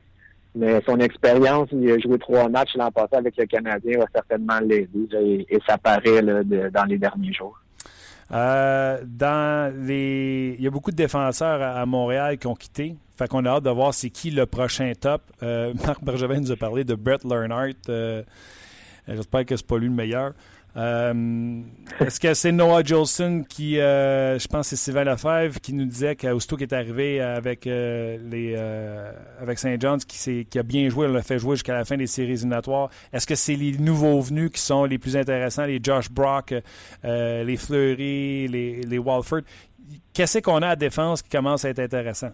Mais 0.56 0.82
son 0.88 0.98
expérience, 1.00 1.70
il 1.72 1.92
a 1.92 2.00
joué 2.00 2.18
trois 2.18 2.50
matchs 2.50 2.76
l'an 2.76 2.90
passé 2.90 3.16
avec 3.16 3.38
le 3.38 3.46
Canadien, 3.46 4.00
va 4.00 4.06
certainement 4.14 4.60
l'aider. 4.60 5.46
Et, 5.50 5.60
ça 5.68 5.78
paraît 5.78 6.22
dans 6.24 6.86
les 6.86 6.98
derniers 6.98 7.34
jours. 7.34 7.60
Euh, 8.32 9.04
dans 9.06 9.74
les... 9.86 10.56
Il 10.58 10.64
y 10.64 10.68
a 10.68 10.72
beaucoup 10.72 10.92
de 10.92 10.96
défenseurs 10.96 11.62
à 11.62 11.86
Montréal 11.86 12.38
qui 12.38 12.48
ont 12.48 12.56
quitté. 12.56 12.96
Fait 13.18 13.28
qu'on 13.28 13.46
a 13.46 13.50
hâte 13.50 13.64
de 13.64 13.70
voir 13.70 13.94
c'est 13.94 14.10
qui 14.10 14.32
le 14.32 14.46
prochain 14.46 14.92
top. 15.00 15.22
Euh, 15.44 15.74
Marc 15.86 16.04
Bergevin 16.04 16.40
nous 16.40 16.52
a 16.52 16.56
parlé 16.56 16.84
de 16.84 16.96
Brett 16.96 17.24
Lernhardt. 17.24 17.90
Euh, 17.90 18.24
j'espère 19.08 19.46
que 19.46 19.56
c'est 19.56 19.68
pas 19.68 19.78
lui 19.78 19.88
le 19.88 19.94
meilleur. 19.94 20.34
Euh, 20.78 21.62
est-ce 22.00 22.20
que 22.20 22.34
c'est 22.34 22.52
Noah 22.52 22.84
Jolson 22.84 23.44
qui, 23.48 23.76
je 23.76 24.48
pense 24.48 24.68
c'est 24.68 24.76
Sylvain 24.76 25.04
Lefebvre, 25.04 25.60
qui 25.60 25.74
nous 25.74 25.86
disait 25.86 26.16
qu'aussitôt 26.16 26.56
qu'il 26.56 26.68
est 26.68 26.74
arrivé 26.74 27.20
avec 27.20 27.66
les 27.66 28.56
avec 29.42 29.60
Saint 29.60 29.76
John's, 29.80 30.06
qui, 30.06 30.46
qui, 30.46 30.60
a 30.60 30.64
bien 30.64 30.88
joué, 30.90 31.08
on 31.08 31.14
l'a 31.14 31.24
fait 31.24 31.40
jouer 31.40 31.56
jusqu'à 31.56 31.74
la 31.74 31.86
fin 31.86 31.98
des 31.98 32.08
séries 32.08 32.34
éliminatoires. 32.34 32.90
Est-ce 33.12 33.26
que 33.26 33.36
c'est 33.36 33.56
les 33.56 33.78
nouveaux 33.78 34.22
venus 34.22 34.52
qui 34.52 34.62
sont 34.62 34.86
les 34.86 34.98
plus 34.98 35.18
intéressants, 35.18 35.66
les 35.66 35.80
Josh 35.82 36.12
Brock, 36.12 36.54
les 37.04 37.58
Fleury, 37.58 38.48
les, 38.48 38.82
les 38.82 38.98
Walford? 38.98 39.42
Qu'est-ce 40.14 40.40
qu'on 40.40 40.62
a 40.62 40.70
à 40.70 40.76
défense 40.76 41.22
qui 41.22 41.30
commence 41.30 41.66
à 41.66 41.70
être 41.70 41.80
intéressant? 41.80 42.32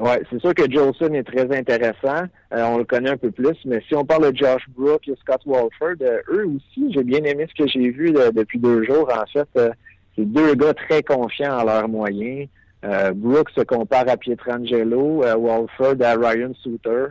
Oui, 0.00 0.12
c'est 0.30 0.40
sûr 0.40 0.54
que 0.54 0.70
Jolson 0.70 1.12
est 1.14 1.24
très 1.24 1.50
intéressant. 1.56 2.26
Euh, 2.52 2.62
on 2.64 2.78
le 2.78 2.84
connaît 2.84 3.10
un 3.10 3.16
peu 3.16 3.32
plus, 3.32 3.56
mais 3.64 3.82
si 3.88 3.96
on 3.96 4.04
parle 4.04 4.30
de 4.30 4.36
Josh 4.36 4.62
Brook 4.68 5.08
et 5.08 5.14
Scott 5.20 5.40
Walford, 5.44 5.96
euh, 6.02 6.20
eux 6.30 6.46
aussi, 6.46 6.92
j'ai 6.92 7.02
bien 7.02 7.24
aimé 7.24 7.46
ce 7.48 7.62
que 7.62 7.68
j'ai 7.68 7.90
vu 7.90 8.12
depuis 8.12 8.58
deux 8.58 8.84
jours. 8.84 9.10
En 9.12 9.26
fait, 9.26 9.48
euh, 9.56 9.70
c'est 10.14 10.24
deux 10.24 10.54
gars 10.54 10.74
très 10.74 11.02
confiants 11.02 11.58
en 11.58 11.64
leurs 11.64 11.88
moyens. 11.88 12.48
Brook 13.16 13.50
se 13.50 13.62
compare 13.62 14.08
à 14.08 14.16
Pietrangelo, 14.16 15.24
Walford 15.36 15.96
à 16.00 16.14
Ryan 16.14 16.52
Souter. 16.62 17.06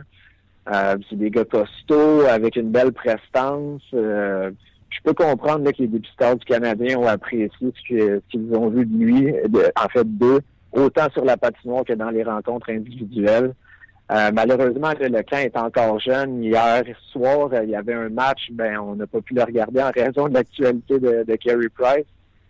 c'est 0.66 1.18
des 1.18 1.30
gars 1.30 1.44
costauds 1.44 2.22
avec 2.22 2.56
une 2.56 2.70
belle 2.70 2.92
prestance. 2.92 3.82
je 3.92 5.00
peux 5.04 5.12
comprendre 5.12 5.70
que 5.70 5.82
les 5.82 5.88
dépisteurs 5.88 6.36
du 6.36 6.44
Canadien 6.46 6.98
ont 6.98 7.06
apprécié 7.06 7.50
ce 7.60 8.20
qu'ils 8.30 8.54
ont 8.54 8.70
vu 8.70 8.86
de 8.86 8.96
lui, 8.96 9.34
en 9.76 9.88
fait 9.90 10.06
d'eux 10.06 10.40
autant 10.78 11.08
sur 11.12 11.24
la 11.24 11.36
patinoire 11.36 11.84
que 11.84 11.92
dans 11.92 12.10
les 12.10 12.22
rencontres 12.22 12.70
individuelles. 12.70 13.54
Euh, 14.10 14.30
malheureusement, 14.32 14.92
le 14.98 15.22
camp 15.22 15.36
est 15.36 15.56
encore 15.56 16.00
jeune. 16.00 16.42
Hier 16.42 16.82
soir, 17.12 17.50
il 17.62 17.70
y 17.70 17.76
avait 17.76 17.94
un 17.94 18.08
match, 18.08 18.48
ben 18.52 18.78
on 18.78 18.96
n'a 18.96 19.06
pas 19.06 19.20
pu 19.20 19.34
le 19.34 19.42
regarder 19.42 19.82
en 19.82 19.90
raison 19.90 20.28
de 20.28 20.34
l'actualité 20.34 20.98
de, 20.98 21.24
de 21.24 21.36
Carey 21.36 21.68
Price. 21.74 22.06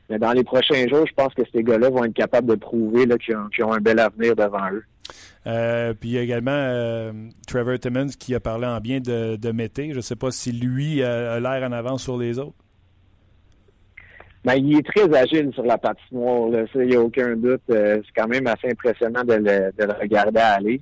Mais 0.09 0.19
dans 0.19 0.33
les 0.33 0.45
prochains 0.45 0.87
jours, 0.89 1.05
je 1.07 1.13
pense 1.15 1.35
que 1.35 1.43
ces 1.53 1.63
gars-là 1.63 1.91
vont 1.91 2.05
être 2.05 2.15
capables 2.15 2.49
de 2.49 2.55
prouver 2.55 3.07
qu'ils 3.19 3.65
ont, 3.65 3.73
un 3.73 3.81
bel 3.81 3.99
avenir 3.99 4.37
devant 4.37 4.71
eux. 4.73 4.85
Euh, 5.47 5.95
puis 5.95 6.11
il 6.11 6.13
y 6.13 6.19
a 6.19 6.23
également 6.23 6.53
euh, 6.53 7.13
Trevor 7.47 7.79
Timmons 7.79 8.09
qui 8.19 8.35
a 8.35 8.41
parlé 8.41 8.67
en 8.67 8.81
bien 8.81 9.01
de, 9.01 9.37
de 9.37 9.53
Mété. 9.53 9.91
Je 9.91 9.97
ne 9.97 10.01
sais 10.01 10.17
pas 10.17 10.31
si 10.31 10.53
lui 10.53 11.03
a 11.03 11.41
l'air 11.41 11.69
en 11.69 11.73
avance 11.73 12.05
sur 12.05 12.17
les 12.17 12.39
autres. 12.39 12.57
Il 14.57 14.79
est 14.79 14.87
très 14.87 15.13
agile 15.15 15.51
sur 15.53 15.65
la 15.65 15.79
patinoire, 15.79 16.49
là. 16.49 16.65
il 16.75 16.81
n'y 16.83 16.97
a 16.97 17.01
aucun 17.01 17.35
doute. 17.37 17.63
Euh, 17.71 18.01
c'est 18.05 18.21
quand 18.21 18.29
même 18.29 18.47
assez 18.47 18.71
impressionnant 18.71 19.25
de 19.25 19.35
le, 19.35 19.73
de 19.77 19.85
le 19.85 19.93
regarder 20.01 20.41
aller. 20.41 20.81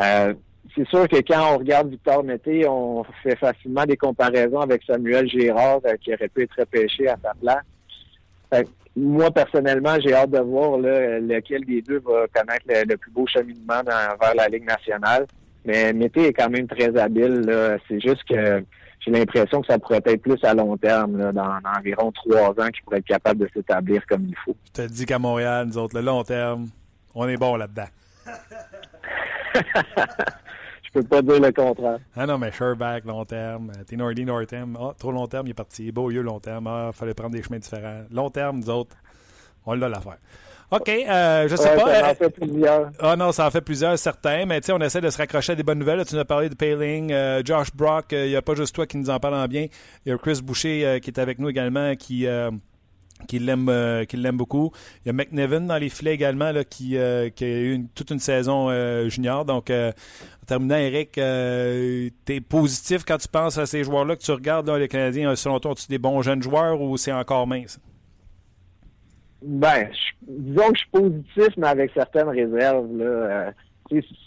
Euh, 0.00 0.34
c'est 0.76 0.86
sûr 0.88 1.08
que 1.08 1.16
quand 1.16 1.54
on 1.54 1.58
regarde 1.58 1.90
Victor 1.90 2.22
Mété, 2.22 2.66
on 2.68 3.04
fait 3.22 3.36
facilement 3.36 3.84
des 3.84 3.96
comparaisons 3.96 4.60
avec 4.60 4.82
Samuel 4.84 5.28
Gérard 5.28 5.80
euh, 5.86 5.96
qui 6.00 6.14
aurait 6.14 6.28
pu 6.28 6.42
être 6.42 6.54
repêché 6.58 7.08
à 7.08 7.16
sa 7.22 7.32
place. 7.40 8.64
moi, 8.96 9.30
personnellement, 9.30 9.96
j'ai 10.00 10.14
hâte 10.14 10.30
de 10.30 10.38
voir 10.38 10.78
lequel 10.78 11.64
des 11.64 11.82
deux 11.82 11.98
va 12.00 12.26
connaître 12.32 12.66
le, 12.68 12.96
plus 12.96 13.10
beau 13.10 13.26
cheminement 13.26 13.82
vers 13.84 14.34
la 14.34 14.48
Ligue 14.48 14.66
nationale. 14.66 15.26
Mais 15.64 15.92
Mété 15.92 16.28
est 16.28 16.32
quand 16.32 16.48
même 16.48 16.68
très 16.68 16.96
habile. 16.96 17.44
C'est 17.88 18.00
juste 18.00 18.22
que 18.24 18.62
j'ai 19.08 19.18
l'impression 19.18 19.60
que 19.60 19.66
ça 19.66 19.78
pourrait 19.78 20.02
être 20.04 20.22
plus 20.22 20.42
à 20.44 20.54
long 20.54 20.76
terme, 20.76 21.32
dans, 21.32 21.60
environ 21.76 22.12
trois 22.12 22.50
ans, 22.50 22.68
qu'il 22.68 22.82
pourrait 22.84 22.98
être 22.98 23.06
capable 23.06 23.40
de 23.40 23.48
s'établir 23.54 24.04
comme 24.06 24.26
il 24.26 24.36
faut. 24.44 24.54
Je 24.66 24.82
te 24.82 24.88
dis 24.88 25.06
qu'à 25.06 25.18
Montréal, 25.18 25.66
nous 25.68 25.78
autres, 25.78 25.96
le 25.96 26.04
long 26.04 26.22
terme, 26.22 26.66
on 27.14 27.26
est 27.28 27.36
bon 27.36 27.56
là-dedans. 27.56 27.88
Je 30.82 30.92
peux 30.92 31.02
pas 31.02 31.22
dire 31.22 31.40
le 31.40 31.52
contraire. 31.52 31.98
Ah 32.16 32.26
non, 32.26 32.38
mais 32.38 32.50
Sherback, 32.50 33.04
long 33.04 33.24
terme. 33.24 33.72
Tinordi, 33.86 34.24
long 34.24 34.44
terme. 34.46 34.78
Ah, 34.80 34.94
trop 34.98 35.12
long 35.12 35.26
terme, 35.26 35.46
il 35.46 35.50
est 35.50 35.54
parti. 35.54 35.92
Beau 35.92 36.08
lieu, 36.08 36.22
long 36.22 36.40
terme. 36.40 36.66
Ah, 36.66 36.90
fallait 36.92 37.14
prendre 37.14 37.32
des 37.32 37.42
chemins 37.42 37.58
différents. 37.58 38.04
Long 38.10 38.30
terme, 38.30 38.60
nous 38.60 38.70
autres, 38.70 38.96
on 39.66 39.74
l'a 39.74 39.88
l'affaire. 39.88 40.18
OK, 40.70 40.88
euh, 40.88 41.48
je 41.48 41.56
sais 41.56 41.74
pas. 41.74 41.78
Ça 41.78 42.06
en 42.06 42.10
euh, 42.10 42.14
fait 42.14 42.30
plusieurs. 42.30 42.90
Ah 42.98 43.16
non, 43.16 43.32
ça 43.32 43.46
en 43.46 43.50
fait 43.50 43.62
plusieurs, 43.62 43.98
certains, 43.98 44.44
mais 44.44 44.60
tu 44.60 44.66
sais, 44.66 44.72
on 44.72 44.80
essaie 44.80 45.00
de 45.00 45.08
se 45.08 45.16
raccrocher 45.16 45.52
à 45.52 45.54
des 45.54 45.62
bonnes 45.62 45.78
nouvelles. 45.78 46.04
tu 46.04 46.14
nous 46.14 46.20
as 46.20 46.26
parlé 46.26 46.50
de 46.50 46.54
Paling, 46.54 47.10
euh, 47.10 47.42
Josh 47.42 47.68
Brock, 47.74 48.08
il 48.12 48.28
n'y 48.28 48.36
a 48.36 48.42
pas 48.42 48.54
juste 48.54 48.74
toi 48.74 48.86
qui 48.86 48.98
nous 48.98 49.08
en 49.08 49.18
parle 49.18 49.34
en 49.34 49.46
bien. 49.46 49.66
Il 50.04 50.10
y 50.10 50.12
a 50.12 50.18
Chris 50.18 50.40
Boucher 50.42 51.00
qui 51.02 51.10
est 51.10 51.18
avec 51.18 51.38
nous 51.38 51.48
également, 51.48 51.94
qui 51.96 52.26
qui 53.26 53.38
l'aime 53.38 54.04
qui 54.06 54.16
l'aime 54.18 54.36
beaucoup. 54.36 54.70
Il 55.04 55.08
y 55.08 55.10
a 55.10 55.12
McNevin 55.14 55.62
dans 55.62 55.78
les 55.78 55.88
filets 55.88 56.14
également 56.14 56.52
là, 56.52 56.64
qui, 56.64 56.98
qui 57.34 57.44
a 57.44 57.60
eu 57.60 57.86
toute 57.94 58.10
une 58.10 58.20
saison 58.20 58.68
junior. 59.08 59.46
Donc 59.46 59.70
en 59.70 59.92
terminant, 60.46 60.76
Eric, 60.76 61.12
tu 61.12 62.32
es 62.34 62.40
positif 62.46 63.04
quand 63.06 63.16
tu 63.16 63.28
penses 63.28 63.56
à 63.56 63.64
ces 63.64 63.84
joueurs-là 63.84 64.16
que 64.16 64.22
tu 64.22 64.32
regardes 64.32 64.68
là, 64.68 64.78
les 64.78 64.88
Canadiens, 64.88 65.34
selon 65.34 65.60
toi, 65.60 65.74
tu 65.74 65.86
des 65.88 65.98
bons 65.98 66.20
jeunes 66.20 66.42
joueurs 66.42 66.78
ou 66.82 66.98
c'est 66.98 67.12
encore 67.12 67.46
mince? 67.46 67.80
Ben, 69.42 69.88
disons 70.22 70.68
que 70.68 70.74
je 70.74 70.80
suis 70.80 70.90
positif, 70.90 71.56
mais 71.56 71.68
avec 71.68 71.90
certaines 71.94 72.28
réserves. 72.28 72.96
Là. 72.96 73.04
Euh, 73.04 73.50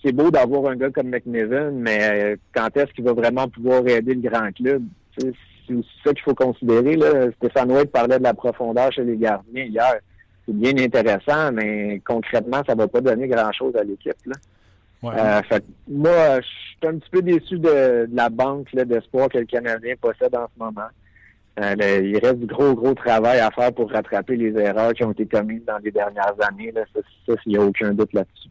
c'est 0.04 0.12
beau 0.12 0.32
d'avoir 0.32 0.72
un 0.72 0.76
gars 0.76 0.90
comme 0.90 1.10
McNevin, 1.10 1.72
mais 1.72 2.00
euh, 2.02 2.36
quand 2.54 2.76
est-ce 2.78 2.92
qu'il 2.94 3.04
va 3.04 3.14
vraiment 3.14 3.48
pouvoir 3.48 3.86
aider 3.88 4.16
le 4.16 4.28
grand 4.28 4.52
club? 4.52 4.84
C'est 5.18 5.28
aussi 5.74 5.90
ça 6.04 6.14
qu'il 6.14 6.24
faut 6.24 6.34
considérer. 6.34 6.96
Là. 6.96 7.32
Stéphane 7.38 7.72
White 7.72 7.92
parlait 7.92 8.18
de 8.18 8.24
la 8.24 8.34
profondeur 8.34 8.92
chez 8.92 9.04
les 9.04 9.18
gardiens 9.18 9.66
hier. 9.66 9.96
C'est 10.46 10.56
bien 10.56 10.76
intéressant, 10.78 11.52
mais 11.52 12.02
concrètement, 12.04 12.62
ça 12.66 12.74
va 12.74 12.88
pas 12.88 13.02
donner 13.02 13.28
grand-chose 13.28 13.76
à 13.76 13.84
l'équipe. 13.84 14.16
là. 14.26 14.36
Ouais. 15.04 15.16
Euh, 15.18 15.60
moi, 15.88 16.42
je 16.42 16.48
suis 16.48 16.78
un 16.88 16.98
petit 16.98 17.10
peu 17.10 17.22
déçu 17.22 17.60
de, 17.60 18.06
de 18.08 18.16
la 18.16 18.30
banque 18.30 18.72
là, 18.74 18.86
d'espoir 18.86 19.30
que 19.30 19.40
le 19.40 19.46
Canadien 19.46 19.96
possède 20.00 20.36
en 20.36 20.48
ce 20.48 20.64
moment. 20.64 20.88
Euh, 21.60 21.76
le- 21.78 22.08
il 22.08 22.18
reste 22.18 22.40
du 22.40 22.46
gros, 22.46 22.74
gros 22.74 22.94
travail 22.94 23.40
à 23.40 23.52
faire 23.52 23.74
pour 23.74 23.92
rattraper 23.92 24.36
les 24.38 24.58
erreurs 24.60 24.94
qui 24.94 25.04
ont 25.04 25.12
été 25.12 25.26
commises 25.26 25.64
dans 25.66 25.78
les 25.80 25.92
dernières 25.92 26.34
années. 26.48 26.72
Là. 26.72 26.82
Ça, 26.94 27.02
ça, 27.28 27.34
il 27.46 27.50
n'y 27.52 27.58
a 27.58 27.62
aucun 27.62 27.94
doute 27.94 28.14
là-dessus. 28.14 28.48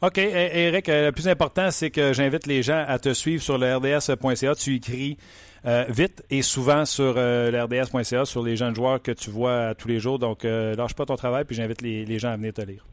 OK, 0.00 0.18
Eric, 0.18 0.88
euh, 0.88 1.06
le 1.06 1.12
plus 1.12 1.28
important, 1.28 1.70
c'est 1.70 1.90
que 1.90 2.12
j'invite 2.12 2.48
les 2.48 2.62
gens 2.64 2.84
à 2.88 2.98
te 2.98 3.12
suivre 3.14 3.40
sur 3.40 3.56
le 3.58 3.76
RDS.ca. 3.76 4.54
Tu 4.56 4.74
écris 4.74 5.16
euh, 5.64 5.84
vite 5.88 6.24
et 6.28 6.42
souvent 6.42 6.84
sur 6.84 7.14
euh, 7.16 7.52
le 7.52 7.62
RDS.ca 7.62 8.24
sur 8.24 8.42
les 8.42 8.56
jeunes 8.56 8.74
joueurs 8.74 9.00
que 9.00 9.12
tu 9.12 9.30
vois 9.30 9.76
tous 9.76 9.86
les 9.86 10.00
jours. 10.00 10.18
Donc, 10.18 10.42
lâche 10.42 10.94
pas 10.94 11.04
ton 11.06 11.14
travail, 11.14 11.44
puis 11.44 11.54
j'invite 11.54 11.80
les, 11.82 12.04
les 12.04 12.18
gens 12.18 12.30
à 12.30 12.36
venir 12.36 12.52
te 12.52 12.62
lire. 12.62 12.84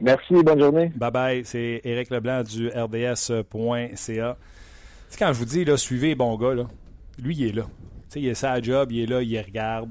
Merci, 0.00 0.34
bonne 0.44 0.58
journée. 0.60 0.92
Bye 0.96 1.10
bye, 1.10 1.42
c'est 1.44 1.80
Éric 1.84 2.10
Leblanc 2.10 2.42
du 2.42 2.68
RDS.ca. 2.68 4.36
C'est 5.08 5.18
quand 5.18 5.28
je 5.32 5.38
vous 5.38 5.44
dis, 5.44 5.64
là, 5.64 5.76
suivez 5.78 6.14
bon 6.14 6.36
gars, 6.36 6.54
là. 6.54 6.64
lui, 7.22 7.34
il 7.36 7.48
est 7.48 7.52
là. 7.52 7.64
Tu 8.12 8.18
sais, 8.18 8.20
il 8.20 8.28
est 8.28 8.34
sa 8.34 8.60
job, 8.60 8.92
il 8.92 9.00
est 9.00 9.06
là, 9.06 9.22
il 9.22 9.40
regarde. 9.40 9.88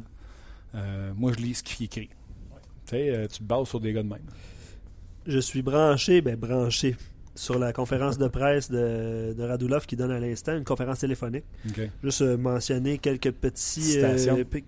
Euh, 0.75 1.11
moi, 1.15 1.31
je 1.35 1.41
lis 1.43 1.55
ce 1.55 1.63
qu'il 1.63 1.85
écrit. 1.87 2.09
Euh, 2.93 3.27
tu 3.27 3.39
te 3.39 3.43
bases 3.43 3.67
sur 3.67 3.79
des 3.79 3.93
gars 3.93 4.03
de 4.03 4.07
même. 4.09 4.19
Je 5.25 5.39
suis 5.39 5.61
branché, 5.61 6.21
ben 6.21 6.35
branché, 6.35 6.95
sur 7.35 7.57
la 7.57 7.71
conférence 7.73 8.17
de 8.17 8.27
presse 8.27 8.69
de, 8.69 9.33
de 9.37 9.43
Radulov 9.43 9.85
qui 9.85 9.95
donne 9.95 10.11
à 10.11 10.19
l'instant, 10.19 10.55
une 10.57 10.63
conférence 10.65 10.99
téléphonique. 10.99 11.45
Juste 12.03 12.21
euh, 12.21 12.37
mentionner 12.37 12.97
quelques 12.99 13.31
petits 13.31 13.81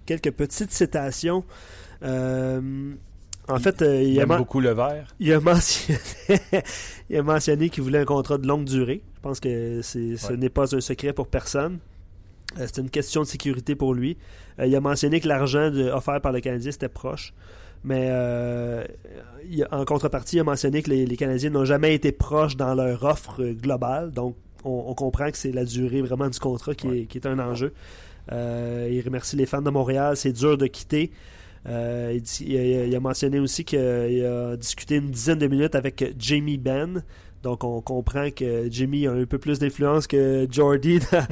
quelques 0.05 0.31
petites 0.31 0.71
citations. 0.71 1.43
En 3.49 3.59
fait, 3.59 3.81
euh, 3.81 4.01
il, 4.01 4.13
Il 4.13 4.19
a 4.19 4.23
aime 4.23 4.29
men- 4.29 4.37
beaucoup 4.37 4.61
le 4.61 4.71
vert. 4.73 5.13
il 5.19 5.33
a 5.33 5.39
mentionné, 5.41 5.99
il 7.09 7.17
a 7.17 7.23
mentionné 7.23 7.69
qu'il 7.69 7.83
voulait 7.83 7.99
un 7.99 8.05
contrat 8.05 8.37
de 8.37 8.47
longue 8.47 8.63
durée. 8.65 9.01
Je 9.15 9.19
pense 9.21 9.39
que 9.41 9.81
ce 9.81 10.31
n'est 10.33 10.49
pas 10.49 10.73
un 10.75 10.79
secret 10.81 11.11
pour 11.13 11.27
personne. 11.27 11.79
Euh, 12.59 12.67
c'est 12.71 12.81
une 12.81 12.89
question 12.89 13.21
de 13.21 13.27
sécurité 13.27 13.75
pour 13.75 13.93
lui. 13.93 14.17
Euh, 14.59 14.65
il 14.67 14.75
a 14.75 14.79
mentionné 14.81 15.19
que 15.19 15.27
l'argent 15.27 15.71
offert 15.93 16.21
par 16.21 16.31
le 16.31 16.39
Canadien 16.39 16.71
c'était 16.71 16.89
proche. 16.89 17.33
Mais 17.85 18.07
euh, 18.09 18.83
il 19.49 19.63
a- 19.63 19.67
en 19.77 19.83
contrepartie, 19.85 20.37
il 20.37 20.39
a 20.39 20.43
mentionné 20.45 20.81
que 20.81 20.89
les, 20.89 21.05
les 21.05 21.17
Canadiens 21.17 21.49
n'ont 21.49 21.65
jamais 21.65 21.93
été 21.93 22.11
proches 22.13 22.55
dans 22.55 22.73
leur 22.75 23.03
offre 23.03 23.43
globale. 23.43 24.11
Donc, 24.11 24.35
on, 24.63 24.85
on 24.87 24.93
comprend 24.93 25.29
que 25.31 25.37
c'est 25.37 25.51
la 25.51 25.65
durée 25.65 26.01
vraiment 26.01 26.29
du 26.29 26.39
contrat 26.39 26.75
qui, 26.75 26.87
est, 26.87 27.05
qui 27.07 27.17
est 27.17 27.27
un 27.27 27.39
enjeu. 27.39 27.73
Euh, 28.31 28.87
il 28.89 29.01
remercie 29.01 29.35
les 29.35 29.45
fans 29.45 29.61
de 29.61 29.69
Montréal. 29.69 30.15
C'est 30.15 30.31
dur 30.31 30.57
de 30.57 30.67
quitter. 30.67 31.11
Euh, 31.67 32.11
il, 32.15 32.21
dit- 32.21 32.45
il 32.47 32.55
a, 32.57 32.85
il 32.85 32.95
a 32.95 32.99
mentionné 33.01 33.39
aussi 33.39 33.65
qu'il 33.65 33.79
a 33.79 34.55
discuté 34.55 34.95
une 34.95 35.09
dizaine 35.11 35.39
de 35.39 35.47
minutes 35.47 35.75
avec 35.75 36.13
Jamie 36.17 36.57
Benn. 36.57 37.03
Donc, 37.43 37.63
on 37.63 37.81
comprend 37.81 38.31
que 38.31 38.67
Jimmy 38.71 39.05
a 39.05 39.11
un 39.11 39.25
peu 39.25 39.37
plus 39.37 39.59
d'influence 39.59 40.07
que 40.07 40.47
Jordy 40.49 40.99
dans, 41.11 41.27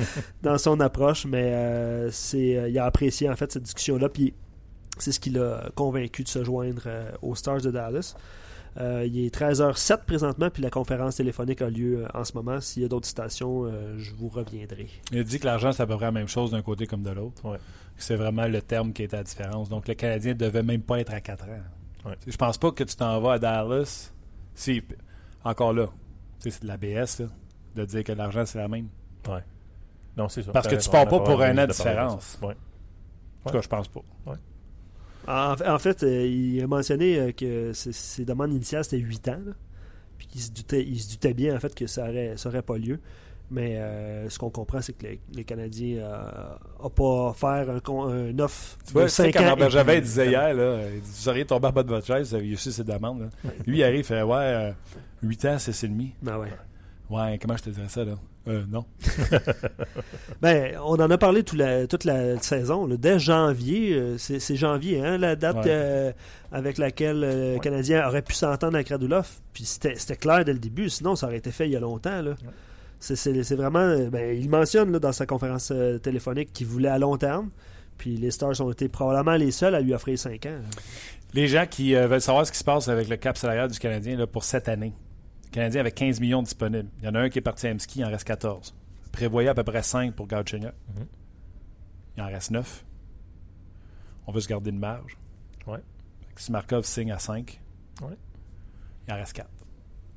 dans 0.51 0.57
son 0.57 0.79
approche, 0.79 1.25
mais 1.25 1.53
euh, 1.53 2.11
c'est, 2.11 2.57
euh, 2.57 2.69
il 2.69 2.77
a 2.77 2.85
apprécié 2.85 3.29
en 3.29 3.35
fait 3.35 3.51
cette 3.51 3.63
discussion-là. 3.63 4.09
Puis 4.09 4.33
c'est 4.97 5.11
ce 5.11 5.19
qui 5.19 5.29
l'a 5.31 5.69
convaincu 5.75 6.23
de 6.23 6.27
se 6.27 6.43
joindre 6.43 6.83
euh, 6.85 7.11
aux 7.21 7.35
Stars 7.35 7.61
de 7.61 7.71
Dallas. 7.71 8.15
Euh, 8.77 9.05
il 9.05 9.25
est 9.25 9.35
13h07 9.35 10.05
présentement, 10.05 10.49
puis 10.49 10.63
la 10.63 10.69
conférence 10.69 11.17
téléphonique 11.17 11.61
a 11.61 11.69
lieu 11.69 12.03
euh, 12.03 12.07
en 12.13 12.23
ce 12.23 12.33
moment. 12.33 12.61
S'il 12.61 12.83
y 12.83 12.85
a 12.85 12.87
d'autres 12.87 13.07
citations, 13.07 13.65
euh, 13.65 13.97
je 13.97 14.13
vous 14.13 14.29
reviendrai. 14.29 14.87
Il 15.11 15.19
a 15.19 15.23
dit 15.23 15.39
que 15.39 15.45
l'argent, 15.45 15.71
c'est 15.73 15.83
à 15.83 15.85
peu 15.85 15.95
près 15.97 16.05
la 16.05 16.11
même 16.11 16.27
chose 16.27 16.51
d'un 16.51 16.61
côté 16.61 16.87
comme 16.87 17.03
de 17.03 17.09
l'autre. 17.09 17.43
Ouais. 17.43 17.57
C'est 17.97 18.15
vraiment 18.15 18.47
le 18.47 18.61
terme 18.61 18.93
qui 18.93 19.03
était 19.03 19.17
la 19.17 19.23
différence. 19.23 19.67
Donc, 19.67 19.87
le 19.87 19.93
Canadien 19.93 20.33
ne 20.33 20.37
devait 20.37 20.63
même 20.63 20.81
pas 20.81 20.99
être 20.99 21.13
à 21.13 21.19
4 21.19 21.43
ans. 21.45 21.47
Ouais. 22.05 22.15
Je 22.25 22.37
pense 22.37 22.57
pas 22.57 22.71
que 22.71 22.83
tu 22.83 22.95
t'en 22.95 23.19
vas 23.19 23.33
à 23.33 23.39
Dallas. 23.39 24.11
Si, 24.55 24.81
encore 25.43 25.73
là, 25.73 25.87
tu 26.39 26.49
sais, 26.49 26.57
c'est 26.57 26.63
de 26.63 26.67
la 26.67 26.77
BS, 26.77 27.19
là, 27.19 27.25
de 27.75 27.85
dire 27.85 28.03
que 28.03 28.11
l'argent, 28.11 28.45
c'est 28.45 28.57
la 28.59 28.67
même. 28.67 28.87
Ouais. 29.27 29.43
Non, 30.17 30.27
c'est 30.29 30.43
ça. 30.43 30.51
Parce 30.51 30.67
que 30.67 30.75
tu 30.75 30.89
pars 30.89 31.07
pas 31.07 31.19
pour 31.19 31.41
un 31.41 31.57
an 31.57 31.67
de 31.67 31.71
différence. 31.71 32.37
Ouais. 32.41 32.55
En 33.45 33.49
tout 33.49 33.55
cas, 33.55 33.61
je 33.61 33.67
pense 33.67 33.87
pas. 33.87 34.01
En, 35.27 35.53
en 35.65 35.79
fait, 35.79 36.01
euh, 36.03 36.25
il 36.25 36.61
a 36.63 36.67
mentionné 36.67 37.19
euh, 37.19 37.31
que 37.31 37.73
ses, 37.73 37.91
ses 37.91 38.25
demandes 38.25 38.51
initiales 38.53 38.83
c'était 38.83 38.97
8 38.97 39.27
ans, 39.29 39.39
là. 39.45 39.51
puis 40.17 40.25
qu'il 40.25 40.41
se 40.41 40.49
doutait, 40.49 40.83
il 40.83 40.99
se 40.99 41.11
doutait 41.11 41.35
bien 41.35 41.55
en 41.55 41.59
fait 41.59 41.75
que 41.75 41.85
ça 41.85 42.09
aurait, 42.09 42.37
ça 42.37 42.49
aurait 42.49 42.63
pas 42.63 42.77
lieu. 42.79 42.99
Mais 43.51 43.77
euh, 43.77 44.29
ce 44.29 44.39
qu'on 44.39 44.49
comprend, 44.49 44.81
c'est 44.81 44.93
que 44.93 45.05
le, 45.05 45.17
le 45.35 45.43
Canadien 45.43 45.97
n'a 46.01 46.89
pas 46.89 47.03
offert 47.29 47.67
un, 47.69 47.79
un 48.09 48.39
offre 48.39 48.77
Tu 48.87 48.93
vois, 48.93 49.03
de 49.03 49.07
tu 49.09 49.13
sais, 49.13 49.31
5 49.31 49.33
comme 49.35 49.61
ans. 49.61 49.67
Et 49.67 49.69
Javet 49.69 50.01
disait 50.01 50.27
hier, 50.29 50.53
là, 50.55 50.87
il 50.91 51.01
dit, 51.01 51.07
vous 51.09 51.15
seriez 51.21 51.45
tombé 51.45 51.67
en 51.67 51.71
bas 51.71 51.83
de 51.83 51.89
votre 51.89 52.07
chaise, 52.07 52.29
vous 52.29 52.35
aviez 52.35 52.55
su 52.55 52.71
ses 52.71 52.83
demandes. 52.83 53.21
là. 53.21 53.51
Lui, 53.67 53.77
il 53.79 53.83
arrive, 53.83 53.99
il 53.99 54.03
fait 54.05 54.23
Ouais, 54.23 54.35
euh, 54.37 54.71
8 55.23 55.45
ans, 55.45 55.55
c'est 55.59 55.85
et 55.85 55.89
demi. 55.89 56.13
Ah 56.27 56.39
ouais. 56.39 56.47
Ouais, 57.09 57.37
comment 57.41 57.57
je 57.57 57.63
te 57.63 57.69
dirais 57.69 57.89
ça, 57.89 58.03
là? 58.05 58.13
Euh, 58.47 58.63
Non. 58.69 58.85
Ben, 60.41 60.75
on 60.83 60.95
en 60.95 61.09
a 61.11 61.17
parlé 61.17 61.43
tout 61.43 61.55
la- 61.55 61.85
toute 61.87 62.05
la 62.05 62.37
saison. 62.41 62.87
là. 62.87 62.97
Dès 62.97 63.19
janvier, 63.19 63.93
euh, 63.93 64.17
c'est 64.17 64.55
janvier, 64.55 65.03
hein, 65.05 65.17
la 65.17 65.35
date 65.35 65.57
Ouais. 65.57 65.63
euh, 65.67 66.11
avec 66.51 66.77
laquelle 66.77 67.23
euh, 67.23 67.53
le 67.55 67.59
Canadien 67.59 68.07
aurait 68.07 68.21
pu 68.23 68.33
s'entendre 68.33 68.75
avec 68.75 68.89
Radulov. 68.89 69.27
Puis 69.53 69.65
c'était 69.65 70.15
clair 70.15 70.43
dès 70.45 70.53
le 70.53 70.59
début, 70.59 70.89
sinon 70.89 71.15
ça 71.15 71.27
aurait 71.27 71.37
été 71.37 71.51
fait 71.51 71.67
il 71.67 71.71
y 71.73 71.75
a 71.75 71.79
longtemps. 71.79 72.21
là. 72.21 72.33
C'est- 72.99 73.55
vraiment. 73.55 73.95
Ben, 74.09 74.35
il 74.39 74.49
mentionne 74.49 74.91
là, 74.91 74.99
dans 74.99 75.11
sa 75.11 75.25
conférence 75.25 75.69
euh, 75.71 75.97
téléphonique 75.99 76.53
qu'il 76.53 76.67
voulait 76.67 76.89
à 76.89 76.97
long 76.97 77.17
terme. 77.17 77.49
Puis 77.97 78.15
les 78.17 78.31
Stars 78.31 78.59
ont 78.61 78.71
été 78.71 78.89
probablement 78.89 79.35
les 79.37 79.51
seuls 79.51 79.75
à 79.75 79.81
lui 79.81 79.93
offrir 79.93 80.17
5 80.17 80.45
ans. 80.47 80.49
là. 80.49 80.81
Les 81.33 81.47
gens 81.47 81.65
qui 81.69 81.93
veulent 81.93 82.19
savoir 82.21 82.45
ce 82.47 82.51
qui 82.51 82.57
se 82.57 82.63
passe 82.63 82.87
avec 82.87 83.07
le 83.07 83.15
cap 83.17 83.37
salarial 83.37 83.69
du 83.69 83.77
Canadien 83.79 84.17
là, 84.17 84.25
pour 84.27 84.43
cette 84.43 84.67
année. 84.67 84.93
Canadien 85.51 85.81
avait 85.81 85.91
15 85.91 86.19
millions 86.21 86.41
disponibles. 86.41 86.89
Il 86.99 87.05
y 87.05 87.07
en 87.07 87.15
a 87.15 87.19
un 87.19 87.29
qui 87.29 87.39
est 87.39 87.41
parti 87.41 87.67
à 87.67 87.71
Emski, 87.71 87.99
il 87.99 88.05
en 88.05 88.09
reste 88.09 88.23
14. 88.25 88.73
Prévoyait 89.11 89.49
à 89.49 89.53
peu 89.53 89.63
près 89.63 89.83
5 89.83 90.13
pour 90.15 90.27
Gauthier. 90.27 90.59
Il 92.15 92.21
en 92.23 92.27
reste 92.27 92.51
9. 92.51 92.85
On 94.27 94.31
veut 94.31 94.39
se 94.39 94.47
garder 94.47 94.69
une 94.69 94.79
marge. 94.79 95.17
Ouais. 95.67 95.79
Si 96.37 96.51
Markov 96.51 96.85
signe 96.85 97.11
à 97.11 97.19
5, 97.19 97.59
Ouais. 98.01 98.15
il 99.07 99.13
en 99.13 99.17
reste 99.17 99.33
4. 99.33 99.49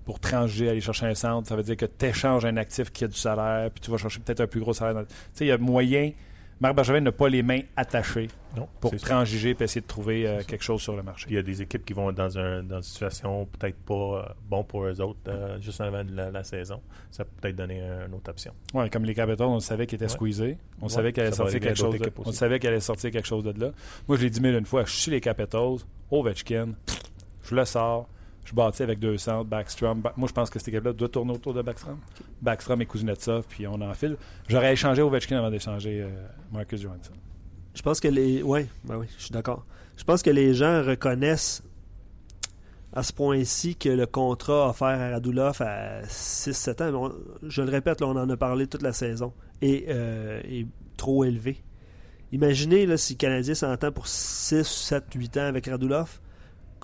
Pour 0.05 0.21
trancher, 0.21 0.69
aller 0.69 0.81
chercher 0.81 1.07
un 1.07 1.15
centre, 1.15 1.49
ça 1.49 1.57
veut 1.57 1.63
dire 1.63 1.77
que 1.77 1.87
tu 1.87 2.07
échanges 2.07 2.45
un 2.45 2.57
actif 2.59 2.91
qui 2.93 3.05
a 3.05 3.09
du 3.09 3.17
salaire, 3.17 3.71
puis 3.71 3.81
tu 3.81 3.91
vas 3.91 3.97
chercher 3.97 4.21
peut-être 4.21 4.41
un 4.41 4.47
plus 4.47 4.61
gros 4.61 4.75
salaire. 4.75 4.95
dans- 4.95 5.05
Tu 5.05 5.15
sais, 5.33 5.45
il 5.47 5.49
y 5.49 5.53
a 5.53 5.59
moyen. 5.59 6.13
Marc 6.61 6.77
Bergevin 6.77 7.01
n'a 7.01 7.13
pas 7.13 7.29
les 7.29 7.43
mains 7.43 7.61
attachées 7.77 8.29
Non, 8.57 8.69
pour 8.81 8.95
transiger 8.97 9.51
et 9.59 9.63
essayer 9.63 9.81
de 9.81 9.87
trouver 9.87 10.27
euh, 10.27 10.43
quelque 10.47 10.63
chose 10.63 10.81
sur 10.81 10.95
le 10.97 11.03
marché. 11.03 11.27
Il 11.29 11.35
y 11.35 11.39
a 11.39 11.43
des 11.43 11.61
équipes 11.63 11.85
qui 11.85 11.93
vont 11.93 12.11
être 12.11 12.17
dans, 12.17 12.39
un, 12.39 12.63
dans 12.63 12.77
une 12.77 12.83
situation 12.83 13.47
peut-être 13.47 13.77
pas 13.85 13.95
euh, 13.95 14.23
bon 14.49 14.63
pour 14.65 14.85
eux 14.85 15.01
autres 15.01 15.19
euh, 15.29 15.61
juste 15.61 15.81
avant 15.81 16.03
la, 16.11 16.31
la 16.31 16.45
saison. 16.45 16.81
Ça 17.11 17.25
peut 17.25 17.31
peut-être 17.41 17.57
donner 17.57 17.81
un- 17.83 18.07
une 18.07 18.15
autre 18.15 18.31
option. 18.31 18.53
Ouais, 18.73 18.89
comme 18.89 19.05
les 19.05 19.15
Capitals, 19.15 19.47
on 19.47 19.61
savait 19.61 19.87
qu'ils 19.87 19.97
étaient 19.97 20.05
Ouais. 20.05 20.09
squeezés. 20.11 20.59
On 20.81 20.85
Ouais, 20.85 20.89
savait 20.89 21.13
qu'elle 21.13 21.27
allait 21.27 21.37
sortir 21.37 21.61
quelque 21.61 21.77
chose. 21.79 21.99
De, 21.99 22.11
on 22.25 22.33
savait 22.33 22.59
qu'elle 22.61 22.71
allait 22.73 22.81
sortir 22.81 23.11
quelque 23.11 23.27
chose 23.29 23.45
de 23.45 23.61
là. 23.61 23.71
Moi, 24.09 24.17
je 24.17 24.23
l'ai 24.23 24.31
dit 24.31 24.41
mille 24.41 24.55
une 24.55 24.65
fois. 24.67 24.85
Je 24.85 24.93
suis 24.93 25.11
les 25.11 25.21
Capitals, 25.21 25.79
Ovechkin, 26.11 26.69
je 27.43 27.55
le 27.55 27.65
sors, 27.65 28.09
je 28.45 28.55
bâtis 28.55 28.83
avec 28.83 28.99
deux 28.99 29.17
centres, 29.19 29.45
Backstrom. 29.49 30.01
Ba- 30.01 30.13
Moi, 30.17 30.29
je 30.29 30.33
pense 30.35 30.51
que 30.51 30.59
cette 30.59 30.69
équipe-là 30.69 30.93
doit 30.93 31.09
tourner 31.09 31.33
autour 31.33 31.55
de 31.55 31.63
Backstrom. 31.63 31.99
Backstrom 32.43 32.81
et 32.83 32.87
Kuznetsov, 32.87 33.45
puis 33.49 33.67
on 33.67 33.81
enfile. 33.81 34.17
J'aurais 34.49 34.73
échangé 34.73 35.03
Ovechkin 35.03 35.39
avant 35.39 35.51
d'échanger 35.51 36.03
euh, 36.03 36.09
Marcus 36.53 36.81
Johansson. 36.81 37.13
Je 37.75 37.83
pense 37.83 38.01
que 38.01 38.09
les. 38.09 38.43
Ouais, 38.43 38.67
ben 38.85 38.97
oui, 38.99 39.07
je 39.19 39.23
suis 39.25 39.33
d'accord. 39.33 39.65
Je 39.97 40.05
pense 40.05 40.23
que 40.23 40.31
les 40.31 40.55
gens 40.55 40.83
reconnaissent 40.85 41.63
à 42.93 43.03
ce 43.03 43.13
point-ci 43.13 43.75
que 43.75 43.89
le 43.89 44.07
contrat 44.07 44.69
offert 44.69 44.87
à 44.89 45.11
Radulov 45.11 45.61
à 45.63 46.03
6-7 46.03 46.83
ans, 46.95 47.11
je 47.43 47.63
le 47.63 47.71
répète, 47.71 48.01
là, 48.01 48.07
on 48.07 48.17
en 48.17 48.29
a 48.31 48.37
parlé 48.37 48.67
toute 48.69 48.83
la 48.83 48.93
saison, 48.93 49.33
est, 49.63 49.87
euh, 49.89 50.41
est 50.45 50.67
trop 50.97 51.25
élevé. 51.25 51.57
Imaginez 52.31 52.97
si 52.97 53.15
le 53.15 53.19
Canadien 53.19 53.55
s'entend 53.55 53.91
pour 53.91 54.07
6, 54.07 54.63
7, 54.65 55.05
8 55.15 55.37
ans 55.39 55.47
avec 55.47 55.67
Radulov, 55.67 56.21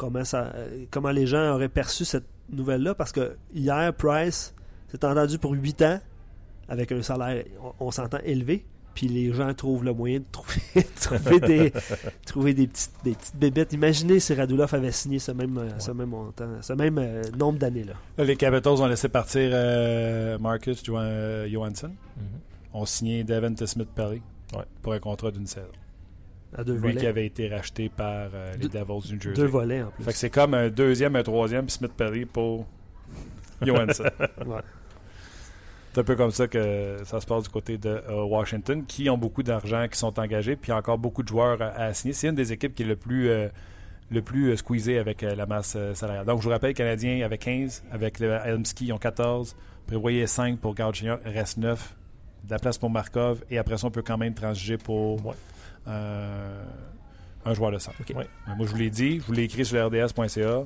comment, 0.00 0.24
ça, 0.24 0.52
euh, 0.54 0.84
comment 0.90 1.10
les 1.10 1.26
gens 1.26 1.54
auraient 1.54 1.68
perçu 1.68 2.04
cette 2.04 2.26
nouvelle-là, 2.50 2.94
parce 2.94 3.12
que 3.12 3.36
hier, 3.54 3.92
Price 3.94 4.54
s'est 4.90 5.04
entendu 5.04 5.38
pour 5.38 5.52
8 5.52 5.82
ans 5.82 6.00
avec 6.68 6.90
un 6.92 7.02
salaire, 7.02 7.44
on, 7.62 7.86
on 7.86 7.90
s'entend, 7.90 8.18
élevé, 8.24 8.64
puis 8.94 9.06
les 9.08 9.32
gens 9.32 9.52
trouvent 9.54 9.84
le 9.84 9.92
moyen 9.92 10.18
de 10.20 10.24
trouver, 10.32 10.60
trouver, 11.00 11.40
des, 11.40 11.72
trouver 12.26 12.54
des, 12.54 12.66
petites, 12.66 12.92
des 13.04 13.12
petites 13.14 13.36
bébêtes. 13.36 13.72
Imaginez 13.72 14.18
si 14.20 14.34
Radulov 14.34 14.74
avait 14.74 14.90
signé 14.92 15.18
ce 15.18 15.32
même, 15.32 15.58
euh, 15.58 15.68
ce 15.78 15.90
même 15.92 16.08
montant, 16.10 16.48
ce 16.60 16.72
même 16.72 16.98
euh, 16.98 17.22
nombre 17.38 17.58
d'années. 17.58 17.84
là. 17.84 17.94
Là, 18.18 18.24
les 18.24 18.36
Capitals 18.36 18.80
ont 18.80 18.86
laissé 18.86 19.08
partir 19.08 19.50
euh, 19.52 20.38
Marcus 20.38 20.82
Johan- 20.84 21.00
euh, 21.02 21.48
Johansson. 21.48 21.90
ont 22.72 22.86
signé 22.86 23.22
Devin 23.24 23.54
Smith-Pelly 23.56 24.22
Ouais. 24.56 24.64
pour 24.82 24.92
un 24.94 24.98
contrat 24.98 25.30
d'une 25.30 25.46
saison. 25.46 25.66
À 26.56 26.64
deux 26.64 26.72
Lui 26.74 26.80
volets. 26.80 26.94
qui 26.96 27.06
avait 27.06 27.26
été 27.26 27.48
racheté 27.48 27.88
par 27.88 28.28
euh, 28.34 28.52
les 28.54 28.68
Deux- 28.68 28.80
Devils 28.80 29.08
du 29.08 29.14
New 29.14 29.20
Jersey. 29.20 29.40
Deux 29.42 29.46
volets 29.48 29.82
en 29.82 29.90
plus. 29.90 30.04
Fait 30.04 30.12
que 30.12 30.16
c'est 30.18 30.30
comme 30.30 30.54
un 30.54 30.68
deuxième, 30.68 31.14
un 31.16 31.22
troisième, 31.22 31.66
puis 31.66 31.72
Smith 31.74 31.92
Pelly 31.96 32.24
pour 32.26 32.66
Johansson. 33.62 34.04
Ouais. 34.46 34.60
C'est 35.92 36.00
un 36.00 36.04
peu 36.04 36.14
comme 36.16 36.30
ça 36.30 36.46
que 36.46 36.98
ça 37.04 37.20
se 37.20 37.26
passe 37.26 37.44
du 37.44 37.48
côté 37.50 37.76
de 37.78 37.88
euh, 37.88 38.22
Washington, 38.24 38.84
qui 38.86 39.10
ont 39.10 39.18
beaucoup 39.18 39.42
d'argent, 39.42 39.86
qui 39.90 39.98
sont 39.98 40.18
engagés, 40.20 40.54
puis 40.56 40.70
encore 40.72 40.98
beaucoup 40.98 41.22
de 41.22 41.28
joueurs 41.28 41.60
à, 41.60 41.66
à 41.70 41.94
signer. 41.94 42.14
C'est 42.14 42.28
une 42.28 42.34
des 42.36 42.52
équipes 42.52 42.74
qui 42.74 42.82
est 42.84 42.86
le 42.86 42.94
plus, 42.96 43.28
euh, 43.28 43.48
le 44.10 44.22
plus 44.22 44.50
euh, 44.50 44.56
squeezée 44.56 44.98
avec 44.98 45.22
la 45.22 45.46
masse 45.46 45.76
salariale. 45.94 46.24
Donc, 46.26 46.38
je 46.40 46.44
vous 46.44 46.50
rappelle, 46.50 46.74
Canadiens 46.74 47.24
avec 47.24 47.40
15, 47.40 47.82
avec 47.90 48.20
le 48.20 48.28
Helmsky, 48.30 48.86
ils 48.86 48.92
ont 48.92 48.98
14. 48.98 49.56
Prévoyez 49.88 50.26
5 50.28 50.58
pour 50.60 50.74
il 50.78 51.10
reste 51.24 51.58
9. 51.58 51.96
De 52.44 52.50
la 52.52 52.58
place 52.58 52.78
pour 52.78 52.88
Markov, 52.88 53.42
et 53.50 53.58
après 53.58 53.76
ça, 53.76 53.88
on 53.88 53.90
peut 53.90 54.02
quand 54.02 54.16
même 54.16 54.32
transiger 54.34 54.78
pour 54.78 55.24
Ouais. 55.26 55.34
Euh, 55.86 56.64
un 57.44 57.54
joueur 57.54 57.70
de 57.72 57.78
centre. 57.78 57.96
Ouais. 58.14 58.28
Euh, 58.48 58.54
Moi, 58.56 58.66
je 58.66 58.70
vous 58.72 58.76
l'ai 58.78 58.90
dit, 58.90 59.20
je 59.20 59.24
vous 59.24 59.32
l'ai 59.32 59.44
écrit 59.44 59.64
sur 59.64 59.84
rds.ca. 59.86 60.64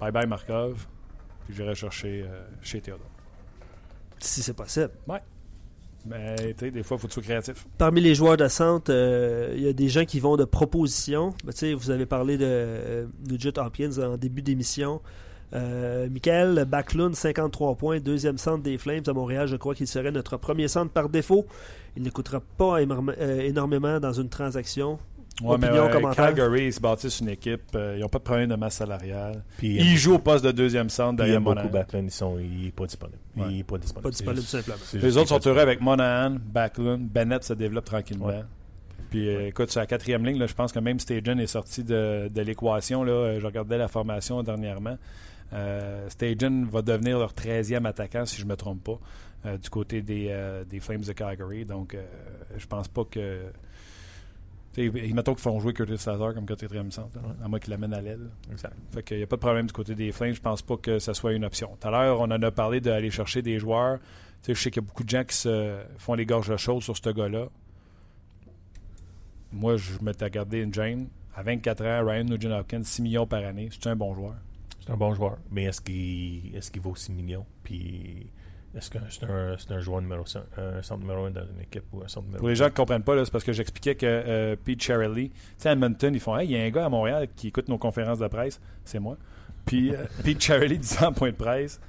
Bye 0.00 0.12
bye 0.12 0.26
Markov. 0.26 0.86
Puis 1.46 1.54
j'irai 1.54 1.74
chercher 1.74 2.24
euh, 2.26 2.44
chez 2.62 2.80
Théodore. 2.80 3.06
Si 4.18 4.42
c'est 4.42 4.54
possible. 4.54 4.90
Mais 6.06 6.36
tu 6.36 6.66
sais, 6.66 6.70
des 6.70 6.82
fois, 6.82 6.96
il 6.98 7.00
faut 7.00 7.06
que 7.08 7.12
tu 7.12 7.14
sois 7.14 7.22
créatif. 7.22 7.66
Parmi 7.78 8.00
les 8.02 8.14
joueurs 8.14 8.36
de 8.36 8.46
centre, 8.48 8.92
euh, 8.92 9.54
il 9.56 9.62
y 9.62 9.68
a 9.68 9.72
des 9.72 9.88
gens 9.88 10.04
qui 10.04 10.20
vont 10.20 10.36
de 10.36 10.44
proposition. 10.44 11.34
Ben, 11.44 11.52
tu 11.52 11.58
sais, 11.58 11.74
vous 11.74 11.90
avez 11.90 12.04
parlé 12.04 12.36
de 12.36 12.44
euh, 12.46 13.06
Nugent 13.26 13.56
Hopkins 13.56 13.98
en 14.02 14.16
début 14.18 14.42
d'émission. 14.42 15.00
Euh, 15.54 16.08
Michael 16.10 16.64
Backlund, 16.66 17.14
53 17.14 17.76
points, 17.76 18.00
deuxième 18.00 18.38
centre 18.38 18.62
des 18.62 18.76
Flames 18.78 19.02
à 19.06 19.12
Montréal. 19.12 19.46
Je 19.46 19.56
crois 19.56 19.74
qu'il 19.74 19.86
serait 19.86 20.10
notre 20.10 20.36
premier 20.36 20.68
centre 20.68 20.90
par 20.92 21.08
défaut. 21.08 21.46
Il 21.96 22.02
ne 22.02 22.10
coûtera 22.10 22.40
pas 22.58 22.78
euh, 22.80 23.40
énormément 23.40 24.00
dans 24.00 24.12
une 24.12 24.28
transaction. 24.28 24.98
Ouais, 25.42 25.56
mais 25.58 25.66
Opinion, 25.68 26.08
euh? 26.10 26.14
Calgary, 26.14 26.66
ils 26.66 26.72
se 26.72 26.80
bâtissent 26.80 27.18
une 27.20 27.28
équipe. 27.28 27.62
euh, 27.74 27.94
ils 27.96 28.00
n'ont 28.02 28.08
pas 28.08 28.18
de 28.18 28.24
problème 28.24 28.50
de 28.50 28.54
masse 28.54 28.74
salariale. 28.76 29.42
Puis, 29.58 29.74
Ils 29.76 29.96
jouent 29.96 30.14
au 30.14 30.18
poste 30.18 30.44
de 30.44 30.52
deuxième 30.52 30.88
centre 30.88 31.16
derrière 31.16 31.40
Monahan. 31.40 31.68
Backlund. 31.68 32.04
Ils 32.06 32.10
sont, 32.12 32.38
il 32.38 32.66
n'est 32.66 32.70
pas 32.70 32.86
disponible. 32.86 33.18
Ouais. 33.36 33.46
Il 33.50 33.56
n'est 33.58 33.64
pas 33.64 33.78
disponible. 33.78 34.02
Pas 34.04 34.10
disponible 34.10 34.42
C'est 34.42 34.58
juste- 34.58 34.66
simplement. 34.66 34.84
c'est 34.84 34.96
Les 34.98 35.02
juste 35.02 35.16
autres 35.18 35.28
sont 35.42 35.48
heureux 35.48 35.60
avec 35.60 35.80
Monahan, 35.80 36.36
Backlund. 36.40 37.08
Bennett 37.08 37.42
se 37.44 37.52
développe 37.52 37.84
tranquillement. 37.84 38.26
Ouais. 38.26 38.44
Puis 39.10 39.28
euh, 39.28 39.48
écoute, 39.48 39.70
sur 39.70 39.80
la 39.80 39.86
quatrième 39.86 40.24
ligne, 40.24 40.38
là, 40.38 40.46
je 40.46 40.54
pense 40.54 40.72
que 40.72 40.78
même 40.80 40.98
Stajan 41.00 41.38
est 41.38 41.46
sorti 41.48 41.82
de, 41.84 42.28
de 42.28 42.42
l'équation. 42.42 43.04
Je 43.06 43.44
regardais 43.44 43.78
la 43.78 43.88
formation 43.88 44.42
dernièrement. 44.44 44.98
Euh, 45.52 46.08
Stajan 46.08 46.64
va 46.64 46.82
devenir 46.82 47.18
leur 47.18 47.32
13e 47.32 47.86
attaquant, 47.86 48.26
si 48.26 48.36
je 48.36 48.44
ne 48.44 48.50
me 48.50 48.56
trompe 48.56 48.82
pas, 48.82 48.98
euh, 49.46 49.58
du 49.58 49.68
côté 49.68 50.02
des, 50.02 50.28
euh, 50.30 50.64
des 50.64 50.80
Flames 50.80 51.02
de 51.02 51.12
Calgary. 51.12 51.64
Donc, 51.64 51.94
euh, 51.94 52.02
je 52.56 52.66
pense 52.66 52.88
pas 52.88 53.04
que. 53.04 53.42
sais, 54.72 54.90
Mettons 54.90 55.34
qu'ils 55.34 55.42
font 55.42 55.60
jouer 55.60 55.74
Curtis 55.74 55.92
Lazar 56.06 56.34
comme 56.34 56.46
quatrième 56.46 56.90
centre, 56.90 57.16
là, 57.16 57.34
à 57.44 57.48
moins 57.48 57.58
qu'il 57.58 57.70
l'amène 57.70 57.92
à 57.92 58.00
l'aile. 58.00 58.30
Exact. 58.50 58.74
Fait 58.92 59.02
qu'il 59.02 59.18
n'y 59.18 59.22
a 59.22 59.26
pas 59.26 59.36
de 59.36 59.40
problème 59.40 59.66
du 59.66 59.72
côté 59.72 59.94
des 59.94 60.12
Flames. 60.12 60.32
Je 60.32 60.40
pense 60.40 60.62
pas 60.62 60.76
que 60.76 60.98
ce 60.98 61.12
soit 61.12 61.34
une 61.34 61.44
option. 61.44 61.76
Tout 61.78 61.88
à 61.88 61.90
l'heure, 61.90 62.20
on 62.20 62.24
en 62.24 62.42
a 62.42 62.50
parlé 62.50 62.80
d'aller 62.80 63.10
chercher 63.10 63.42
des 63.42 63.58
joueurs. 63.58 63.98
Je 64.48 64.54
sais 64.54 64.70
qu'il 64.70 64.82
y 64.82 64.84
a 64.84 64.88
beaucoup 64.88 65.04
de 65.04 65.10
gens 65.10 65.24
qui 65.24 65.36
se 65.36 65.78
font 65.98 66.14
les 66.14 66.26
gorges 66.26 66.56
chaudes 66.56 66.82
sur 66.82 66.96
ce 66.96 67.10
gars-là. 67.10 67.48
Moi, 69.52 69.76
je 69.76 69.92
m'étais 70.02 70.24
regardé 70.24 70.62
une 70.62 70.72
Jane. 70.74 71.08
À 71.36 71.42
24 71.42 71.84
ans, 71.84 72.06
Ryan 72.06 72.24
Nugent 72.24 72.50
Hopkins, 72.50 72.82
6 72.82 73.02
millions 73.02 73.26
par 73.26 73.44
année. 73.44 73.68
C'est 73.72 73.88
un 73.88 73.96
bon 73.96 74.14
joueur. 74.14 74.34
C'est 74.84 74.92
un 74.92 74.96
bon 74.96 75.14
joueur, 75.14 75.38
mais 75.50 75.64
est-ce 75.64 75.80
qu'il 75.80 76.54
est 76.54 76.78
vaut 76.78 76.94
6 76.94 77.12
millions? 77.12 77.46
Puis 77.62 78.26
est-ce 78.76 78.90
que 78.90 78.98
c'est 79.08 79.24
un, 79.24 79.56
c'est 79.56 79.72
un 79.72 79.80
joueur 79.80 80.02
numéro 80.02 80.26
5, 80.26 80.42
un 80.58 80.82
centre 80.82 81.00
numéro 81.00 81.24
1 81.24 81.30
dans 81.30 81.46
une 81.46 81.62
équipe 81.62 81.84
ou 81.92 82.02
un 82.02 82.08
centre 82.08 82.26
numéro 82.26 82.40
Pour 82.40 82.48
les 82.48 82.56
gens 82.56 82.66
qui 82.66 82.72
ne 82.72 82.76
comprennent 82.76 83.02
pas, 83.02 83.24
c'est 83.24 83.30
parce 83.30 83.44
que 83.44 83.54
j'expliquais 83.54 83.94
que 83.94 84.04
euh, 84.04 84.56
Pete 84.62 84.82
Cherrelly, 84.82 85.30
tu 85.30 85.36
sais, 85.56 85.70
à 85.70 85.72
Edmonton, 85.72 86.14
ils 86.14 86.20
font 86.20 86.36
Hey, 86.36 86.48
il 86.48 86.52
y 86.52 86.60
a 86.60 86.64
un 86.64 86.70
gars 86.70 86.84
à 86.84 86.88
Montréal 86.90 87.28
qui 87.34 87.48
écoute 87.48 87.68
nos 87.68 87.78
conférences 87.78 88.18
de 88.18 88.26
presse. 88.26 88.60
C'est 88.84 88.98
moi. 88.98 89.16
Puis 89.64 89.94
euh, 89.94 90.04
Pete 90.22 90.42
Cherrelly 90.42 90.78
disait 90.78 91.06
en 91.06 91.14
point 91.14 91.30
de 91.30 91.36
presse 91.36 91.80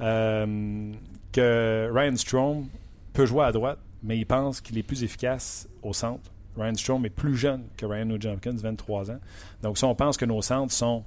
euh, 0.00 0.92
que 1.32 1.90
Ryan 1.92 2.16
Strom 2.16 2.68
peut 3.12 3.26
jouer 3.26 3.44
à 3.44 3.50
droite, 3.50 3.80
mais 4.04 4.18
il 4.18 4.24
pense 4.24 4.60
qu'il 4.60 4.78
est 4.78 4.84
plus 4.84 5.02
efficace 5.02 5.68
au 5.82 5.92
centre. 5.92 6.30
Ryan 6.56 6.74
Strom 6.74 7.04
est 7.06 7.10
plus 7.10 7.34
jeune 7.34 7.64
que 7.76 7.86
Ryan 7.86 8.08
Hopkins, 8.10 8.54
23 8.54 9.10
ans. 9.10 9.18
Donc, 9.64 9.78
si 9.78 9.84
on 9.84 9.96
pense 9.96 10.16
que 10.16 10.24
nos 10.24 10.42
centres 10.42 10.72
sont 10.72 11.02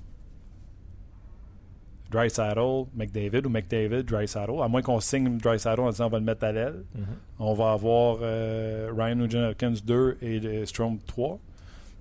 Drysaddle, 2.11 2.85
McDavid 2.95 3.45
ou 3.45 3.49
McDavid, 3.49 4.03
Drysaddle, 4.03 4.61
à 4.63 4.67
moins 4.67 4.81
qu'on 4.81 4.99
signe 4.99 5.37
Drysaddle 5.37 5.81
en 5.81 5.89
disant 5.91 6.07
on 6.07 6.09
va 6.09 6.19
le 6.19 6.25
mettre 6.25 6.43
à 6.43 6.51
l'aile, 6.51 6.83
Mhm. 6.95 7.05
on 7.39 7.53
va 7.53 7.71
avoir 7.73 8.17
euh, 8.21 8.91
Ryan 8.95 9.15
Nugent 9.15 9.49
Hopkins 9.51 9.75
2 9.85 10.17
et 10.21 10.39
euh, 10.43 10.65
Strom 10.65 10.97
3. 11.05 11.39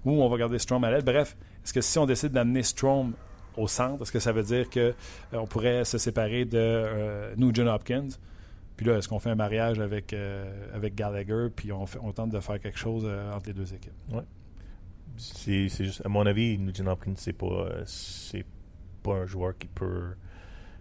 Ou 0.04 0.10
on 0.22 0.28
va 0.28 0.36
garder 0.38 0.58
Strom 0.58 0.82
à 0.84 0.90
l'aile. 0.90 1.04
Bref, 1.04 1.36
est-ce 1.64 1.72
que 1.74 1.80
si 1.80 1.98
on 1.98 2.06
décide 2.06 2.32
d'amener 2.32 2.62
Strom 2.62 3.12
au 3.56 3.66
centre, 3.68 4.02
est-ce 4.02 4.12
que 4.12 4.20
ça 4.20 4.32
veut 4.32 4.44
dire 4.44 4.70
qu'on 4.70 4.92
on 5.32 5.46
pourrait 5.46 5.84
se 5.84 5.98
séparer 5.98 6.44
de 6.44 6.56
euh, 6.56 7.34
Nugent 7.36 7.66
Hopkins? 7.66 8.08
Puis 8.76 8.86
là, 8.86 8.96
est-ce 8.96 9.08
qu'on 9.08 9.18
fait 9.18 9.30
un 9.30 9.34
mariage 9.34 9.80
avec, 9.80 10.12
euh, 10.12 10.48
avec 10.72 10.94
Gallagher, 10.94 11.48
puis 11.54 11.72
on, 11.72 11.84
fait- 11.84 11.98
on 12.00 12.12
tente 12.12 12.30
de 12.30 12.38
faire 12.38 12.60
quelque 12.60 12.78
chose 12.78 13.02
euh, 13.04 13.32
entre 13.34 13.48
les 13.48 13.52
deux 13.54 13.74
équipes? 13.74 13.92
C'est 15.16 15.68
c'est 15.68 15.84
juste, 15.84 16.02
à 16.04 16.08
mon 16.08 16.24
avis, 16.26 16.56
Nugent 16.58 16.86
Hopkins, 16.86 17.14
c'est 17.16 17.32
pas, 17.32 17.46
euh, 17.46 17.82
c'est 17.86 18.44
pas 18.98 19.14
un 19.14 19.26
joueur 19.26 19.56
qui 19.58 19.66
peut, 19.68 20.14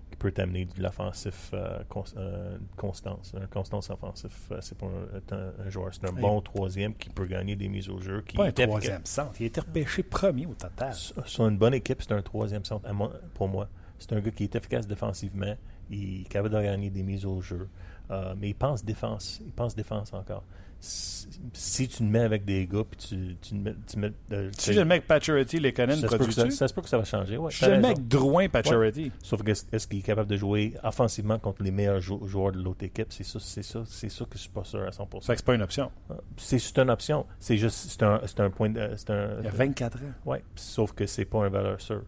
qui 0.10 0.18
peut 0.18 0.31
t'amener 0.31 0.65
de 0.65 0.81
l'offensif 0.81 1.52
euh, 1.53 1.80
cons- 1.89 2.03
euh, 2.18 2.57
constance. 2.76 3.34
Une 3.39 3.48
constance 3.48 3.89
offensif, 3.89 4.48
euh, 4.52 4.60
c'est 4.61 4.77
pas 4.77 4.85
un, 4.88 5.35
un- 5.35 5.53
un 5.65 5.69
joueur. 5.69 5.94
C'est 5.94 6.06
un 6.07 6.14
bon 6.14 6.41
troisième 6.41 6.94
qui 6.95 7.10
peut 7.10 7.26
gagner 7.26 7.56
des 7.56 7.68
mises 7.68 7.89
au 7.89 7.99
jeu. 7.99 8.22
Qui 8.22 8.38
Pas 8.38 8.44
un 8.45 8.52
troisième 8.68 9.06
centre. 9.06 9.34
Il 9.39 9.44
a 9.44 9.48
été 9.48 9.60
repêché 9.61 10.03
premier 10.03 10.45
au 10.45 10.53
total. 10.53 10.94
Sur 10.94 11.27
sur 11.27 11.48
une 11.48 11.57
bonne 11.57 11.73
équipe, 11.73 12.02
c'est 12.02 12.14
un 12.14 12.22
troisième 12.22 12.64
centre 12.65 12.89
pour 13.34 13.48
moi. 13.48 13.68
C'est 13.99 14.14
un 14.14 14.19
gars 14.19 14.31
qui 14.31 14.44
est 14.44 14.56
efficace 14.56 14.85
défensivement. 14.88 15.56
Il 15.89 16.22
est 16.22 16.30
capable 16.30 16.53
de 16.56 16.61
gagner 16.61 16.89
des 16.89 17.02
mises 17.03 17.26
au 17.26 17.41
jeu. 17.41 17.68
Euh, 18.11 18.34
mais 18.38 18.49
il 18.49 18.56
pense 18.56 18.85
défense. 18.85 19.41
Il 19.45 19.52
pense 19.52 19.76
défense 19.76 20.14
encore. 20.14 20.44
Si, 20.79 21.87
tu 21.87 22.03
le 22.03 22.09
mets 22.09 22.21
avec 22.21 22.45
des 22.45 22.65
gars, 22.65 22.83
puis 22.89 22.97
tu, 22.97 23.37
tu 23.41 23.53
le 23.55 23.61
mets. 23.61 23.75
Tu 23.87 23.99
mets 23.99 24.11
euh, 24.31 24.49
Si 24.57 24.73
je 24.73 24.79
le 24.79 24.85
mec 24.85 25.05
Pacioretty, 25.05 25.59
les 25.59 25.71
peut 25.71 25.85
que 25.85 26.31
ça, 26.51 26.67
se 26.67 26.73
peut 26.73 26.81
que 26.81 26.89
ça 26.89 26.97
va 26.97 27.03
changer. 27.03 27.37
Ouais, 27.37 27.51
Si 27.51 27.65
le 27.65 27.79
mec 27.79 28.07
Drouin 28.07 28.47
Pacioretty. 28.49 29.11
Sauf 29.21 29.43
que 29.43 29.51
est-ce 29.51 29.87
qu'il 29.87 29.99
est 29.99 30.03
capable 30.03 30.29
de 30.29 30.37
jouer 30.37 30.73
offensivement 30.83 31.37
contre 31.39 31.63
les 31.63 31.71
meilleurs 31.71 31.99
jou- 31.99 32.25
joueurs 32.25 32.51
de 32.53 32.59
l'autre 32.61 32.83
équipe? 32.83 33.07
C'est 33.11 33.23
ça, 33.23 33.39
c'est 33.39 33.63
ça, 33.63 33.83
c'est 33.85 34.09
ça 34.09 34.25
que 34.25 34.31
je 34.33 34.39
suis 34.39 34.49
pas 34.49 34.63
sûr 34.63 34.81
à 34.81 34.89
100%. 34.89 35.21
Ça 35.21 35.27
fait 35.27 35.33
que 35.33 35.37
c'est 35.39 35.45
pas 35.45 35.55
une 35.55 35.61
option. 35.61 35.91
C'est 36.37 36.59
c'est 36.59 36.79
une 36.79 36.89
option. 36.89 37.25
C'est 37.39 37.57
juste, 37.57 37.75
c'est 37.91 38.03
un, 38.03 38.21
un 38.39 38.49
point 38.49 38.69
de, 38.69 38.79
un, 38.81 39.37
Il 39.39 39.45
y 39.45 39.47
a 39.47 39.51
24 39.51 39.97
ans. 39.97 39.99
ouais. 40.25 40.43
Sauf 40.55 40.93
que 40.93 41.05
c'est 41.05 41.25
pas 41.25 41.45
un 41.45 41.49
valeur 41.49 41.79
sûre. 41.81 42.03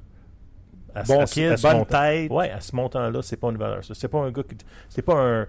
À 0.95 1.03
Bon 1.03 1.19
à 1.21 1.25
kid, 1.25 1.43
à 1.51 1.57
ce 1.57 1.61
bonne 1.61 1.77
montant- 1.77 1.99
tête. 2.01 2.31
Ouais, 2.31 2.49
à 2.49 2.59
ce 2.61 2.75
montant-là, 2.75 3.21
c'est 3.21 3.37
pas 3.37 3.49
une 3.51 3.57
valeur 3.57 3.83
sûre. 3.83 3.95
C'est 3.95 4.07
pas 4.07 4.19
un 4.19 4.31
gars 4.31 4.41
qui, 4.43 4.55
c'est 4.89 5.03
pas 5.03 5.15
un 5.21 5.47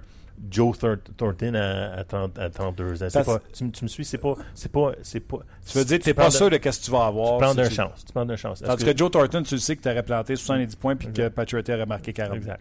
Joe 0.48 0.78
Thor- 0.78 0.96
Thornton 1.16 1.54
à, 1.54 1.98
à, 2.00 2.04
30 2.04 2.38
à 2.38 2.48
32 2.50 3.02
ans. 3.02 3.08
Pas, 3.24 3.38
tu, 3.52 3.64
me- 3.64 3.70
tu 3.70 3.84
me 3.84 3.88
suis, 3.88 4.04
c'est 4.04 4.18
pas, 4.18 4.34
c'est 4.54 4.70
pas, 4.72 4.92
c'est 5.02 5.20
pas. 5.20 5.38
Tu 5.66 5.76
veux 5.78 5.84
dire 5.84 5.98
que 5.98 6.04
tu 6.04 6.08
n'es 6.10 6.14
pas 6.14 6.30
sûr 6.30 6.48
de 6.48 6.54
ce 6.56 6.60
que 6.80 6.84
tu 6.84 6.90
vas 6.90 7.06
avoir. 7.06 7.38
Tu 7.38 7.42
prends 7.44 7.50
si 7.52 7.56
d'une 7.58 7.68
tu- 7.68 7.74
chance. 7.74 8.04
Tu 8.06 8.12
prends 8.12 8.24
d'une 8.24 8.36
chance. 8.36 8.62
Tandis 8.62 8.84
que, 8.84 8.96
Joe 8.96 9.10
Thornton, 9.10 9.42
tu 9.42 9.54
le 9.54 9.60
sais 9.60 9.76
que 9.76 9.82
tu 9.82 9.88
aurais 9.90 10.02
planté 10.02 10.36
70 10.36 10.76
points 10.76 10.96
puis 10.96 11.12
que. 11.12 11.28
Pacioretty 11.28 11.72
aurait 11.72 11.86
marqué 11.86 12.12
40. 12.12 12.36
Exact. 12.36 12.60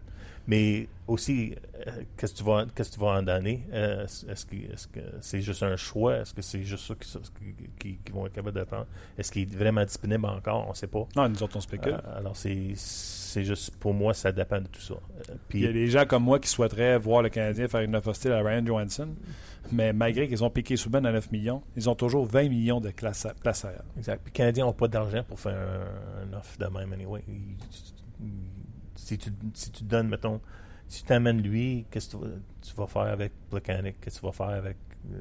Mais 0.50 0.88
aussi, 1.06 1.54
euh, 1.86 1.92
qu'est-ce 2.18 2.34
que 2.34 2.38
tu 2.40 2.44
vas, 2.44 2.66
qu'est-ce 2.74 2.90
que 2.90 2.96
tu 2.96 3.00
vas 3.02 3.20
en 3.20 3.22
donner? 3.22 3.68
Euh, 3.72 4.04
Est-ce 4.06 4.46
que, 4.48 4.56
est-ce 4.56 4.88
que 4.88 5.00
c'est 5.22 5.42
juste 5.42 5.62
un 5.62 5.76
choix? 5.76 6.18
Est-ce 6.18 6.34
que 6.34 6.42
c'est 6.42 6.64
juste 6.64 6.86
ça 6.88 6.96
qui, 6.96 7.54
qui, 7.54 7.70
qui- 7.78 7.98
qui 8.04 8.12
vont 8.12 8.26
être 8.26 8.34
capables 8.34 8.58
de 8.58 8.64
prendre? 8.64 8.88
Est-ce 9.16 9.32
qu'il 9.32 9.44
est 9.44 9.56
vraiment 9.56 9.84
disponible 9.86 10.26
encore? 10.26 10.66
On 10.66 10.72
ne 10.72 10.76
sait 10.76 10.88
pas. 10.88 11.08
Non, 11.16 11.30
nous 11.30 11.44
autres, 11.44 11.56
on 11.56 11.62
spécule. 11.62 12.00
Euh, 12.04 12.18
alors, 12.18 12.36
c'est, 12.36 12.72
c'est 12.76 13.44
juste, 13.44 13.76
pour 13.78 13.94
moi, 13.94 14.16
ça 14.16 14.32
dépend 14.32 14.60
de 14.60 14.66
tout 14.68 14.82
ça. 14.82 14.96
Puis, 15.50 15.60
Il 15.60 15.66
y 15.66 15.68
a 15.68 15.72
des 15.72 15.88
gens 15.88 16.08
comme 16.08 16.24
moi 16.24 16.40
qui 16.40 16.50
souhaiteraient 16.50 16.98
voir 16.98 17.22
le 17.22 17.30
Canadien 17.30 17.68
faire 17.68 17.82
une 17.82 17.96
offre 17.96 18.08
hostile 18.08 18.32
à 18.32 18.42
Ryan 18.42 18.66
Johansson, 18.66 19.10
mais 19.72 19.94
malgré 19.94 20.28
qu'ils 20.28 20.44
ont 20.44 20.50
piqué 20.50 20.78
Souben 20.78 21.06
à 21.06 21.12
9 21.12 21.32
millions, 21.32 21.62
ils 21.76 21.88
ont 21.92 21.96
toujours 21.96 22.26
20 22.26 22.50
millions 22.50 22.82
de 22.82 22.90
place 22.90 23.28
salariale. 23.54 23.86
Exact. 24.00 24.22
Puis, 24.24 24.32
les 24.32 24.36
Canadiens 24.38 24.66
n'ont 24.66 24.74
pas 24.74 24.88
d'argent 24.88 25.24
pour 25.28 25.40
faire 25.40 25.56
un, 25.60 26.24
un 26.34 26.38
offre 26.40 26.58
de 26.58 26.66
même, 26.66 26.92
anyway. 26.92 27.24
Ils- 27.28 27.56
si, 29.00 29.18
tu, 29.18 29.32
si 29.54 29.72
tu 29.72 29.84
donnes, 29.84 30.08
mettons, 30.10 30.40
si 30.88 31.02
tu 31.04 31.08
t'amènes 31.08 31.42
lui, 31.42 31.86
qu'est-ce 31.92 32.10
que 32.10 32.18
tu 32.18 32.24
vas, 32.24 32.32
tu 32.62 32.74
vas 32.76 32.88
faire 32.88 33.02
avec 33.14 33.32
Plekanec 33.50 34.00
Qu'est-ce 34.02 34.16
que 34.16 34.22
tu 34.22 34.26
vas 34.28 34.32
faire 34.32 34.56
avec. 34.56 34.78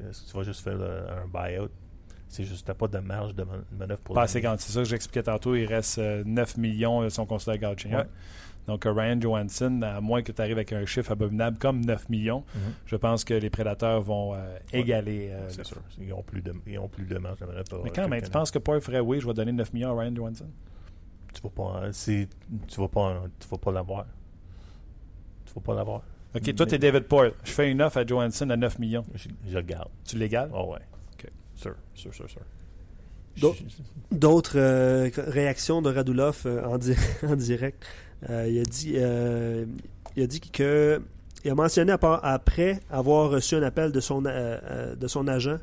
Est-ce 0.09 0.23
que 0.23 0.31
tu 0.31 0.37
vas 0.37 0.43
juste 0.43 0.61
faire 0.61 0.75
le- 0.77 1.05
un 1.09 1.27
buyout? 1.31 1.69
C'est 2.27 2.43
juste, 2.43 2.65
tu 2.65 2.69
n'as 2.71 2.75
pas 2.75 2.87
de 2.87 2.99
marge 2.99 3.33
de 3.33 3.43
man- 3.43 3.63
manœuvre 3.71 4.01
pour 4.01 4.13
Pas 4.13 4.21
le 4.21 4.25
assez 4.25 4.41
quand 4.41 4.55
c'est 4.59 4.71
ça 4.71 4.79
que 4.81 4.85
j'expliquais 4.89 5.23
tantôt, 5.23 5.55
il 5.55 5.65
reste 5.65 5.97
euh, 5.97 6.23
9 6.25 6.57
millions 6.57 7.01
euh, 7.01 7.09
si 7.09 7.19
on 7.19 7.25
considère 7.25 7.57
Galchenyuk. 7.57 7.99
Ouais. 8.01 8.05
Donc 8.67 8.85
euh, 8.85 8.91
Ryan 8.91 9.19
Johansson, 9.19 9.81
à 9.81 9.99
moins 9.99 10.21
que 10.21 10.31
tu 10.31 10.39
arrives 10.39 10.57
avec 10.57 10.71
un 10.73 10.85
chiffre 10.85 11.11
abominable 11.11 11.57
comme 11.57 11.83
9 11.83 12.07
millions, 12.09 12.43
Mhm. 12.53 12.61
je 12.85 12.95
pense 12.97 13.23
que 13.23 13.33
les 13.33 13.49
prédateurs 13.49 14.01
vont 14.01 14.35
euh, 14.35 14.57
égaler. 14.73 15.29
euh, 15.31 15.49
C'est 15.49 15.65
sûr. 15.65 15.77
Ils 15.99 16.09
n'ont 16.09 16.21
plus, 16.21 16.41
de, 16.43 16.53
ils 16.67 16.77
ont 16.77 16.87
plus 16.87 17.05
de 17.05 17.17
marge 17.17 17.39
de 17.39 17.45
manœuvre. 17.45 17.81
Mais 17.83 17.89
euh, 17.89 17.93
quand 17.95 18.07
même, 18.07 18.21
tu 18.21 18.29
penses 18.29 18.51
que 18.51 18.59
Paul 18.59 18.79
ferait 18.79 18.99
oui, 18.99 19.19
je 19.19 19.25
vais 19.27 19.33
donner 19.33 19.51
9 19.51 19.73
millions 19.73 19.97
à 19.97 19.99
Ryan 19.99 20.13
Johansson? 20.15 20.45
Tu 21.33 21.41
vas 21.41 21.49
pas, 21.49 21.81
c'est- 21.93 22.27
tu 22.67 22.79
vas 22.81 22.87
pas, 22.87 23.23
tu 23.39 23.47
vas 23.47 23.57
pas 23.57 23.71
l'avoir. 23.71 24.05
Tu 25.45 25.53
vas 25.53 25.61
pas 25.61 25.75
l'avoir. 25.75 26.01
Ok, 26.35 26.43
toi, 26.55 26.65
Mais- 26.65 26.69
t'es 26.71 26.77
David 26.79 27.03
Poyle. 27.03 27.33
Je 27.43 27.51
fais 27.51 27.71
une 27.71 27.81
offre 27.81 27.97
à 27.97 28.05
Johansson 28.05 28.49
à 28.49 28.57
9 28.57 28.77
millions. 28.79 29.05
Je, 29.15 29.29
je 29.47 29.55
le 29.55 29.61
garde. 29.63 29.89
Tu 30.05 30.17
l'égales 30.17 30.49
Oh 30.53 30.71
ouais. 30.73 30.79
Ok. 31.13 31.29
Sûr, 31.55 31.75
sûr, 31.95 32.13
sûr, 32.13 32.29
sûr. 32.29 32.41
D'autres 34.11 34.57
euh, 34.57 35.09
réactions 35.27 35.81
de 35.81 35.91
Radulov 35.93 36.41
euh, 36.45 36.63
en, 36.65 36.77
di- 36.77 36.93
en 37.27 37.35
direct? 37.35 37.85
Euh, 38.29 38.47
il 38.49 38.59
a 38.59 38.63
dit, 38.63 38.93
euh, 38.97 39.65
il 40.15 40.23
a 40.23 40.27
dit 40.27 40.39
que 40.41 41.01
il 41.45 41.51
a 41.51 41.55
mentionné 41.55 41.93
après 42.01 42.81
avoir 42.89 43.29
reçu 43.29 43.55
un 43.55 43.63
appel 43.63 43.91
de 43.93 43.99
son 44.01 44.25
euh, 44.25 44.59
euh, 44.63 44.95
de 44.95 45.07
son 45.07 45.27
agent. 45.27 45.57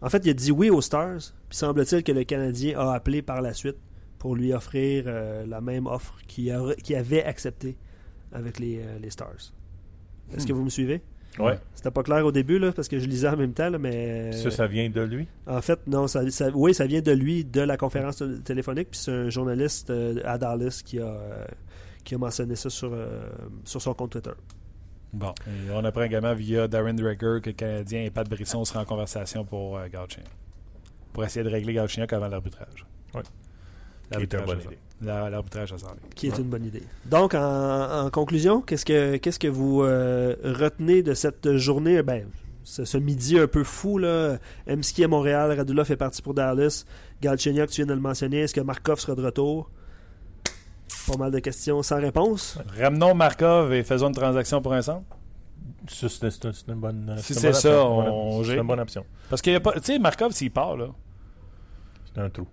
En 0.00 0.08
fait, 0.08 0.24
il 0.24 0.30
a 0.30 0.34
dit 0.34 0.50
oui 0.52 0.70
aux 0.70 0.80
Stars. 0.80 1.32
Puis 1.50 1.58
semble-t-il 1.58 2.02
que 2.02 2.12
le 2.12 2.24
Canadien 2.24 2.78
a 2.78 2.94
appelé 2.94 3.20
par 3.20 3.42
la 3.42 3.52
suite 3.52 3.76
pour 4.18 4.34
lui 4.36 4.52
offrir 4.52 5.04
euh, 5.06 5.46
la 5.46 5.60
même 5.60 5.86
offre 5.86 6.16
qu'il 6.26 6.50
a- 6.50 6.74
qu'il 6.74 6.96
avait 6.96 7.24
acceptée 7.24 7.76
avec 8.32 8.58
les, 8.58 8.78
euh, 8.80 8.98
les 9.00 9.10
Stars. 9.10 9.52
Est-ce 10.34 10.46
que 10.46 10.52
vous 10.52 10.64
me 10.64 10.70
suivez? 10.70 11.00
Ouais. 11.38 11.58
C'était 11.74 11.90
pas 11.92 12.02
clair 12.02 12.26
au 12.26 12.32
début, 12.32 12.58
là, 12.58 12.72
parce 12.72 12.88
que 12.88 12.98
je 12.98 13.06
lisais 13.06 13.28
en 13.28 13.36
même 13.36 13.52
temps, 13.52 13.70
là, 13.70 13.78
mais... 13.78 14.32
Ça, 14.32 14.50
ça 14.50 14.66
vient 14.66 14.90
de 14.90 15.00
lui? 15.02 15.28
En 15.46 15.60
fait, 15.62 15.78
non, 15.86 16.08
ça, 16.08 16.28
ça- 16.30 16.50
oui, 16.52 16.74
ça 16.74 16.86
vient 16.86 17.00
de 17.00 17.12
lui, 17.12 17.44
de 17.44 17.60
la 17.60 17.76
conférence 17.76 18.22
téléphonique, 18.44 18.88
puis 18.90 19.00
c'est 19.00 19.12
un 19.12 19.30
journaliste 19.30 19.90
euh, 19.90 20.20
à 20.24 20.36
Dallas 20.36 20.82
qui 20.84 20.98
a, 20.98 21.04
euh, 21.06 21.44
qui 22.02 22.14
a 22.16 22.18
mentionné 22.18 22.56
ça 22.56 22.70
sur, 22.70 22.90
euh, 22.92 23.20
sur 23.64 23.80
son 23.80 23.94
compte 23.94 24.10
Twitter. 24.10 24.32
Bon, 25.12 25.32
et 25.46 25.70
on 25.72 25.84
apprend 25.84 26.02
également 26.02 26.34
via 26.34 26.66
Darren 26.68 26.92
Dreger 26.94 27.40
que 27.40 27.50
le 27.50 27.52
Canadien 27.52 28.02
et 28.04 28.10
Pat 28.10 28.28
Brisson 28.28 28.64
seraient 28.64 28.80
en 28.80 28.84
conversation 28.84 29.44
pour 29.44 29.78
euh, 29.78 29.86
Galchenyuk. 29.88 30.28
Pour 31.12 31.24
essayer 31.24 31.44
de 31.44 31.50
régler 31.50 31.72
Galchenyuk 31.74 32.12
avant 32.12 32.28
l'arbitrage. 32.28 32.84
Oui. 33.14 33.22
L'arbitrage, 34.10 34.44
Qui 34.44 34.50
est 34.50 34.54
une 34.54 34.56
bonne 34.56 34.60
idée. 34.72 34.78
la- 35.02 35.30
L'arbitrage, 35.30 35.68
s'en 35.70 35.76
vient. 35.76 35.96
Qui 36.14 36.26
est 36.28 36.38
une 36.38 36.44
bonne 36.44 36.64
idée. 36.64 36.82
Donc, 37.06 37.34
en, 37.34 38.06
en 38.06 38.10
conclusion, 38.10 38.60
qu'est-ce 38.62 38.84
que, 38.84 39.16
qu'est-ce 39.16 39.38
que 39.38 39.48
vous 39.48 39.82
euh, 39.82 40.34
retenez 40.44 41.02
de 41.02 41.14
cette 41.14 41.56
journée? 41.56 42.02
Ben, 42.02 42.26
ce, 42.64 42.84
ce 42.84 42.98
midi 42.98 43.38
un 43.38 43.46
peu 43.46 43.64
fou, 43.64 43.98
là. 43.98 44.38
Emski 44.68 45.04
à 45.04 45.08
Montréal, 45.08 45.52
Radulov 45.56 45.90
est 45.90 45.96
parti 45.96 46.20
pour 46.22 46.34
Dallas. 46.34 46.84
Galchenyuk, 47.22 47.70
tu 47.70 47.76
viens 47.82 47.86
de 47.86 47.94
le 47.94 48.00
mentionner. 48.00 48.40
Est-ce 48.40 48.54
que 48.54 48.60
Markov 48.60 48.98
sera 49.00 49.14
de 49.14 49.22
retour? 49.24 49.70
Pas 51.06 51.16
mal 51.16 51.30
de 51.30 51.38
questions 51.38 51.82
sans 51.82 52.00
réponse. 52.00 52.58
Ramenons 52.78 53.14
Markov 53.14 53.72
et 53.72 53.82
faisons 53.82 54.08
une 54.08 54.14
transaction 54.14 54.60
pour 54.60 54.74
un 54.74 54.82
centre. 54.82 55.04
C'est 55.86 56.08
une 56.68 56.74
bonne. 56.74 57.14
Si 57.18 57.32
c'est 57.34 57.52
ça, 57.54 57.82
option. 57.82 57.98
on- 58.38 58.44
C'est 58.44 58.56
une 58.56 58.66
bonne 58.66 58.80
option. 58.80 59.04
Parce 59.30 59.40
qu'il 59.40 59.52
y 59.54 59.56
a 59.56 59.60
pas. 59.60 59.72
Tu 59.72 59.80
sais, 59.84 59.98
Markov, 59.98 60.32
s'il 60.32 60.50
part, 60.50 60.76
là, 60.76 60.88
C'est 62.14 62.20
un 62.20 62.28
trou. 62.28 62.46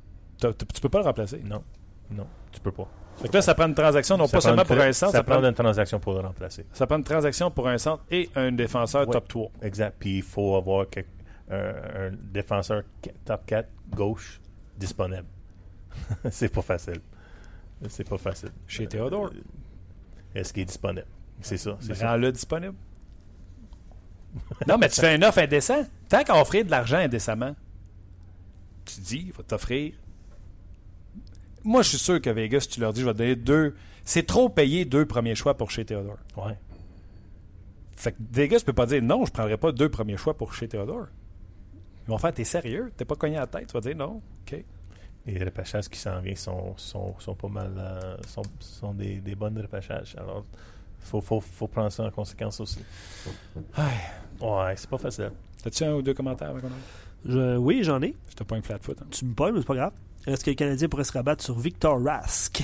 Tu 0.53 0.81
peux 0.81 0.89
pas 0.89 0.99
le 0.99 1.05
remplacer? 1.05 1.41
Non. 1.45 1.63
Non, 2.11 2.27
tu 2.51 2.59
peux 2.59 2.71
pas. 2.71 2.87
Fait 3.17 3.29
que 3.29 3.33
là, 3.33 3.41
ça 3.41 3.55
prend 3.55 3.65
une 3.67 3.73
transaction, 3.75 4.17
non 4.17 4.27
Ça 4.27 4.37
pas 4.37 4.41
seulement 4.41 4.65
pour 4.65 4.77
un 4.77 4.91
centre, 4.91 5.11
Ça 5.13 5.19
ça 5.19 5.23
prend 5.23 5.39
prend, 5.39 5.47
une 5.47 5.53
transaction 5.53 5.99
pour 5.99 6.13
le 6.13 6.19
remplacer. 6.19 6.65
ça 6.73 6.85
prend 6.85 6.97
une 6.97 7.03
transaction 7.03 7.49
pour 7.49 7.67
un 7.67 7.77
centre 7.77 8.03
et 8.11 8.29
un 8.35 8.51
défenseur 8.51 9.07
Ouais. 9.07 9.13
top 9.13 9.27
3. 9.27 9.51
Exact. 9.61 9.95
Puis 9.99 10.17
il 10.17 10.21
faut 10.23 10.55
avoir 10.55 10.89
quelque- 10.89 11.09
un, 11.49 12.07
un 12.07 12.11
défenseur 12.33 12.83
top 13.23 13.45
4 13.45 13.69
gauche 13.89 14.41
disponible. 14.77 15.25
c'est 16.29 16.49
pas 16.49 16.61
facile. 16.61 16.99
C'est 17.87 18.07
pas 18.07 18.17
facile. 18.17 18.49
Chez 18.67 18.85
Théodore. 18.87 19.31
Est-ce 20.33 20.51
qu'il 20.51 20.63
est 20.63 20.65
disponible? 20.65 21.07
C'est 21.41 21.57
ça. 21.57 21.77
C'est. 21.79 21.93
Rends-le 22.03 22.31
disponible. 22.31 22.75
non, 24.67 24.77
mais 24.77 24.89
tu 24.89 24.99
fais 24.99 25.15
une 25.15 25.23
offre 25.23 25.39
indécent. 25.39 25.85
Tant 26.09 26.23
qu'à 26.23 26.39
offrir 26.39 26.65
de 26.65 26.71
l'argent 26.71 26.97
indécemment, 26.97 27.55
tu 28.83 28.99
dis, 28.99 29.23
il 29.27 29.31
va 29.33 29.43
t'offrir. 29.43 29.93
Moi, 31.65 31.81
je 31.81 31.89
suis 31.89 31.97
sûr 31.97 32.21
que 32.21 32.29
Vegas, 32.29 32.67
tu 32.71 32.79
leur 32.79 32.93
dis, 32.93 33.01
je 33.01 33.05
vais 33.05 33.13
te 33.13 33.17
donner 33.17 33.35
deux. 33.35 33.75
C'est 34.03 34.25
trop 34.25 34.49
payé 34.49 34.85
deux 34.85 35.05
premiers 35.05 35.35
choix 35.35 35.57
pour 35.57 35.71
chez 35.71 35.83
Théodore. 35.83 36.17
Ouais. 36.37 36.57
Fait 37.93 38.11
que 38.11 38.17
Vegas 38.31 38.61
peut 38.65 38.73
pas 38.73 38.85
dire 38.85 39.01
non, 39.01 39.25
je 39.25 39.31
prendrai 39.31 39.57
pas 39.57 39.71
deux 39.71 39.89
premiers 39.89 40.17
choix 40.17 40.35
pour 40.35 40.53
chez 40.53 40.67
Théodore. 40.67 41.07
Ils 42.07 42.11
vont 42.11 42.17
faire, 42.19 42.33
t'es 42.33 42.43
sérieux? 42.43 42.91
T'es 42.95 43.05
pas 43.05 43.15
cogné 43.15 43.37
à 43.37 43.41
la 43.41 43.47
tête? 43.47 43.67
Tu 43.67 43.73
vas 43.73 43.81
dire 43.81 43.95
non? 43.95 44.21
OK. 44.47 44.63
Les 45.25 45.43
repêchages 45.43 45.89
qui 45.89 45.97
s'en 45.97 46.19
viennent 46.19 46.35
sont, 46.35 46.75
sont, 46.77 47.15
sont 47.19 47.33
pas 47.33 47.47
mal. 47.47 47.71
euh, 47.77 48.15
sont, 48.27 48.43
sont 48.59 48.93
des, 48.93 49.15
des 49.21 49.33
bonnes 49.33 49.57
repêchages. 49.59 50.15
Alors, 50.19 50.45
faut, 50.99 51.19
faut, 51.21 51.39
faut 51.39 51.67
prendre 51.67 51.91
ça 51.91 52.03
en 52.03 52.11
conséquence 52.11 52.59
aussi. 52.59 52.79
Ouais, 54.41 54.73
c'est 54.75 54.89
pas 54.89 54.97
facile. 54.99 55.31
T'as-tu 55.63 55.83
un 55.83 55.93
ou 55.95 56.01
deux 56.03 56.13
commentaires 56.13 56.49
avant 56.49 56.59
qu'on 56.59 56.67
aille? 56.67 56.73
Je- 57.25 57.57
oui, 57.57 57.79
j'en 57.83 58.01
ai. 58.03 58.15
Je 58.29 58.35
te 58.35 58.43
pas 58.43 58.55
une 58.57 58.61
flat 58.61 58.77
foot. 58.79 58.97
hein. 59.01 59.07
Tu 59.09 59.25
me 59.25 59.33
parles, 59.33 59.53
mais 59.53 59.61
c'est 59.61 59.65
pas 59.67 59.73
grave. 59.75 59.93
Est-ce 60.27 60.43
que 60.43 60.49
le 60.49 60.55
Canadien 60.55 60.87
pourrait 60.89 61.03
se 61.03 61.11
rabattre 61.11 61.43
sur 61.43 61.57
Victor 61.59 62.01
Rask? 62.03 62.63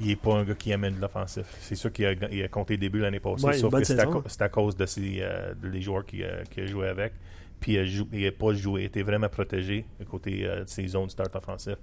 Il 0.00 0.06
n'est 0.06 0.16
pas 0.16 0.36
un 0.36 0.44
gars 0.44 0.54
qui 0.54 0.72
amène 0.72 0.94
de 0.94 1.00
l'offensif. 1.00 1.44
C'est 1.60 1.74
sûr 1.74 1.92
qu'il 1.92 2.06
a, 2.06 2.48
compté 2.48 2.78
des 2.78 2.88
buts 2.88 3.00
l'année 3.00 3.20
passée, 3.20 3.44
Ouais, 3.44 3.52
sauf 3.58 3.72
que 3.74 3.84
c'est 3.84 4.42
à, 4.42 4.48
cause 4.48 4.76
de 4.76 4.86
ses, 4.86 5.18
euh, 5.20 5.52
des 5.54 5.82
joueurs 5.82 6.06
qu'il 6.06 6.24
a, 6.24 6.44
qu'il 6.44 6.62
a 6.62 6.66
joué 6.66 6.88
avec. 6.88 7.12
Puis 7.60 7.74
il 7.74 8.22
n'a 8.22 8.32
pas 8.32 8.54
joué, 8.54 8.82
il 8.82 8.84
était 8.86 9.02
vraiment 9.02 9.28
protégé 9.28 9.84
à 10.00 10.04
côté 10.06 10.46
euh, 10.46 10.64
de 10.64 10.68
ses 10.68 10.86
zones 10.86 11.10
start 11.10 11.36
offensif. 11.36 11.76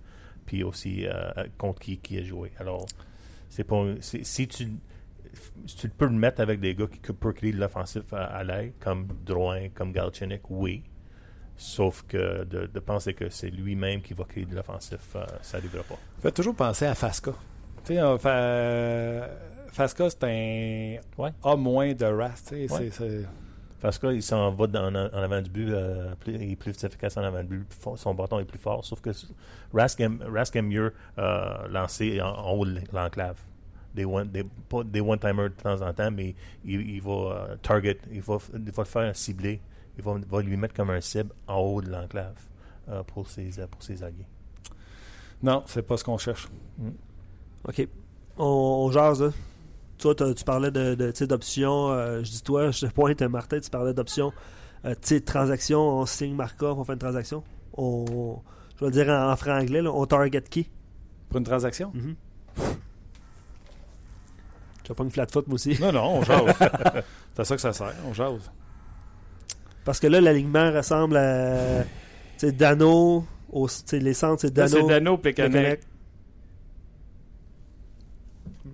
Puis 0.48 0.64
aussi 0.64 1.06
euh, 1.06 1.30
contre 1.60 1.80
qui, 1.80 1.98
qui 1.98 2.18
a 2.18 2.24
joué. 2.24 2.52
Alors, 2.58 2.88
c'est 3.50 3.64
pas 3.64 3.86
si 4.02 4.48
tu 4.48 4.70
peux 5.96 6.06
le 6.06 6.12
mettre 6.12 6.42
avec 6.42 6.60
des 6.60 6.74
gars 6.74 6.88
qui 6.88 7.00
peuvent 7.14 7.34
créer 7.34 7.52
de 7.52 7.60
l'offensif 7.60 8.12
à, 8.12 8.24
à 8.24 8.44
l'aile, 8.44 8.74
comme 8.80 9.08
Drouin, 9.24 9.70
comme 9.70 9.92
Galchenyuk, 9.92 10.50
oui. 10.50 10.82
Sauf 11.60 12.04
que 12.08 12.44
de, 12.44 12.68
de 12.68 12.80
penser 12.80 13.14
que 13.16 13.30
c'est 13.30 13.50
lui-même 13.50 14.02
qui 14.02 14.14
va 14.14 14.24
créer 14.26 14.46
de 14.46 14.56
l'offensif, 14.56 15.00
euh, 15.16 15.26
ça 15.42 15.58
n'arrivera 15.58 15.84
pas. 15.84 15.98
Faites 16.22 16.36
toujours 16.36 16.56
penser 16.56 16.86
à 16.86 16.94
Fasca. 16.94 17.32
Tu 17.84 17.94
sais, 17.96 18.02
on 18.04 18.18
fait- 18.20 18.30
euh, 18.32 19.28
Fasca, 19.72 20.10
c'est 20.10 20.24
un 20.24 20.98
Ouais. 21.22 21.32
A 21.44 21.56
moins 21.56 21.94
de 21.94 22.06
sais, 22.36 22.72
Ouais. 22.72 22.90
Parce 23.80 23.98
qu'il 24.00 24.24
s'en 24.24 24.52
va 24.52 24.68
dans- 24.68 24.88
en, 24.94 24.96
avant 25.14 25.42
du 25.42 25.50
but, 25.52 25.70
euh, 25.70 26.14
plus- 26.20 26.34
il 26.34 26.52
est 26.52 26.56
plus 26.56 26.84
efficace 26.84 27.16
en 27.18 27.22
avant 27.24 27.42
du 27.44 27.58
but, 27.60 27.74
fort- 27.74 27.98
son 27.98 28.14
bâton 28.14 28.40
est 28.40 28.46
plus 28.46 28.58
fort. 28.60 28.84
Sauf 28.84 29.02
que 29.02 29.12
Rask 29.74 30.00
aime, 30.00 30.24
Rask 30.34 30.56
aime 30.56 30.68
mieux 30.68 30.94
euh, 31.20 31.68
lancer 31.70 32.20
en, 32.22 32.28
en 32.30 32.52
haut 32.54 32.66
de 32.66 32.82
l'enclave. 32.92 33.38
Des 33.94 34.06
one, 34.06 34.28
des, 34.30 34.44
pas 34.70 34.84
des 34.84 35.02
one-timers 35.02 35.50
de 35.50 35.56
temps 35.56 35.82
en 35.82 35.94
temps, 35.94 36.12
mais 36.12 36.36
il, 36.66 36.82
il 36.90 37.02
va 37.02 37.50
target, 37.62 37.98
il 38.12 38.22
va, 38.22 38.38
il 38.54 38.72
va 38.72 38.84
le 38.84 38.88
faire 38.88 39.16
cibler, 39.16 39.60
il 39.98 40.04
va, 40.04 40.16
va 40.30 40.42
lui 40.42 40.58
mettre 40.58 40.74
comme 40.74 40.90
un 40.90 41.02
cible 41.02 41.32
en 41.48 41.58
haut 41.60 41.82
de 41.82 41.90
l'enclave 41.90 42.36
euh, 42.90 43.04
pour, 43.04 43.28
ses, 43.30 43.60
euh, 43.60 43.68
pour 43.68 43.84
ses 43.84 44.04
alliés. 44.04 44.26
Non, 45.44 45.64
c'est 45.68 45.82
pas 45.84 45.98
ce 45.98 46.04
qu'on 46.04 46.18
cherche. 46.18 46.48
OK. 47.68 47.88
On, 48.38 48.44
on 48.86 48.92
jase, 48.92 49.22
là. 49.22 49.30
Toi, 50.00 50.14
tu 50.16 50.44
parlais 50.44 50.70
de, 50.72 50.94
de, 50.96 51.12
tu 51.12 51.18
sais, 51.18 51.28
d'options. 51.28 51.90
euh, 51.92 52.24
je 52.24 52.30
dis 52.32 52.42
toi, 52.44 52.70
je 52.72 52.86
te 52.86 52.92
pointe, 52.92 53.22
Martin, 53.24 53.60
tu 53.60 53.70
parlais 53.70 53.94
d'options. 53.94 54.32
Euh, 54.86 54.94
tu 54.94 55.08
sais, 55.08 55.22
transaction, 55.22 55.80
on 55.80 56.06
signe 56.06 56.36
Markov, 56.36 56.80
on 56.80 56.84
fait 56.84 56.94
une 56.94 57.00
transaction. 57.00 57.44
On, 57.74 58.40
je 58.76 58.80
vais 58.82 58.86
le 58.88 58.92
dire 58.92 59.10
en, 59.10 59.32
en 59.32 59.36
franc 59.36 59.60
anglais, 59.60 59.82
là, 59.82 59.92
on 59.92 60.06
target 60.06 60.42
qui? 60.44 60.70
Pour 61.30 61.38
une 61.40 61.44
transaction? 61.44 61.92
Mhm. 61.94 62.16
Tu 64.84 64.94
pas 64.94 65.04
une 65.04 65.12
flat 65.12 65.28
foot, 65.28 65.48
moi 65.48 65.56
aussi. 65.56 65.78
Non, 65.82 65.92
non, 65.92 66.20
on 66.20 66.22
jase. 66.24 66.56
c'est 67.34 67.40
à 67.42 67.46
ça 67.46 67.56
que 67.56 67.62
ça 67.62 67.74
sert, 67.74 67.94
on 68.08 68.14
jase. 68.14 68.50
Parce 69.88 70.02
que 70.02 70.08
là, 70.08 70.20
l'alignement 70.20 70.70
ressemble 70.74 71.16
à. 71.16 71.84
Tu 72.38 72.48
sais, 72.48 72.52
Dano. 72.52 73.26
Au, 73.50 73.70
les 73.94 74.14
centres, 74.14 74.42
c'est 74.42 74.52
Dano. 74.54 74.68
c'est 74.70 74.86
Dano, 74.86 75.18
Plekanec. 75.18 75.80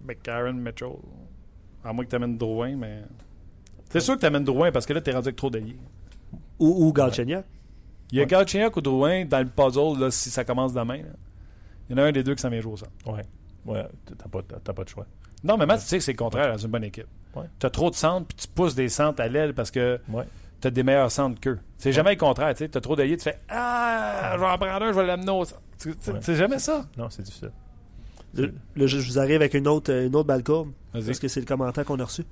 McCarron, 0.08 0.54
Mitchell. 0.54 0.96
À 1.84 1.94
moins 1.94 2.04
que 2.04 2.10
tu 2.10 2.16
amènes 2.16 2.36
Drouin, 2.36 2.76
mais. 2.76 3.04
C'est 3.92 4.00
sûr 4.00 4.16
que 4.16 4.22
tu 4.22 4.26
amènes 4.26 4.44
Drouin 4.44 4.72
parce 4.72 4.88
que 4.88 4.94
là, 4.94 5.02
tu 5.02 5.12
es 5.12 5.14
rendu 5.14 5.28
avec 5.28 5.36
trop 5.36 5.52
d'alliés. 5.52 5.78
Ou, 6.58 6.88
ou 6.88 6.92
Galchenyuk. 6.92 7.46
Il 8.12 8.16
y 8.18 8.20
a 8.20 8.24
Ouais. 8.24 8.28
Galchenyuk 8.28 8.76
ou 8.76 8.82
Drouin 8.82 9.26
dans 9.26 9.38
le 9.40 9.46
puzzle 9.46 10.00
là, 10.00 10.10
si 10.10 10.32
ça 10.32 10.44
commence 10.44 10.74
demain. 10.74 10.98
là. 10.98 11.12
Il 11.90 11.96
y 11.96 12.00
en 12.00 12.04
a 12.04 12.08
un 12.08 12.12
des 12.12 12.24
deux 12.24 12.34
qui 12.34 12.42
s'en 12.42 12.50
vient 12.50 12.60
jouer 12.62 12.74
au 12.74 12.78
centre. 12.78 12.92
Ouais, 13.06 13.22
ouais 13.68 13.86
t'as 14.18 14.28
pas, 14.30 14.42
t'as 14.64 14.74
pas 14.74 14.84
de 14.84 14.90
choix. 14.90 15.06
Non, 15.44 15.58
mais 15.58 15.68
Matt, 15.68 15.82
tu 15.82 15.86
sais 15.86 16.00
que 16.00 16.04
c'est 16.04 16.14
le 16.14 16.18
contraire 16.18 16.52
dans 16.52 16.58
une 16.58 16.72
bonne 16.72 16.86
équipe. 16.86 17.06
Ouais. 17.36 17.46
Tu 17.60 17.68
as 17.68 17.70
trop 17.70 17.92
de 17.92 17.96
centres, 17.96 18.26
puis 18.26 18.38
tu 18.38 18.48
pousses 18.48 18.74
des 18.74 18.90
centres 18.90 19.22
à 19.22 19.28
l'aile 19.28 19.54
parce 19.54 19.70
que 19.70 20.00
Ouais. 20.10 20.24
Tu 20.64 20.68
as 20.68 20.72
des 20.72 20.82
meilleurs 20.84 21.12
centres 21.12 21.40
qu'eux. 21.42 21.60
C'est 21.78 21.92
jamais 21.92 22.12
le 22.12 22.18
contraire. 22.18 22.56
Tu 22.56 22.64
as 22.64 22.70
trop 22.82 22.96
d'alliés, 22.96 23.18
tu 23.18 23.24
fais 23.24 23.38
Ah, 23.50 24.32
je 24.36 24.40
vais 24.40 24.46
en 24.46 24.58
prendre 24.58 24.86
un, 24.86 24.92
je 24.94 24.98
vais 24.98 25.06
l'amener 25.06 25.30
au 25.32 25.44
centre. 25.44 25.62
C'est 26.22 26.36
jamais 26.36 26.58
ça. 26.60 26.86
Non, 26.98 27.10
c'est 27.10 27.22
difficile. 27.22 27.52
Là, 28.36 28.48
là, 28.78 28.88
je 28.88 28.98
vous 28.98 29.20
arrive 29.20 29.36
avec 29.36 29.54
une 29.54 29.68
autre, 29.68 29.92
une 29.92 30.16
autre 30.16 30.28
balle 30.28 30.44
courbe. 30.44 30.72
Parce 30.94 31.20
que 31.20 31.28
c'est 31.28 31.42
le 31.42 31.46
commentaire 31.46 31.84
qu'on 31.86 32.00
a 32.00 32.06
reçu. 32.06 32.24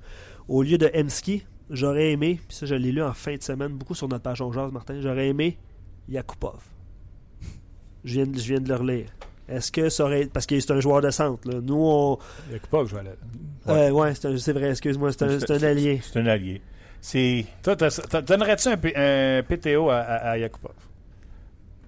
Au 0.48 0.62
lieu 0.62 0.78
de 0.78 0.90
Emski, 0.94 1.44
j'aurais 1.70 2.10
aimé, 2.12 2.40
puis 2.48 2.56
ça 2.56 2.64
je 2.66 2.74
l'ai 2.74 2.90
lu 2.90 3.02
en 3.02 3.12
fin 3.12 3.36
de 3.36 3.42
semaine, 3.42 3.72
beaucoup 3.72 3.94
sur 3.94 4.08
notre 4.08 4.22
page 4.22 4.40
On 4.40 4.50
Jase, 4.50 4.72
Martin, 4.72 4.98
j'aurais 5.02 5.28
aimé 5.28 5.58
Yakupov. 6.08 6.58
Je 8.04 8.14
viens, 8.14 8.26
de- 8.26 8.38
je 8.38 8.48
viens 8.48 8.60
de 8.60 8.68
le 8.68 8.74
relire. 8.76 9.06
Est-ce 9.48 9.70
que 9.70 9.88
ça 9.90 10.04
aurait. 10.04 10.26
Parce 10.26 10.46
que 10.46 10.58
c'est 10.58 10.72
un 10.72 10.80
joueur 10.80 11.02
de 11.02 11.10
centre. 11.10 11.46
là. 11.48 11.60
Nous, 11.62 11.76
on. 11.76 12.18
Il 12.48 12.54
y 12.54 12.56
a 12.56 12.58
pas 12.70 12.82
que 12.82 12.88
je 12.88 12.94
vais 12.94 13.00
aller. 13.00 13.10
Ouais. 13.66 13.90
Ouais, 13.90 14.12
ouais 14.12 14.14
c'est 14.38 14.52
vrai, 14.52 14.70
excuse-moi, 14.70 15.12
c'est 15.12 15.22
un, 15.24 15.38
c'est 15.38 15.50
un 15.52 15.62
allié. 15.62 16.00
C'est 16.02 16.18
un 16.20 16.26
allié. 16.26 16.62
C'est 17.02 17.44
Toi, 17.62 17.74
donnerais-tu 17.74 18.68
un, 18.68 19.42
PTO 19.42 19.90
à, 19.90 19.98
à, 19.98 20.30
à 20.30 20.38
Yakupov? 20.38 20.72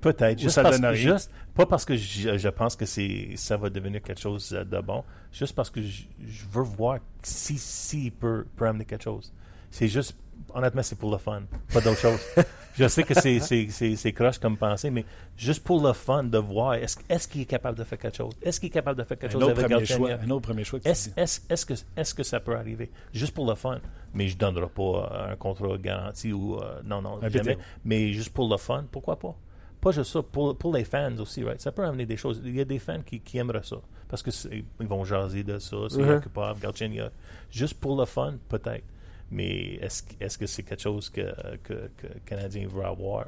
Peut-être. 0.00 0.38
Juste 0.40 0.56
ça 0.56 0.62
parce 0.62 0.92
juste, 0.92 1.30
pas 1.54 1.64
parce 1.66 1.84
que 1.84 1.96
je, 1.96 2.36
je 2.36 2.48
pense 2.48 2.74
que 2.74 2.84
c'est, 2.84 3.30
ça 3.36 3.56
va 3.56 3.70
devenir 3.70 4.02
quelque 4.02 4.20
chose 4.20 4.50
de 4.50 4.80
bon, 4.80 5.04
juste 5.32 5.54
parce 5.54 5.70
que 5.70 5.80
je, 5.80 6.02
je 6.26 6.44
veux 6.50 6.64
voir 6.64 6.98
si, 7.22 7.56
si 7.56 8.06
il 8.06 8.10
peut, 8.12 8.44
peut 8.56 8.66
amener 8.66 8.84
quelque 8.84 9.04
chose. 9.04 9.32
C'est 9.70 9.88
juste 9.88 10.16
honnêtement, 10.54 10.82
c'est 10.82 10.98
pour 10.98 11.10
le 11.10 11.18
fun, 11.18 11.42
pas 11.72 11.80
d'autre 11.80 11.98
chose. 12.00 12.20
Je 12.76 12.88
sais 12.88 13.04
que 13.04 13.14
c'est- 13.14 13.38
c'est 13.38 13.68
c'est- 13.70 13.94
c'est 13.94 14.12
croche 14.12 14.38
comme 14.40 14.56
pensée, 14.56 14.90
mais 14.90 15.04
juste 15.36 15.62
pour 15.62 15.80
le 15.86 15.92
fun 15.92 16.24
de 16.24 16.38
voir, 16.38 16.74
est-ce 16.74 16.96
est-ce 17.08 17.28
qu'il 17.28 17.42
est 17.42 17.44
capable 17.46 17.78
de 17.78 17.84
faire 17.84 17.98
quelque 17.98 18.16
chose? 18.16 18.34
Est-ce 18.42 18.58
qu'il 18.58 18.66
est 18.66 18.72
capable 18.72 18.98
de 18.98 19.04
faire 19.04 19.16
quelque 19.16 19.30
Un 19.36 19.38
chose 19.40 19.48
avec 19.50 19.66
premier 19.68 19.86
choix, 19.86 20.10
un 20.20 20.30
autre 20.30 20.42
premier 20.48 20.64
choix 20.64 20.80
Est-ce 20.84 21.10
est-ce- 21.16 21.40
est-ce 21.48 21.64
que, 21.66 21.74
est 21.96 22.14
que 22.16 22.22
ça 22.24 22.40
peut 22.40 22.56
arriver? 22.56 22.90
Juste 23.12 23.32
pour 23.32 23.46
le 23.48 23.54
fun. 23.54 23.78
Mais 24.12 24.26
je 24.26 24.34
ne 24.34 24.40
donnerai 24.40 24.66
pas 24.68 24.82
euh, 24.82 25.32
un 25.32 25.36
contrat 25.36 25.76
garanti 25.78 26.32
ou. 26.32 26.56
euh, 26.56 26.80
non, 26.84 27.00
non, 27.00 27.20
Un 27.22 27.28
jamais. 27.28 27.58
Mais 27.84 28.12
juste 28.12 28.30
pour 28.32 28.48
le 28.50 28.56
fun, 28.56 28.84
pourquoi 28.90 29.20
pas? 29.20 29.36
Pas 29.80 29.92
juste 29.92 30.10
ça, 30.12 30.22
pour, 30.22 30.56
pour 30.56 30.74
les 30.74 30.84
fans 30.84 31.16
aussi, 31.18 31.44
right? 31.44 31.60
Ça 31.60 31.70
peut 31.70 31.84
amener 31.84 32.06
des 32.06 32.16
choses. 32.16 32.40
Il 32.44 32.56
y 32.56 32.60
a 32.60 32.64
des 32.64 32.78
fans 32.80 33.02
qui, 33.06 33.20
qui 33.20 33.38
aimeraient 33.38 33.62
ça. 33.62 33.76
Parce 34.08 34.22
qu'ils 34.22 34.64
vont 34.80 35.04
jaser 35.04 35.44
de 35.44 35.58
ça, 35.60 35.76
c'est 35.90 36.02
Mhm. 36.02 36.10
occupable, 36.16 36.58
Galchenyuk. 36.60 37.10
Juste 37.50 37.74
pour 37.74 37.96
le 37.98 38.04
fun, 38.06 38.34
peut-être. 38.48 38.84
Mais 39.30 39.74
est-ce 39.76 40.02
que- 40.02 40.14
est-ce 40.20 40.38
que 40.38 40.46
c'est 40.46 40.62
quelque 40.62 40.82
chose 40.82 41.10
que, 41.10 41.32
que, 41.62 41.90
que 41.96 42.06
le 42.06 42.20
Canadien 42.24 42.68
veut 42.68 42.84
avoir? 42.84 43.26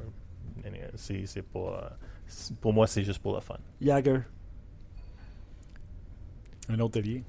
C'est 0.96 1.26
c'est 1.26 1.42
pas. 1.42 1.96
Pour 2.60 2.72
moi, 2.72 2.86
c'est 2.86 3.04
juste 3.04 3.20
pour 3.20 3.34
le 3.34 3.40
fun. 3.40 3.56
Jagger. 3.80 4.20
Un 6.68 6.80
autre 6.80 6.98
allié? 6.98 7.22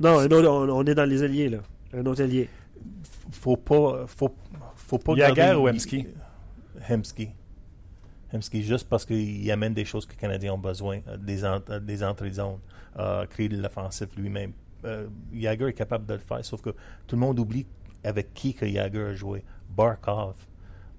Non, 0.00 0.18
un 0.20 0.26
autre, 0.30 0.48
on, 0.48 0.68
on 0.70 0.84
est 0.86 0.94
dans 0.94 1.04
les 1.04 1.22
alliés, 1.22 1.48
là. 1.48 1.58
Un 1.92 2.04
autre 2.06 2.22
allié. 2.22 2.48
faut 3.30 3.56
pas 3.56 4.06
faut, 4.06 4.34
faut 4.74 4.98
pas 4.98 5.14
Yager 5.14 5.34
garder- 5.34 5.60
ou 5.60 5.68
Hemsky? 5.68 6.06
Hemsky 6.88 7.28
Hemsky 8.32 8.62
juste 8.62 8.88
parce 8.88 9.04
qu'il 9.04 9.50
amène 9.50 9.74
des 9.74 9.84
choses 9.84 10.06
que 10.06 10.12
les 10.12 10.18
Canadiens 10.18 10.52
ont 10.54 10.58
besoin 10.58 11.00
euh, 11.08 11.16
des, 11.16 11.44
euh, 11.44 11.80
des 11.80 12.04
entrées 12.04 12.28
de 12.30 12.34
zone 12.34 12.58
euh, 12.98 13.26
créer 13.26 13.48
de 13.48 13.60
l'offensif 13.60 14.08
lui-même 14.16 14.52
euh, 14.84 15.08
Yager 15.32 15.66
est 15.68 15.72
capable 15.72 16.06
de 16.06 16.14
le 16.14 16.20
faire 16.20 16.44
sauf 16.44 16.60
que 16.62 16.70
tout 17.06 17.16
le 17.16 17.20
monde 17.20 17.38
oublie 17.40 17.66
avec 18.04 18.32
qui 18.34 18.54
que 18.54 18.64
Yager 18.66 19.02
a 19.02 19.14
joué 19.14 19.44
Barkov 19.68 20.34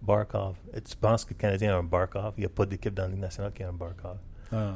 Barkov 0.02 0.56
Et 0.74 0.82
tu 0.82 0.96
penses 0.96 1.26
que 1.26 1.34
le 1.34 1.40
Canadien 1.40 1.76
a 1.76 1.78
un 1.80 1.84
Barkov? 1.84 2.34
Il 2.38 2.42
n'y 2.42 2.46
a 2.46 2.50
pas 2.50 2.66
d'équipe 2.66 2.94
dans 2.94 3.04
la 3.04 3.10
Ligue 3.10 3.20
nationale 3.20 3.52
qui 3.54 3.64
a 3.64 3.70
un 3.70 3.74
Barkov 3.74 4.18
Ah, 4.52 4.56
Euh, 4.56 4.72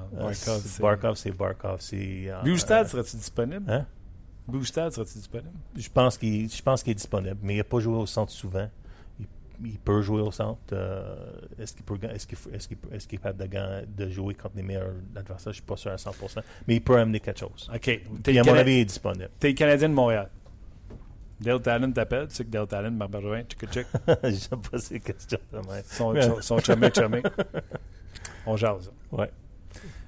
Barkov, 0.82 1.16
c'est- 1.16 1.38
Barkov 1.38 1.80
c'est 1.82 2.30
euh, 2.30 2.42
Bustad, 2.44 2.86
euh, 2.86 2.90
serait-tu 2.90 3.16
disponible? 3.18 3.72
hein? 3.72 3.86
Boostad, 4.48 4.92
serait-tu 4.92 5.14
disponible? 5.20 5.54
Je 5.76 5.90
pense 5.90 6.18
qu'il 6.18 6.44
est 6.92 6.94
disponible, 6.96 7.38
mais 7.42 7.54
il 7.56 7.58
n'a 7.58 7.64
pas 7.64 7.80
joué 7.80 7.96
au 7.96 8.06
centre 8.06 8.32
souvent. 8.32 8.68
Il, 9.20 9.26
il 9.64 9.80
peut 9.80 10.02
jouer 10.02 10.22
au 10.22 10.32
centre. 10.32 10.60
euh, 10.74 11.16
est-ce 11.58 11.74
qu'il 11.74 12.38
est-ce 12.54 13.08
qu'il 13.08 13.20
est 13.20 13.22
capable 13.22 13.48
de, 13.96 14.10
jouer 14.10 14.36
contre 14.36 14.58
les 14.58 14.64
meilleurs 14.64 14.92
adversaires? 15.16 15.54
Je 15.54 15.58
suis 15.60 15.66
pas 15.66 15.78
sûr 15.78 15.92
à 15.92 15.96
100%. 15.96 16.42
Mais 16.68 16.76
il 16.76 16.82
peut 16.82 16.98
amener 16.98 17.22
quelque 17.22 17.40
chose. 17.40 17.72
OK. 17.74 18.02
Puis 18.24 18.38
à 18.40 18.44
mon 18.44 18.54
avis, 18.54 18.74
il 18.74 18.80
est 18.80 18.86
disponible. 18.86 19.30
t'es 19.40 19.48
le 19.50 19.54
Canadien 19.54 19.88
de 19.88 19.94
Montréal. 19.94 20.30
Dale 21.44 21.62
Talon 21.62 21.92
t'appelle. 21.92 22.28
Tu 22.28 22.36
sais 22.36 22.46
que 22.46 22.50
Dale 22.50 22.68
Talon, 22.68 22.92
Marc 22.92 23.12
Bergevin, 23.12 23.44
tchic 23.44 23.70
tchic. 23.70 23.88
J'aime 24.24 24.62
pas 24.62 24.78
ces 24.80 25.00
questions 25.00 25.40
de 25.52 25.58
même. 25.58 26.42
Son, 26.42 26.60
chumé 26.60 26.90
chumé. 26.94 27.22
On 28.46 28.58
jase. 28.58 28.92
Ouais. 29.12 29.30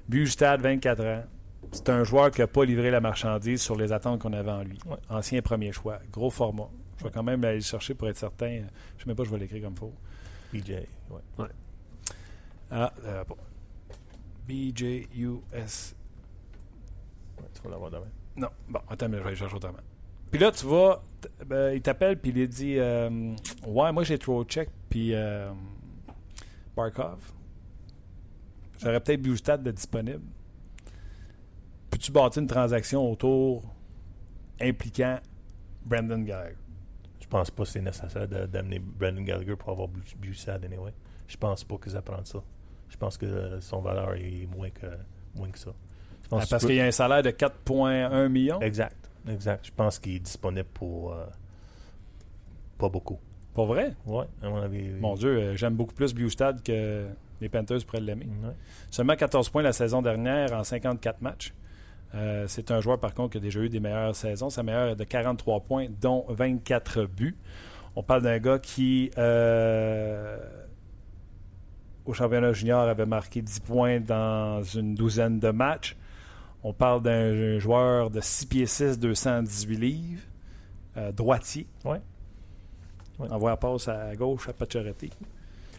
Bustad, 0.08 0.60
24 0.60 1.04
ans. 1.04 1.24
C'est 1.72 1.88
un 1.90 2.04
joueur 2.04 2.30
qui 2.30 2.40
n'a 2.40 2.46
pas 2.46 2.64
livré 2.64 2.90
la 2.90 3.00
marchandise 3.00 3.60
sur 3.60 3.76
les 3.76 3.92
attentes 3.92 4.20
qu'on 4.20 4.32
avait 4.32 4.50
en 4.50 4.62
lui. 4.62 4.78
Ouais. 4.86 4.96
Ancien 5.08 5.42
premier 5.42 5.72
choix. 5.72 5.98
Gros 6.10 6.30
format. 6.30 6.68
Je 6.98 7.04
vais 7.04 7.10
quand 7.10 7.22
même 7.22 7.44
aller 7.44 7.56
le 7.56 7.60
chercher 7.60 7.94
pour 7.94 8.08
être 8.08 8.16
certain. 8.16 8.46
Je 8.48 8.60
ne 8.60 8.66
sais 8.98 9.06
même 9.06 9.16
pas 9.16 9.24
si 9.24 9.30
je 9.30 9.34
vais 9.34 9.40
l'écrire 9.40 9.62
comme 9.62 9.74
il 9.74 9.78
faut. 9.78 9.94
BJ. 10.52 10.70
Ouais. 11.38 11.46
Ah, 12.70 12.92
euh, 13.04 13.24
bon. 13.24 13.36
BJUS. 14.48 15.94
Ouais, 17.38 17.48
tu 17.54 17.62
vas 17.62 17.70
l'avoir 17.70 17.90
demain. 17.90 18.06
Non, 18.36 18.48
bon, 18.68 18.80
attends, 18.88 19.08
mais 19.08 19.18
je 19.18 19.22
vais 19.22 19.28
aller 19.28 19.36
chercher 19.36 19.56
autrement. 19.56 19.78
Puis 20.30 20.40
là, 20.40 20.50
tu 20.52 20.66
vas, 20.66 21.00
ben, 21.46 21.72
il 21.74 21.80
t'appelle, 21.82 22.18
puis 22.20 22.32
il 22.34 22.48
dit 22.48 22.76
euh, 22.78 23.34
Ouais, 23.66 23.92
moi 23.92 24.02
j'ai 24.04 24.18
trop 24.18 24.44
check, 24.44 24.68
puis 24.88 25.14
euh, 25.14 25.50
Barkov. 26.76 27.18
J'aurais 28.82 29.00
peut-être 29.00 29.22
Bustad 29.22 29.62
de 29.62 29.70
disponible. 29.70 30.22
Peux-tu 31.90 32.12
bâtir 32.12 32.42
une 32.42 32.48
transaction 32.48 33.10
autour 33.10 33.62
impliquant 34.60 35.18
Brandon 35.84 36.18
Gallagher? 36.18 36.56
Je 37.20 37.26
pense 37.26 37.50
pas 37.50 37.62
que 37.64 37.68
c'est 37.70 37.80
nécessaire 37.80 38.28
d'amener 38.28 38.78
Brandon 38.78 39.22
Gallagher 39.22 39.56
pour 39.56 39.70
avoir 39.70 39.88
Bu- 39.88 40.02
Bustad 40.18 40.64
anyway. 40.64 40.92
Je 41.26 41.36
pense 41.36 41.64
pas 41.64 41.76
qu'ils 41.78 41.96
apprennent 41.96 42.24
ça. 42.24 42.42
Je 42.88 42.96
pense 42.96 43.16
que 43.16 43.58
son 43.60 43.80
valeur 43.80 44.14
est 44.14 44.46
moins 44.54 44.70
que, 44.70 44.86
moins 45.34 45.50
que 45.50 45.58
ça. 45.58 45.70
Ah, 46.30 46.40
que 46.44 46.48
Parce 46.48 46.62
tu 46.62 46.66
qu'il 46.68 46.76
y 46.76 46.80
a 46.80 46.84
un 46.84 46.90
salaire 46.92 47.22
de 47.22 47.30
4,1 47.30 48.28
millions. 48.28 48.60
Exact, 48.60 49.05
exact. 49.28 49.66
Je 49.66 49.72
pense 49.72 49.98
qu'il 49.98 50.16
est 50.16 50.20
disponible 50.20 50.68
pour 50.74 51.12
euh, 51.12 51.24
pas 52.78 52.88
beaucoup. 52.88 53.18
Pour 53.54 53.66
vrai? 53.66 53.94
Ouais, 54.06 54.26
à 54.42 54.48
mon 54.48 54.60
avis. 54.60 54.82
oui. 54.92 55.00
Mon 55.00 55.14
Dieu, 55.14 55.30
euh, 55.30 55.56
j'aime 55.56 55.74
beaucoup 55.74 55.94
plus 55.94 56.12
Bustad 56.14 56.62
que 56.62 57.06
les 57.40 57.48
Panthers 57.48 57.84
pourraient 57.86 58.00
l'aimer. 58.00 58.26
Ouais. 58.44 58.52
Seulement 58.90 59.16
14 59.16 59.48
points 59.48 59.62
la 59.62 59.72
saison 59.72 60.02
dernière 60.02 60.52
en 60.52 60.62
54 60.64 61.22
matchs. 61.22 61.54
Euh, 62.14 62.44
c'est 62.48 62.70
un 62.70 62.80
joueur, 62.80 62.98
par 62.98 63.14
contre, 63.14 63.32
qui 63.32 63.38
a 63.38 63.40
déjà 63.40 63.60
eu 63.60 63.68
des 63.68 63.80
meilleures 63.80 64.14
saisons. 64.14 64.50
Sa 64.50 64.62
meilleure 64.62 64.88
est 64.90 64.96
de 64.96 65.04
43 65.04 65.60
points, 65.60 65.86
dont 66.00 66.24
24 66.28 67.04
buts. 67.04 67.36
On 67.94 68.02
parle 68.02 68.22
d'un 68.22 68.38
gars 68.38 68.58
qui, 68.58 69.10
euh, 69.18 70.38
au 72.04 72.12
championnat 72.12 72.52
junior, 72.52 72.82
avait 72.82 73.06
marqué 73.06 73.42
10 73.42 73.60
points 73.60 74.00
dans 74.00 74.62
une 74.62 74.94
douzaine 74.94 75.40
de 75.40 75.50
matchs. 75.50 75.96
On 76.68 76.72
parle 76.72 77.00
d'un 77.00 77.60
joueur 77.60 78.10
de 78.10 78.20
6 78.20 78.46
pieds 78.46 78.66
6, 78.66 78.98
218 78.98 79.76
livres, 79.76 80.22
euh, 80.96 81.12
droitier. 81.12 81.68
Ouais. 81.84 82.00
Ouais. 83.20 83.30
Envoie 83.30 83.50
la 83.50 83.56
passe 83.56 83.86
à 83.86 84.16
gauche 84.16 84.48
à 84.48 84.52
Pacioretty. 84.52 85.12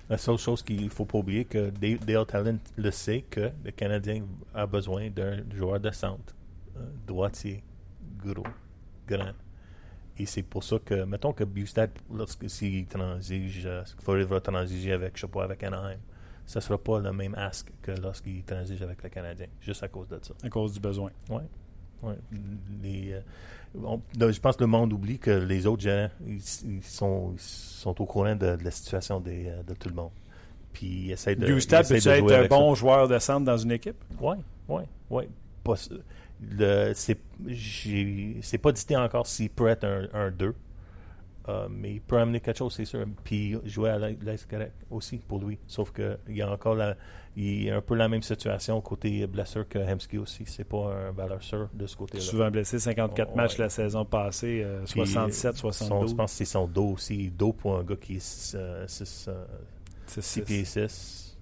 La 0.09 0.17
seule 0.17 0.37
chose 0.37 0.63
qu'il 0.63 0.85
ne 0.85 0.89
faut 0.89 1.03
pas 1.03 1.17
oublier, 1.17 1.43
que 1.43 1.71
Dale 1.71 1.99
Dale 1.99 2.25
Talent 2.25 2.59
le 2.77 2.91
sait, 2.91 3.25
que 3.29 3.51
le 3.65 3.71
Canadien 3.71 4.23
a 4.55 4.65
besoin 4.65 5.09
d'un 5.09 5.43
joueur 5.53 5.81
de 5.81 5.91
centre, 5.91 6.33
euh, 6.77 6.79
droitier, 7.05 7.61
gros, 8.23 8.47
grand. 9.05 9.33
Et 10.17 10.25
c'est 10.25 10.43
pour 10.43 10.63
ça 10.63 10.77
que, 10.79 11.03
mettons 11.03 11.33
que 11.33 11.43
Bustad, 11.43 11.91
lorsque 12.09 12.49
s'il 12.49 12.87
transige, 12.87 13.65
euh, 13.65 13.83
Floride 14.01 14.29
va 14.29 14.39
transiger 14.39 14.93
avec, 14.93 15.17
je 15.17 15.21
sais 15.23 15.27
pas, 15.27 15.43
avec 15.43 15.61
Anaheim, 15.63 15.99
ça 16.47 16.57
ne 16.59 16.63
sera 16.63 16.77
pas 16.79 16.99
le 16.99 17.13
même 17.13 17.35
ask 17.35 17.71
que 17.83 17.91
lorsqu'il 17.91 18.43
transige 18.43 18.81
avec 18.81 19.03
le 19.03 19.09
Canadien, 19.09 19.45
juste 19.61 19.83
à 19.83 19.87
cause 19.89 20.07
de 20.07 20.17
ça. 20.21 20.33
à 20.43 20.49
cause 20.49 20.73
du 20.73 20.79
besoin. 20.79 21.11
Ouais. 21.29 21.43
Ouais. 22.01 22.15
Les, 22.81 23.11
euh, 23.13 23.19
on- 23.83 24.01
là, 24.19 24.31
je 24.31 24.39
pense 24.39 24.55
que 24.55 24.63
le 24.63 24.67
monde 24.67 24.93
oublie 24.93 25.19
que 25.19 25.31
les 25.31 25.65
autres 25.67 25.81
gérants 25.83 26.09
ils, 26.27 26.35
ils 26.65 26.83
sont, 26.83 27.31
ils 27.33 27.39
sont 27.39 27.99
au 28.01 28.05
courant 28.05 28.35
de, 28.35 28.55
de 28.55 28.63
la 28.63 28.71
situation 28.71 29.19
des, 29.19 29.47
euh, 29.47 29.61
de 29.63 29.73
tout 29.75 29.89
le 29.89 29.95
monde. 29.95 30.11
Puis 30.73 30.85
ils 30.87 31.11
essayent 31.11 31.35
de. 31.35 31.47
Gustave 31.53 31.85
peut-tu 31.95 32.07
de 32.07 32.09
être 32.21 32.21
un 32.45 32.47
bon 32.49 32.75
joueur 32.75 33.07
de 33.07 33.17
centre 33.19 33.45
dans 33.45 33.57
une 33.57 33.71
équipe? 33.71 33.97
Pas, 35.63 35.73
s- 35.73 35.89
le, 36.39 36.93
c'est, 36.93 37.17
pas 38.59 38.71
dit 38.71 38.95
encore 38.95 39.25
s'il 39.27 39.49
peut 39.49 39.67
être 39.67 39.83
un, 39.85 40.07
un 40.13 40.31
2. 40.31 40.53
Euh, 41.49 41.67
mais 41.69 41.93
il 41.93 42.01
peut 42.01 42.17
amener 42.17 42.39
quelque 42.39 42.57
chose, 42.57 42.73
c'est 42.75 42.85
sûr. 42.85 43.05
Puis 43.23 43.55
jouer 43.65 43.89
à 43.91 43.99
correct 44.49 44.73
aussi 44.91 45.17
pour 45.17 45.39
lui. 45.39 45.57
Sauf 45.67 45.91
que 45.91 46.17
il 46.27 46.35
y 46.37 46.41
a 46.41 46.51
encore 46.51 46.75
la, 46.75 46.95
il 47.35 47.63
y 47.63 47.71
a 47.71 47.77
un 47.77 47.81
peu 47.81 47.95
la 47.95 48.07
même 48.09 48.21
situation 48.21 48.81
côté 48.81 49.25
blessure 49.27 49.67
que 49.67 49.79
Hemsky 49.79 50.17
aussi. 50.17 50.43
C'est 50.45 50.63
pas 50.67 50.93
un 51.07 51.11
valeur 51.11 51.41
sûre 51.41 51.69
de 51.73 51.87
ce 51.87 51.95
côté-là. 51.95 52.23
Souvent 52.23 52.51
blessé, 52.51 52.79
54 52.79 53.29
Ouais. 53.29 53.35
matchs 53.35 53.57
la 53.57 53.69
saison 53.69 54.03
passée, 54.05 54.61
euh, 54.65 54.79
Puis, 54.83 55.05
67, 55.07 55.55
son- 55.55 55.71
72. 55.71 56.11
je 56.11 56.15
pense 56.15 56.31
que 56.31 56.37
c'est 56.37 56.45
son 56.45 56.67
dos 56.67 56.93
aussi. 56.93 57.29
Dos 57.29 57.53
pour 57.53 57.77
un 57.77 57.83
gars 57.83 57.95
qui 57.95 58.15
est 58.17 58.19
6 58.19 58.57
C'est 60.07 60.43
pieds 60.45 60.65
six. 60.65 60.79
6. 60.79 61.37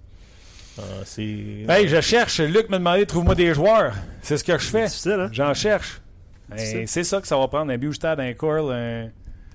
c'est. 1.04 1.22
Hey, 1.68 1.88
je 1.88 2.00
cherche. 2.00 2.40
Luc 2.40 2.68
m'a 2.68 2.78
demandé 2.78 3.06
trouve-moi 3.06 3.34
des 3.34 3.54
joueurs. 3.54 3.94
C'est 4.22 4.36
ce 4.38 4.44
que 4.44 4.56
je 4.58 4.66
fais. 4.66 5.10
hein? 5.10 5.28
J'en 5.32 5.54
cherche. 5.54 6.00
Ben, 6.48 6.86
c'est 6.86 7.02
ça 7.04 7.20
que 7.20 7.26
ça 7.26 7.36
va 7.36 7.48
prendre 7.48 7.72
un 7.72 7.78
Bustad, 7.78 8.20
un 8.20 8.32
Curl, 8.34 8.70
un. 8.72 9.04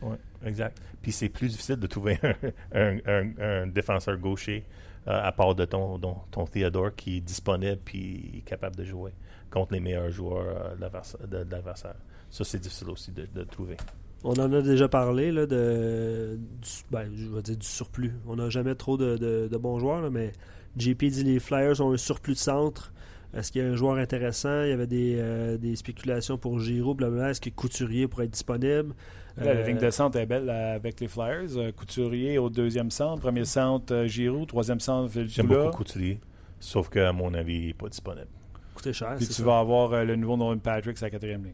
Ouais, 0.02 0.18
exact. 0.45 0.81
Puis 1.01 1.11
c'est 1.11 1.30
plus 1.30 1.47
difficile 1.49 1.77
de 1.77 1.88
trouver 1.88 2.18
un, 2.73 2.80
un- 2.80 2.97
un- 3.07 3.31
un 3.39 3.68
défenseur 3.68 4.18
gaucher 4.18 4.63
euh, 5.07 5.19
à 5.23 5.31
part 5.31 5.55
de 5.55 5.65
ton, 5.65 5.97
ton, 5.99 6.15
ton 6.30 6.45
Theodore 6.45 6.95
qui 6.95 7.18
est 7.18 7.22
disponible 7.22 7.80
puis 7.84 8.31
est 8.38 8.41
capable 8.41 8.76
de 8.76 8.84
jouer 8.84 9.11
contre 9.49 9.73
les 9.73 9.80
meilleurs 9.80 10.11
joueurs 10.11 10.45
euh, 10.72 10.76
de 10.76 10.81
l'adversaire- 10.81 11.27
de, 11.27 11.43
de 11.43 11.51
l'adversaire. 11.51 11.95
Ça, 12.30 12.43
c'est 12.43 12.59
difficile 12.59 12.89
aussi 12.89 13.11
de, 13.11 13.27
de 13.34 13.43
trouver. 13.43 13.77
On 14.23 14.34
en 14.34 14.53
a 14.53 14.61
déjà 14.61 14.88
parlé, 14.88 15.31
là, 15.31 15.47
de, 15.47 16.38
du, 16.61 16.69
ben, 16.91 17.09
je 17.15 17.27
vais 17.27 17.41
dire 17.41 17.57
du 17.57 17.65
surplus. 17.65 18.13
On 18.27 18.35
n'a 18.35 18.49
jamais 18.49 18.76
trop 18.76 18.95
de, 18.95 19.18
de- 19.18 19.47
de 19.51 19.57
bons 19.57 19.80
joueurs, 19.80 20.01
là, 20.01 20.09
mais 20.11 20.31
JP 20.77 21.05
dit 21.05 21.23
les 21.23 21.39
Flyers 21.39 21.81
ont 21.81 21.91
un 21.91 21.97
surplus 21.97 22.34
de 22.34 22.38
centre. 22.39 22.93
Est-ce 23.34 23.51
qu'il 23.51 23.61
y 23.61 23.65
a 23.65 23.68
un 23.68 23.76
joueur 23.76 23.97
intéressant? 23.97 24.63
Il 24.63 24.69
y 24.69 24.73
avait 24.73 24.88
des, 24.88 25.15
euh, 25.18 25.57
des 25.57 25.76
spéculations 25.76 26.38
pour 26.38 26.59
Giroud, 26.59 26.97
blablabla. 26.97 27.31
Est-ce 27.31 27.41
que 27.41 27.49
Couturier 27.49 28.07
pourrait 28.07 28.26
être 28.26 28.31
disponible? 28.31 28.93
Là, 29.38 29.53
la 29.53 29.60
Euh, 29.62 29.68
ligne 29.68 29.78
de 29.78 29.90
centre 29.90 30.18
est 30.18 30.26
belle 30.26 30.45
là, 30.45 30.74
avec 30.74 30.99
les 30.99 31.08
Flyers. 31.08 31.56
Euh, 31.58 31.72
Couturier 31.72 32.38
au 32.38 32.49
deuxième 32.49 32.91
centre. 32.91 33.22
Premier 33.22 33.45
centre, 33.45 33.94
euh, 33.94 34.08
Giroud. 34.08 34.48
Troisième 34.48 34.80
centre, 34.80 35.12
J'aime 35.14 35.24
Villepula. 35.26 35.64
beaucoup 35.66 35.78
Couturier, 35.78 36.20
sauf 36.60 36.90
qu'à 36.90 37.12
mon 37.14 37.34
avis, 37.34 37.58
il 37.60 37.68
n'est 37.68 37.74
pas 37.74 37.88
disponible. 37.90 38.28
coûtait 38.76 38.94
cher. 38.94 39.16
Puis 39.18 39.28
tu 39.28 39.34
ça. 39.34 39.44
vas 39.44 39.60
avoir 39.60 39.91
euh, 39.94 40.03
le 40.03 40.16
nouveau 40.16 40.38
Norman 40.38 40.58
Patrick 40.60 40.98
à 41.02 41.06
la 41.06 41.10
quatrième 41.10 41.44
ligne. 41.44 41.53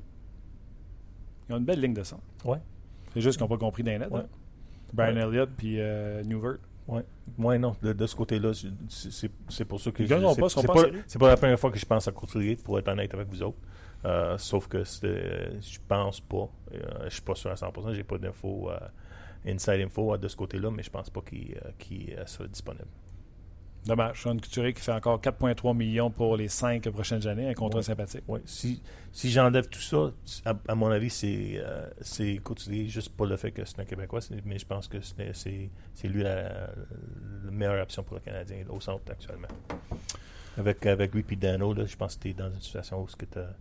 Ils 1.49 1.56
ont 1.56 1.58
une 1.60 1.66
belle 1.66 1.82
ligne 1.82 1.94
de 1.94 2.04
centre. 2.04 2.24
Ouais. 2.45 2.58
C'est 3.14 3.22
juste 3.22 3.38
qu'ils 3.38 3.44
n'ont 3.45 3.49
pas 3.49 3.58
compris 3.58 3.84
d'un 3.84 3.98
net. 3.99 4.10
Ouais. 4.12 4.20
hein. 4.22 4.28
Brian 4.94 5.16
Ouais. 5.16 5.22
Elliott 5.22 5.49
puis 5.58 5.76
euh, 5.80 6.24
Newvert. 6.24 6.58
Ouais. 6.88 7.04
Ouais, 7.38 7.58
non, 7.60 7.76
de, 7.82 7.91
de 7.94 8.06
ce 8.08 8.16
côté-là, 8.16 8.52
c'est- 8.54 9.66
pour 9.66 9.82
ça 9.82 9.91
que 9.91 10.04
Ils 10.04 10.08
je- 10.08 10.14
pas, 10.16 10.49
c'est 10.49 10.66
pas 10.66 10.74
pas, 10.74 10.84
pas 11.20 11.28
la 11.28 11.36
première 11.38 11.60
fois 11.60 11.70
que 11.72 11.78
je 11.78 11.86
pense 11.86 12.08
à 12.08 12.12
Couturier, 12.14 12.56
pour 12.56 12.80
être 12.80 12.88
honnête 12.88 13.14
avec 13.14 13.28
vous 13.28 13.44
autres. 13.44 13.58
Euh, 14.06 14.38
sauf 14.38 14.68
que 14.68 14.84
je 14.84 15.80
pense 15.88 16.19
pas. 16.22 16.49
Euh, 16.74 17.06
je 17.06 17.10
suis 17.10 17.22
pas 17.22 17.36
sûr 17.36 17.52
à 17.52 17.56
100%. 17.56 17.94
J'ai 17.94 18.03
pas 18.03 18.18
d'infos, 18.18 18.69
euh, 18.69 18.80
inside 19.45 19.82
info 19.82 20.18
de 20.18 20.28
ce 20.28 20.36
côté-là, 20.36 20.69
mais 20.72 20.84
je 20.84 20.90
pense 20.90 21.10
pas 21.10 21.22
qu'il 21.22 21.57
sera 22.26 22.48
disponible. 22.48 22.88
Dommage. 23.88 24.22
Sean 24.22 24.36
Couturier 24.36 24.74
qui 24.74 24.82
fait 24.82 24.91
encore 24.91 25.22
4,3 25.22 25.74
millions 25.76 26.11
pour 26.11 26.36
les 26.36 26.49
cinq 26.49 26.90
prochaines 26.90 27.26
années. 27.26 27.48
Un 27.48 27.53
contrat 27.53 27.82
sympathique. 27.82 28.24
Ouais. 28.28 28.41
Si, 28.45 28.82
si 29.14 29.32
j'enlève 29.32 29.69
tout 29.69 29.80
ça, 29.80 30.11
à, 30.44 30.53
à 30.68 30.76
mon 30.76 30.91
avis, 30.91 31.10
c'est 31.10 31.53
euh, 31.56 31.88
c'est 32.02 32.38
Couturier, 32.44 32.88
juste 32.90 33.10
pas 33.15 33.26
le 33.26 33.38
fait 33.38 33.52
que 33.52 33.64
c'est 33.64 33.80
un 33.80 33.86
Québécois, 33.86 34.19
mais 34.44 34.60
je 34.60 34.65
pense 34.65 34.90
que 34.90 34.98
c'est 35.02 35.69
lui 36.03 36.24
la, 36.24 36.44
la 37.45 37.52
meilleure 37.52 37.82
option 37.82 38.03
pour 38.03 38.15
le 38.15 38.22
Canadien 38.22 38.65
au 38.69 38.82
centre 38.82 39.10
actuellement. 39.10 39.48
Avec, 40.57 40.86
avec 40.86 41.14
lui 41.14 41.24
et 41.30 41.36
Dano, 41.36 41.74
là, 41.74 41.86
je 41.86 41.95
pense 41.95 42.15
que 42.15 42.24
tu 42.24 42.30
es 42.30 42.34
dans 42.34 42.52
une 42.52 42.60
situation 42.60 43.02
où 43.02 43.07
tu 43.07 43.40
as, 43.40 43.56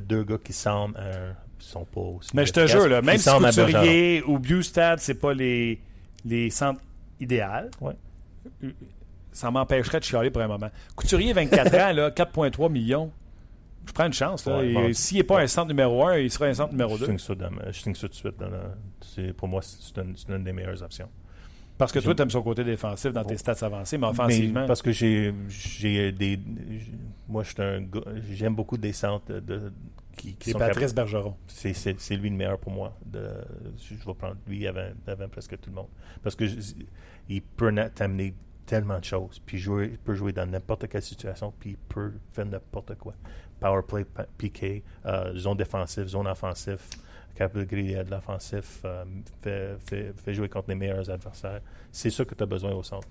deux 0.00 0.24
gars 0.24 0.38
qui 0.42 0.52
semblent 0.52 0.96
euh, 0.98 1.32
sont 1.58 1.84
pas 1.84 2.00
aussi. 2.00 2.30
Mais 2.34 2.44
je 2.46 2.52
te 2.52 2.66
jure, 2.66 2.88
là, 2.88 3.02
même 3.02 3.18
si. 3.18 3.28
Couturier 3.28 4.22
ou 4.26 4.38
Bustad, 4.38 4.98
c'est 5.00 5.14
pas 5.14 5.32
les, 5.34 5.80
les 6.24 6.50
centres 6.50 6.80
idéaux, 7.20 7.70
Ouais. 7.80 7.94
ça 9.32 9.50
m'empêcherait 9.50 10.00
de 10.00 10.04
chialer 10.04 10.30
pour 10.30 10.42
un 10.42 10.48
moment. 10.48 10.68
Couturier, 10.96 11.32
24 11.32 11.74
ans, 11.74 11.92
là, 11.92 12.10
4,3 12.10 12.70
millions. 12.70 13.10
Je 13.86 13.92
prends 13.92 14.06
une 14.06 14.12
chance. 14.12 14.46
là. 14.46 14.58
Ouais, 14.58 14.72
bon. 14.72 14.92
S'il 14.92 15.16
n'est 15.18 15.24
pas 15.24 15.40
un 15.40 15.46
centre 15.46 15.68
numéro 15.68 16.06
1, 16.06 16.18
il 16.18 16.30
sera 16.30 16.46
un 16.46 16.54
centre 16.54 16.70
numéro 16.72 16.94
Je 16.96 17.00
2. 17.00 17.06
signe 17.06 17.18
ça, 17.18 17.34
dans 17.34 17.50
ma- 17.50 17.70
je 17.72 17.80
signe 17.80 17.94
ça 17.94 18.02
tout 18.02 18.08
de 18.08 18.14
suite. 18.14 18.38
dans 18.38 18.48
la- 18.48 18.74
c'est- 19.00 19.32
pour 19.32 19.48
moi, 19.48 19.60
c'est 19.62 20.00
une, 20.00 20.16
c'est 20.16 20.28
une 20.28 20.44
des 20.44 20.52
meilleures 20.52 20.80
options. 20.82 21.08
Parce 21.78 21.90
que 21.90 21.98
toi, 21.98 22.14
tu 22.14 22.22
aimes 22.22 22.30
son 22.30 22.42
côté 22.42 22.62
défensif 22.64 23.12
dans 23.12 23.24
tes 23.24 23.36
stats 23.36 23.56
avancés, 23.66 23.98
mais 23.98 24.06
Mais 24.06 24.10
offensivement. 24.12 24.66
parce 24.66 24.82
que 24.82 24.92
j'ai 24.92 25.34
j'ai 25.48 26.12
des 26.12 26.38
moi 27.28 27.42
j'aime 28.30 28.54
beaucoup 28.54 28.76
des 28.76 28.92
centres 28.92 29.32
de, 29.40 29.72
qui, 30.16 30.34
qui 30.34 30.44
C'est 30.46 30.52
sont 30.52 30.58
Patrice 30.58 30.92
capables- 30.92 31.10
Bergeron. 31.10 31.36
c'est 31.46 32.16
lui 32.16 32.30
le 32.30 32.36
meilleur 32.36 32.58
pour 32.58 32.72
moi. 32.72 32.96
De 33.04 33.26
je, 33.78 33.94
vais 33.94 34.14
prendre 34.14 34.36
lui 34.46 34.66
avant, 34.66 34.90
avant 35.06 35.28
presque 35.28 35.58
tout 35.60 35.70
le 35.70 35.76
monde. 35.76 35.88
Parce 36.22 36.36
que 36.36 36.46
je- 36.46 36.56
il 37.28 37.42
peut 37.42 37.74
t'amener 37.94 38.34
tellement 38.66 38.98
de 38.98 39.04
choses. 39.04 39.40
Puis 39.44 39.58
jouer 39.58 39.88
il 39.92 39.98
peut 39.98 40.14
jouer 40.14 40.32
dans 40.32 40.46
n'importe 40.48 40.88
quelle 40.88 41.02
situation 41.02 41.52
puis 41.58 41.70
il 41.70 41.76
peut 41.76 42.12
faire 42.32 42.46
n'importe 42.46 42.94
quoi. 42.96 43.14
Power 43.58 43.82
play 43.88 44.04
PK 44.38 44.82
euh, 45.06 45.36
zone 45.38 45.56
défensive 45.56 46.06
zone 46.06 46.26
offensive 46.28 46.80
capable 47.34 47.60
de 47.60 47.64
griller 47.64 48.04
de 48.04 48.10
l'offensif 48.10 48.80
euh, 48.84 49.04
fait, 49.42 49.76
fait, 49.84 50.12
fait 50.22 50.34
jouer 50.34 50.48
contre 50.48 50.68
les 50.68 50.74
meilleurs 50.74 51.08
adversaires 51.10 51.60
c'est 51.90 52.10
ça 52.10 52.24
que 52.24 52.34
tu 52.34 52.42
as 52.42 52.46
besoin 52.46 52.72
au 52.72 52.82
centre 52.82 53.08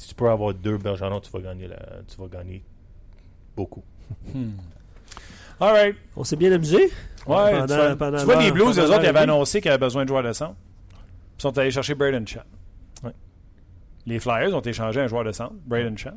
si 0.00 0.08
tu 0.08 0.14
peux 0.14 0.30
avoir 0.30 0.54
deux 0.54 0.78
Bergeron, 0.78 1.20
tu 1.20 1.30
vas 1.30 1.40
gagner, 1.40 1.68
la, 1.68 1.76
tu 2.08 2.16
vas 2.18 2.26
gagner 2.26 2.64
beaucoup. 3.54 3.84
Hmm. 4.32 4.52
All 5.60 5.72
right. 5.74 5.96
On 6.16 6.24
s'est 6.24 6.36
bien 6.36 6.50
amusé. 6.52 6.84
Ouais, 7.26 7.50
Pendant- 7.50 7.66
tu 7.66 7.74
vois, 7.74 7.96
pendant 7.96 8.18
tu 8.18 8.24
vois, 8.24 8.42
les 8.42 8.50
Blues, 8.50 8.78
eux 8.78 8.84
autres, 8.84 9.02
ils 9.02 9.08
avaient 9.08 9.18
annoncé 9.18 9.60
qu'ils 9.60 9.70
avaient 9.70 9.76
besoin 9.78 10.04
de 10.04 10.08
joueurs 10.08 10.22
de 10.22 10.32
centre. 10.32 10.56
Ils 11.38 11.42
sont 11.42 11.58
allés 11.58 11.70
chercher 11.70 11.94
Braden 11.94 12.26
Chan. 12.26 12.40
Ouais. 13.04 13.12
Les 14.06 14.18
Flyers 14.18 14.54
ont 14.54 14.62
échangé 14.62 15.02
un 15.02 15.06
joueur 15.06 15.24
de 15.24 15.32
centre, 15.32 15.52
Braden 15.66 15.98
Chan, 15.98 16.16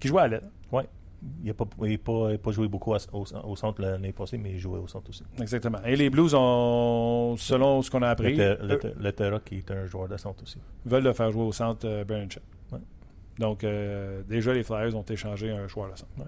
qui 0.00 0.08
jouait 0.08 0.22
à 0.22 0.28
l'aile. 0.28 0.50
Il 1.42 1.46
n'a 1.48 1.54
pas, 1.54 2.50
joué 2.52 2.68
beaucoup 2.68 2.94
à- 2.94 2.98
au, 3.12 3.24
au 3.44 3.56
centre 3.56 3.80
l'année 3.80 4.12
passée, 4.12 4.38
mais 4.38 4.52
il 4.52 4.58
jouait 4.58 4.78
au 4.78 4.86
centre 4.86 5.08
aussi. 5.10 5.22
Exactement. 5.40 5.78
Et 5.84 5.96
les 5.96 6.10
Blues 6.10 6.34
ont, 6.34 7.34
selon 7.38 7.82
ce 7.82 7.90
qu'on 7.90 8.02
a 8.02 8.10
appris, 8.10 8.36
Le, 8.36 8.44
eux, 8.52 8.58
le, 8.82 8.94
le 9.02 9.12
Terra 9.12 9.40
qui 9.40 9.56
est 9.56 9.70
un 9.70 9.86
joueur 9.86 10.08
de 10.08 10.16
centre 10.16 10.42
aussi. 10.42 10.58
veulent 10.84 11.04
le 11.04 11.12
faire 11.14 11.32
jouer 11.32 11.42
au 11.44 11.52
centre 11.52 11.86
euh. 11.86 12.04
Ouais. 12.72 12.78
Donc, 13.38 13.64
euh, 13.64 14.22
déjà, 14.28 14.52
les 14.52 14.62
Flyers 14.62 14.94
ont 14.96 15.02
échangé 15.08 15.50
un 15.50 15.66
joueur 15.66 15.90
de 15.90 15.96
centre. 15.98 16.10
Ouais. 16.18 16.24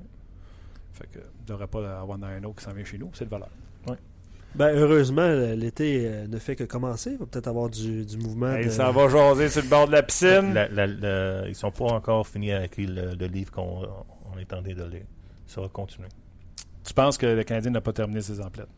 Fait 0.94 1.06
que, 1.12 1.18
il 1.18 1.42
ne 1.42 1.46
devrait 1.46 1.66
pas 1.68 2.00
avoir 2.00 2.18
un 2.22 2.42
autre 2.44 2.56
qui 2.56 2.64
s'en 2.64 2.72
vient 2.72 2.84
chez 2.84 2.98
nous. 2.98 3.10
C'est 3.12 3.26
de 3.26 3.30
valeur. 3.30 3.48
Ben, 4.54 4.74
heureusement, 4.74 5.28
l'été 5.54 6.06
euh, 6.06 6.26
ne 6.26 6.38
fait 6.38 6.56
que 6.56 6.64
commencer. 6.64 7.12
Il 7.12 7.18
va 7.18 7.26
peut-être 7.26 7.48
avoir 7.48 7.68
du, 7.68 8.04
du 8.06 8.16
mouvement. 8.16 8.56
De- 8.58 8.70
Ça 8.70 8.90
va 8.90 9.06
jaser 9.08 9.50
sur 9.50 9.62
le 9.62 9.68
bord 9.68 9.86
de 9.86 9.92
la 9.92 10.02
piscine. 10.02 10.54
La- 10.54 10.68
la- 10.68 10.86
la- 10.86 11.44
ils 11.44 11.50
ne 11.50 11.54
sont 11.54 11.70
pas 11.70 11.84
encore 11.84 12.26
finis 12.26 12.50
avec 12.52 12.78
le, 12.78 13.14
le 13.14 13.26
livre 13.26 13.52
qu'on 13.52 13.82
on 14.34 14.38
est 14.38 14.52
en 14.52 14.60
lire. 14.60 15.04
Ça 15.46 15.60
va 15.60 15.68
continuer. 15.68 16.08
Tu 16.84 16.92
penses 16.94 17.18
que 17.18 17.26
le 17.26 17.42
Canadien 17.44 17.70
n'a 17.70 17.80
pas 17.80 17.92
terminé 17.92 18.20
ses 18.20 18.40
emplettes? 18.40 18.70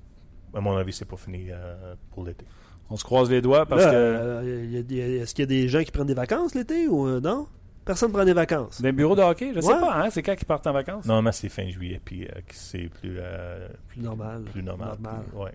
À 0.55 0.61
mon 0.61 0.77
avis, 0.77 0.93
c'est 0.93 1.05
pas 1.05 1.17
fini 1.17 1.47
euh, 1.51 1.95
pour 2.11 2.25
l'été. 2.25 2.45
On 2.89 2.97
se 2.97 3.05
croise 3.05 3.31
les 3.31 3.41
doigts 3.41 3.67
parce 3.67 3.85
Là, 3.85 3.91
que. 3.91 3.97
euh, 3.97 4.83
des- 4.83 4.99
Est-ce 5.19 5.35
qu'il 5.35 5.43
y 5.43 5.45
a 5.45 5.47
des 5.47 5.69
gens 5.69 5.83
qui 5.85 5.93
prennent 5.93 6.07
des 6.09 6.15
vacances 6.15 6.55
l'été 6.55 6.89
ou 6.89 7.07
euh, 7.07 7.21
non? 7.21 7.47
Personne 7.85 8.11
ne 8.11 8.15
prend 8.15 8.25
des 8.25 8.33
vacances. 8.33 8.83
D'un 8.83 8.93
bureau 8.93 9.15
de 9.17 9.23
hockey, 9.23 9.53
je 9.55 9.61
sais 9.61 9.73
Ouais. 9.73 9.81
pas, 9.81 10.03
hein? 10.05 10.11
C'est 10.11 10.23
quand 10.23 10.35
qu'ils 10.37 10.47
partent 10.47 10.67
en 10.67 10.73
vacances? 10.73 11.07
Normalement, 11.07 11.33
c'est 11.33 11.49
fin 11.49 11.69
juillet, 11.69 12.01
puis 12.05 12.27
euh, 12.27 12.31
c'est 12.51 12.89
plus, 12.89 13.17
euh, 13.19 13.69
Plus 13.89 14.01
normal. 14.03 14.43
plus 14.43 14.63
normal. 14.63 14.97
Normal. 15.01 15.25
ouais. 15.35 15.53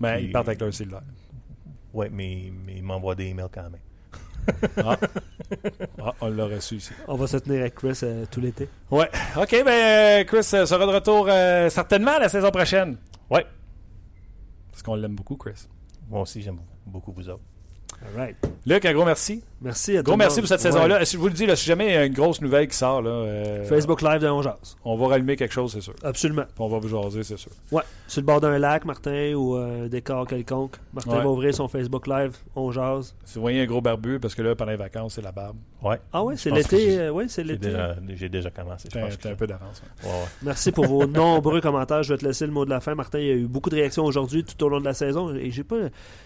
Ben, 0.00 0.16
Puis- 0.16 0.24
ils 0.26 0.32
partent 0.32 0.48
avec 0.48 0.60
leur 0.60 0.74
cellulaire. 0.74 1.02
ouais, 1.94 2.10
mais, 2.10 2.52
mais 2.66 2.76
ils 2.76 2.82
m'envoient 2.82 3.14
des 3.14 3.26
emails 3.26 3.48
quand 3.52 3.62
même. 3.62 3.80
Ah, 4.84 4.96
Ah, 6.02 6.14
on 6.20 6.28
l'a 6.28 6.44
reçu 6.46 6.76
ici. 6.76 6.92
On 7.06 7.16
va 7.16 7.26
se 7.26 7.36
tenir 7.38 7.60
avec 7.60 7.74
Chris 7.74 7.98
euh, 8.02 8.24
tout 8.30 8.40
l'été. 8.40 8.68
Ouais. 8.90 9.08
OK, 9.36 9.50
ben, 9.64 9.68
euh, 9.68 10.24
Chris 10.24 10.48
euh, 10.54 10.66
sera 10.66 10.86
de 10.86 10.92
retour 10.92 11.26
euh, 11.28 11.68
certainement 11.70 12.18
la 12.18 12.28
saison 12.28 12.50
prochaine. 12.50 12.96
Ouais. 13.30 13.46
Parce 14.70 14.82
qu'on 14.82 14.94
l'aime 14.94 15.14
beaucoup, 15.14 15.36
Chris. 15.36 15.66
Moi 16.08 16.20
aussi, 16.22 16.40
j'aime 16.42 16.58
beaucoup 16.86 17.12
vous 17.12 17.28
autres. 17.28 17.42
All 18.02 18.16
right. 18.20 18.36
Luc, 18.66 18.84
un 18.84 18.92
gros 18.92 19.04
merci. 19.04 19.42
Merci 19.60 19.96
à 19.96 20.02
Gros 20.02 20.16
merci 20.16 20.36
monde. 20.36 20.42
pour 20.42 20.48
cette 20.56 20.64
Ouais. 20.64 20.70
saison-là. 20.72 21.04
Si 21.04 21.16
je 21.16 21.20
vous 21.20 21.26
le 21.26 21.32
dis, 21.34 21.44
là, 21.44 21.56
si 21.56 21.64
jamais 21.66 21.86
il 21.88 21.92
y 21.92 21.96
a 21.96 22.04
une 22.04 22.12
grosse 22.14 22.40
nouvelle 22.40 22.68
qui 22.68 22.76
sort, 22.76 23.02
là, 23.02 23.10
euh, 23.10 23.64
Facebook 23.64 24.02
Live 24.02 24.20
de 24.20 24.28
On 24.28 24.40
Jase. 24.40 24.76
on 24.84 24.96
va 24.96 25.08
rallumer 25.08 25.34
quelque 25.34 25.52
chose, 25.52 25.72
c'est 25.72 25.80
sûr. 25.80 25.94
Absolument. 26.04 26.42
Puis 26.44 26.54
on 26.58 26.68
va 26.68 26.78
vous 26.78 26.88
jaser, 26.88 27.24
c'est 27.24 27.36
sûr. 27.36 27.50
Ouais. 27.72 27.82
Sur 28.06 28.20
le 28.20 28.26
bord 28.26 28.40
d'un 28.40 28.56
lac, 28.58 28.84
Martin, 28.84 29.34
ou 29.34 29.56
euh, 29.56 29.86
un 29.86 29.88
décor 29.88 30.26
quelconque. 30.28 30.76
Martin 30.94 31.10
Ouais. 31.16 31.22
va 31.24 31.28
ouvrir 31.28 31.52
son 31.54 31.66
Facebook 31.66 32.06
Live. 32.06 32.36
On 32.54 32.70
Jase. 32.70 33.14
Si 33.24 33.34
vous 33.34 33.40
voyez 33.40 33.60
un 33.62 33.66
gros 33.66 33.80
barbu, 33.80 34.20
parce 34.20 34.34
que 34.36 34.42
là, 34.42 34.54
pendant 34.54 34.70
les 34.70 34.76
vacances, 34.76 35.14
c'est 35.14 35.22
la 35.22 35.32
barbe. 35.32 35.56
Ouais. 35.82 35.98
Ah 36.12 36.22
ouais, 36.24 36.36
c'est 36.36 36.50
l'été. 36.50 36.78
j'ai- 36.78 36.98
euh, 37.00 37.10
ouais, 37.10 37.26
c'est 37.28 37.44
l'été. 37.44 37.68
déjà, 37.68 37.94
j'ai 38.14 38.28
déjà 38.28 38.50
commencé. 38.50 38.88
Je 38.88 38.94
T'as 38.94 39.06
pense 39.06 39.16
que 39.16 39.22
t'as 39.22 39.28
un 39.28 39.32
je- 39.32 39.36
peu 39.36 39.46
d'avance. 39.46 39.80
ouais. 40.02 40.08
Ouais, 40.08 40.14
ouais. 40.16 40.24
Merci 40.42 40.72
pour 40.72 40.86
vos 40.86 41.06
nombreux 41.06 41.60
commentaires. 41.60 42.02
Je 42.02 42.12
vais 42.14 42.18
te 42.18 42.24
laisser 42.24 42.46
le 42.46 42.52
mot 42.52 42.64
de 42.64 42.70
la 42.70 42.80
fin. 42.80 42.94
Martin, 42.96 43.18
il 43.20 43.26
y 43.26 43.30
a 43.30 43.34
eu 43.34 43.46
beaucoup 43.46 43.70
de 43.70 43.76
réactions 43.76 44.04
aujourd'hui 44.04 44.42
tout 44.44 44.60
au 44.64 44.68
long 44.68 44.80
de 44.80 44.84
la 44.84 44.94
saison. 44.94 45.34
Et 45.34 45.50
j'ai 45.50 45.64
pas. 45.64 45.76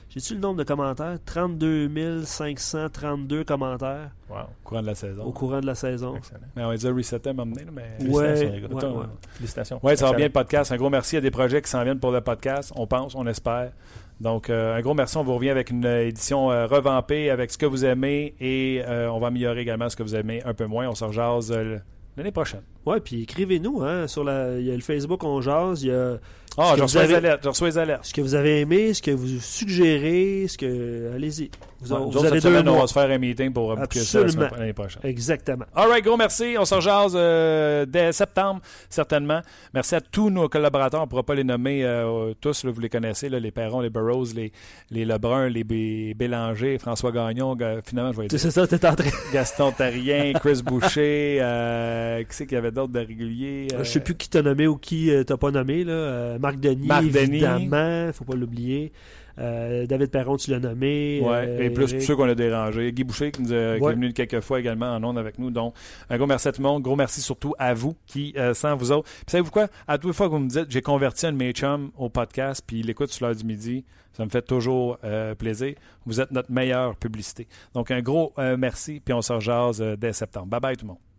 J'ai-tu 0.08 0.34
le 0.34 0.40
nombre 0.40 0.56
de 0.58 0.64
commentaires? 0.64 1.18
32 1.26 2.22
532 2.24 3.21
commentaires 3.44 4.10
Wow. 4.30 4.36
Au 4.38 4.44
courant 4.64 4.80
de 4.82 4.86
la 4.86 4.94
saison. 4.94 5.24
au 5.24 5.32
courant 5.32 5.60
de 5.60 5.66
la 5.66 5.74
saison. 5.74 6.16
Excellent. 6.16 6.40
Mais 6.56 6.64
on 6.64 6.68
va 6.68 6.76
dire 6.76 6.94
resetter 6.94 7.30
à 7.30 7.32
mais. 7.32 7.42
Ouais, 7.42 7.56
Félicitations, 7.98 8.52
les 8.52 8.60
gars. 8.60 8.66
ouais, 8.68 8.76
Attends, 8.76 8.96
ouais. 8.98 9.06
Félicitations. 9.34 9.80
Oui, 9.82 9.96
ça 9.96 10.06
va 10.10 10.16
bien 10.16 10.26
le 10.26 10.32
podcast. 10.32 10.72
Un 10.72 10.76
gros 10.76 10.90
merci. 10.90 11.16
A 11.16 11.20
des 11.20 11.30
projets 11.30 11.60
qui 11.62 11.70
s'en 11.70 11.82
viennent 11.84 12.00
pour 12.00 12.12
le 12.12 12.20
podcast. 12.20 12.72
On 12.76 12.86
pense, 12.86 13.14
on 13.14 13.26
espère. 13.26 13.72
Donc, 14.20 14.48
euh, 14.50 14.76
un 14.76 14.80
gros 14.80 14.94
merci. 14.94 15.16
On 15.16 15.22
vous 15.24 15.34
revient 15.34 15.50
avec 15.50 15.70
une 15.70 15.84
édition 15.84 16.50
euh, 16.50 16.66
revampée 16.66 17.28
avec 17.30 17.50
ce 17.50 17.58
que 17.58 17.66
vous 17.66 17.84
aimez 17.84 18.34
et 18.40 18.82
euh, 18.86 19.10
on 19.10 19.18
va 19.18 19.26
améliorer 19.28 19.60
également 19.60 19.88
ce 19.88 19.96
que 19.96 20.02
vous 20.02 20.14
aimez 20.14 20.42
un 20.44 20.54
peu 20.54 20.66
moins. 20.66 20.88
On 20.88 20.94
se 20.94 21.04
rejase 21.04 21.50
euh, 21.52 21.78
l'année 22.16 22.30
prochaine. 22.32 22.62
Ouais, 22.86 23.00
puis 23.00 23.22
écrivez-nous. 23.22 23.82
Hein, 23.82 24.06
sur 24.06 24.22
la, 24.24 24.58
il 24.58 24.66
y 24.66 24.70
a 24.70 24.74
le 24.74 24.80
Facebook 24.80 25.24
On 25.24 25.40
Jase. 25.40 25.82
Il 25.82 25.88
y 25.88 25.92
a 25.92 26.18
Ah, 26.58 26.72
que 26.72 26.78
je 26.78 26.82
reçois, 26.82 27.06
les 27.06 27.14
alertes, 27.14 27.40
je 27.44 27.48
reçois 27.48 27.68
les 27.68 27.78
alertes. 27.78 28.04
ce 28.04 28.12
que 28.14 28.20
vous 28.20 28.34
avez 28.34 28.60
aimé, 28.60 28.92
ce 28.94 29.00
que 29.02 29.10
vous 29.10 29.40
suggérez, 29.40 30.46
ce 30.48 30.58
que. 30.58 31.12
Allez-y. 31.14 31.50
Vous, 31.84 31.92
Ouais, 31.92 31.98
avez 32.28 32.30
deux 32.40 32.40
semaine, 32.48 32.68
on 32.68 32.78
va 32.80 32.86
se 32.86 32.92
faire 32.92 33.10
un 33.10 33.18
meeting 33.18 33.52
pour 33.52 33.74
booker 33.76 33.98
ça 33.98 34.20
l'année 34.56 34.72
prochaine. 34.72 35.02
Exactement. 35.02 35.64
All 35.74 35.88
right, 35.88 36.04
gros 36.04 36.16
merci. 36.16 36.54
On 36.56 36.64
se 36.64 36.76
rejase 36.76 37.14
euh, 37.16 37.84
dès 37.86 38.12
septembre, 38.12 38.60
certainement. 38.88 39.40
Merci 39.74 39.96
à 39.96 40.00
tous 40.00 40.30
nos 40.30 40.48
collaborateurs. 40.48 41.00
On 41.00 41.04
ne 41.06 41.08
pourra 41.08 41.24
pas 41.24 41.34
les 41.34 41.42
nommer 41.42 41.84
euh, 41.84 42.34
tous, 42.40 42.62
là, 42.62 42.70
vous 42.70 42.80
les 42.80 42.88
connaissez, 42.88 43.28
là, 43.28 43.40
les 43.40 43.50
Perron, 43.50 43.80
les 43.80 43.90
Burroughs, 43.90 44.32
les, 44.32 44.52
les 44.92 45.04
Lebrun, 45.04 45.48
les 45.48 45.64
Bé- 45.64 46.14
Bélanger, 46.14 46.78
François 46.78 47.10
Gagnon. 47.10 47.56
Ga- 47.56 47.80
Finalement, 47.84 48.12
je 48.12 48.20
vais 48.20 48.38
sais 48.38 48.50
ça, 48.52 48.64
t'es 48.68 48.86
en 48.86 48.94
train. 48.94 49.10
Gaston 49.32 49.72
Tarien, 49.72 50.34
Chris 50.34 50.62
Boucher, 50.64 51.38
euh, 51.40 52.20
qui 52.22 52.26
c'est 52.36 52.46
qu'il 52.46 52.54
y 52.54 52.58
avait 52.58 52.70
d'autres 52.70 52.92
de 52.92 53.00
réguliers? 53.00 53.66
Je 53.76 53.82
sais 53.82 53.98
plus 54.00 54.14
qui 54.14 54.28
t'a 54.28 54.42
nommé 54.42 54.68
ou 54.68 54.76
qui 54.76 55.10
t'a 55.26 55.36
pas 55.36 55.50
nommé. 55.50 55.82
Là. 55.82 56.38
Marc 56.42 56.60
Denis, 56.60 56.86
Marc 56.86 57.04
évidemment. 57.04 58.12
Faut 58.12 58.24
pas 58.24 58.34
l'oublier. 58.36 58.92
Euh, 59.38 59.86
David 59.86 60.10
Perron, 60.10 60.36
tu 60.36 60.50
l'as 60.50 60.58
nommé. 60.58 61.22
Ouais, 61.24 61.46
Euh, 61.48 61.60
et 61.62 61.70
plus 61.70 61.86
tous 61.86 61.92
Eric. 61.94 62.06
ceux 62.06 62.16
qu'on 62.16 62.28
a 62.28 62.34
dérangés. 62.34 62.92
Guy 62.92 63.02
Boucher 63.04 63.30
qui, 63.32 63.40
nous 63.40 63.50
a- 63.54 63.76
qui 63.78 63.82
Ouais. 63.82 63.92
est 63.92 63.94
venu 63.94 64.12
quelques 64.12 64.40
fois 64.40 64.60
également 64.60 64.94
en 64.94 65.02
ondes 65.02 65.16
avec 65.16 65.38
nous. 65.38 65.50
Donc, 65.50 65.74
un 66.10 66.18
gros 66.18 66.26
merci 66.26 66.48
à 66.48 66.52
tout 66.52 66.60
le 66.60 66.68
monde. 66.68 66.82
Gros 66.82 66.96
merci 66.96 67.22
surtout 67.22 67.54
à 67.58 67.72
vous 67.72 67.94
qui, 68.06 68.34
euh, 68.36 68.52
sans 68.52 68.76
vous 68.76 68.92
autres. 68.92 69.08
Puis 69.08 69.24
savez-vous 69.28 69.50
quoi? 69.50 69.68
À 69.88 69.96
toutes 69.96 70.10
les 70.10 70.12
fois 70.14 70.26
que 70.26 70.32
vous 70.32 70.38
me 70.38 70.48
dites, 70.50 70.66
j'ai 70.68 70.82
converti 70.82 71.26
un 71.26 71.32
de 71.32 71.38
mes 71.38 71.52
chums 71.52 71.90
au 71.96 72.10
podcast, 72.10 72.62
puis 72.66 72.80
il 72.80 72.86
l'écoute 72.86 73.08
sur 73.10 73.24
l'heure 73.26 73.34
du 73.34 73.44
midi, 73.44 73.86
ça 74.12 74.22
me 74.26 74.30
fait 74.30 74.42
toujours 74.42 74.98
euh, 75.02 75.34
plaisir. 75.34 75.76
Vous 76.04 76.20
êtes 76.20 76.30
notre 76.30 76.52
meilleure 76.52 76.94
publicité. 76.96 77.46
Donc, 77.72 77.90
un 77.90 78.02
gros 78.02 78.34
merci, 78.58 79.00
puis 79.02 79.14
on 79.14 79.22
se 79.22 79.32
rejase 79.32 79.80
dès 79.98 80.12
septembre. 80.12 80.48
Bye 80.48 80.60
bye 80.60 80.76
tout 80.76 80.84
le 80.84 80.88
monde. 80.90 81.11